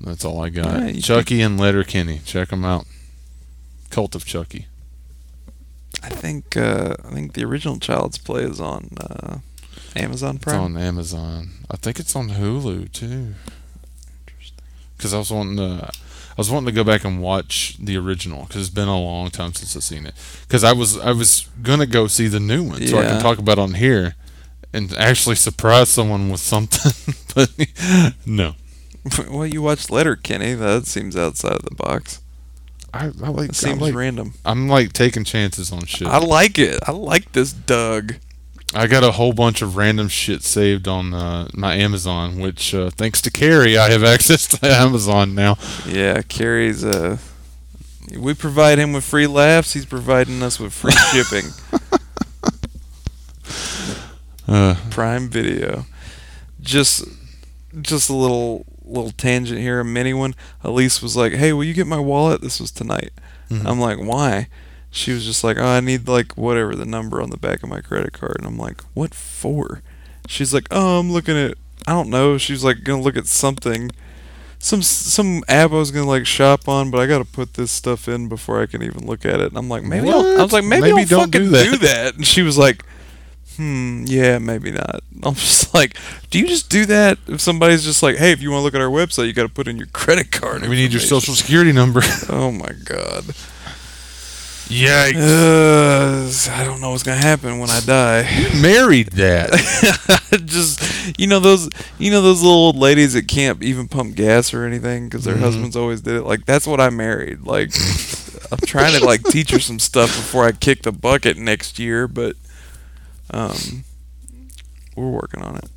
That's 0.00 0.24
all 0.24 0.42
I 0.42 0.48
got. 0.48 0.94
Chucky 0.96 1.40
and 1.42 1.60
Letterkenny. 1.60 2.20
Check 2.24 2.48
them 2.48 2.64
out. 2.64 2.86
Cult 3.90 4.16
of 4.16 4.24
Chucky. 4.24 4.66
I 6.02 6.08
think 6.08 6.56
uh, 6.56 6.96
I 7.04 7.10
think 7.10 7.34
the 7.34 7.44
original 7.44 7.78
Child's 7.78 8.18
Play 8.18 8.42
is 8.42 8.60
on 8.60 8.88
uh, 9.00 9.38
Amazon 9.94 10.38
Prime. 10.38 10.56
It's 10.56 10.64
on 10.64 10.76
Amazon. 10.76 11.50
I 11.70 11.76
think 11.76 12.00
it's 12.00 12.16
on 12.16 12.30
Hulu 12.30 12.90
too. 12.90 13.34
Interesting. 14.26 14.64
Because 14.96 15.14
I 15.14 15.18
was 15.18 15.30
wanting 15.30 15.56
to, 15.58 15.90
I 16.32 16.34
was 16.38 16.50
wanting 16.50 16.66
to 16.66 16.72
go 16.72 16.82
back 16.84 17.04
and 17.04 17.20
watch 17.22 17.76
the 17.78 17.96
original 17.98 18.44
because 18.44 18.62
it's 18.62 18.74
been 18.74 18.88
a 18.88 18.98
long 18.98 19.30
time 19.30 19.52
since 19.52 19.76
I've 19.76 19.84
seen 19.84 20.06
it. 20.06 20.14
Because 20.42 20.64
I 20.64 20.72
was 20.72 20.98
I 20.98 21.12
was 21.12 21.48
gonna 21.62 21.86
go 21.86 22.06
see 22.06 22.26
the 22.26 22.40
new 22.40 22.62
one 22.64 22.86
so 22.86 22.98
I 22.98 23.02
Yeah. 23.02 23.08
can 23.12 23.22
talk 23.22 23.38
about 23.38 23.58
it 23.58 23.62
on 23.62 23.74
here, 23.74 24.14
and 24.72 24.92
actually 24.94 25.36
surprise 25.36 25.88
someone 25.90 26.30
with 26.30 26.40
something. 26.40 26.92
but 27.34 27.50
no, 28.26 28.54
well, 29.30 29.46
you 29.46 29.62
watched 29.62 29.90
Letterkenny. 29.90 30.54
That 30.54 30.86
seems 30.86 31.16
outside 31.16 31.52
of 31.56 31.64
the 31.64 31.74
box. 31.74 32.20
I, 32.94 33.06
I 33.06 33.28
like. 33.28 33.50
It 33.50 33.56
I 33.64 33.68
seems 33.68 33.80
like 33.80 33.94
random. 33.94 34.34
I'm 34.44 34.68
like 34.68 34.92
taking 34.92 35.24
chances 35.24 35.70
on 35.72 35.84
shit. 35.86 36.08
I 36.08 36.18
like 36.18 36.58
it. 36.58 36.78
I 36.86 36.92
like 36.92 37.32
this 37.32 37.52
Doug. 37.52 38.14
I 38.74 38.86
got 38.86 39.04
a 39.04 39.12
whole 39.12 39.32
bunch 39.34 39.60
of 39.60 39.76
random 39.76 40.08
shit 40.08 40.42
saved 40.42 40.88
on 40.88 41.12
uh, 41.12 41.48
my 41.52 41.74
Amazon, 41.74 42.38
which 42.40 42.74
uh, 42.74 42.88
thanks 42.90 43.20
to 43.22 43.30
Carrie, 43.30 43.76
I 43.76 43.90
have 43.90 44.02
access 44.14 44.46
to 44.48 44.66
Amazon 44.66 45.34
now. 45.34 45.58
Yeah, 45.86 46.22
Carrie's 46.22 46.84
uh 46.84 47.18
we 48.18 48.34
provide 48.34 48.78
him 48.78 48.92
with 48.92 49.04
free 49.04 49.26
laughs, 49.26 49.72
he's 49.72 49.86
providing 49.86 50.42
us 50.42 50.58
with 50.60 50.72
free 50.72 50.92
shipping. 51.12 51.50
Uh, 54.48 54.74
Prime 54.90 55.28
Video. 55.28 55.86
Just 56.60 57.04
just 57.80 58.10
a 58.10 58.14
little 58.14 58.66
little 58.84 59.12
tangent 59.12 59.60
here, 59.60 59.80
a 59.80 59.84
mini 59.84 60.12
one. 60.12 60.34
Elise 60.62 61.00
was 61.00 61.16
like, 61.16 61.32
"Hey, 61.34 61.52
will 61.52 61.64
you 61.64 61.74
get 61.74 61.86
my 61.86 61.98
wallet? 61.98 62.40
This 62.42 62.60
was 62.60 62.70
tonight." 62.70 63.10
Mhm. 63.50 63.64
I'm 63.66 63.80
like, 63.80 63.98
"Why?" 63.98 64.48
She 64.92 65.12
was 65.12 65.24
just 65.24 65.42
like, 65.42 65.56
"Oh, 65.58 65.66
I 65.66 65.80
need 65.80 66.06
like 66.06 66.36
whatever 66.36 66.76
the 66.76 66.84
number 66.84 67.20
on 67.20 67.30
the 67.30 67.36
back 67.36 67.64
of 67.64 67.68
my 67.68 67.80
credit 67.80 68.12
card," 68.12 68.36
and 68.38 68.46
I'm 68.46 68.58
like, 68.58 68.80
"What 68.94 69.14
for?" 69.14 69.82
She's 70.28 70.54
like, 70.54 70.68
"Oh, 70.70 71.00
I'm 71.00 71.10
looking 71.10 71.36
at 71.36 71.54
I 71.86 71.92
don't 71.92 72.10
know." 72.10 72.38
She's 72.38 72.62
like 72.62 72.84
gonna 72.84 73.02
look 73.02 73.16
at 73.16 73.26
something, 73.26 73.90
some 74.60 74.82
some 74.82 75.42
app 75.48 75.72
I 75.72 75.74
was 75.74 75.90
gonna 75.90 76.06
like 76.06 76.26
shop 76.26 76.68
on, 76.68 76.90
but 76.92 77.00
I 77.00 77.06
gotta 77.06 77.24
put 77.24 77.54
this 77.54 77.70
stuff 77.72 78.06
in 78.06 78.28
before 78.28 78.62
I 78.62 78.66
can 78.66 78.82
even 78.82 79.06
look 79.06 79.24
at 79.24 79.40
it. 79.40 79.48
And 79.48 79.56
I'm 79.58 79.68
like, 79.68 79.82
maybe 79.82 80.08
I'll, 80.10 80.38
I 80.38 80.42
was 80.42 80.52
like, 80.52 80.64
maybe, 80.64 80.92
Maybe 80.92 81.00
I'll 81.00 81.06
don't 81.06 81.32
fucking 81.32 81.40
do 81.46 81.48
that. 81.50 81.64
do 81.64 81.76
that. 81.78 82.14
And 82.16 82.26
she 82.26 82.42
was 82.42 82.56
like, 82.58 82.84
hmm, 83.56 84.04
yeah, 84.06 84.38
maybe 84.38 84.70
not. 84.70 85.00
I'm 85.24 85.34
just 85.34 85.72
like, 85.78 85.96
do 86.30 86.38
you 86.38 86.46
just 86.46 86.70
do 86.70 86.84
that 86.86 87.18
if 87.26 87.40
somebody's 87.40 87.82
just 87.84 88.02
like, 88.02 88.16
hey, 88.16 88.30
if 88.32 88.40
you 88.42 88.50
want 88.50 88.60
to 88.60 88.64
look 88.64 88.74
at 88.74 88.80
our 88.80 88.88
website, 88.90 89.26
you 89.26 89.32
got 89.32 89.42
to 89.42 89.48
put 89.48 89.66
in 89.68 89.76
your 89.76 89.86
credit 89.92 90.30
card. 90.30 90.62
We 90.62 90.76
need 90.76 90.92
your 90.92 91.00
social 91.00 91.34
security 91.34 91.72
number. 91.72 92.02
Oh 92.28 92.52
my 92.52 92.72
god. 92.84 93.24
Yikes. 94.68 96.48
Uh, 96.48 96.52
I 96.52 96.64
don't 96.64 96.80
know 96.80 96.90
what's 96.90 97.02
gonna 97.02 97.20
happen 97.20 97.58
when 97.58 97.68
I 97.70 97.80
die. 97.80 98.22
Married 98.60 99.08
that. 99.12 99.50
just 100.46 101.18
you 101.18 101.26
know 101.26 101.40
those 101.40 101.68
you 101.98 102.10
know 102.10 102.22
those 102.22 102.40
little 102.42 102.56
old 102.58 102.76
ladies 102.76 103.12
that 103.12 103.28
can't 103.28 103.62
even 103.62 103.88
pump 103.88 104.14
gas 104.14 104.54
or 104.54 104.64
anything 104.64 105.08
because 105.08 105.24
their 105.24 105.34
Mhm. 105.36 105.40
husbands 105.40 105.76
always 105.76 106.00
did 106.00 106.14
it. 106.14 106.22
Like 106.22 106.46
that's 106.46 106.66
what 106.66 106.80
I 106.80 106.88
married. 106.90 107.42
Like 107.42 107.72
I'm 108.50 108.58
trying 108.66 108.98
to 108.98 109.04
like 109.04 109.22
teach 109.24 109.50
her 109.50 109.58
some 109.60 109.78
stuff 109.78 110.08
before 110.08 110.44
I 110.46 110.52
kick 110.52 110.82
the 110.82 110.92
bucket 110.92 111.36
next 111.36 111.78
year, 111.78 112.08
but 112.08 112.36
um, 113.30 113.84
we're 114.96 115.10
working 115.10 115.42
on 115.42 115.56
it. 115.56 115.68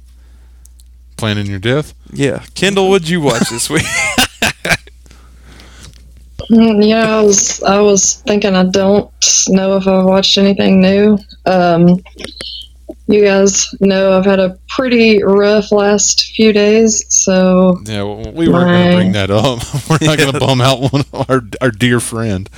Planning 1.18 1.48
your 1.48 1.60
death. 1.60 1.94
Yeah, 2.12 2.44
Kendall, 2.56 2.90
what'd 2.90 3.10
you 3.10 3.20
watch 3.22 3.50
this 3.50 3.70
week? 3.70 3.86
Mm, 6.52 6.88
Yeah, 6.88 7.18
I 7.18 7.22
was 7.22 7.62
I 7.64 7.80
was 7.80 8.22
thinking 8.22 8.56
I 8.56 8.64
don't 8.66 9.12
know 9.50 9.78
if 9.78 9.88
I've 9.88 10.06
watched 10.06 10.38
anything 10.38 10.80
new. 10.82 11.18
Um, 11.46 12.00
you 13.08 13.24
guys 13.24 13.68
know 13.80 14.18
I've 14.18 14.26
had 14.26 14.40
a 14.40 14.58
pretty 14.70 15.24
rough 15.24 15.72
last 15.72 16.24
few 16.36 16.52
days, 16.54 17.04
so 17.14 17.80
Yeah, 17.86 18.04
well, 18.04 18.32
we 18.34 18.48
weren't 18.48 18.70
going 18.72 18.90
to 18.90 18.96
bring 18.96 19.12
that 19.14 19.30
up. 19.32 19.60
We're 19.90 20.08
not 20.08 20.18
going 20.18 20.32
to 20.34 20.40
bum 20.40 20.62
out 20.62 20.92
one 20.92 21.02
of 21.02 21.30
our 21.30 21.42
our 21.62 21.72
dear 21.72 22.00
friend. 22.00 22.50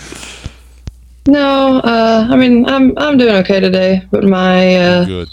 no. 1.27 1.80
Uh, 1.80 2.27
I 2.30 2.35
mean, 2.35 2.65
I'm 2.68 2.97
I'm 2.97 3.18
doing 3.18 3.35
okay 3.38 3.59
today, 3.59 4.01
but 4.11 4.23
my 4.23 4.76
uh, 4.76 5.05
Good. 5.05 5.30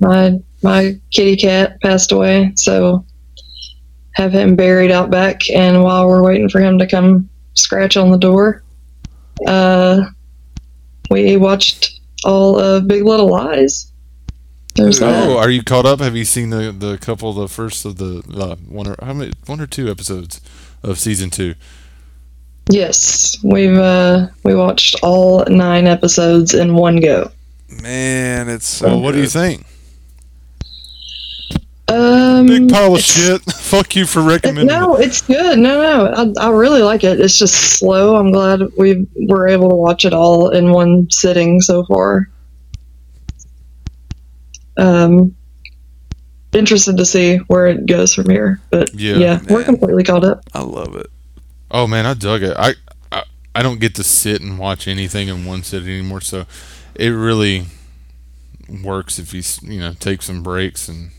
my 0.00 0.38
my 0.62 0.98
kitty 1.12 1.36
cat 1.36 1.80
passed 1.80 2.12
away, 2.12 2.52
so 2.56 3.04
have 4.14 4.32
him 4.32 4.56
buried 4.56 4.90
out 4.90 5.10
back. 5.10 5.48
And 5.50 5.82
while 5.82 6.06
we're 6.08 6.22
waiting 6.24 6.48
for 6.48 6.60
him 6.60 6.78
to 6.78 6.86
come 6.86 7.28
scratch 7.54 7.96
on 7.96 8.10
the 8.10 8.18
door, 8.18 8.62
uh, 9.46 10.02
we 11.10 11.36
watched 11.36 12.00
all 12.24 12.58
of 12.58 12.86
Big 12.88 13.04
Little 13.04 13.28
Lies. 13.28 13.92
There's 14.74 15.00
that. 15.00 15.28
Oh, 15.28 15.36
are 15.36 15.50
you 15.50 15.62
caught 15.62 15.84
up? 15.84 16.00
Have 16.00 16.16
you 16.16 16.24
seen 16.24 16.50
the 16.50 16.72
the 16.72 16.96
couple, 16.96 17.32
the 17.34 17.48
first 17.48 17.84
of 17.84 17.96
the 17.96 18.22
uh, 18.34 18.56
one 18.68 18.86
or 18.86 18.96
how 19.02 19.12
many, 19.12 19.32
one 19.46 19.60
or 19.60 19.66
two 19.66 19.90
episodes 19.90 20.40
of 20.82 20.98
season 20.98 21.28
two? 21.28 21.54
Yes, 22.70 23.38
we've 23.42 23.76
uh, 23.76 24.28
we 24.44 24.54
watched 24.54 24.96
all 25.02 25.44
nine 25.46 25.86
episodes 25.86 26.54
in 26.54 26.74
one 26.74 27.00
go. 27.00 27.30
Man, 27.82 28.48
it's 28.48 28.66
so. 28.66 28.86
Well, 28.86 29.00
what 29.00 29.12
do 29.12 29.20
you 29.20 29.28
think? 29.28 29.66
Um, 31.92 32.46
Big 32.46 32.68
pile 32.70 32.94
of 32.94 33.00
shit. 33.00 33.42
Fuck 33.52 33.94
you 33.96 34.06
for 34.06 34.22
recommending 34.22 34.66
No, 34.66 34.96
it. 34.96 35.06
it's 35.06 35.20
good. 35.22 35.58
No, 35.58 35.82
no, 35.82 36.34
I, 36.40 36.46
I 36.46 36.50
really 36.50 36.82
like 36.82 37.04
it. 37.04 37.20
It's 37.20 37.38
just 37.38 37.54
slow. 37.78 38.16
I'm 38.16 38.32
glad 38.32 38.60
we 38.78 39.06
were 39.28 39.48
able 39.48 39.68
to 39.70 39.76
watch 39.76 40.04
it 40.04 40.12
all 40.14 40.50
in 40.50 40.70
one 40.72 41.10
sitting 41.10 41.60
so 41.60 41.84
far. 41.84 42.28
Um, 44.76 45.34
interested 46.52 46.96
to 46.96 47.04
see 47.04 47.36
where 47.48 47.66
it 47.66 47.86
goes 47.86 48.14
from 48.14 48.28
here, 48.30 48.60
but 48.70 48.92
Yeah, 48.94 49.16
yeah, 49.16 49.40
we're 49.48 49.64
completely 49.64 50.04
caught 50.04 50.24
up. 50.24 50.40
I 50.54 50.60
love 50.62 50.96
it. 50.96 51.06
Oh 51.70 51.86
man, 51.86 52.06
I 52.06 52.14
dug 52.14 52.42
it. 52.42 52.56
I, 52.58 52.74
I 53.10 53.22
I 53.54 53.62
don't 53.62 53.80
get 53.80 53.94
to 53.96 54.04
sit 54.04 54.40
and 54.40 54.58
watch 54.58 54.88
anything 54.88 55.28
in 55.28 55.44
one 55.44 55.62
sitting 55.62 55.88
anymore, 55.90 56.20
so 56.22 56.46
it 56.94 57.08
really 57.10 57.64
works 58.82 59.18
if 59.18 59.34
you 59.34 59.42
you 59.70 59.80
know 59.80 59.92
take 59.98 60.22
some 60.22 60.42
breaks 60.42 60.88
and 60.88 61.10
l- 61.10 61.12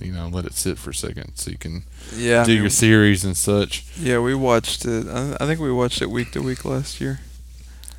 you 0.00 0.12
know 0.12 0.28
let 0.28 0.44
it 0.44 0.54
sit 0.54 0.78
for 0.78 0.90
a 0.90 0.94
second 0.94 1.36
so 1.36 1.50
you 1.50 1.58
can 1.58 1.84
Yeah, 2.16 2.42
I 2.42 2.44
do 2.44 2.52
mean, 2.52 2.62
your 2.62 2.70
theories 2.70 3.24
and 3.24 3.36
such. 3.36 3.84
yeah. 3.98 4.18
We 4.18 4.34
watched 4.34 4.84
it. 4.84 5.06
I, 5.08 5.36
I 5.40 5.46
think 5.46 5.60
we 5.60 5.70
watched 5.72 6.02
it 6.02 6.10
week 6.10 6.32
to 6.32 6.42
week 6.42 6.64
last 6.64 7.00
year. 7.00 7.20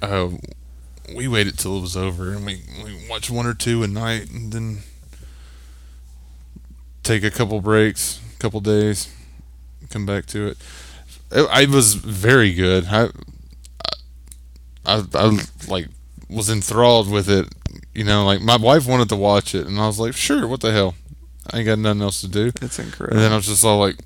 Uh, 0.01 0.29
we 1.15 1.27
waited 1.27 1.57
till 1.57 1.77
it 1.77 1.81
was 1.81 1.95
over 1.97 2.31
and 2.33 2.45
we, 2.45 2.61
we 2.83 3.05
watched 3.09 3.29
one 3.29 3.45
or 3.45 3.53
two 3.53 3.83
a 3.83 3.87
night 3.87 4.29
and 4.31 4.51
then 4.51 4.79
take 7.03 7.23
a 7.23 7.31
couple 7.31 7.59
breaks, 7.61 8.19
couple 8.39 8.59
days, 8.61 9.13
come 9.89 10.05
back 10.05 10.25
to 10.27 10.47
it. 10.47 10.57
It, 11.31 11.47
I 11.49 11.65
was 11.65 11.93
very 11.95 12.53
good. 12.53 12.85
I, 12.89 13.09
I, 14.85 15.03
I 15.13 15.39
like 15.67 15.87
was 16.29 16.49
enthralled 16.49 17.09
with 17.09 17.29
it. 17.29 17.47
You 17.93 18.03
know, 18.05 18.25
like 18.25 18.41
my 18.41 18.57
wife 18.57 18.87
wanted 18.87 19.09
to 19.09 19.15
watch 19.17 19.53
it, 19.53 19.67
and 19.67 19.79
I 19.79 19.85
was 19.87 19.99
like, 19.99 20.13
sure, 20.15 20.47
what 20.47 20.61
the 20.61 20.71
hell? 20.71 20.95
I 21.51 21.57
ain't 21.59 21.65
got 21.65 21.79
nothing 21.79 22.01
else 22.01 22.21
to 22.21 22.27
do. 22.27 22.51
It's 22.61 22.79
incredible. 22.79 23.17
And 23.17 23.23
then 23.25 23.31
I 23.31 23.35
was 23.35 23.47
just 23.47 23.65
all 23.65 23.79
like, 23.79 23.97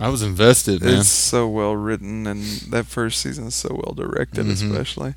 I 0.00 0.08
was 0.08 0.22
invested, 0.22 0.82
man. 0.82 1.00
It's 1.00 1.08
so 1.08 1.46
well 1.48 1.76
written, 1.76 2.26
and 2.26 2.42
that 2.70 2.86
first 2.86 3.20
season 3.20 3.46
is 3.48 3.54
so 3.54 3.68
well 3.84 3.94
directed, 3.94 4.46
Mhm. 4.46 4.52
especially. 4.52 5.14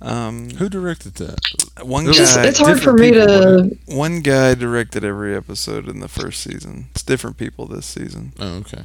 Um, 0.00 0.50
Who 0.50 0.68
directed 0.68 1.14
that? 1.16 1.38
one 1.82 2.04
guy, 2.04 2.12
just- 2.12 2.36
It's 2.38 2.58
hard 2.58 2.80
for 2.80 2.92
me 2.92 3.10
people, 3.12 3.26
to. 3.26 3.76
one 3.86 4.20
guy 4.20 4.54
directed 4.54 5.02
every 5.04 5.34
episode 5.34 5.88
in 5.88 6.00
the 6.00 6.08
first 6.08 6.42
season. 6.42 6.86
It's 6.92 7.02
different 7.02 7.36
people 7.38 7.66
this 7.66 7.86
season. 7.86 8.32
Oh, 8.38 8.56
okay. 8.58 8.82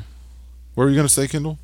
What 0.76 0.86
were 0.86 0.90
you 0.90 0.96
gonna 0.96 1.10
say, 1.10 1.28
Kendall? 1.28 1.60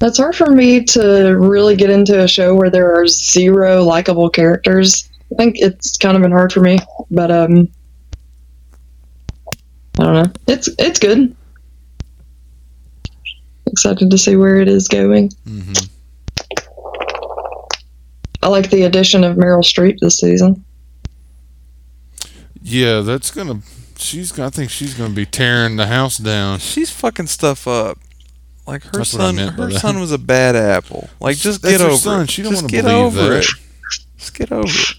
That's 0.00 0.18
hard 0.18 0.36
for 0.36 0.50
me 0.50 0.84
to 0.84 1.36
really 1.38 1.76
get 1.76 1.88
into 1.88 2.22
a 2.22 2.28
show 2.28 2.54
where 2.54 2.70
there 2.70 2.94
are 2.94 3.06
zero 3.06 3.82
likable 3.84 4.28
characters. 4.28 5.08
I 5.32 5.36
think 5.36 5.56
it's 5.58 5.96
kind 5.96 6.16
of 6.16 6.22
been 6.22 6.32
hard 6.32 6.52
for 6.52 6.60
me, 6.60 6.78
but 7.10 7.30
um, 7.30 7.68
I 10.02 10.04
don't 10.04 10.14
know. 10.14 10.32
It's 10.48 10.68
it's 10.80 10.98
good. 10.98 11.34
Excited 13.66 14.10
to 14.10 14.18
see 14.18 14.34
where 14.34 14.56
it 14.60 14.66
is 14.68 14.88
going. 14.88 15.28
Mm-hmm. 15.46 15.86
I 18.42 18.48
like 18.48 18.70
the 18.70 18.82
addition 18.82 19.22
of 19.22 19.36
Meryl 19.36 19.62
Streep 19.62 19.98
this 20.00 20.18
season. 20.18 20.64
Yeah, 22.62 23.00
that's 23.02 23.30
gonna. 23.30 23.60
She's. 23.96 24.36
I 24.40 24.50
think 24.50 24.70
she's 24.70 24.94
gonna 24.94 25.14
be 25.14 25.24
tearing 25.24 25.76
the 25.76 25.86
house 25.86 26.18
down. 26.18 26.58
She's 26.58 26.90
fucking 26.90 27.28
stuff 27.28 27.68
up. 27.68 27.98
Like 28.66 28.82
her 28.84 28.90
That's 28.98 29.12
what 29.14 29.22
I 29.22 29.34
son, 29.34 29.36
her 29.54 29.66
that. 29.68 29.78
son 29.80 30.00
was 30.00 30.10
a 30.10 30.18
bad 30.18 30.56
apple. 30.56 31.08
Like 31.20 31.36
just 31.36 31.62
That's 31.62 31.74
get 31.78 31.80
her 31.80 31.88
over 31.92 31.96
son. 31.96 32.22
it. 32.22 32.30
She 32.30 32.42
don't 32.42 32.54
wanna 32.54 32.66
get 32.68 32.82
believe 32.84 32.96
over 32.96 33.28
that. 33.30 33.38
it. 33.44 33.46
Just 34.18 34.34
get 34.34 34.50
over 34.50 34.66
it. 34.68 34.94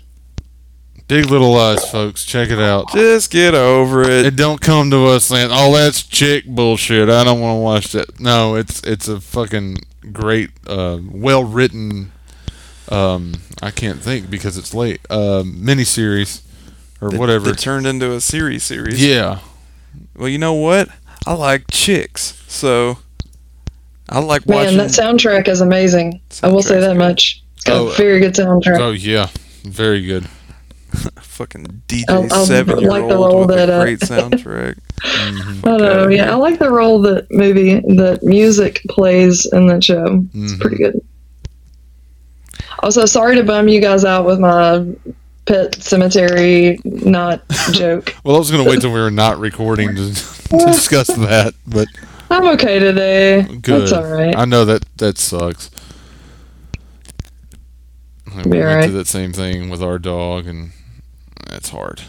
Big 1.07 1.25
Little 1.25 1.51
Lies, 1.51 1.89
folks. 1.91 2.25
Check 2.25 2.49
it 2.49 2.59
out. 2.59 2.89
Just 2.91 3.29
get 3.29 3.53
over 3.53 4.01
it. 4.03 4.25
It 4.25 4.35
don't 4.35 4.61
come 4.61 4.89
to 4.91 5.05
us 5.07 5.25
saying, 5.25 5.49
"Oh, 5.51 5.73
that's 5.75 6.01
chick 6.03 6.45
bullshit." 6.45 7.09
I 7.09 7.23
don't 7.23 7.39
want 7.41 7.57
to 7.57 7.61
watch 7.61 7.91
that. 7.91 8.19
No, 8.19 8.55
it's 8.55 8.81
it's 8.83 9.07
a 9.07 9.19
fucking 9.19 9.77
great, 10.11 10.49
uh, 10.65 10.99
well 11.03 11.43
written. 11.43 12.11
Um, 12.89 13.33
I 13.61 13.71
can't 13.71 14.01
think 14.01 14.29
because 14.29 14.57
it's 14.57 14.73
late. 14.73 15.01
Um, 15.09 15.57
miniseries 15.63 16.41
or 17.01 17.09
That- 17.11 17.19
whatever. 17.19 17.45
That 17.51 17.59
turned 17.59 17.85
into 17.85 18.11
a 18.13 18.21
series 18.21 18.63
series. 18.63 19.03
yeah, 19.03 19.39
Well, 20.15 20.29
you 20.29 20.37
know 20.37 20.53
what? 20.53 20.89
I 21.25 21.33
like 21.33 21.65
chicks, 21.71 22.41
so 22.47 22.97
I 24.09 24.19
like 24.19 24.47
Man, 24.47 24.57
watching. 24.57 24.77
that 24.77 24.89
soundtrack 24.89 25.47
is 25.47 25.61
amazing. 25.61 26.21
I 26.41 26.47
will 26.49 26.61
say 26.63 26.79
that 26.79 26.87
good. 26.93 26.97
much. 26.97 27.41
It's 27.55 27.63
got 27.65 27.77
Oh, 27.77 27.87
a 27.87 27.93
very 27.95 28.19
good 28.19 28.33
soundtrack. 28.35 28.79
Oh 28.79 28.91
yeah, 28.91 29.27
very 29.65 30.05
good. 30.05 30.25
fucking 31.21 31.83
DJ 31.87 32.31
seven 32.45 32.79
year 32.79 32.89
like 32.89 33.03
old 33.03 33.47
with 33.47 33.57
that, 33.57 33.69
a 33.69 33.73
uh, 33.73 33.81
great 33.83 33.99
soundtrack. 34.01 34.77
Mhm. 35.01 35.67
I 35.67 35.77
know, 35.77 36.07
yeah, 36.07 36.31
I 36.31 36.35
like 36.35 36.59
the 36.59 36.69
role 36.71 37.01
that 37.01 37.27
movie 37.31 37.75
that 37.95 38.19
music 38.23 38.81
plays 38.89 39.45
in 39.51 39.67
that 39.67 39.83
show. 39.83 40.25
It's 40.33 40.53
Mhm. 40.53 40.59
pretty 40.59 40.77
good. 40.77 41.01
Also, 42.79 43.05
sorry 43.05 43.35
to 43.37 43.43
bum 43.43 43.67
you 43.67 43.79
guys 43.81 44.03
out 44.05 44.25
with 44.25 44.39
my 44.39 44.85
pet 45.45 45.75
cemetery 45.81 46.79
not 46.83 47.41
joke. 47.71 48.15
Well, 48.23 48.35
I 48.35 48.39
was 48.39 48.51
gonna 48.51 48.63
wait 48.69 48.81
till 48.81 48.93
we 48.93 48.99
were 48.99 49.11
not 49.11 49.39
recording 49.39 49.95
to, 49.95 50.13
to 50.13 50.57
discuss 50.67 51.07
that, 51.07 51.53
but 51.67 51.87
I'm 52.29 52.45
okay 52.49 52.79
today. 52.79 53.41
good. 53.61 53.81
That's 53.81 53.91
all 53.93 54.05
right. 54.05 54.35
I 54.35 54.45
know 54.45 54.65
that 54.65 54.85
that 54.97 55.17
sucks. 55.17 55.69
We 58.35 58.35
went 58.49 58.55
alright. 58.55 58.85
through 58.85 58.93
that 58.97 59.07
same 59.07 59.31
thing 59.33 59.69
with 59.69 59.83
our 59.83 59.99
dog, 59.99 60.47
and 60.47 60.71
that's 61.47 61.69
hard. 61.69 62.01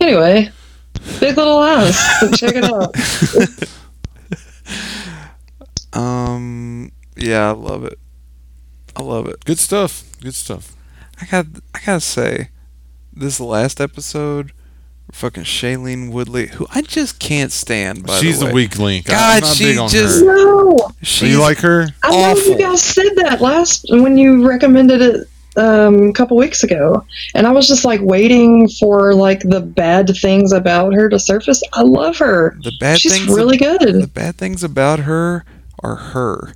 Anyway, 0.00 0.50
Big 1.20 1.36
Little 1.36 1.56
Lies. 1.56 1.96
Check 2.38 2.54
it 2.56 2.64
out. 2.64 2.94
Um, 5.92 6.92
yeah, 7.16 7.48
I 7.48 7.52
love 7.52 7.84
it. 7.84 7.98
I 8.94 9.02
love 9.02 9.26
it. 9.26 9.44
Good 9.44 9.58
stuff. 9.58 10.04
Good 10.20 10.34
stuff. 10.34 10.76
I 11.20 11.26
got 11.26 11.46
I 11.74 11.80
gotta 11.84 12.00
say, 12.00 12.50
this 13.12 13.40
last 13.40 13.80
episode, 13.80 14.52
fucking 15.10 15.44
Shailene 15.44 16.12
Woodley, 16.12 16.48
who 16.48 16.66
I 16.74 16.82
just 16.82 17.18
can't 17.18 17.50
stand. 17.50 18.06
By 18.06 18.20
She's 18.20 18.38
the, 18.40 18.46
the, 18.48 18.52
weak 18.54 18.78
link. 18.78 19.08
I'm 19.08 19.14
God, 19.16 19.42
not 19.42 19.56
she 19.56 19.64
big 19.64 19.78
on 19.78 19.88
just- 19.88 20.20
her. 20.20 20.26
No, 20.26 20.90
Do 21.02 21.26
you 21.26 21.40
like 21.40 21.58
her? 21.58 21.88
I 22.02 22.10
know 22.10 22.36
you 22.36 22.58
guys 22.58 22.82
said 22.82 23.14
that 23.16 23.40
last 23.40 23.86
when 23.88 24.18
you 24.18 24.46
recommended 24.46 25.00
it 25.00 25.26
um, 25.58 26.08
a 26.10 26.12
couple 26.12 26.36
weeks 26.36 26.62
ago, 26.62 27.04
and 27.34 27.46
I 27.46 27.50
was 27.50 27.66
just 27.68 27.84
like 27.84 28.00
waiting 28.02 28.68
for 28.68 29.14
like 29.14 29.40
the 29.40 29.60
bad 29.60 30.08
things 30.20 30.52
about 30.52 30.94
her 30.94 31.08
to 31.08 31.18
surface. 31.18 31.62
I 31.72 31.82
love 31.82 32.16
her. 32.18 32.56
the 32.62 32.72
bad 32.80 32.98
She's 32.98 33.18
things. 33.18 33.28
really 33.36 33.56
The 33.58 33.78
good. 33.78 34.14
bad 34.14 34.36
things 34.36 34.62
about 34.64 35.00
her 35.00 35.44
are 35.82 35.96
her. 35.96 36.54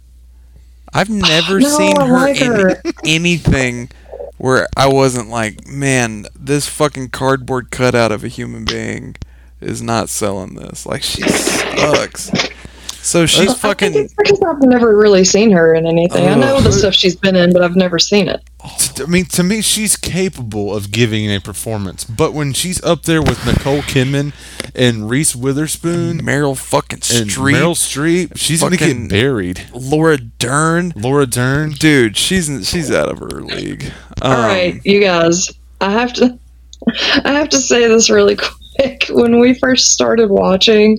I've 0.95 1.11
never 1.11 1.59
No, 1.61 1.69
seen 1.69 1.97
her 2.01 2.07
like 2.13 2.41
in 2.41 2.53
her. 2.53 2.83
anything 3.05 3.91
where 4.39 4.67
I 4.77 4.89
wasn't 4.89 5.29
like, 5.29 5.67
man, 5.67 6.27
this 6.39 6.69
fucking 6.69 7.11
cardboard 7.11 7.71
cutout 7.71 8.13
of 8.13 8.25
a 8.25 8.29
human 8.29 8.65
being 8.65 9.17
is 9.61 9.81
not 9.83 10.09
selling 10.09 10.55
this. 10.55 10.85
Like 10.87 11.03
she 11.03 11.23
sucks. 11.29 12.31
So 13.03 13.27
she's 13.27 13.41
I 13.41 13.47
think 13.47 13.59
fucking. 13.59 13.95
it's 13.95 14.15
because 14.15 14.41
I've 14.43 14.63
never 14.63 14.97
really 14.97 15.25
seen 15.25 15.51
her 15.51 15.75
in 15.75 15.87
anything. 15.87 16.29
I 16.29 16.35
know 16.35 16.61
the 16.61 16.71
stuff 16.71 16.95
she's 16.95 17.17
been 17.17 17.35
in, 17.35 17.53
but 17.53 17.63
I've 17.63 17.75
never 17.75 17.99
seen 17.99 18.29
it. 18.29 18.41
I 19.01 19.07
mean, 19.07 19.25
to 19.27 19.43
me, 19.43 19.61
she's 19.61 19.97
capable 19.97 20.75
of 20.75 20.93
giving 20.93 21.29
a 21.29 21.41
performance, 21.41 22.05
but 22.05 22.33
when 22.33 22.53
she's 22.53 22.83
up 22.85 23.03
there 23.03 23.21
with 23.21 23.45
Nicole 23.45 23.83
Kidman 23.83 24.33
and 24.77 25.11
Reese 25.11 25.35
Witherspoon 25.35 26.23
Meryl 26.23 26.57
fucking 26.57 26.99
and 27.19 27.29
Streep, 27.29 27.55
Meryl 27.55 27.75
Streep, 27.75 28.37
she's 28.37 28.61
gonna 28.61 28.77
get 28.77 29.11
buried. 29.11 29.67
Laura 29.75 30.17
Dern, 30.17 30.93
Laura 30.95 31.27
Dern. 31.27 31.73
dude, 31.73 32.17
she's 32.17 32.47
she's 32.69 32.91
out 32.93 33.09
of 33.09 33.19
her 33.19 33.43
league. 33.43 33.93
Um, 34.23 34.33
All 34.33 34.39
right, 34.39 34.81
you 34.85 35.01
guys. 35.01 35.51
I 35.81 35.91
have 35.91 36.13
to. 36.15 36.39
I 37.25 37.33
have 37.33 37.49
to 37.49 37.59
say 37.59 37.89
this 37.89 38.09
really 38.11 38.37
quick. 38.37 38.53
When 39.11 39.39
we 39.41 39.55
first 39.55 39.93
started 39.93 40.31
watching, 40.31 40.99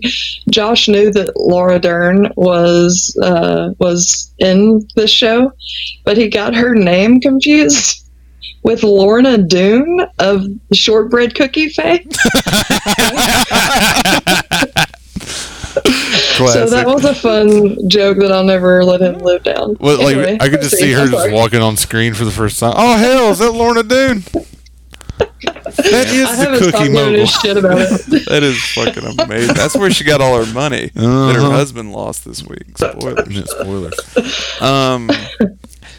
Josh 0.50 0.88
knew 0.88 1.12
that 1.12 1.36
Laura 1.36 1.80
Dern 1.80 2.32
was 2.36 3.18
uh, 3.22 3.74
was 3.80 4.34
in 4.40 4.88
the 4.96 5.08
show, 5.08 5.52
but 6.04 6.18
he 6.18 6.30
got 6.30 6.56
her 6.56 6.76
name 6.76 7.20
confused 7.22 8.06
with 8.64 8.84
Lorna 8.84 9.38
Doone 9.38 10.02
of 10.20 10.46
Shortbread 10.74 11.36
Cookie 11.36 11.70
fame. 11.70 12.10
So 16.36 16.66
that 16.68 16.88
was 16.88 17.06
a 17.06 17.16
fun 17.16 17.90
joke 17.90 18.18
that 18.20 18.32
I'll 18.32 18.44
never 18.44 18.84
let 18.84 19.02
him 19.02 19.20
live 19.20 19.44
down. 19.44 19.78
Well, 19.80 19.98
like 19.98 20.18
Anyway, 20.18 20.38
I 20.40 20.50
could 20.50 20.62
just 20.62 20.78
see 20.78 20.92
her 20.92 21.08
just 21.08 21.32
walking 21.32 21.62
on 21.62 21.78
screen 21.78 22.14
for 22.14 22.26
the 22.26 22.32
first 22.32 22.60
time. 22.60 22.74
Oh 22.76 22.98
hell, 22.98 23.32
is 23.32 23.40
that 23.40 23.52
Lorna 23.52 23.84
Doone? 23.84 24.24
That 25.20 26.08
is 26.08 26.28
I 26.28 26.52
the 26.58 26.72
cookie 26.72 26.90
mogul. 26.90 27.26
shit 27.26 27.58
about 27.58 27.78
it. 27.80 28.26
that 28.30 28.44
is 28.44 28.62
fucking 28.74 29.20
amazing. 29.20 29.56
That's 29.56 29.76
where 29.76 29.92
she 29.92 30.04
got 30.04 30.22
all 30.22 30.44
her 30.44 30.52
money 30.54 30.88
that 30.94 31.02
her 31.04 31.40
Uh-huh. 31.40 31.52
husband 31.52 31.92
lost 31.92 32.26
this 32.26 32.44
week. 32.44 32.64
Spoiler. 32.78 33.26
Yeah, 33.30 33.44
spoilers. 33.46 34.62
Um, 34.62 35.10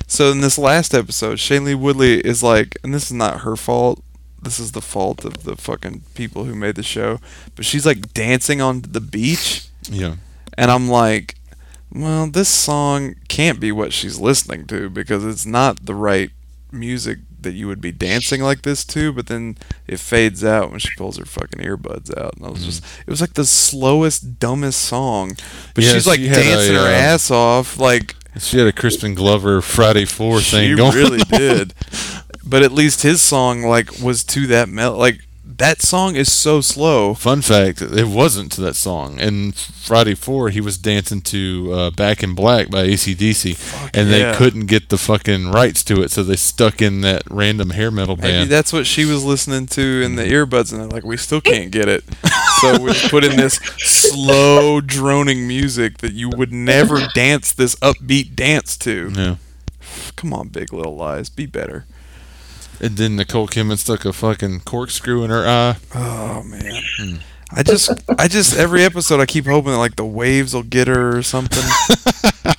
so 0.07 0.31
in 0.31 0.41
this 0.41 0.59
last 0.59 0.95
episode, 0.95 1.39
Shailene 1.39 1.81
Woodley 1.81 2.21
is 2.21 2.43
like, 2.43 2.77
and 2.83 2.95
this 2.95 3.05
is 3.07 3.13
not 3.13 3.41
her 3.41 3.57
fault. 3.57 4.03
This 4.43 4.59
is 4.61 4.73
the 4.73 4.83
fault 4.83 5.25
of 5.25 5.45
the 5.45 5.57
fucking 5.57 6.03
people 6.15 6.45
who 6.45 6.55
made 6.55 6.75
the 6.77 6.83
show. 6.83 7.19
But 7.57 7.65
she's 7.65 7.87
like 7.87 8.13
dancing 8.15 8.61
on 8.61 8.83
the 8.83 9.01
beach, 9.01 9.67
Yeah. 9.91 10.17
and 10.59 10.71
I'm 10.71 10.89
like, 10.89 11.37
well, 11.93 12.27
this 12.27 12.49
song 12.49 13.15
can't 13.29 13.61
be 13.61 13.73
what 13.73 13.93
she's 13.93 14.19
listening 14.19 14.67
to 14.67 14.91
because 14.91 15.25
it's 15.25 15.47
not 15.47 15.87
the 15.87 15.95
right 15.95 16.31
music 16.73 17.19
that 17.45 17.53
you 17.55 17.67
would 17.69 17.81
be 17.81 17.93
dancing 17.93 18.43
like 18.43 18.63
this 18.63 18.85
to. 18.87 19.13
But 19.13 19.29
then 19.29 19.57
it 19.87 20.01
fades 20.01 20.45
out 20.45 20.71
when 20.71 20.81
she 20.81 20.91
pulls 20.99 21.17
her 21.19 21.25
fucking 21.25 21.61
earbuds 21.65 22.11
out, 22.19 22.37
and 22.37 22.45
I 22.45 22.51
was 22.51 22.65
just, 22.65 22.85
it 23.07 23.11
was 23.11 23.21
like 23.21 23.35
the 23.35 23.45
slowest, 23.47 24.39
dumbest 24.41 24.81
song. 24.83 25.37
But 25.75 25.85
Yeah, 25.85 25.93
she's 25.93 26.07
like 26.07 26.19
she 26.19 26.27
had 26.29 26.39
a, 26.39 26.43
dancing 26.43 26.75
her 26.75 26.81
uh, 26.81 26.91
ass 26.91 27.31
off, 27.31 27.79
like. 27.79 28.17
She 28.39 28.59
had 28.59 28.67
a 28.67 28.73
Crispin 28.73 29.15
Glover 29.15 29.61
Friday 29.61 30.05
Four 30.05 30.41
thing 30.41 30.71
She 30.73 30.77
going. 30.77 30.93
really 30.97 31.19
did. 31.31 31.73
But 32.45 32.65
at 32.65 32.73
least 32.73 33.03
his 33.03 33.23
song 33.23 33.63
like 33.63 34.01
was 34.03 34.25
to 34.25 34.49
that 34.49 34.69
mel 34.69 34.97
like 34.97 35.21
that 35.59 35.83
song 35.83 36.17
is 36.17 36.33
so 36.33 36.61
slow. 36.61 37.15
Fun 37.15 37.43
fact: 37.43 37.81
It 37.83 38.07
wasn't 38.09 38.51
to 38.53 38.61
that 38.63 38.75
song. 38.77 39.19
In 39.21 39.53
Friday 39.53 40.15
Four, 40.15 40.51
he 40.51 40.61
was 40.61 40.77
dancing 40.79 41.21
to 41.23 41.71
uh, 41.73 41.91
"Back 41.91 42.23
in 42.23 42.35
Black" 42.35 42.71
by 42.71 42.83
AC/DC, 42.83 43.91
and 43.95 44.11
they 44.11 44.35
couldn't 44.37 44.67
get 44.67 44.89
the 44.89 44.99
fucking 44.99 45.51
rights 45.51 45.85
to 45.85 46.03
it, 46.03 46.11
so 46.11 46.23
they 46.23 46.37
stuck 46.37 46.81
in 46.83 47.03
that 47.03 47.23
random 47.31 47.71
hair 47.71 47.91
metal 47.91 48.17
band. 48.17 48.33
Maybe 48.33 48.49
that's 48.49 48.73
what 48.73 48.87
she 48.87 49.05
was 49.05 49.25
listening 49.25 49.67
to 49.69 50.03
in 50.03 50.17
the 50.17 50.25
earbuds, 50.25 50.73
and 50.73 50.81
they're 50.81 50.89
like, 50.89 51.05
we 51.05 51.17
still 51.17 51.41
can't 51.41 51.71
get 51.71 51.89
it. 51.89 52.05
So 52.61 52.81
we 52.81 52.93
put 53.11 53.25
in 53.25 53.37
this 53.37 53.57
slow 53.79 54.81
droning 54.81 55.47
music 55.47 55.99
that 55.99 56.13
you 56.13 56.31
would 56.31 56.51
never 56.53 57.07
dance 57.15 57.53
this 57.53 57.75
upbeat 57.77 58.35
dance 58.35 58.77
to. 58.79 59.11
yeah. 59.15 59.37
Come 60.17 60.33
on, 60.33 60.49
Big 60.49 60.73
Little 60.73 60.97
Lies, 60.97 61.29
be 61.29 61.45
better. 61.45 61.85
And 62.85 62.97
then 62.99 63.17
Nicole 63.17 63.49
Kidman 63.49 63.79
stuck 63.79 64.05
a 64.05 64.13
fucking 64.13 64.61
corkscrew 64.61 65.25
in 65.25 65.31
her 65.31 65.47
eye. 65.47 65.77
Oh 65.95 66.43
man. 66.43 67.21
I 67.51 67.63
just, 67.63 67.91
I 68.19 68.29
just 68.29 68.57
every 68.57 68.83
episode 68.85 69.21
I 69.21 69.27
keep 69.27 69.47
hoping 69.47 69.73
that 69.73 69.79
like 69.79 69.97
the 69.97 70.05
waves 70.05 70.53
will 70.55 70.63
get 70.65 70.87
her 70.89 71.17
or 71.17 71.23
something. 71.23 71.63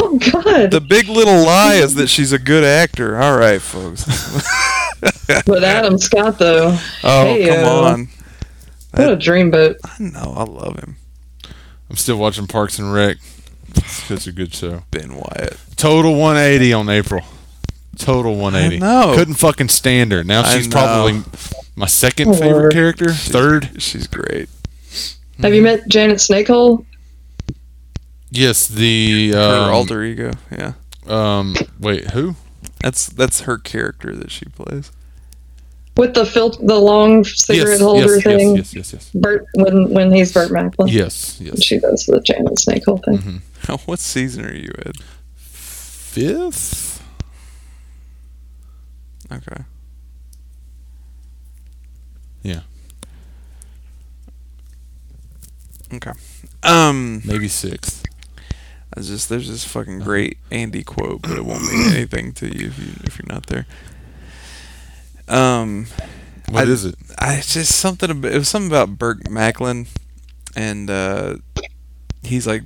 Oh 0.00 0.18
God! 0.18 0.70
The 0.72 0.80
big 0.80 1.08
little 1.08 1.44
lie 1.44 1.74
is 1.74 1.94
that 1.96 2.08
she's 2.08 2.32
a 2.32 2.38
good 2.38 2.64
actor. 2.64 3.16
All 3.20 3.36
right, 3.38 3.60
folks. 3.60 4.04
But 5.46 5.62
Adam 5.62 5.98
Scott, 5.98 6.38
though, 6.38 6.76
Oh, 7.04 7.24
Hey, 7.24 7.46
come 7.46 7.64
uh, 7.64 7.90
on. 7.92 8.08
what 8.92 9.12
a 9.12 9.16
dreamboat! 9.16 9.76
I 9.84 10.02
know. 10.02 10.32
I 10.34 10.42
love 10.44 10.78
him. 10.80 10.96
I'm 11.88 11.96
still 11.96 12.16
watching 12.16 12.46
Parks 12.48 12.78
and 12.78 12.92
Rec. 12.92 13.18
It's 13.76 13.92
such 14.04 14.26
a 14.26 14.32
good 14.32 14.52
show. 14.54 14.82
Ben 14.90 15.14
Wyatt. 15.14 15.56
Total 15.76 16.10
180 16.12 16.72
on 16.72 16.88
April. 16.88 17.22
Total 17.98 18.34
180. 18.34 18.76
I 18.76 18.78
know. 18.78 19.14
Couldn't 19.14 19.34
fucking 19.34 19.68
stand 19.68 20.12
her. 20.12 20.24
Now 20.24 20.44
she's 20.44 20.68
probably 20.68 21.22
my 21.76 21.86
second 21.86 22.32
favorite 22.34 22.50
Lord. 22.52 22.72
character. 22.72 23.10
Third. 23.10 23.82
She's 23.82 24.06
great. 24.06 24.48
Have 25.40 25.54
you 25.54 25.62
met 25.62 25.86
Janet 25.88 26.18
Snakehole? 26.18 26.84
Yes, 28.30 28.66
the 28.68 29.32
Her 29.32 29.38
um, 29.38 29.72
alter 29.74 30.02
ego. 30.02 30.32
Yeah. 30.50 30.72
um 31.06 31.54
wait, 31.80 32.10
who? 32.10 32.34
That's 32.82 33.06
that's 33.08 33.42
her 33.42 33.58
character 33.58 34.14
that 34.14 34.30
she 34.30 34.46
plays. 34.46 34.92
With 35.96 36.14
the 36.14 36.24
fil- 36.24 36.50
the 36.50 36.78
long 36.78 37.24
cigarette 37.24 37.70
yes, 37.70 37.80
holder 37.80 38.14
yes, 38.14 38.22
thing, 38.22 38.56
yes, 38.56 38.74
yes, 38.74 38.92
yes, 38.92 39.10
Burt 39.14 39.46
when 39.54 39.90
when 39.90 40.12
he's 40.12 40.32
Burt 40.32 40.52
Macklin. 40.52 40.86
yes, 40.88 41.40
yes, 41.40 41.54
yes. 41.54 41.64
She 41.64 41.78
does 41.78 42.06
the 42.06 42.20
Janet 42.20 42.54
Snakehole 42.54 43.04
thing. 43.04 43.18
Mhm. 43.66 43.80
what 43.86 43.98
season 43.98 44.44
are 44.44 44.54
you 44.54 44.70
in? 44.86 44.92
Fifth. 45.36 46.87
Okay. 49.30 49.62
Yeah. 52.42 52.60
Okay. 55.92 56.12
Um, 56.62 57.22
Maybe 57.24 57.48
sixth. 57.48 58.04
I 58.96 59.00
just 59.00 59.28
there's 59.28 59.48
this 59.48 59.64
fucking 59.64 60.00
great 60.00 60.38
Andy 60.50 60.82
quote, 60.82 61.22
but 61.22 61.32
it 61.32 61.44
won't 61.44 61.62
mean 61.62 61.92
anything 61.94 62.32
to 62.34 62.46
you 62.46 62.68
if 62.68 62.78
you 62.78 62.92
if 63.04 63.18
you're 63.18 63.32
not 63.32 63.46
there. 63.46 63.66
Um, 65.28 65.86
What 66.48 66.68
I- 66.68 66.70
is 66.70 66.84
it? 66.84 66.94
I 67.18 67.34
it's 67.34 67.52
just 67.54 67.74
something 67.76 68.10
about 68.10 68.32
it 68.32 68.38
was 68.38 68.48
something 68.48 68.70
about 68.70 68.98
Burt 68.98 69.28
Macklin, 69.30 69.86
and 70.56 70.88
uh, 70.90 71.36
he's 72.22 72.46
like 72.46 72.62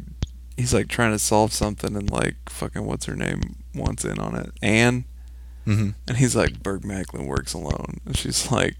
he's 0.56 0.72
like 0.74 0.88
trying 0.88 1.12
to 1.12 1.18
solve 1.18 1.52
something, 1.52 1.96
and 1.96 2.10
like 2.10 2.36
fucking 2.48 2.84
what's 2.84 3.06
her 3.06 3.16
name 3.16 3.56
wants 3.74 4.04
in 4.04 4.18
on 4.18 4.34
it, 4.36 4.52
Ann, 4.62 5.04
Mm-hmm. 5.66 5.90
and 6.08 6.16
he's 6.16 6.34
like 6.34 6.62
Burt 6.62 6.84
Macklin 6.84 7.26
works 7.26 7.52
alone, 7.54 7.98
and 8.04 8.16
she's 8.16 8.50
like. 8.50 8.76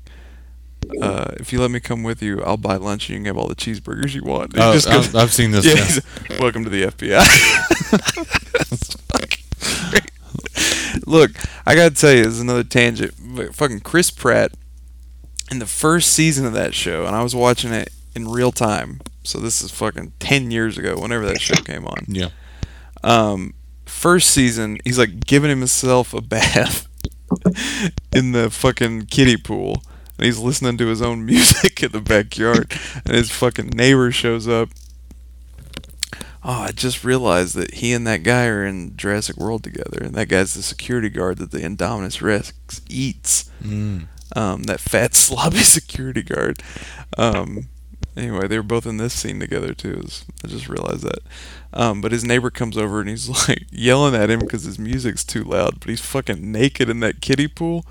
Uh, 1.01 1.33
if 1.39 1.53
you 1.53 1.61
let 1.61 1.71
me 1.71 1.79
come 1.79 2.03
with 2.03 2.21
you, 2.21 2.43
I'll 2.43 2.57
buy 2.57 2.75
lunch 2.75 3.09
and 3.09 3.11
you 3.11 3.19
can 3.21 3.27
have 3.27 3.39
all 3.39 3.47
the 3.47 3.55
cheeseburgers 3.55 4.15
you 4.17 4.25
want. 4.25 4.55
Oh, 4.59 4.73
just 4.75 4.89
goes- 4.89 5.15
I've, 5.15 5.23
I've 5.23 5.33
seen 5.33 5.53
this. 5.53 5.65
yeah, 6.29 6.37
welcome 6.41 6.65
to 6.65 6.71
the 6.71 6.83
FBI. 6.87 7.23
That's 8.53 8.95
fucking 9.13 9.45
great. 9.91 10.11
Look, 11.07 11.31
I 11.67 11.77
gotta 11.77 11.95
tell 11.95 12.13
you, 12.13 12.25
this 12.25 12.33
is 12.35 12.41
another 12.41 12.65
tangent. 12.65 13.15
but 13.21 13.55
Fucking 13.55 13.81
Chris 13.81 14.11
Pratt 14.11 14.53
in 15.53 15.61
the 15.61 15.67
first 15.67 16.13
season 16.13 16.47
of 16.47 16.53
that 16.55 16.75
show, 16.75 17.07
and 17.07 17.15
I 17.15 17.23
was 17.23 17.35
watching 17.35 17.73
it 17.73 17.91
in 18.17 18.29
real 18.29 18.51
time. 18.51 19.01
So 19.23 19.39
this 19.39 19.63
is 19.63 19.71
fucking 19.71 20.15
ten 20.19 20.51
years 20.51 20.79
ago, 20.79 20.99
whenever 20.99 21.25
that 21.27 21.41
show 21.41 21.55
came 21.63 21.87
on. 21.87 22.07
Yeah. 22.09 22.31
Um, 23.05 23.55
first 23.93 24.31
season, 24.31 24.79
he's 24.85 24.99
like 24.99 25.21
giving 25.21 25.51
himself 25.51 26.13
a 26.15 26.21
bath 26.21 26.89
in 28.13 28.33
the 28.33 28.51
fucking 28.51 29.07
kiddie 29.07 29.37
pool. 29.37 29.83
And 30.19 30.27
he's 30.27 30.39
listening 30.39 30.77
to 30.79 30.87
his 30.87 31.03
own 31.03 31.25
music 31.27 31.83
in 31.83 31.93
the 31.93 32.01
backyard. 32.01 32.73
And 33.05 33.15
his 33.15 33.31
fucking 33.31 33.69
neighbor 33.69 34.11
shows 34.11 34.49
up 34.49 34.69
oh, 36.45 36.63
I 36.63 36.73
just 36.73 37.05
realized 37.05 37.55
that 37.57 37.75
he 37.75 37.93
and 37.93 38.07
that 38.07 38.23
guy 38.23 38.47
are 38.47 38.65
in 38.65 38.97
Jurassic 38.97 39.37
World 39.37 39.65
together, 39.65 39.99
and 40.03 40.15
that 40.15 40.29
guy's 40.29 40.55
the 40.55 40.63
security 40.63 41.09
guard 41.09 41.39
that 41.39 41.51
the 41.51 41.59
Indominus 41.61 42.21
Rex 42.21 42.53
eats. 42.89 43.51
Mm. 43.63 44.07
Um, 44.35 44.63
that 44.65 44.81
fat 44.81 45.15
sloppy 45.15 45.59
security 45.59 46.23
guard. 46.23 46.63
Um, 47.19 47.69
anyway, 48.17 48.49
they 48.49 48.57
were 48.57 48.63
both 48.63 48.87
in 48.87 48.97
this 48.97 49.15
scene 49.15 49.41
together 49.41 49.75
too. 49.75 50.03
I 50.45 50.49
just 50.49 50.69
realized 50.69 51.05
that. 51.05 51.21
Um, 51.73 52.01
but 52.01 52.13
his 52.13 52.25
neighbor 52.25 52.51
comes 52.51 52.77
over 52.77 53.01
and 53.01 53.09
he's 53.09 53.29
like 53.49 53.65
yelling 53.71 54.15
at 54.15 54.31
him 54.31 54.41
because 54.41 54.65
his 54.65 54.79
music's 54.79 55.25
too 55.25 55.45
loud. 55.45 55.81
But 55.81 55.89
he's 55.89 56.01
fucking 56.01 56.51
naked 56.51 56.89
in 56.89 57.01
that 57.01 57.21
kiddie 57.21 57.49
pool. 57.49 57.85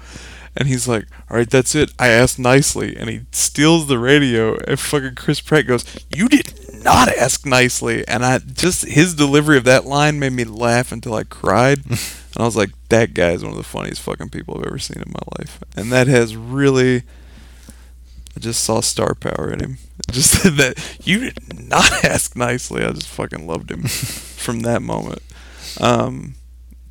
And 0.55 0.67
he's 0.67 0.85
like, 0.85 1.05
"All 1.29 1.37
right, 1.37 1.49
that's 1.49 1.75
it. 1.75 1.93
I 1.97 2.09
asked 2.09 2.37
nicely." 2.37 2.97
And 2.97 3.09
he 3.09 3.21
steals 3.31 3.87
the 3.87 3.97
radio. 3.97 4.57
And 4.67 4.77
fucking 4.77 5.15
Chris 5.15 5.39
Pratt 5.39 5.65
goes, 5.65 5.85
"You 6.13 6.27
did 6.27 6.53
not 6.83 7.07
ask 7.07 7.45
nicely." 7.45 8.05
And 8.05 8.25
I 8.25 8.39
just 8.39 8.85
his 8.85 9.15
delivery 9.15 9.57
of 9.57 9.63
that 9.63 9.85
line 9.85 10.19
made 10.19 10.33
me 10.33 10.43
laugh 10.43 10.91
until 10.91 11.13
I 11.13 11.23
cried. 11.23 11.85
and 11.85 12.37
I 12.37 12.43
was 12.43 12.57
like, 12.57 12.71
"That 12.89 13.13
guy 13.13 13.31
is 13.31 13.43
one 13.43 13.53
of 13.53 13.57
the 13.57 13.63
funniest 13.63 14.01
fucking 14.01 14.29
people 14.29 14.57
I've 14.57 14.67
ever 14.67 14.77
seen 14.77 15.01
in 15.01 15.13
my 15.13 15.39
life." 15.39 15.63
And 15.77 15.89
that 15.93 16.07
has 16.07 16.35
really, 16.35 17.03
I 18.35 18.39
just 18.41 18.61
saw 18.61 18.81
star 18.81 19.15
power 19.15 19.49
in 19.53 19.61
him. 19.61 19.77
Just 20.11 20.43
that 20.57 20.97
you 21.03 21.19
did 21.19 21.69
not 21.69 21.91
ask 22.05 22.35
nicely. 22.35 22.83
I 22.83 22.91
just 22.91 23.07
fucking 23.07 23.45
loved 23.47 23.71
him 23.71 23.83
from 23.87 24.61
that 24.61 24.81
moment. 24.81 25.21
Um, 25.79 26.35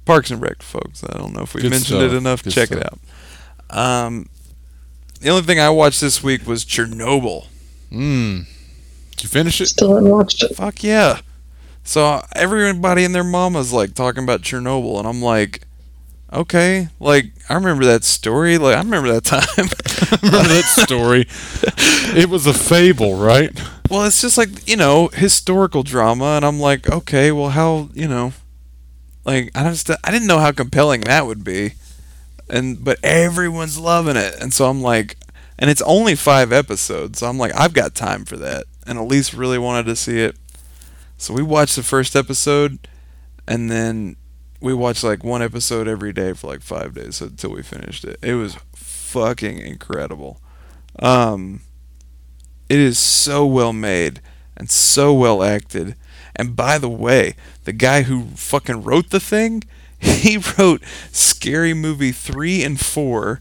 Parks 0.05 0.31
and 0.31 0.41
Rec, 0.41 0.63
folks. 0.63 1.05
I 1.05 1.19
don't 1.19 1.35
know 1.35 1.43
if 1.43 1.55
we 1.55 1.63
Good 1.63 1.71
mentioned 1.71 2.01
stuff. 2.01 2.13
it 2.13 2.17
enough. 2.17 2.43
Good 2.43 2.53
Check 2.53 2.71
it 2.73 2.85
out. 2.85 2.99
Um, 3.71 4.29
the 5.21 5.29
only 5.31 5.43
thing 5.43 5.61
I 5.61 5.71
watched 5.71 6.01
this 6.01 6.23
week 6.23 6.47
was 6.47 6.65
Chernobyl. 6.65 7.47
Mm. 7.93 8.47
Did 9.11 9.23
you 9.23 9.29
finish 9.29 9.61
it? 9.61 9.67
Still 9.67 9.95
haven't 9.95 10.09
watched 10.11 10.43
it. 10.43 10.55
Fuck 10.57 10.83
yeah. 10.83 11.21
So 11.85 12.23
everybody 12.35 13.05
and 13.05 13.15
their 13.15 13.25
mama's 13.25 13.73
like 13.73 13.95
talking 13.95 14.23
about 14.25 14.43
Chernobyl, 14.43 14.99
and 14.99 15.07
I'm 15.07 15.21
like, 15.21 15.63
okay, 16.33 16.89
like 16.99 17.33
I 17.49 17.55
remember 17.55 17.85
that 17.87 18.05
story. 18.05 18.59
Like 18.59 18.77
I 18.77 18.81
remember 18.81 19.13
that 19.13 19.25
time. 19.25 19.41
Remember 20.23 20.49
that 20.49 20.65
story? 20.65 21.27
it 22.19 22.29
was 22.29 22.47
a 22.47 22.53
fable, 22.53 23.17
right? 23.17 23.51
well, 23.91 24.05
it's 24.05 24.21
just 24.21 24.39
like 24.39 24.69
you 24.69 24.77
know 24.77 25.09
historical 25.09 25.83
drama, 25.83 26.37
and 26.37 26.45
I'm 26.45 26.61
like, 26.61 26.89
okay, 26.89 27.33
well, 27.33 27.51
how 27.51 27.91
you 27.93 28.07
know, 28.07 28.33
like 29.25 29.51
I 29.55 29.65
just 29.65 29.91
I 29.91 30.11
didn't 30.11 30.29
know 30.29 30.39
how 30.39 30.53
compelling 30.53 31.03
that 31.03 31.27
would 31.27 31.43
be, 31.43 31.73
and 32.49 32.83
but 32.83 32.99
everyone's 33.03 33.79
loving 33.79 34.17
it, 34.17 34.37
and 34.41 34.55
so 34.55 34.71
I'm 34.71 34.81
like, 34.81 35.17
and 35.59 35.69
it's 35.69 35.83
only 35.83 36.15
five 36.15 36.53
episodes, 36.53 37.19
so 37.19 37.27
I'm 37.27 37.39
like, 37.39 37.55
I've 37.59 37.75
got 37.75 37.97
time 37.97 38.25
for 38.25 38.37
that, 38.37 38.65
and 38.87 38.97
Elise 38.97 39.35
really 39.35 39.59
wanted 39.59 39.87
to 39.87 39.97
see 39.97 40.21
it, 40.21 40.37
so 41.19 41.35
we 41.35 41.43
watched 41.43 41.75
the 41.75 41.83
first 41.83 42.15
episode, 42.15 42.79
and 43.49 43.69
then 43.71 44.15
we 44.61 44.75
watched 44.75 45.03
like 45.03 45.25
one 45.25 45.43
episode 45.43 45.89
every 45.89 46.13
day 46.13 46.33
for 46.33 46.49
like 46.49 46.61
five 46.63 46.95
days 46.95 47.21
until 47.21 47.51
we 47.51 47.63
finished 47.63 48.05
it. 48.05 48.19
It 48.23 48.35
was 48.35 48.57
fucking 48.75 49.59
incredible. 49.59 50.41
Um, 50.99 51.63
it 52.69 52.79
is 52.79 52.99
so 52.99 53.47
well 53.47 53.73
made 53.73 54.21
and 54.57 54.71
so 54.71 55.13
well 55.15 55.43
acted. 55.43 55.97
And 56.37 56.55
by 56.55 56.79
the 56.79 56.89
way, 56.89 57.35
the 57.65 57.73
guy 57.73 58.03
who 58.03 58.27
fucking 58.37 58.83
wrote 58.83 59.11
the 59.11 59.21
thing, 59.21 59.65
he 59.99 60.39
wrote 60.59 60.83
Scary 61.11 61.75
Movie 61.75 62.13
3 62.13 62.63
and 62.63 62.79
4, 62.79 63.33
a 63.33 63.39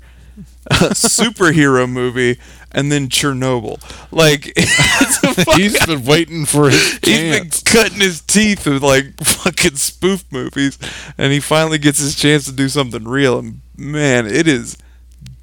superhero 0.69 1.89
movie, 1.89 2.39
and 2.71 2.91
then 2.91 3.09
Chernobyl. 3.09 3.81
Like, 4.11 4.53
it's 4.55 5.23
a 5.23 5.33
fucking 5.45 5.61
He's 5.61 5.85
been 5.85 6.05
waiting 6.05 6.45
for 6.45 6.69
his 6.69 6.99
He's 7.03 7.39
been 7.39 7.49
cutting 7.65 7.99
his 7.99 8.21
teeth 8.21 8.65
with 8.65 8.83
like 8.83 9.17
fucking 9.23 9.75
spoof 9.75 10.25
movies, 10.31 10.77
and 11.17 11.31
he 11.33 11.39
finally 11.39 11.77
gets 11.77 11.99
his 11.99 12.15
chance 12.15 12.45
to 12.45 12.51
do 12.51 12.69
something 12.69 13.05
real. 13.05 13.39
And 13.39 13.61
man, 13.77 14.25
it 14.25 14.47
is 14.47 14.77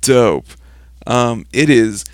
dope. 0.00 0.46
Um, 1.06 1.46
it 1.52 1.70
is 1.70 2.04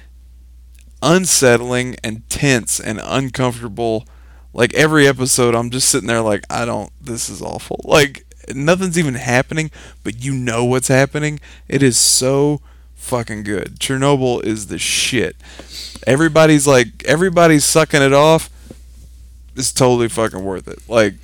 unsettling 1.03 1.97
and 2.05 2.29
tense 2.29 2.79
and 2.81 3.01
uncomfortable. 3.03 4.07
Like 4.55 4.75
every 4.75 5.07
episode, 5.07 5.55
I'm 5.55 5.71
just 5.71 5.89
sitting 5.89 6.09
there 6.09 6.21
like, 6.21 6.45
I 6.51 6.65
don't. 6.65 6.93
This 7.01 7.29
is 7.31 7.41
awful. 7.41 7.81
Like 7.85 8.27
nothing's 8.55 8.99
even 8.99 9.15
happening, 9.15 9.71
but 10.05 10.23
you 10.23 10.35
know 10.35 10.65
what's 10.65 10.89
happening. 10.89 11.41
It 11.69 11.83
is 11.83 11.97
so 11.97 12.61
fucking 13.03 13.43
good. 13.43 13.79
Chernobyl 13.81 14.43
is 14.45 14.69
the 14.69 14.79
shit. 14.79 15.37
Everybody's 16.07 16.67
like, 16.67 17.05
everybody's 17.05 17.65
sucking 17.65 18.03
it 18.03 18.13
off. 18.13 18.49
It's 19.55 19.73
totally 19.73 20.09
fucking 20.09 20.43
worth 20.43 20.69
it. 20.69 20.89
Like, 20.89 21.15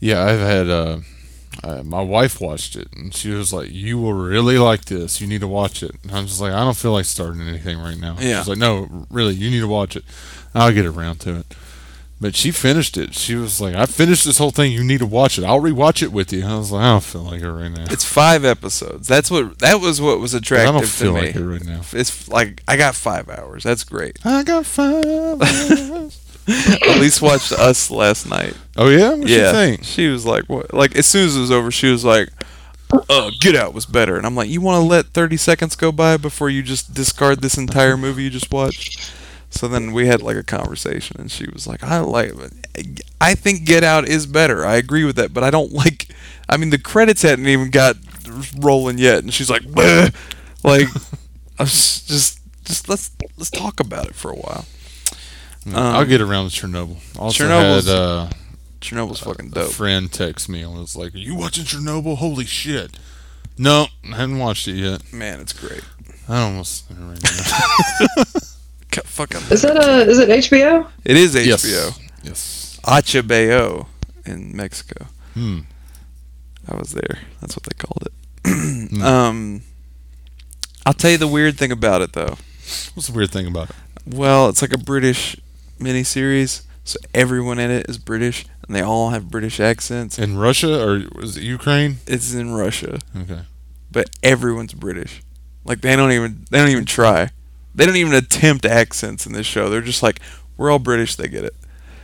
Yeah, 0.00 0.22
I've 0.22 0.40
had 0.40 0.68
uh, 0.68 0.98
uh, 1.62 1.82
my 1.84 2.02
wife 2.02 2.40
watched 2.40 2.76
it 2.76 2.88
and 2.94 3.14
she 3.14 3.30
was 3.30 3.52
like, 3.52 3.70
"You 3.70 3.98
will 3.98 4.12
really 4.14 4.58
like 4.58 4.86
this. 4.86 5.20
You 5.20 5.26
need 5.28 5.40
to 5.42 5.48
watch 5.48 5.82
it." 5.82 5.92
And 6.02 6.12
I'm 6.12 6.26
just 6.26 6.40
like, 6.40 6.52
"I 6.52 6.60
don't 6.60 6.76
feel 6.76 6.92
like 6.92 7.04
starting 7.04 7.40
anything 7.40 7.78
right 7.78 7.96
now." 7.98 8.16
Yeah. 8.18 8.40
She's 8.40 8.48
like, 8.48 8.58
"No, 8.58 9.06
really, 9.10 9.34
you 9.34 9.48
need 9.50 9.60
to 9.60 9.68
watch 9.68 9.94
it. 9.96 10.04
I'll 10.54 10.72
get 10.72 10.86
around 10.86 11.20
to 11.20 11.36
it." 11.36 11.46
But 12.22 12.36
she 12.36 12.52
finished 12.52 12.96
it. 12.96 13.14
She 13.14 13.34
was 13.34 13.60
like, 13.60 13.74
"I 13.74 13.84
finished 13.84 14.24
this 14.24 14.38
whole 14.38 14.52
thing. 14.52 14.70
You 14.70 14.84
need 14.84 15.00
to 15.00 15.06
watch 15.06 15.38
it. 15.38 15.44
I'll 15.44 15.60
rewatch 15.60 16.04
it 16.04 16.12
with 16.12 16.32
you." 16.32 16.46
I 16.46 16.56
was 16.56 16.70
like, 16.70 16.84
"I 16.84 16.92
don't 16.92 17.02
feel 17.02 17.22
like 17.22 17.42
it 17.42 17.50
right 17.50 17.68
now. 17.68 17.86
it's 17.90 18.04
five 18.04 18.44
episodes. 18.44 19.08
That's 19.08 19.28
what. 19.28 19.58
That 19.58 19.80
was 19.80 20.00
what 20.00 20.20
was 20.20 20.32
attractive 20.32 20.68
I 20.68 20.78
don't 20.78 20.88
feel 20.88 21.14
me. 21.14 21.20
like 21.22 21.34
it 21.34 21.44
right 21.44 21.64
now." 21.64 21.80
It's 21.92 22.28
like 22.28 22.62
I 22.68 22.76
got 22.76 22.94
five 22.94 23.28
hours. 23.28 23.64
That's 23.64 23.82
great. 23.82 24.20
I 24.24 24.44
got 24.44 24.66
five. 24.66 25.04
hours. 25.04 26.20
Elise 26.88 27.20
watched 27.20 27.50
Us 27.50 27.90
last 27.90 28.28
night. 28.28 28.54
oh 28.76 28.88
yeah, 28.88 29.14
what 29.14 29.28
yeah, 29.28 29.46
you 29.46 29.52
think? 29.52 29.84
she 29.84 30.06
was 30.06 30.24
like, 30.24 30.44
"What?" 30.44 30.72
Like 30.72 30.94
as 30.94 31.06
soon 31.06 31.26
as 31.26 31.36
it 31.36 31.40
was 31.40 31.50
over, 31.50 31.72
she 31.72 31.90
was 31.90 32.04
like, 32.04 32.28
"Uh, 33.10 33.32
Get 33.40 33.56
Out 33.56 33.74
was 33.74 33.84
better." 33.86 34.16
And 34.16 34.24
I'm 34.24 34.36
like, 34.36 34.48
"You 34.48 34.60
want 34.60 34.80
to 34.80 34.86
let 34.88 35.06
30 35.06 35.36
seconds 35.38 35.74
go 35.74 35.90
by 35.90 36.18
before 36.18 36.50
you 36.50 36.62
just 36.62 36.94
discard 36.94 37.42
this 37.42 37.58
entire 37.58 37.96
movie 37.96 38.22
you 38.22 38.30
just 38.30 38.52
watched?" 38.52 39.12
So 39.54 39.68
then 39.68 39.92
we 39.92 40.06
had 40.06 40.22
like 40.22 40.36
a 40.36 40.42
conversation, 40.42 41.20
and 41.20 41.30
she 41.30 41.46
was 41.52 41.66
like, 41.66 41.84
"I 41.84 41.98
like, 42.00 42.32
I 43.20 43.34
think 43.34 43.64
Get 43.66 43.84
Out 43.84 44.08
is 44.08 44.26
better. 44.26 44.64
I 44.64 44.76
agree 44.76 45.04
with 45.04 45.16
that, 45.16 45.32
but 45.34 45.44
I 45.44 45.50
don't 45.50 45.72
like. 45.84 46.08
I 46.48 46.56
mean, 46.56 46.70
the 46.70 46.78
credits 46.78 47.22
hadn't 47.22 47.46
even 47.46 47.70
got 47.70 47.96
rolling 48.58 48.98
yet, 48.98 49.18
and 49.22 49.32
she's 49.32 49.50
like, 49.50 49.62
"Bleh." 49.62 50.12
like, 50.64 50.88
I 51.58 51.64
was 51.64 52.02
just, 52.06 52.40
just 52.64 52.88
let's 52.88 53.10
let's 53.36 53.50
talk 53.50 53.78
about 53.78 54.06
it 54.06 54.14
for 54.14 54.30
a 54.30 54.36
while. 54.36 54.64
I'll 55.74 56.00
Um, 56.02 56.08
get 56.08 56.20
around 56.20 56.50
to 56.50 56.66
Chernobyl. 56.66 56.96
Also 57.18 57.44
Chernobyl's 57.44 57.86
had 57.86 57.94
uh, 57.94 58.30
Chernobyl's 58.80 59.20
fucking 59.20 59.48
a 59.48 59.50
dope. 59.50 59.70
friend 59.72 60.10
text 60.12 60.48
me 60.48 60.62
and 60.62 60.74
was 60.74 60.96
like, 60.96 61.14
"Are 61.14 61.18
you 61.18 61.34
watching 61.36 61.64
Chernobyl? 61.64 62.16
Holy 62.16 62.46
shit!" 62.46 62.98
No, 63.58 63.86
I 64.10 64.16
haven't 64.16 64.38
watched 64.38 64.66
it 64.66 64.76
yet. 64.76 65.12
Man, 65.12 65.40
it's 65.40 65.52
great. 65.52 65.82
I 66.28 66.40
almost 66.42 66.84
right 68.96 69.04
now. 69.04 69.08
Fucking, 69.10 69.40
Is 69.50 69.62
that 69.62 69.76
a? 69.76 70.08
Is 70.08 70.18
it 70.18 70.28
HBO? 70.28 70.86
it 71.04 71.16
is 71.16 71.34
HBO. 71.34 71.98
Yes. 72.22 72.78
HBO 72.84 73.86
in 74.26 74.56
Mexico. 74.56 75.06
Hmm. 75.34 75.60
I 76.68 76.76
was 76.76 76.92
there. 76.92 77.18
That's 77.40 77.56
what 77.56 77.64
they 77.64 77.76
called 77.76 78.06
it. 78.06 78.12
um, 79.02 79.62
I'll 80.86 80.92
tell 80.92 81.10
you 81.10 81.18
the 81.18 81.26
weird 81.28 81.56
thing 81.58 81.72
about 81.72 82.02
it, 82.02 82.12
though. 82.12 82.36
What's 82.94 83.08
the 83.08 83.12
weird 83.12 83.30
thing 83.30 83.46
about 83.46 83.70
it? 83.70 83.76
Well, 84.06 84.48
it's 84.48 84.62
like 84.62 84.72
a 84.72 84.78
British 84.78 85.36
miniseries, 85.80 86.62
so 86.84 86.98
everyone 87.14 87.58
in 87.58 87.70
it 87.70 87.88
is 87.88 87.98
British, 87.98 88.46
and 88.66 88.74
they 88.76 88.80
all 88.80 89.10
have 89.10 89.30
British 89.30 89.58
accents. 89.60 90.18
In 90.18 90.36
Russia 90.38 90.84
or 90.86 91.02
was 91.14 91.36
it 91.36 91.42
Ukraine? 91.42 91.96
It's 92.06 92.32
in 92.34 92.52
Russia, 92.52 92.98
Okay. 93.16 93.42
but 93.90 94.10
everyone's 94.22 94.74
British. 94.74 95.22
Like 95.64 95.80
they 95.80 95.94
don't 95.96 96.12
even 96.12 96.44
they 96.50 96.58
don't 96.58 96.70
even 96.70 96.84
try. 96.84 97.30
They 97.74 97.86
don't 97.86 97.96
even 97.96 98.14
attempt 98.14 98.64
accents 98.64 99.26
in 99.26 99.32
this 99.32 99.46
show. 99.46 99.68
They're 99.70 99.80
just 99.80 100.02
like 100.02 100.20
we're 100.56 100.70
all 100.70 100.78
British. 100.78 101.16
They 101.16 101.28
get 101.28 101.44
it. 101.44 101.54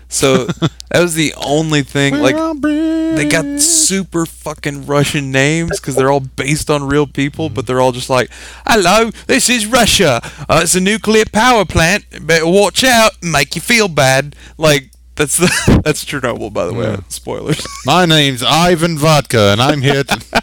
So 0.08 0.46
that 0.90 1.00
was 1.00 1.14
the 1.14 1.34
only 1.36 1.82
thing. 1.82 2.18
Like 2.18 2.34
they 2.62 3.28
got 3.28 3.60
super 3.60 4.26
fucking 4.26 4.86
Russian 4.86 5.30
names 5.30 5.78
because 5.78 5.94
they're 5.96 6.10
all 6.10 6.20
based 6.20 6.70
on 6.70 6.84
real 6.84 7.06
people, 7.06 7.50
but 7.50 7.66
they're 7.66 7.80
all 7.80 7.92
just 7.92 8.10
like, 8.10 8.30
"Hello, 8.66 9.10
this 9.26 9.48
is 9.48 9.66
Russia. 9.66 10.20
Uh, 10.48 10.60
it's 10.62 10.74
a 10.74 10.80
nuclear 10.80 11.24
power 11.30 11.64
plant. 11.64 12.04
Better 12.26 12.46
watch 12.46 12.84
out. 12.84 13.12
Make 13.22 13.54
you 13.54 13.60
feel 13.60 13.88
bad." 13.88 14.34
Like 14.56 14.90
that's 15.16 15.36
the 15.36 15.80
that's 15.84 16.04
Chernobyl, 16.04 16.52
by 16.52 16.66
the 16.66 16.72
way. 16.72 16.86
Yeah. 16.86 17.00
Spoilers. 17.08 17.66
My 17.84 18.06
name's 18.06 18.42
Ivan 18.42 18.96
Vodka, 18.98 19.52
and 19.52 19.60
I'm 19.60 19.82
here 19.82 20.04
to. 20.04 20.42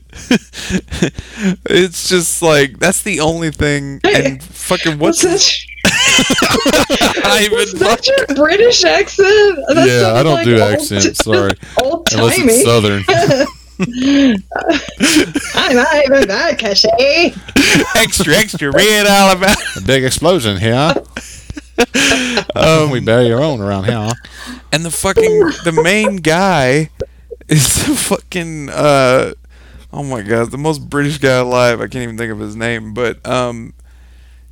it's 1.66 2.08
just 2.08 2.42
like 2.42 2.78
that's 2.78 3.02
the 3.02 3.20
only 3.20 3.50
thing. 3.50 4.00
And 4.04 4.42
fucking 4.42 4.98
what's 4.98 5.22
What's 5.24 5.46
his- 5.46 5.66
that? 5.84 7.22
Ivan 7.24 7.52
Was 7.58 7.72
that 7.74 8.06
your 8.28 8.36
British 8.36 8.84
accent? 8.84 9.28
That 9.68 9.86
yeah, 9.86 10.12
I 10.14 10.22
don't 10.22 10.34
like 10.34 10.44
do 10.44 10.54
old- 10.60 10.72
accents. 10.74 11.22
Sorry, 11.24 11.52
Old 11.82 12.08
unless 12.12 12.36
timey. 12.36 12.52
it's 12.52 12.64
southern. 12.64 13.04
I'm 15.54 15.78
Ivan 15.78 16.26
Vodka, 16.28 16.74
extra 17.96 18.34
extra 18.34 18.70
read 18.72 19.06
all 19.06 19.36
about. 19.36 19.56
A 19.76 19.80
big 19.82 20.04
explosion 20.04 20.56
here. 20.58 20.92
Um, 22.54 22.90
we 22.90 23.00
bury 23.00 23.32
our 23.32 23.42
own 23.42 23.60
around 23.60 23.84
here. 23.84 24.10
and 24.72 24.84
the 24.84 24.90
fucking 24.90 25.40
the 25.64 25.78
main 25.82 26.16
guy 26.16 26.90
is 27.48 27.86
the 27.86 27.94
fucking 27.94 28.70
uh 28.70 29.32
oh 29.92 30.02
my 30.02 30.22
god 30.22 30.50
the 30.50 30.58
most 30.58 30.88
british 30.90 31.18
guy 31.18 31.36
alive 31.36 31.80
i 31.80 31.86
can't 31.86 32.02
even 32.02 32.16
think 32.18 32.32
of 32.32 32.38
his 32.38 32.56
name 32.56 32.92
but 32.94 33.24
um 33.26 33.72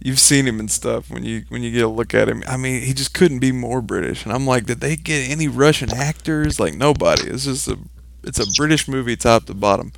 you've 0.00 0.18
seen 0.20 0.46
him 0.46 0.60
and 0.60 0.70
stuff 0.70 1.10
when 1.10 1.24
you 1.24 1.44
when 1.48 1.62
you 1.62 1.70
get 1.70 1.84
a 1.84 1.88
look 1.88 2.14
at 2.14 2.28
him 2.28 2.42
i 2.46 2.56
mean 2.56 2.82
he 2.82 2.92
just 2.94 3.14
couldn't 3.14 3.38
be 3.38 3.52
more 3.52 3.80
british 3.80 4.24
and 4.24 4.32
i'm 4.32 4.46
like 4.46 4.64
did 4.66 4.80
they 4.80 4.96
get 4.96 5.28
any 5.30 5.48
russian 5.48 5.90
actors 5.92 6.58
like 6.60 6.74
nobody 6.74 7.22
it's 7.28 7.44
just 7.44 7.68
a 7.68 7.78
it's 8.22 8.38
a 8.38 8.46
british 8.56 8.86
movie 8.88 9.16
top 9.16 9.44
to 9.46 9.54
bottom 9.54 9.92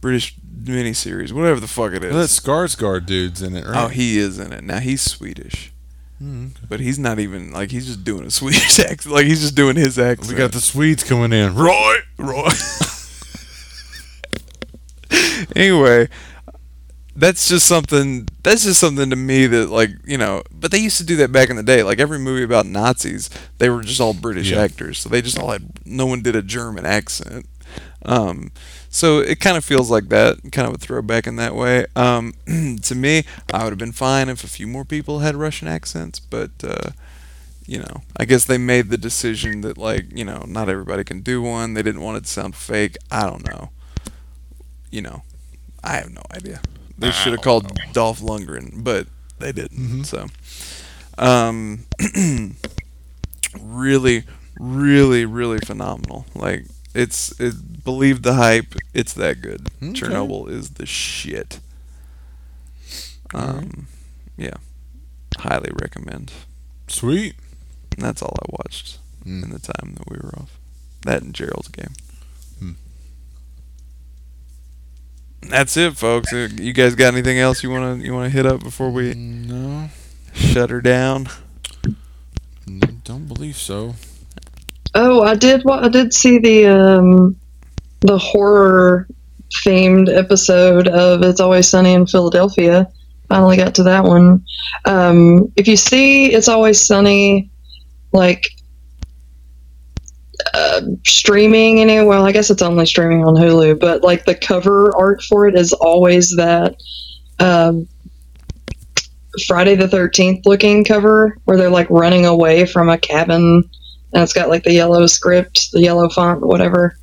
british 0.00 0.34
miniseries 0.62 1.32
whatever 1.32 1.60
the 1.60 1.68
fuck 1.68 1.92
it 1.92 2.02
is 2.04 2.10
Well, 2.12 2.20
that 2.22 2.28
Skarsgård 2.28 3.06
dude's 3.06 3.40
in 3.42 3.56
it, 3.56 3.64
right? 3.66 3.84
oh 3.84 3.88
he 3.88 4.18
is 4.18 4.38
in 4.38 4.52
it 4.52 4.62
now 4.64 4.78
he's 4.78 5.00
swedish 5.02 5.72
Hmm, 6.18 6.46
but 6.66 6.80
he's 6.80 6.98
not 6.98 7.18
even 7.18 7.52
like 7.52 7.70
he's 7.70 7.84
just 7.84 8.02
doing 8.02 8.24
a 8.24 8.30
Swedish 8.40 8.78
accent. 8.78 9.14
Like 9.14 9.26
he's 9.26 9.42
just 9.42 9.54
doing 9.54 9.76
his 9.76 9.98
accent. 9.98 10.30
we 10.30 10.34
got 10.34 10.50
the 10.52 10.62
Swedes 10.62 11.04
coming 11.04 11.30
in. 11.30 11.54
Roy, 11.54 11.96
Roy. 12.16 12.48
anyway, 15.54 16.08
that's 17.14 17.48
just 17.48 17.66
something. 17.66 18.28
That's 18.42 18.64
just 18.64 18.80
something 18.80 19.10
to 19.10 19.16
me 19.16 19.46
that 19.46 19.70
like 19.70 19.90
you 20.04 20.18
know. 20.18 20.42
But 20.50 20.70
they 20.70 20.78
used 20.78 20.98
to 20.98 21.04
do 21.04 21.16
that 21.16 21.32
back 21.32 21.50
in 21.50 21.56
the 21.56 21.62
day. 21.62 21.82
Like 21.82 21.98
every 21.98 22.18
movie 22.18 22.42
about 22.44 22.66
Nazis, 22.66 23.30
they 23.58 23.70
were 23.70 23.82
just 23.82 24.00
all 24.00 24.12
British 24.14 24.50
Yeah. 24.50 24.60
actors, 24.62 24.98
so 24.98 25.08
they 25.08 25.22
just 25.22 25.38
all 25.38 25.50
had. 25.50 25.80
No 25.86 26.06
one 26.06 26.22
did 26.22 26.36
a 26.36 26.42
German 26.42 26.84
accent. 26.86 27.46
Um, 28.04 28.50
so 28.88 29.18
it 29.18 29.40
kind 29.40 29.56
of 29.56 29.64
feels 29.64 29.90
like 29.90 30.08
that, 30.10 30.38
kind 30.52 30.68
of 30.68 30.74
a 30.74 30.78
throwback 30.78 31.26
in 31.26 31.36
that 31.36 31.54
way. 31.54 31.86
Um, 31.96 32.32
to 32.82 32.94
me, 32.94 33.24
I 33.52 33.64
would 33.64 33.70
have 33.70 33.78
been 33.78 33.92
fine 33.92 34.28
if 34.28 34.44
a 34.44 34.48
few 34.48 34.66
more 34.66 34.84
people 34.84 35.18
had 35.18 35.34
Russian 35.34 35.68
accents, 35.68 36.20
but 36.20 36.50
uh, 36.62 36.90
you 37.66 37.78
know, 37.80 38.02
I 38.16 38.24
guess 38.26 38.44
they 38.44 38.58
made 38.58 38.90
the 38.90 38.96
decision 38.96 39.62
that 39.62 39.76
like, 39.76 40.16
you 40.16 40.24
know, 40.24 40.44
not 40.46 40.68
everybody 40.68 41.02
can 41.02 41.20
do 41.20 41.42
one. 41.42 41.74
They 41.74 41.82
didn't 41.82 42.00
want 42.00 42.18
it 42.18 42.24
to 42.24 42.30
sound 42.30 42.54
fake. 42.54 42.96
I 43.10 43.22
don't 43.28 43.44
know. 43.44 43.70
You 44.90 45.02
know, 45.02 45.22
I 45.86 45.96
have 45.98 46.12
no 46.12 46.22
idea. 46.32 46.60
They 46.98 47.10
should 47.10 47.32
have 47.32 47.42
called 47.42 47.70
Dolph 47.92 48.20
Lundgren, 48.20 48.82
but 48.82 49.06
they 49.38 49.52
didn't. 49.52 50.04
So, 50.04 50.26
um, 51.18 51.84
really, 53.60 54.24
really, 54.58 55.24
really 55.24 55.58
phenomenal. 55.58 56.26
Like 56.34 56.64
it's 56.94 57.38
it 57.40 57.84
believe 57.84 58.22
the 58.22 58.34
hype. 58.34 58.74
It's 58.94 59.12
that 59.14 59.40
good. 59.42 59.68
Okay. 59.82 59.92
Chernobyl 59.92 60.48
is 60.50 60.70
the 60.70 60.86
shit. 60.86 61.60
Um, 63.34 63.86
yeah, 64.36 64.54
highly 65.38 65.70
recommend. 65.80 66.32
sweet. 66.88 67.34
And 67.96 68.04
that's 68.04 68.22
all 68.22 68.36
I 68.42 68.46
watched 68.62 68.98
Mm. 69.24 69.42
in 69.44 69.50
the 69.50 69.58
time 69.58 69.94
that 69.94 70.08
we 70.08 70.16
were 70.18 70.34
off. 70.38 70.56
That 71.04 71.22
and 71.22 71.34
Gerald's 71.34 71.68
game. 71.68 71.94
Hmm. 72.60 72.72
That's 75.48 75.76
it, 75.76 75.96
folks. 75.96 76.32
Uh, 76.32 76.48
You 76.60 76.72
guys 76.72 76.94
got 76.94 77.12
anything 77.14 77.38
else 77.38 77.62
you 77.62 77.70
wanna 77.70 77.96
you 77.96 78.12
wanna 78.12 78.28
hit 78.30 78.46
up 78.46 78.62
before 78.62 78.90
we 78.90 79.14
No, 79.14 79.88
shut 80.32 80.70
her 80.70 80.80
down? 80.80 81.28
no, 82.66 82.86
don't 83.04 83.26
believe 83.28 83.56
so. 83.56 83.94
Oh, 84.94 85.22
I 85.22 85.34
did. 85.34 85.62
wa- 85.64 85.80
I 85.82 85.88
did 85.88 86.12
see 86.14 86.38
the 86.38 86.66
um, 86.66 87.36
the 88.00 88.18
horror 88.18 89.06
themed 89.64 90.08
episode 90.14 90.88
of 90.88 91.22
It's 91.22 91.40
Always 91.40 91.68
Sunny 91.68 91.92
in 91.92 92.06
Philadelphia. 92.06 92.88
Finally 93.28 93.56
got 93.56 93.74
to 93.76 93.82
that 93.84 94.04
one. 94.04 94.44
Um, 94.84 95.52
if 95.56 95.68
you 95.68 95.76
see 95.76 96.32
It's 96.32 96.48
Always 96.48 96.80
Sunny, 96.84 97.50
like 98.12 98.48
uh, 100.54 100.82
streaming 101.04 101.80
anyway, 101.80 102.04
well, 102.04 102.24
I 102.24 102.32
guess 102.32 102.50
it's 102.50 102.62
only 102.62 102.86
streaming 102.86 103.24
on 103.24 103.34
Hulu, 103.34 103.78
but 103.78 104.02
like 104.02 104.24
the 104.24 104.34
cover 104.34 104.94
art 104.96 105.22
for 105.22 105.46
it 105.46 105.54
is 105.54 105.72
always 105.72 106.36
that 106.36 106.76
um, 107.38 107.88
Friday 109.46 109.76
the 109.76 109.88
Thirteenth 109.88 110.46
looking 110.46 110.84
cover 110.84 111.38
where 111.44 111.56
they're 111.56 111.70
like 111.70 111.88
running 111.90 112.26
away 112.26 112.66
from 112.66 112.88
a 112.88 112.98
cabin 112.98 113.68
and 114.12 114.22
it's 114.22 114.32
got 114.32 114.48
like 114.48 114.62
the 114.62 114.72
yellow 114.72 115.06
script, 115.06 115.72
the 115.72 115.82
yellow 115.82 116.08
font, 116.08 116.40
whatever. 116.40 116.96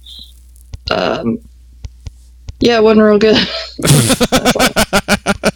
Um, 0.90 1.40
yeah, 2.60 2.78
it 2.78 2.84
wasn't 2.84 3.06
real 3.06 3.20
good. 3.20 3.36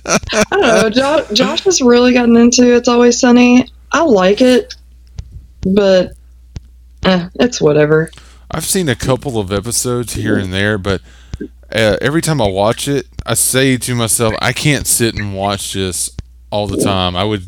I 0.06 0.46
don't 0.52 0.62
know. 0.62 0.90
Josh, 0.90 1.30
Josh 1.32 1.64
has 1.64 1.82
really 1.82 2.14
gotten 2.14 2.36
into 2.36 2.76
It's 2.76 2.88
Always 2.88 3.20
Sunny. 3.20 3.72
I 3.92 4.04
like 4.04 4.42
it, 4.42 4.76
but 5.62 6.17
eh, 7.06 7.30
it's 7.36 7.62
whatever. 7.62 8.12
I've 8.50 8.66
seen 8.66 8.88
a 8.90 8.96
couple 8.96 9.40
of 9.40 9.52
episodes 9.52 10.14
here 10.14 10.38
and 10.38 10.54
there, 10.54 10.78
but 10.78 11.02
uh, 11.72 11.98
every 12.02 12.22
time 12.22 12.42
I 12.42 12.48
watch 12.48 12.88
it, 12.88 13.08
I 13.26 13.34
say 13.34 13.78
to 13.78 13.96
myself, 13.96 14.34
I 14.42 14.54
can't 14.54 14.88
sit 14.88 15.16
and 15.16 15.36
watch 15.36 15.74
this 15.74 16.16
all 16.50 16.68
the 16.68 16.78
time. 16.78 17.16
I 17.16 17.26
would 17.26 17.48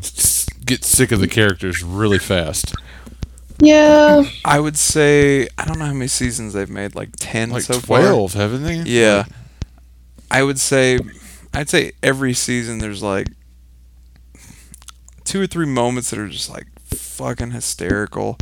get 0.66 0.84
sick 0.84 1.10
of 1.10 1.20
the 1.20 1.28
characters 1.28 1.82
really 1.82 2.18
fast. 2.18 2.74
Yeah, 3.62 4.22
I 4.44 4.60
would 4.60 4.76
say 4.78 5.48
I 5.58 5.64
don't 5.66 5.78
know 5.78 5.86
how 5.86 5.92
many 5.92 6.08
seasons 6.08 6.52
they've 6.54 6.70
made, 6.70 6.94
like 6.94 7.10
ten 7.16 7.50
Like 7.50 7.62
so 7.62 7.74
far. 7.74 8.00
twelve, 8.00 8.32
haven't 8.34 8.62
they? 8.62 8.76
Yeah. 8.82 9.24
I 10.30 10.42
would 10.42 10.58
say 10.58 10.98
I'd 11.52 11.68
say 11.68 11.92
every 12.02 12.32
season 12.34 12.78
there's 12.78 13.02
like 13.02 13.28
two 15.24 15.42
or 15.42 15.46
three 15.46 15.66
moments 15.66 16.10
that 16.10 16.18
are 16.18 16.28
just 16.28 16.48
like 16.50 16.66
fucking 16.86 17.50
hysterical. 17.50 18.38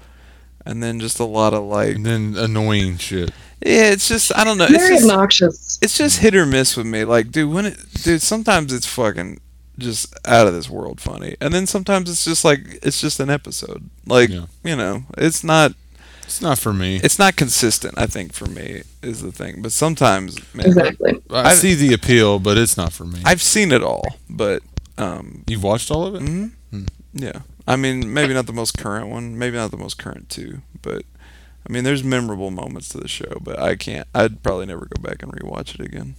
And 0.68 0.82
then 0.82 1.00
just 1.00 1.18
a 1.18 1.24
lot 1.24 1.54
of 1.54 1.64
like 1.64 1.96
And 1.96 2.04
then 2.06 2.34
annoying 2.36 2.98
shit. 2.98 3.30
Yeah, 3.64 3.90
it's 3.90 4.06
just 4.06 4.30
I 4.36 4.44
don't 4.44 4.58
know. 4.58 4.64
It's 4.64 4.72
very 4.76 4.96
just, 4.96 5.08
obnoxious. 5.10 5.78
it's 5.82 5.96
just 5.98 6.20
hit 6.20 6.34
or 6.34 6.46
miss 6.46 6.76
with 6.76 6.86
me. 6.86 7.04
Like, 7.04 7.30
dude, 7.32 7.52
when 7.52 7.66
it, 7.66 7.76
dude, 8.02 8.22
sometimes 8.22 8.72
it's 8.72 8.86
fucking 8.86 9.40
just 9.78 10.12
out 10.26 10.46
of 10.46 10.54
this 10.54 10.68
world 10.68 11.00
funny, 11.00 11.36
and 11.40 11.54
then 11.54 11.66
sometimes 11.66 12.10
it's 12.10 12.24
just 12.24 12.44
like 12.44 12.60
it's 12.82 13.00
just 13.00 13.18
an 13.20 13.30
episode. 13.30 13.88
Like, 14.06 14.28
Yeah. 14.28 14.46
you 14.62 14.76
know, 14.76 15.04
it's 15.16 15.42
not 15.42 15.72
It's 16.24 16.40
not 16.42 16.58
for 16.58 16.72
me. 16.72 17.00
it's 17.02 17.18
not 17.18 17.34
consistent. 17.36 17.94
I 17.96 18.06
think 18.06 18.32
for 18.32 18.46
me 18.46 18.82
is 19.02 19.22
the 19.22 19.32
thing. 19.32 19.62
But 19.62 19.72
sometimes, 19.72 20.36
man, 20.54 20.66
Exactly. 20.66 21.20
I 21.30 21.40
I've- 21.50 21.56
see 21.56 21.74
the 21.74 21.94
appeal, 21.94 22.38
but 22.38 22.58
it's 22.58 22.76
not 22.76 22.92
for 22.92 23.04
me. 23.06 23.20
I've 23.24 23.42
seen 23.42 23.72
it 23.72 23.82
all. 23.82 24.04
But 24.28 24.62
um, 24.98 25.42
You've 25.48 25.62
watched 25.64 25.90
all 25.90 26.06
of 26.06 26.14
it? 26.16 26.22
mhm. 26.22 26.50
Hmm. 26.70 26.84
yeah, 27.14 27.40
I 27.68 27.76
mean, 27.76 28.12
maybe 28.12 28.34
not 28.34 28.46
the 28.46 28.52
most 28.52 28.76
current 28.76 29.08
one, 29.08 29.38
maybe 29.38 29.56
not 29.56 29.70
the 29.70 29.76
most 29.76 29.98
current 29.98 30.28
two, 30.28 30.62
but. 30.82 31.02
I 31.68 31.72
mean, 31.72 31.84
there's 31.84 32.02
memorable 32.02 32.50
moments 32.50 32.88
to 32.90 32.98
the 32.98 33.08
show, 33.08 33.40
but 33.42 33.58
I 33.58 33.76
can't. 33.76 34.08
I'd 34.14 34.42
probably 34.42 34.64
never 34.64 34.86
go 34.86 35.02
back 35.02 35.22
and 35.22 35.30
rewatch 35.30 35.74
it 35.74 35.80
again. 35.80 36.14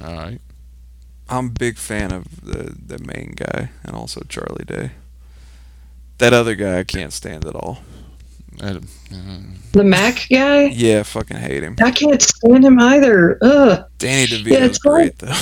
All 0.00 0.14
right. 0.14 0.40
I'm 1.28 1.46
a 1.46 1.50
big 1.50 1.78
fan 1.78 2.12
of 2.12 2.44
the 2.44 2.74
the 2.74 2.98
main 2.98 3.34
guy 3.36 3.70
and 3.84 3.94
also 3.94 4.22
Charlie 4.28 4.64
Day. 4.64 4.92
That 6.18 6.32
other 6.32 6.54
guy 6.54 6.78
I 6.78 6.84
can't 6.84 7.12
stand 7.12 7.46
at 7.46 7.54
all. 7.54 7.82
I, 8.60 8.70
uh, 8.70 8.80
The 9.72 9.82
Mac 9.82 10.26
guy, 10.30 10.64
Yeah, 10.64 11.02
fucking 11.04 11.38
hate 11.38 11.62
him. 11.62 11.76
I 11.82 11.90
can't 11.90 12.20
stand 12.20 12.64
him 12.64 12.78
either. 12.78 13.38
Ugh. 13.40 13.84
Danny 13.98 14.26
DeVito's 14.26 14.46
Yeah, 14.46 14.64
it's 14.64 14.78
great 14.78 15.18
though. 15.18 15.34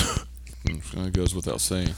it 0.65 1.13
goes 1.13 1.35
without 1.35 1.59
saying. 1.59 1.93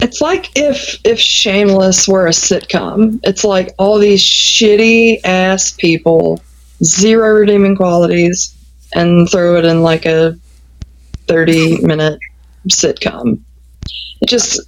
It's 0.00 0.20
like 0.20 0.50
if 0.56 0.98
if 1.04 1.18
Shameless 1.18 2.08
were 2.08 2.26
a 2.26 2.30
sitcom. 2.30 3.20
It's 3.22 3.44
like 3.44 3.74
all 3.78 3.98
these 3.98 4.22
shitty 4.22 5.20
ass 5.24 5.72
people, 5.72 6.42
zero 6.82 7.34
redeeming 7.38 7.76
qualities, 7.76 8.54
and 8.94 9.30
throw 9.30 9.56
it 9.56 9.64
in 9.64 9.82
like 9.82 10.04
a 10.04 10.36
thirty 11.26 11.80
minute 11.80 12.18
sitcom. 12.68 13.40
It 14.20 14.28
just 14.28 14.60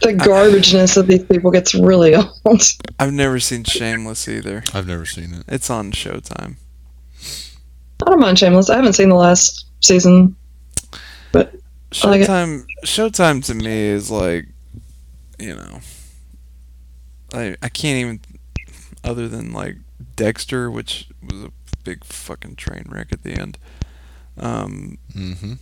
the 0.00 0.14
garbageness 0.14 0.96
of 0.96 1.06
these 1.06 1.24
people 1.24 1.50
gets 1.50 1.74
really 1.74 2.14
old. 2.44 2.62
I've 2.98 3.12
never 3.12 3.40
seen 3.40 3.64
Shameless 3.64 4.28
either. 4.28 4.64
I've 4.72 4.86
never 4.86 5.04
seen 5.04 5.34
it. 5.34 5.44
It's 5.48 5.70
on 5.70 5.92
Showtime. 5.92 6.56
I 8.06 8.10
don't 8.10 8.20
mind 8.20 8.38
Shameless. 8.38 8.70
I 8.70 8.76
haven't 8.76 8.94
seen 8.94 9.08
the 9.08 9.16
last 9.16 9.66
season. 9.80 10.36
I 10.92 10.98
like 11.32 11.54
it. 11.54 11.62
Showtime 11.90 12.66
Showtime 12.84 13.44
to 13.46 13.54
me 13.54 13.86
is 13.88 14.10
like 14.10 14.46
you 15.38 15.54
know 15.54 15.80
I 17.32 17.56
I 17.62 17.68
can't 17.68 17.98
even 17.98 18.20
other 19.04 19.28
than 19.28 19.52
like 19.52 19.76
Dexter, 20.16 20.70
which 20.70 21.08
was 21.22 21.44
a 21.44 21.52
big 21.84 22.04
fucking 22.04 22.56
train 22.56 22.84
wreck 22.88 23.08
at 23.12 23.22
the 23.22 23.32
end. 23.32 23.58
Um 24.36 24.98
Mm-hmm. 25.14 25.54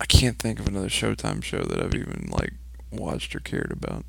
I 0.00 0.06
can't 0.06 0.38
think 0.38 0.58
of 0.58 0.66
another 0.66 0.88
Showtime 0.88 1.42
show 1.42 1.62
that 1.62 1.80
I've 1.80 1.94
even 1.94 2.28
like 2.30 2.54
watched 2.90 3.34
or 3.34 3.40
cared 3.40 3.72
about. 3.72 4.04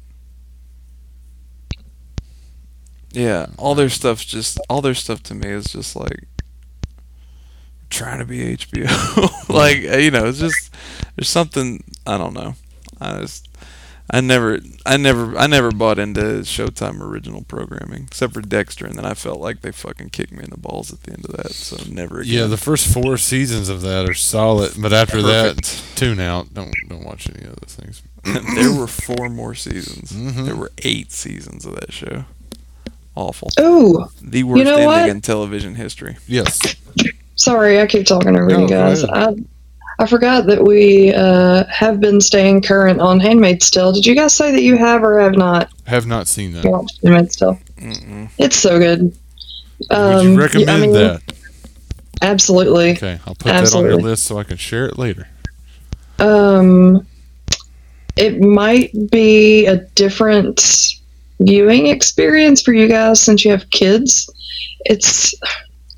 Yeah, 3.11 3.47
all 3.57 3.75
their 3.75 3.89
stuff's 3.89 4.25
just 4.25 4.59
all 4.69 4.81
their 4.81 4.93
stuff 4.93 5.23
to 5.23 5.35
me 5.35 5.47
is 5.49 5.65
just 5.65 5.95
like 5.95 6.27
trying 7.95 8.19
to 8.19 8.25
be 8.25 8.55
HBO. 8.57 9.49
like 9.49 9.83
uh, 9.85 9.97
you 9.97 10.11
know, 10.11 10.25
it's 10.27 10.39
just 10.39 10.73
there's 11.15 11.29
something 11.29 11.83
I 12.05 12.17
don't 12.17 12.33
know. 12.33 12.55
I 12.99 13.19
just 13.21 13.47
I 14.11 14.21
never, 14.21 14.59
I 14.85 14.97
never, 14.97 15.35
I 15.35 15.47
never 15.47 15.71
bought 15.71 15.97
into 15.97 16.21
Showtime 16.43 17.01
original 17.01 17.41
programming 17.41 18.03
except 18.03 18.33
for 18.35 18.41
Dexter, 18.41 18.85
and 18.85 18.95
then 18.95 19.05
I 19.05 19.15
felt 19.15 19.39
like 19.39 19.61
they 19.61 19.71
fucking 19.71 20.11
kicked 20.11 20.31
me 20.31 20.43
in 20.43 20.51
the 20.51 20.57
balls 20.59 20.93
at 20.93 21.01
the 21.01 21.13
end 21.13 21.25
of 21.25 21.35
that. 21.37 21.51
So 21.53 21.77
never 21.91 22.19
again. 22.19 22.33
Yeah, 22.33 22.45
the 22.45 22.55
first 22.57 22.85
four 22.93 23.17
seasons 23.17 23.67
of 23.67 23.81
that 23.81 24.07
are 24.07 24.13
solid, 24.13 24.73
but 24.79 24.93
after 24.93 25.21
Perfect. 25.21 25.63
that, 25.63 25.83
tune 25.95 26.19
out. 26.19 26.53
Don't 26.53 26.71
don't 26.87 27.03
watch 27.03 27.27
any 27.35 27.45
of 27.47 27.55
those 27.55 27.75
things. 27.75 28.03
there 28.55 28.73
were 28.73 28.87
four 28.87 29.27
more 29.29 29.55
seasons. 29.55 30.11
Mhm. 30.11 30.45
There 30.45 30.55
were 30.55 30.71
eight 30.83 31.11
seasons 31.11 31.65
of 31.65 31.73
that 31.75 31.91
show. 31.91 32.25
Awful. 33.15 33.49
Oh, 33.57 34.09
The 34.21 34.43
worst 34.43 34.65
know 34.65 34.73
ending 34.73 34.85
what? 34.87 35.09
in 35.09 35.21
television 35.21 35.75
history. 35.75 36.17
Yes. 36.27 36.59
Sorry, 37.45 37.79
I 37.79 37.85
keep 37.87 38.05
talking 38.07 38.35
over 38.35 38.47
No, 38.47 38.59
you 38.61 38.67
guys. 38.67 39.03
I. 39.03 39.35
I 39.97 40.07
forgot 40.07 40.47
that 40.47 40.61
we 40.61 41.13
uh, 41.13 41.63
have 41.69 42.01
been 42.01 42.19
staying 42.19 42.63
current 42.63 42.99
on 42.99 43.21
Handmaid's 43.21 43.71
Tale. 43.71 43.93
Did 43.93 44.05
you 44.05 44.13
guys 44.13 44.35
say 44.35 44.51
that 44.51 44.61
you 44.61 44.75
have 44.75 45.01
or 45.03 45.21
have 45.21 45.37
not 45.37 45.69
Have 45.87 46.05
not 46.05 46.27
seen 46.27 46.51
that. 46.51 46.65
watched 46.65 46.99
Handmaid's 47.01 47.37
Tale? 47.37 47.57
Mm-mm. 47.77 48.29
It's 48.37 48.57
so 48.57 48.77
good. 48.77 48.99
Would 49.89 49.97
Um, 49.97 50.27
you 50.33 50.37
recommend 50.37 50.69
I 50.69 50.79
mean, 50.81 50.91
that? 50.91 51.21
Absolutely. 52.21 52.91
Okay, 52.91 53.19
I'll 53.25 53.35
put 53.35 53.45
that 53.53 53.73
on 53.73 53.85
your 53.85 53.95
list 53.95 54.25
so 54.25 54.37
I 54.37 54.43
can 54.43 54.57
share 54.57 54.85
it 54.85 54.97
later. 54.97 55.29
Um, 56.19 57.07
it 58.17 58.41
might 58.41 58.91
be 59.11 59.65
a 59.65 59.77
different 59.77 60.89
viewing 61.39 61.87
experience 61.87 62.61
for 62.61 62.73
you 62.73 62.89
guys 62.89 63.21
since 63.21 63.45
you 63.45 63.51
have 63.51 63.69
kids. 63.69 64.29
It's 64.81 65.33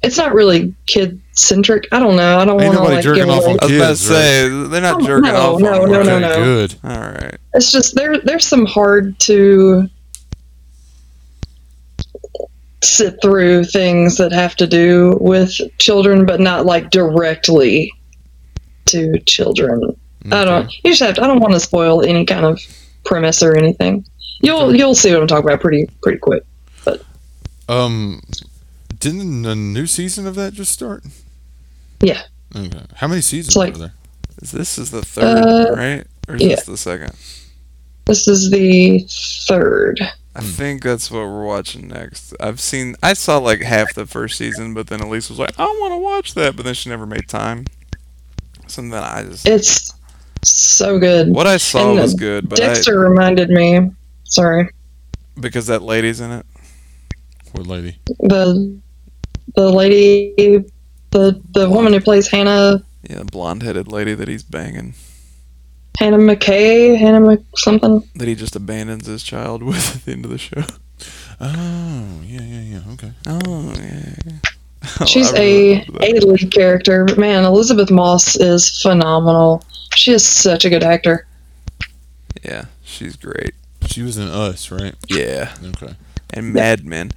it's 0.03 0.17
not 0.17 0.33
really 0.33 0.73
kid 0.85 1.19
centric. 1.33 1.87
I 1.91 1.99
don't 1.99 2.15
know. 2.15 2.39
I 2.39 2.45
don't 2.45 2.57
want 2.57 2.73
to 2.77 2.83
like 2.83 3.03
jerking 3.03 3.23
give 3.25 3.29
off 3.29 3.43
away. 3.43 3.53
on 3.53 3.59
I 3.61 3.65
was 3.65 3.71
about 3.75 3.87
to 3.87 3.87
Kids, 3.87 4.01
say 4.01 4.49
they're 4.69 4.81
not 4.81 5.01
Oh, 5.01 5.05
jerking 5.05 5.31
no, 5.31 5.35
off. 5.53 5.59
no, 5.61 5.83
on 5.83 5.89
no, 5.91 6.01
it. 6.01 6.03
no, 6.05 6.11
okay, 6.11 6.19
no. 6.21 6.35
good. 6.43 6.75
All 6.83 6.99
right. 6.99 7.37
It's 7.53 7.71
just 7.71 7.95
there. 7.95 8.19
There's 8.19 8.45
some 8.45 8.65
hard 8.65 9.19
to 9.21 9.89
sit 12.83 13.19
through 13.21 13.63
things 13.65 14.17
that 14.17 14.31
have 14.31 14.55
to 14.57 14.67
do 14.67 15.17
with 15.19 15.51
children, 15.79 16.25
but 16.25 16.39
not 16.39 16.65
like 16.65 16.89
directly 16.91 17.91
to 18.85 19.19
children. 19.25 19.81
I 20.31 20.45
don't. 20.45 20.71
You 20.83 20.91
just 20.91 21.01
have 21.01 21.15
to. 21.15 21.23
I 21.23 21.27
don't 21.27 21.39
want 21.39 21.53
to 21.53 21.59
spoil 21.59 22.01
any 22.03 22.25
kind 22.25 22.45
of 22.45 22.59
premise 23.03 23.41
or 23.41 23.55
anything. 23.55 24.05
You'll 24.41 24.75
you'll 24.75 24.95
see 24.95 25.11
what 25.11 25.21
I'm 25.21 25.27
talking 25.27 25.45
about 25.49 25.61
pretty 25.61 25.89
pretty 26.03 26.19
quick. 26.19 26.43
Um, 27.69 28.21
didn't 28.99 29.45
a 29.45 29.55
new 29.55 29.87
season 29.87 30.27
of 30.27 30.35
that 30.35 30.53
just 30.53 30.71
start? 30.71 31.03
Yeah. 32.01 32.21
Okay. 32.55 32.81
How 32.95 33.07
many 33.07 33.21
seasons 33.21 33.55
like- 33.55 33.75
are 33.75 33.77
there? 33.77 33.93
Is 34.41 34.51
This 34.51 34.77
is 34.77 34.91
the 34.91 35.01
third, 35.03 35.23
Uh, 35.71 35.75
right? 35.75 36.07
Or 36.27 36.35
is 36.35 36.41
yeah. 36.43 36.55
this 36.55 36.65
the 36.65 36.77
second? 36.77 37.13
This 38.05 38.27
is 38.27 38.51
the 38.51 39.05
third. 39.47 39.99
I 40.35 40.41
think 40.41 40.83
that's 40.83 41.09
what 41.09 41.21
we're 41.21 41.45
watching 41.45 41.87
next. 41.87 42.35
I've 42.39 42.59
seen, 42.59 42.95
I 43.01 43.13
saw 43.13 43.39
like 43.39 43.61
half 43.61 43.95
the 43.95 44.05
first 44.05 44.37
season, 44.37 44.75
but 44.75 44.87
then 44.87 44.99
Elise 45.01 45.29
was 45.29 45.39
like, 45.39 45.59
I 45.59 45.65
want 45.65 45.93
to 45.93 45.97
watch 45.97 46.35
that, 46.35 46.55
but 46.55 46.63
then 46.65 46.75
she 46.75 46.89
never 46.89 47.07
made 47.07 47.27
time. 47.27 47.65
So 48.67 48.83
then 48.83 48.93
I 48.93 49.23
just, 49.23 49.47
It's 49.47 49.93
so 50.43 50.99
good. 50.99 51.29
what 51.29 51.47
I 51.47 51.57
saw 51.57 51.91
and 51.91 51.99
was 51.99 52.13
good, 52.13 52.47
but 52.47 52.61
I, 52.61 52.67
Dexter 52.67 52.99
reminded 52.99 53.49
me. 53.49 53.89
Sorry, 54.25 54.69
because 55.39 55.65
that 55.67 55.81
lady's 55.81 56.19
in 56.19 56.29
it. 56.31 56.45
What 57.53 57.65
lady? 57.65 57.97
the 58.19 58.77
the 59.55 59.69
lady, 59.71 60.33
the 61.11 61.41
the 61.53 61.69
woman 61.69 61.93
who 61.93 61.99
plays 62.01 62.27
Hannah 62.27 62.83
Yeah, 63.09 63.19
the 63.19 63.25
blonde-headed 63.25 63.87
lady 63.87 64.13
that 64.13 64.27
he's 64.27 64.43
banging, 64.43 64.93
Hannah 65.99 66.17
McKay, 66.17 66.97
Hannah 66.97 67.21
Mc 67.21 67.41
something. 67.55 68.03
that 68.15 68.27
he 68.27 68.35
just 68.35 68.55
abandons 68.55 69.07
his 69.07 69.23
child 69.23 69.63
with 69.63 69.95
at 69.95 70.05
the 70.05 70.11
end 70.11 70.25
of 70.25 70.31
the 70.31 70.37
show. 70.37 70.63
Oh, 71.39 72.21
yeah, 72.25 72.41
yeah, 72.41 72.61
yeah. 72.61 72.81
Okay. 72.93 73.11
Oh 73.27 73.71
yeah. 73.77 75.05
She's 75.05 75.31
really 75.33 75.73
a 75.73 76.15
a 76.17 76.19
lead 76.25 76.51
character, 76.51 77.05
but 77.05 77.19
man, 77.19 77.45
Elisabeth 77.45 77.91
Moss 77.91 78.35
is 78.35 78.81
phenomenal. 78.81 79.63
She 79.95 80.13
is 80.13 80.25
such 80.25 80.65
a 80.65 80.69
good 80.71 80.83
actor. 80.83 81.27
Yeah, 82.43 82.65
she's 82.83 83.15
great. 83.15 83.53
She 83.85 84.01
was 84.01 84.17
in 84.17 84.27
Us, 84.29 84.71
right? 84.71 84.95
Yeah, 85.09 85.53
Okay. 85.63 85.93
and 86.31 86.53
Mad 86.53 86.83
Men. 86.85 87.11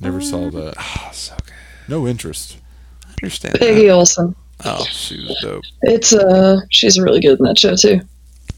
Never 0.00 0.20
saw 0.20 0.50
that. 0.50 0.74
Oh, 1.04 1.10
so 1.12 1.34
good. 1.44 1.54
No 1.88 2.06
interest. 2.06 2.56
I 3.06 3.12
understand. 3.22 3.56
Peggy 3.58 3.86
That. 3.86 3.92
Olson. 3.92 4.34
Oh, 4.64 4.84
she 4.84 5.16
was 5.16 5.36
dope. 5.42 5.64
It's 5.82 6.12
uh, 6.12 6.60
she's 6.70 6.98
really 6.98 7.20
good 7.20 7.38
in 7.40 7.44
that 7.46 7.58
show 7.58 7.74
too. 7.74 8.00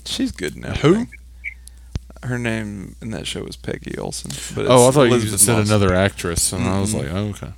She's 0.04 0.30
good 0.32 0.56
now. 0.56 0.74
Who? 0.74 1.06
Her 2.22 2.38
name 2.38 2.96
in 3.02 3.10
that 3.10 3.26
show 3.26 3.42
was 3.44 3.56
Peggy 3.56 3.96
Olson. 3.98 4.30
But 4.54 4.66
Oh, 4.70 4.84
I 4.84 4.86
it's 4.88 4.94
thought 4.94 5.02
you 5.04 5.08
Elisabeth 5.14 5.40
said 5.40 5.56
Moss. 5.58 5.68
another 5.68 5.94
actress, 5.94 6.52
and 6.52 6.64
I 6.64 6.80
was 6.80 6.94
like, 6.94 7.08
oh, 7.10 7.28
okay. 7.30 7.52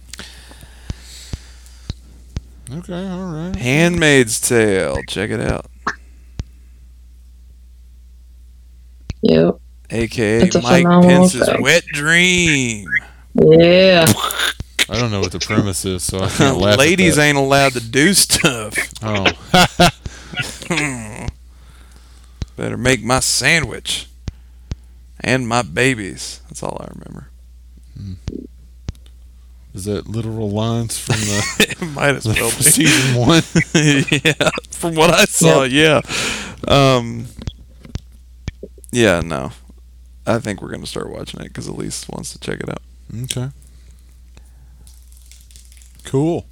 Okay, 2.72 3.08
all 3.08 3.32
right. 3.32 3.54
Handmaid's 3.56 4.40
Tale. 4.40 4.98
Check 5.08 5.30
it 5.30 5.40
out. 5.40 5.66
Yep. 9.22 9.60
AKA 9.90 10.50
Mike 10.62 10.84
Pence's 10.84 11.46
thing. 11.46 11.62
wet 11.62 11.84
dream. 11.86 12.88
Yeah. 13.34 14.06
I 14.88 15.00
don't 15.00 15.10
know 15.10 15.20
what 15.20 15.32
the 15.32 15.40
premise 15.40 15.84
is, 15.84 16.04
so 16.04 16.20
I 16.20 16.28
can't 16.28 16.58
laugh. 16.60 16.78
Ladies 16.78 17.18
at 17.18 17.24
ain't 17.24 17.38
allowed 17.38 17.72
to 17.72 17.80
do 17.80 18.14
stuff. 18.14 18.76
Oh. 19.02 19.26
Better 22.56 22.76
make 22.76 23.02
my 23.02 23.20
sandwich. 23.20 24.08
And 25.20 25.48
my 25.48 25.62
babies. 25.62 26.40
That's 26.48 26.62
all 26.62 26.76
I 26.80 26.86
remember. 26.94 27.30
Is 29.74 29.84
that 29.84 30.06
literal 30.06 30.50
lines 30.50 30.98
from 30.98 31.16
the, 31.16 31.86
might 31.94 32.14
as 32.14 32.26
well 32.26 32.50
be. 32.50 32.62
season 32.62 33.20
one? 33.20 33.42
yeah, 33.74 34.50
from 34.70 34.94
what 34.94 35.10
I 35.10 35.24
saw, 35.24 35.64
yeah. 35.64 36.00
Um, 36.66 37.26
yeah, 38.90 39.20
no. 39.20 39.52
I 40.26 40.38
think 40.38 40.60
we're 40.60 40.70
gonna 40.70 40.86
start 40.86 41.10
watching 41.10 41.40
it 41.40 41.48
because 41.48 41.66
Elise 41.66 42.08
wants 42.08 42.32
to 42.32 42.38
check 42.40 42.60
it 42.60 42.68
out. 42.68 42.82
Okay. 43.24 43.50
Cool. 46.04 46.46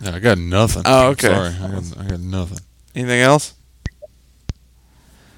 Yeah, 0.00 0.14
I 0.16 0.18
got 0.18 0.38
nothing. 0.38 0.82
Oh, 0.86 1.08
okay. 1.08 1.28
Sorry, 1.28 1.48
I 1.48 1.68
got, 1.68 1.98
I 1.98 2.08
got 2.08 2.20
nothing. 2.20 2.58
Anything 2.94 3.20
else? 3.20 3.54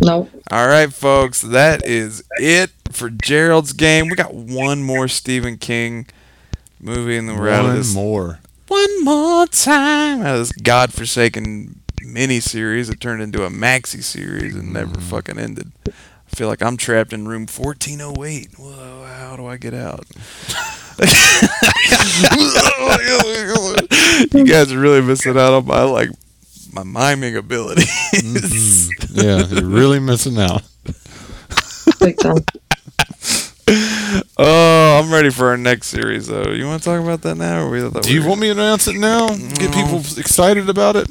Nope. 0.00 0.30
All 0.50 0.66
right, 0.66 0.92
folks, 0.92 1.42
that 1.42 1.84
is 1.84 2.24
it 2.38 2.70
for 2.90 3.10
Gerald's 3.10 3.72
game. 3.72 4.08
We 4.08 4.14
got 4.16 4.34
one 4.34 4.82
more 4.82 5.08
Stephen 5.08 5.58
King 5.58 6.06
movie, 6.80 7.16
and 7.16 7.28
then 7.28 7.38
we're 7.38 7.50
out 7.50 7.60
of 7.64 7.66
One 7.70 7.76
this. 7.76 7.94
more. 7.94 8.38
One 8.68 9.04
more 9.04 9.46
time 9.46 10.22
out 10.22 10.34
of 10.34 10.40
this 10.40 10.52
godforsaken 10.52 11.81
mini 12.04 12.40
series 12.40 12.88
that 12.88 13.00
turned 13.00 13.22
into 13.22 13.44
a 13.44 13.50
maxi 13.50 14.02
series 14.02 14.54
and 14.54 14.72
never 14.72 14.92
Mm-hmm. 14.94 15.08
fucking 15.10 15.38
ended. 15.38 15.72
I 15.86 16.34
feel 16.36 16.48
like 16.48 16.62
I'm 16.62 16.76
trapped 16.76 17.12
in 17.12 17.28
room 17.28 17.46
1408. 17.46 18.58
Whoa, 18.58 19.04
how 19.04 19.36
do 19.36 19.46
I 19.46 19.56
get 19.58 19.74
out? 19.74 20.04
you 24.32 24.44
guys 24.44 24.72
are 24.72 24.78
really 24.78 25.02
missing 25.02 25.36
out 25.36 25.52
on 25.52 25.66
my 25.66 25.82
like 25.82 26.08
my 26.72 26.84
miming 26.84 27.36
abilities. 27.36 27.86
Mhm. 28.14 29.22
Yeah, 29.22 29.46
you're 29.46 29.68
really 29.68 30.00
missing 30.00 30.38
out. 30.38 30.62
Big 32.00 32.16
time. 32.18 32.38
oh, 34.38 35.00
I'm 35.02 35.12
ready 35.12 35.30
for 35.30 35.48
our 35.48 35.56
next 35.56 35.88
series 35.88 36.26
though. 36.28 36.50
You 36.50 36.66
want 36.66 36.82
to 36.82 36.88
talk 36.88 37.00
about 37.02 37.22
that 37.22 37.36
now, 37.36 37.64
or 37.66 37.70
we? 37.70 37.80
thought 37.80 38.02
Do 38.02 38.08
we 38.10 38.20
you 38.20 38.26
want 38.28 38.40
me 38.40 38.46
to 38.48 38.52
announce 38.52 38.86
it 38.88 38.96
now? 38.96 39.28
Get 39.28 39.72
people 39.72 39.98
excited 40.16 40.68
about 40.68 40.96
it? 40.96 41.08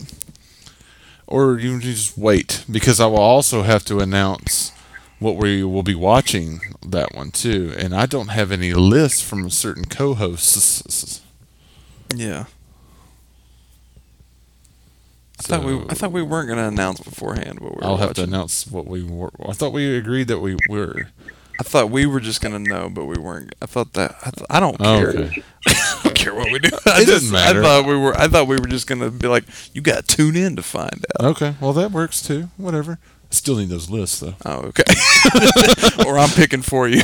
Or 1.31 1.57
you 1.57 1.79
just 1.79 2.17
wait? 2.17 2.65
Because 2.69 2.99
I 2.99 3.05
will 3.05 3.19
also 3.21 3.61
have 3.61 3.85
to 3.85 3.99
announce 3.99 4.73
what 5.17 5.37
we 5.37 5.63
will 5.63 5.81
be 5.81 5.95
watching 5.95 6.59
that 6.85 7.15
one 7.15 7.31
too. 7.31 7.73
And 7.77 7.95
I 7.95 8.05
don't 8.05 8.27
have 8.27 8.51
any 8.51 8.73
lists 8.73 9.21
from 9.21 9.49
certain 9.49 9.85
co 9.85 10.13
hosts. 10.13 11.21
Yeah. 12.13 12.45
I 15.39 15.43
thought 15.43 15.63
we 15.63 15.79
I 15.89 15.93
thought 15.93 16.11
we 16.11 16.21
weren't 16.21 16.49
gonna 16.49 16.67
announce 16.67 16.99
beforehand 16.99 17.61
what 17.61 17.71
we 17.71 17.77
were 17.77 17.85
I'll 17.85 17.97
have 17.97 18.13
to 18.15 18.23
announce 18.23 18.67
what 18.67 18.85
we 18.85 19.01
were. 19.01 19.31
I 19.47 19.53
thought 19.53 19.71
we 19.71 19.95
agreed 19.95 20.27
that 20.27 20.39
we 20.39 20.57
were. 20.67 21.07
I 21.61 21.63
thought 21.63 21.91
we 21.91 22.07
were 22.07 22.19
just 22.19 22.41
gonna 22.41 22.57
know, 22.57 22.89
but 22.89 23.05
we 23.05 23.19
weren't. 23.19 23.53
I 23.61 23.67
thought 23.67 23.93
that 23.93 24.15
I, 24.25 24.31
th- 24.31 24.47
I 24.49 24.59
don't 24.59 24.77
Oh, 24.79 24.97
care. 24.99 25.09
okay. 25.09 25.43
I 25.67 25.99
don't 26.03 26.15
care 26.15 26.33
what 26.33 26.51
we 26.51 26.57
do. 26.57 26.69
I 26.87 27.01
It 27.01 27.05
doesn't 27.05 27.19
just- 27.19 27.31
matter. 27.31 27.59
I 27.59 27.63
thought 27.63 27.85
we 27.85 27.95
were. 27.95 28.17
I 28.17 28.27
thought 28.27 28.47
we 28.47 28.55
were 28.57 28.65
just 28.65 28.87
gonna 28.87 29.11
be 29.11 29.27
like, 29.27 29.43
you 29.71 29.81
got 29.81 30.07
to 30.07 30.15
tune 30.17 30.35
in 30.35 30.55
to 30.55 30.63
find 30.63 31.05
out. 31.19 31.25
Okay. 31.35 31.53
Well, 31.61 31.73
that 31.73 31.91
works 31.91 32.23
too. 32.23 32.49
Whatever. 32.57 32.97
Still 33.29 33.57
need 33.57 33.69
those 33.69 33.91
lists 33.91 34.19
though. 34.21 34.33
Oh, 34.43 34.71
okay. 34.73 34.83
or 36.07 36.17
I'm 36.17 36.29
picking 36.31 36.63
for 36.63 36.87
you. 36.87 37.03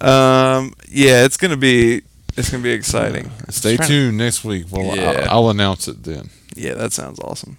um, 0.00 0.72
yeah, 0.88 1.24
it's 1.26 1.36
gonna 1.36 1.58
be 1.58 2.00
It's 2.38 2.50
gonna 2.50 2.62
be 2.62 2.70
exciting. 2.72 3.30
Stay 3.50 3.76
tuned 3.76 4.16
next 4.16 4.44
week. 4.44 4.66
Well, 4.70 4.96
Yeah. 4.96 5.26
I'll, 5.28 5.44
I'll 5.44 5.50
announce 5.50 5.88
it 5.88 6.02
then. 6.04 6.30
Yeah, 6.56 6.72
that 6.74 6.92
sounds 6.94 7.20
awesome. 7.20 7.58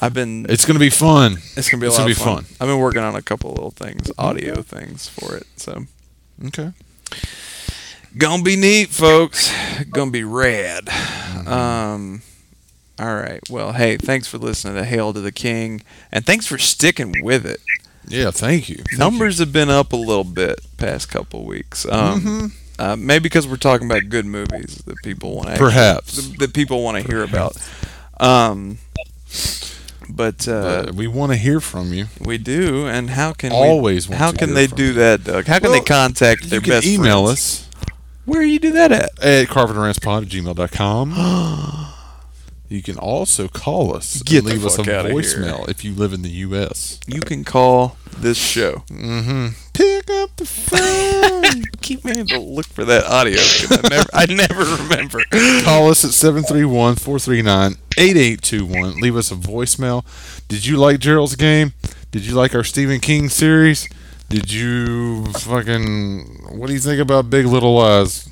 I've 0.00 0.12
been. 0.14 0.46
It's 0.48 0.64
gonna 0.64 0.78
be 0.78 0.90
fun. 0.90 1.38
It's 1.56 1.70
gonna 1.70 1.80
be 1.80 1.86
a 1.86 1.88
it's 1.88 1.98
lot 1.98 2.04
gonna 2.04 2.12
of 2.12 2.18
be 2.18 2.22
fun. 2.24 2.44
fun. 2.44 2.56
I've 2.60 2.68
been 2.68 2.78
working 2.78 3.02
on 3.02 3.14
a 3.14 3.22
couple 3.22 3.50
little 3.50 3.70
things, 3.70 4.10
audio 4.18 4.62
things 4.62 5.08
for 5.08 5.36
it. 5.36 5.46
So 5.56 5.86
Okay. 6.46 6.72
gonna 8.16 8.42
be 8.42 8.56
neat, 8.56 8.90
folks. 8.90 9.50
Gonna 9.90 10.10
be 10.10 10.24
rad. 10.24 10.88
Um. 11.46 12.22
All 12.98 13.14
right. 13.14 13.40
Well, 13.50 13.72
hey, 13.72 13.96
thanks 13.98 14.26
for 14.26 14.38
listening 14.38 14.74
to 14.76 14.84
Hail 14.84 15.12
to 15.12 15.20
the 15.20 15.32
King, 15.32 15.82
and 16.10 16.24
thanks 16.24 16.46
for 16.46 16.56
sticking 16.58 17.22
with 17.22 17.44
it. 17.44 17.60
Yeah. 18.08 18.30
Thank 18.30 18.68
you. 18.68 18.76
Thank 18.76 18.98
Numbers 18.98 19.38
have 19.38 19.52
been 19.52 19.68
up 19.70 19.92
a 19.92 19.96
little 19.96 20.24
bit 20.24 20.60
past 20.78 21.08
couple 21.10 21.44
weeks. 21.44 21.84
Um, 21.86 22.20
Mm-hmm. 22.20 22.46
uh, 22.78 22.96
maybe 22.96 23.24
because 23.24 23.46
we're 23.48 23.56
talking 23.56 23.86
about 23.90 24.08
good 24.08 24.24
movies 24.26 24.82
that 24.86 24.96
people 25.02 25.34
want 25.36 25.48
to 25.48 25.56
Perhaps. 25.56 26.28
that 26.38 26.54
people 26.54 26.82
want 26.82 27.02
to 27.02 27.10
hear 27.10 27.22
about. 27.22 27.56
Um, 28.18 28.78
but 30.08 30.46
uh, 30.48 30.84
But 30.86 30.94
we 30.94 31.06
want 31.06 31.32
to 31.32 31.36
hear 31.38 31.60
from 31.60 31.92
you. 31.92 32.06
we 32.20 32.38
do, 32.38 32.86
and 32.86 33.10
how 33.10 33.32
can 33.32 33.52
Always 33.52 34.08
we, 34.08 34.16
how 34.16 34.32
can 34.32 34.54
they 34.54 34.66
do 34.66 34.86
you. 34.86 34.92
that, 34.94 35.24
Doug? 35.24 35.46
How 35.46 35.58
can 35.58 35.70
Well, 35.70 35.80
they 35.80 35.84
contact 35.84 36.48
their 36.50 36.58
you 36.58 36.62
can 36.62 36.70
best 36.70 36.86
email 36.86 37.24
friends? 37.24 37.66
us 37.66 37.68
Where 38.24 38.42
you 38.42 38.58
do 38.58 38.72
that 38.72 38.92
at? 38.92 39.10
at 39.22 39.48
carpenterrantspod 39.48 40.22
at 40.22 40.28
gmail.com. 40.28 41.12
you 42.68 42.82
can 42.82 42.98
also 42.98 43.46
call 43.48 43.94
us 43.94 44.22
Get 44.22 44.38
and 44.38 44.46
leave 44.48 44.64
us 44.64 44.74
a 44.78 44.84
fuck 44.84 44.92
outta 44.92 45.08
here. 45.10 45.18
voicemail 45.18 45.68
if 45.68 45.84
you 45.84 45.94
live 45.94 46.12
in 46.12 46.22
the 46.22 46.30
U.S. 46.30 46.98
You 47.06 47.20
can 47.20 47.44
call 47.44 47.96
this 48.18 48.36
show. 48.38 48.82
Mm-hmm. 48.88 49.48
Pick 49.72 50.10
up 50.10 50.34
the 50.36 50.46
phone. 50.46 51.62
Keep 51.82 52.04
meaning 52.04 52.26
to 52.28 52.38
look 52.40 52.66
for 52.66 52.84
that 52.84 53.04
audio. 53.04 53.38
I 53.40 53.88
never, 53.88 54.08
I 54.12 54.26
never 54.26 54.64
remember. 54.82 55.20
Call 55.64 55.90
us 55.90 56.04
at 56.04 56.10
731-439-8821. 56.10 59.00
Leave 59.00 59.16
us 59.16 59.30
a 59.30 59.34
voicemail. 59.36 60.04
Did 60.48 60.66
you 60.66 60.76
like 60.76 60.98
Gerald's 61.00 61.36
game? 61.36 61.72
Did 62.10 62.26
you 62.26 62.34
like 62.34 62.54
our 62.54 62.64
Stephen 62.64 62.98
King 63.00 63.28
series? 63.28 63.88
Did 64.28 64.50
you 64.52 65.26
fucking 65.26 66.58
what 66.58 66.66
do 66.66 66.72
you 66.72 66.80
think 66.80 67.00
about 67.00 67.30
Big 67.30 67.46
Little 67.46 67.76
Lies? 67.76 68.28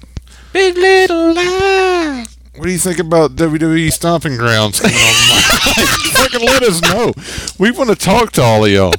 Big 0.52 0.76
Little 0.76 1.34
Lies. 1.34 2.33
What 2.56 2.66
do 2.66 2.70
you 2.70 2.78
think 2.78 3.00
about 3.00 3.32
WWE 3.32 3.92
Stomping 3.92 4.36
Grounds 4.36 4.78
fucking 6.14 6.46
let 6.46 6.62
us 6.62 6.80
know. 6.82 7.12
We 7.58 7.72
want 7.72 7.90
to 7.90 7.96
talk 7.96 8.30
to 8.32 8.42
all 8.42 8.64
of 8.64 8.70
y'all. 8.70 8.92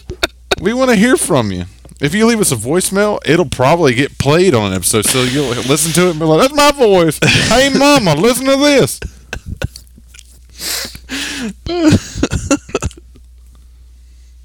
We 0.59 0.73
want 0.73 0.89
to 0.89 0.95
hear 0.97 1.15
from 1.15 1.51
you. 1.51 1.65
If 2.01 2.13
you 2.13 2.25
leave 2.25 2.41
us 2.41 2.51
a 2.51 2.57
voicemail, 2.57 3.19
it'll 3.25 3.49
probably 3.49 3.93
get 3.93 4.17
played 4.17 4.53
on 4.53 4.71
an 4.71 4.73
episode. 4.73 5.05
So 5.05 5.23
you'll 5.23 5.47
listen 5.49 5.93
to 5.93 6.07
it 6.07 6.11
and 6.11 6.19
be 6.19 6.25
like, 6.25 6.41
"That's 6.41 6.53
my 6.53 6.71
voice." 6.73 7.17
hey, 7.23 7.69
mama, 7.69 8.15
listen 8.15 8.45
to 8.45 8.57
this. 8.57 8.99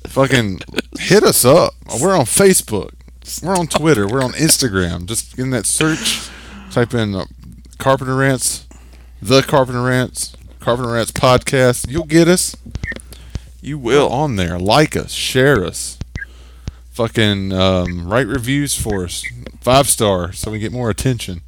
Fucking 0.06 0.60
hit 1.00 1.24
us 1.24 1.44
up. 1.44 1.74
We're 2.00 2.16
on 2.16 2.26
Facebook. 2.26 2.92
We're 3.42 3.56
on 3.56 3.66
Twitter. 3.66 4.06
We're 4.06 4.22
on 4.22 4.32
Instagram. 4.32 5.06
Just 5.06 5.38
in 5.38 5.50
that 5.50 5.66
search, 5.66 6.28
type 6.70 6.94
in 6.94 7.14
uh, 7.14 7.24
Carpenter 7.78 8.16
Rants, 8.16 8.66
the 9.22 9.42
Carpenter 9.42 9.82
Rants, 9.82 10.36
Carpenter 10.60 10.92
Rants 10.92 11.12
podcast. 11.12 11.90
You'll 11.90 12.04
get 12.04 12.28
us. 12.28 12.56
You 13.60 13.78
will. 13.78 14.08
on 14.08 14.36
there. 14.36 14.58
Like 14.58 14.96
us, 14.96 15.12
share 15.12 15.64
us. 15.64 15.98
Fucking 16.92 17.52
um, 17.52 18.08
write 18.08 18.26
reviews 18.26 18.74
for 18.74 19.04
us. 19.04 19.24
Five 19.60 19.88
star, 19.88 20.32
so 20.32 20.50
we 20.50 20.58
get 20.58 20.72
more 20.72 20.90
attention. 20.90 21.42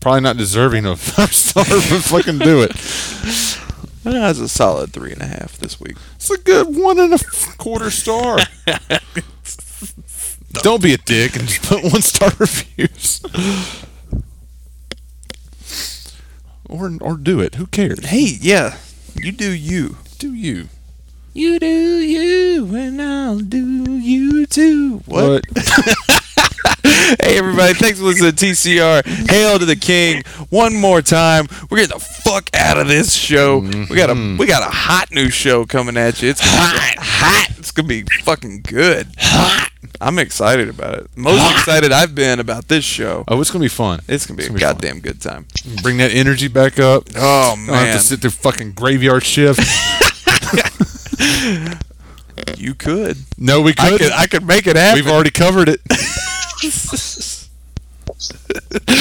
Probably 0.00 0.20
not 0.20 0.36
deserving 0.36 0.86
of 0.86 1.00
five 1.16 1.34
star, 1.34 1.64
but 1.64 2.02
fucking 2.02 2.38
do 2.38 2.62
it. 2.62 2.72
That's 4.04 4.38
a 4.38 4.48
solid 4.48 4.92
three 4.92 5.12
and 5.12 5.22
a 5.22 5.26
half 5.26 5.56
this 5.58 5.80
week. 5.80 5.96
It's 6.14 6.30
a 6.30 6.38
good 6.38 6.76
one 6.76 7.00
and 7.00 7.12
a 7.14 7.18
quarter 7.58 7.90
star. 7.90 8.38
Don't 10.52 10.80
be 10.82 10.94
a 10.94 10.98
dick 10.98 11.34
and 11.36 11.48
just 11.48 11.62
put 11.62 11.82
one 11.82 12.02
star 12.02 12.30
reviews. 12.38 13.20
Or 16.68 16.92
or 17.00 17.16
do 17.16 17.40
it. 17.40 17.54
Who 17.56 17.66
cares? 17.66 18.04
Hey, 18.06 18.36
yeah, 18.40 18.76
you 19.14 19.32
do 19.32 19.50
you. 19.52 19.96
Do 20.18 20.34
you? 20.34 20.68
You 21.32 21.58
do 21.58 21.66
you, 21.66 22.74
and 22.74 23.00
I'll 23.00 23.40
do 23.40 23.92
you 23.98 24.46
too. 24.46 25.02
What? 25.06 25.44
hey, 26.82 27.38
everybody, 27.38 27.74
thanks 27.74 27.98
for 27.98 28.04
listening 28.06 28.32
to 28.32 28.44
TCR. 28.44 29.04
Hail 29.30 29.58
to 29.58 29.64
the 29.64 29.76
King. 29.76 30.22
One 30.50 30.74
more 30.74 31.02
time. 31.02 31.46
We're 31.70 31.78
getting 31.78 31.98
the 31.98 32.04
fuck 32.04 32.50
out 32.54 32.78
of 32.78 32.88
this 32.88 33.14
show. 33.14 33.58
We 33.58 33.96
got 33.96 34.10
a 34.10 34.14
mm-hmm. 34.14 34.38
we 34.38 34.46
got 34.46 34.62
a 34.62 34.70
hot 34.70 35.10
new 35.12 35.30
show 35.30 35.66
coming 35.66 35.96
at 35.96 36.22
you. 36.22 36.30
It's 36.30 36.40
hot, 36.42 36.96
hot. 36.98 37.58
It's 37.58 37.70
gonna 37.70 37.88
be 37.88 38.02
fucking 38.22 38.62
good. 38.62 39.08
Hot. 39.18 39.70
I'm 40.00 40.18
excited 40.18 40.68
about 40.68 40.98
it. 40.98 41.08
Most 41.16 41.50
excited 41.52 41.92
I've 41.92 42.14
been 42.14 42.40
about 42.40 42.68
this 42.68 42.84
show. 42.84 43.24
Oh, 43.28 43.40
it's 43.40 43.50
gonna 43.50 43.64
be 43.64 43.68
fun. 43.68 44.00
It's 44.08 44.26
gonna 44.26 44.36
be 44.36 44.44
a 44.44 44.48
gonna 44.48 44.58
be 44.58 44.64
fun. 44.64 44.74
goddamn 44.74 45.00
good 45.00 45.20
time. 45.20 45.46
Bring 45.82 45.98
that 45.98 46.10
energy 46.12 46.48
back 46.48 46.78
up. 46.78 47.04
Oh 47.16 47.52
I 47.52 47.66
don't 47.66 47.74
have 47.74 48.00
to 48.00 48.06
sit 48.06 48.20
through 48.20 48.30
fucking 48.30 48.72
graveyard 48.72 49.24
shift. 49.24 49.60
you 52.58 52.74
could. 52.74 53.18
no, 53.38 53.60
we 53.62 53.72
I 53.78 53.90
could. 53.90 54.00
could. 54.00 54.12
I 54.12 54.26
could 54.26 54.46
make 54.46 54.66
it 54.66 54.76
happen. 54.76 55.02
We've 55.02 55.12
already 55.12 55.30
covered 55.30 55.68
it. 55.68 55.80
Do 58.86 58.94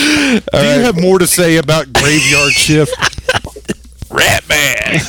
you 0.54 0.82
have 0.82 1.00
more 1.00 1.20
to 1.20 1.28
say 1.28 1.58
about 1.58 1.94
graveyard 1.94 2.52
shift? 2.54 2.94
Rat 4.12 4.48
Man. 4.50 5.02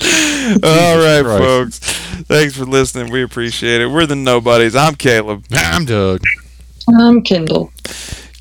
All 0.62 0.96
right, 0.98 1.22
Christ. 1.22 1.38
folks. 1.42 1.78
Thanks 2.26 2.56
for 2.56 2.64
listening. 2.64 3.10
We 3.12 3.22
appreciate 3.22 3.80
it. 3.80 3.86
We're 3.86 4.06
the 4.06 4.16
nobodies. 4.16 4.76
I'm 4.76 4.94
Caleb. 4.94 5.44
I'm 5.52 5.84
Doug. 5.84 6.22
I'm 7.00 7.22
Kendall. 7.22 7.72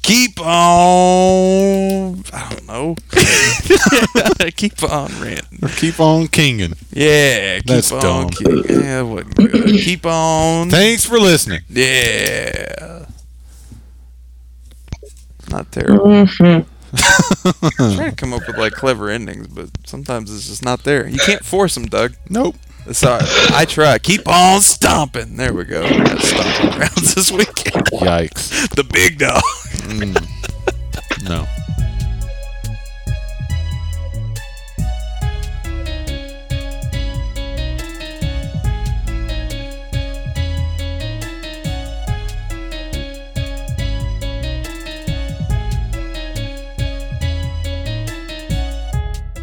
Keep 0.08 0.40
on. 0.40 0.48
I 2.32 2.50
don't 2.50 2.66
know. 2.66 2.96
keep 4.56 4.82
on 4.82 5.12
ranting. 5.22 5.60
Or 5.62 5.68
keep 5.68 6.00
on 6.00 6.30
kinging. 6.30 6.76
Yeah. 6.92 7.58
Keep 7.58 7.66
That's 7.66 7.92
on. 7.92 8.02
dumb. 8.02 8.30
Keep, 8.30 8.70
yeah, 8.70 9.04
it. 9.04 9.84
Keep 9.84 10.06
on. 10.06 10.70
Thanks 10.70 11.04
for 11.04 11.20
listening. 11.20 11.60
Yeah. 11.68 13.06
Not 15.50 15.70
terrible. 15.74 16.06
Mm-hmm. 16.06 16.70
I'm 17.84 17.92
trying 17.96 18.10
to 18.12 18.16
come 18.16 18.32
up 18.32 18.48
with 18.48 18.58
like 18.58 18.72
clever 18.72 19.10
endings, 19.10 19.48
but 19.48 19.72
sometimes 19.86 20.34
it's 20.34 20.48
just 20.48 20.64
not 20.64 20.86
there. 20.86 21.06
You 21.06 21.20
can't 21.20 21.44
force 21.44 21.76
them, 21.76 21.86
Doug. 21.88 22.14
Nope. 22.30 22.56
Sorry, 22.94 23.22
I 23.54 23.66
try. 23.66 23.98
Keep 24.00 24.28
on 24.28 24.62
stomping. 24.62 25.36
There 25.36 25.54
we 25.54 25.66
go. 25.66 25.84
We 25.84 25.98
got 25.98 26.20
stomping 26.20 26.72
grounds 26.72 27.16
this 27.16 27.32
weekend. 27.32 27.86
Yikes. 27.92 28.68
The 28.78 28.84
big 28.84 29.18
dog. 29.20 29.42
Mm. 29.88 30.26
No. 31.24 31.46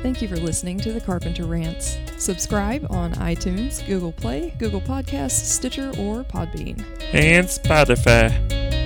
Thank 0.01 0.23
you 0.23 0.29
for 0.29 0.37
listening 0.37 0.79
to 0.81 0.93
the 0.93 1.01
Carpenter 1.01 1.45
Rants. 1.45 1.99
Subscribe 2.25 2.87
on 2.89 3.13
iTunes, 3.17 3.87
Google 3.87 4.11
Play, 4.13 4.55
Google 4.59 4.81
Podcasts, 4.81 5.45
Stitcher, 5.45 5.91
or 5.99 6.25
Podbean. 6.25 6.83
and 7.13 7.47
Spotify. 7.47 8.84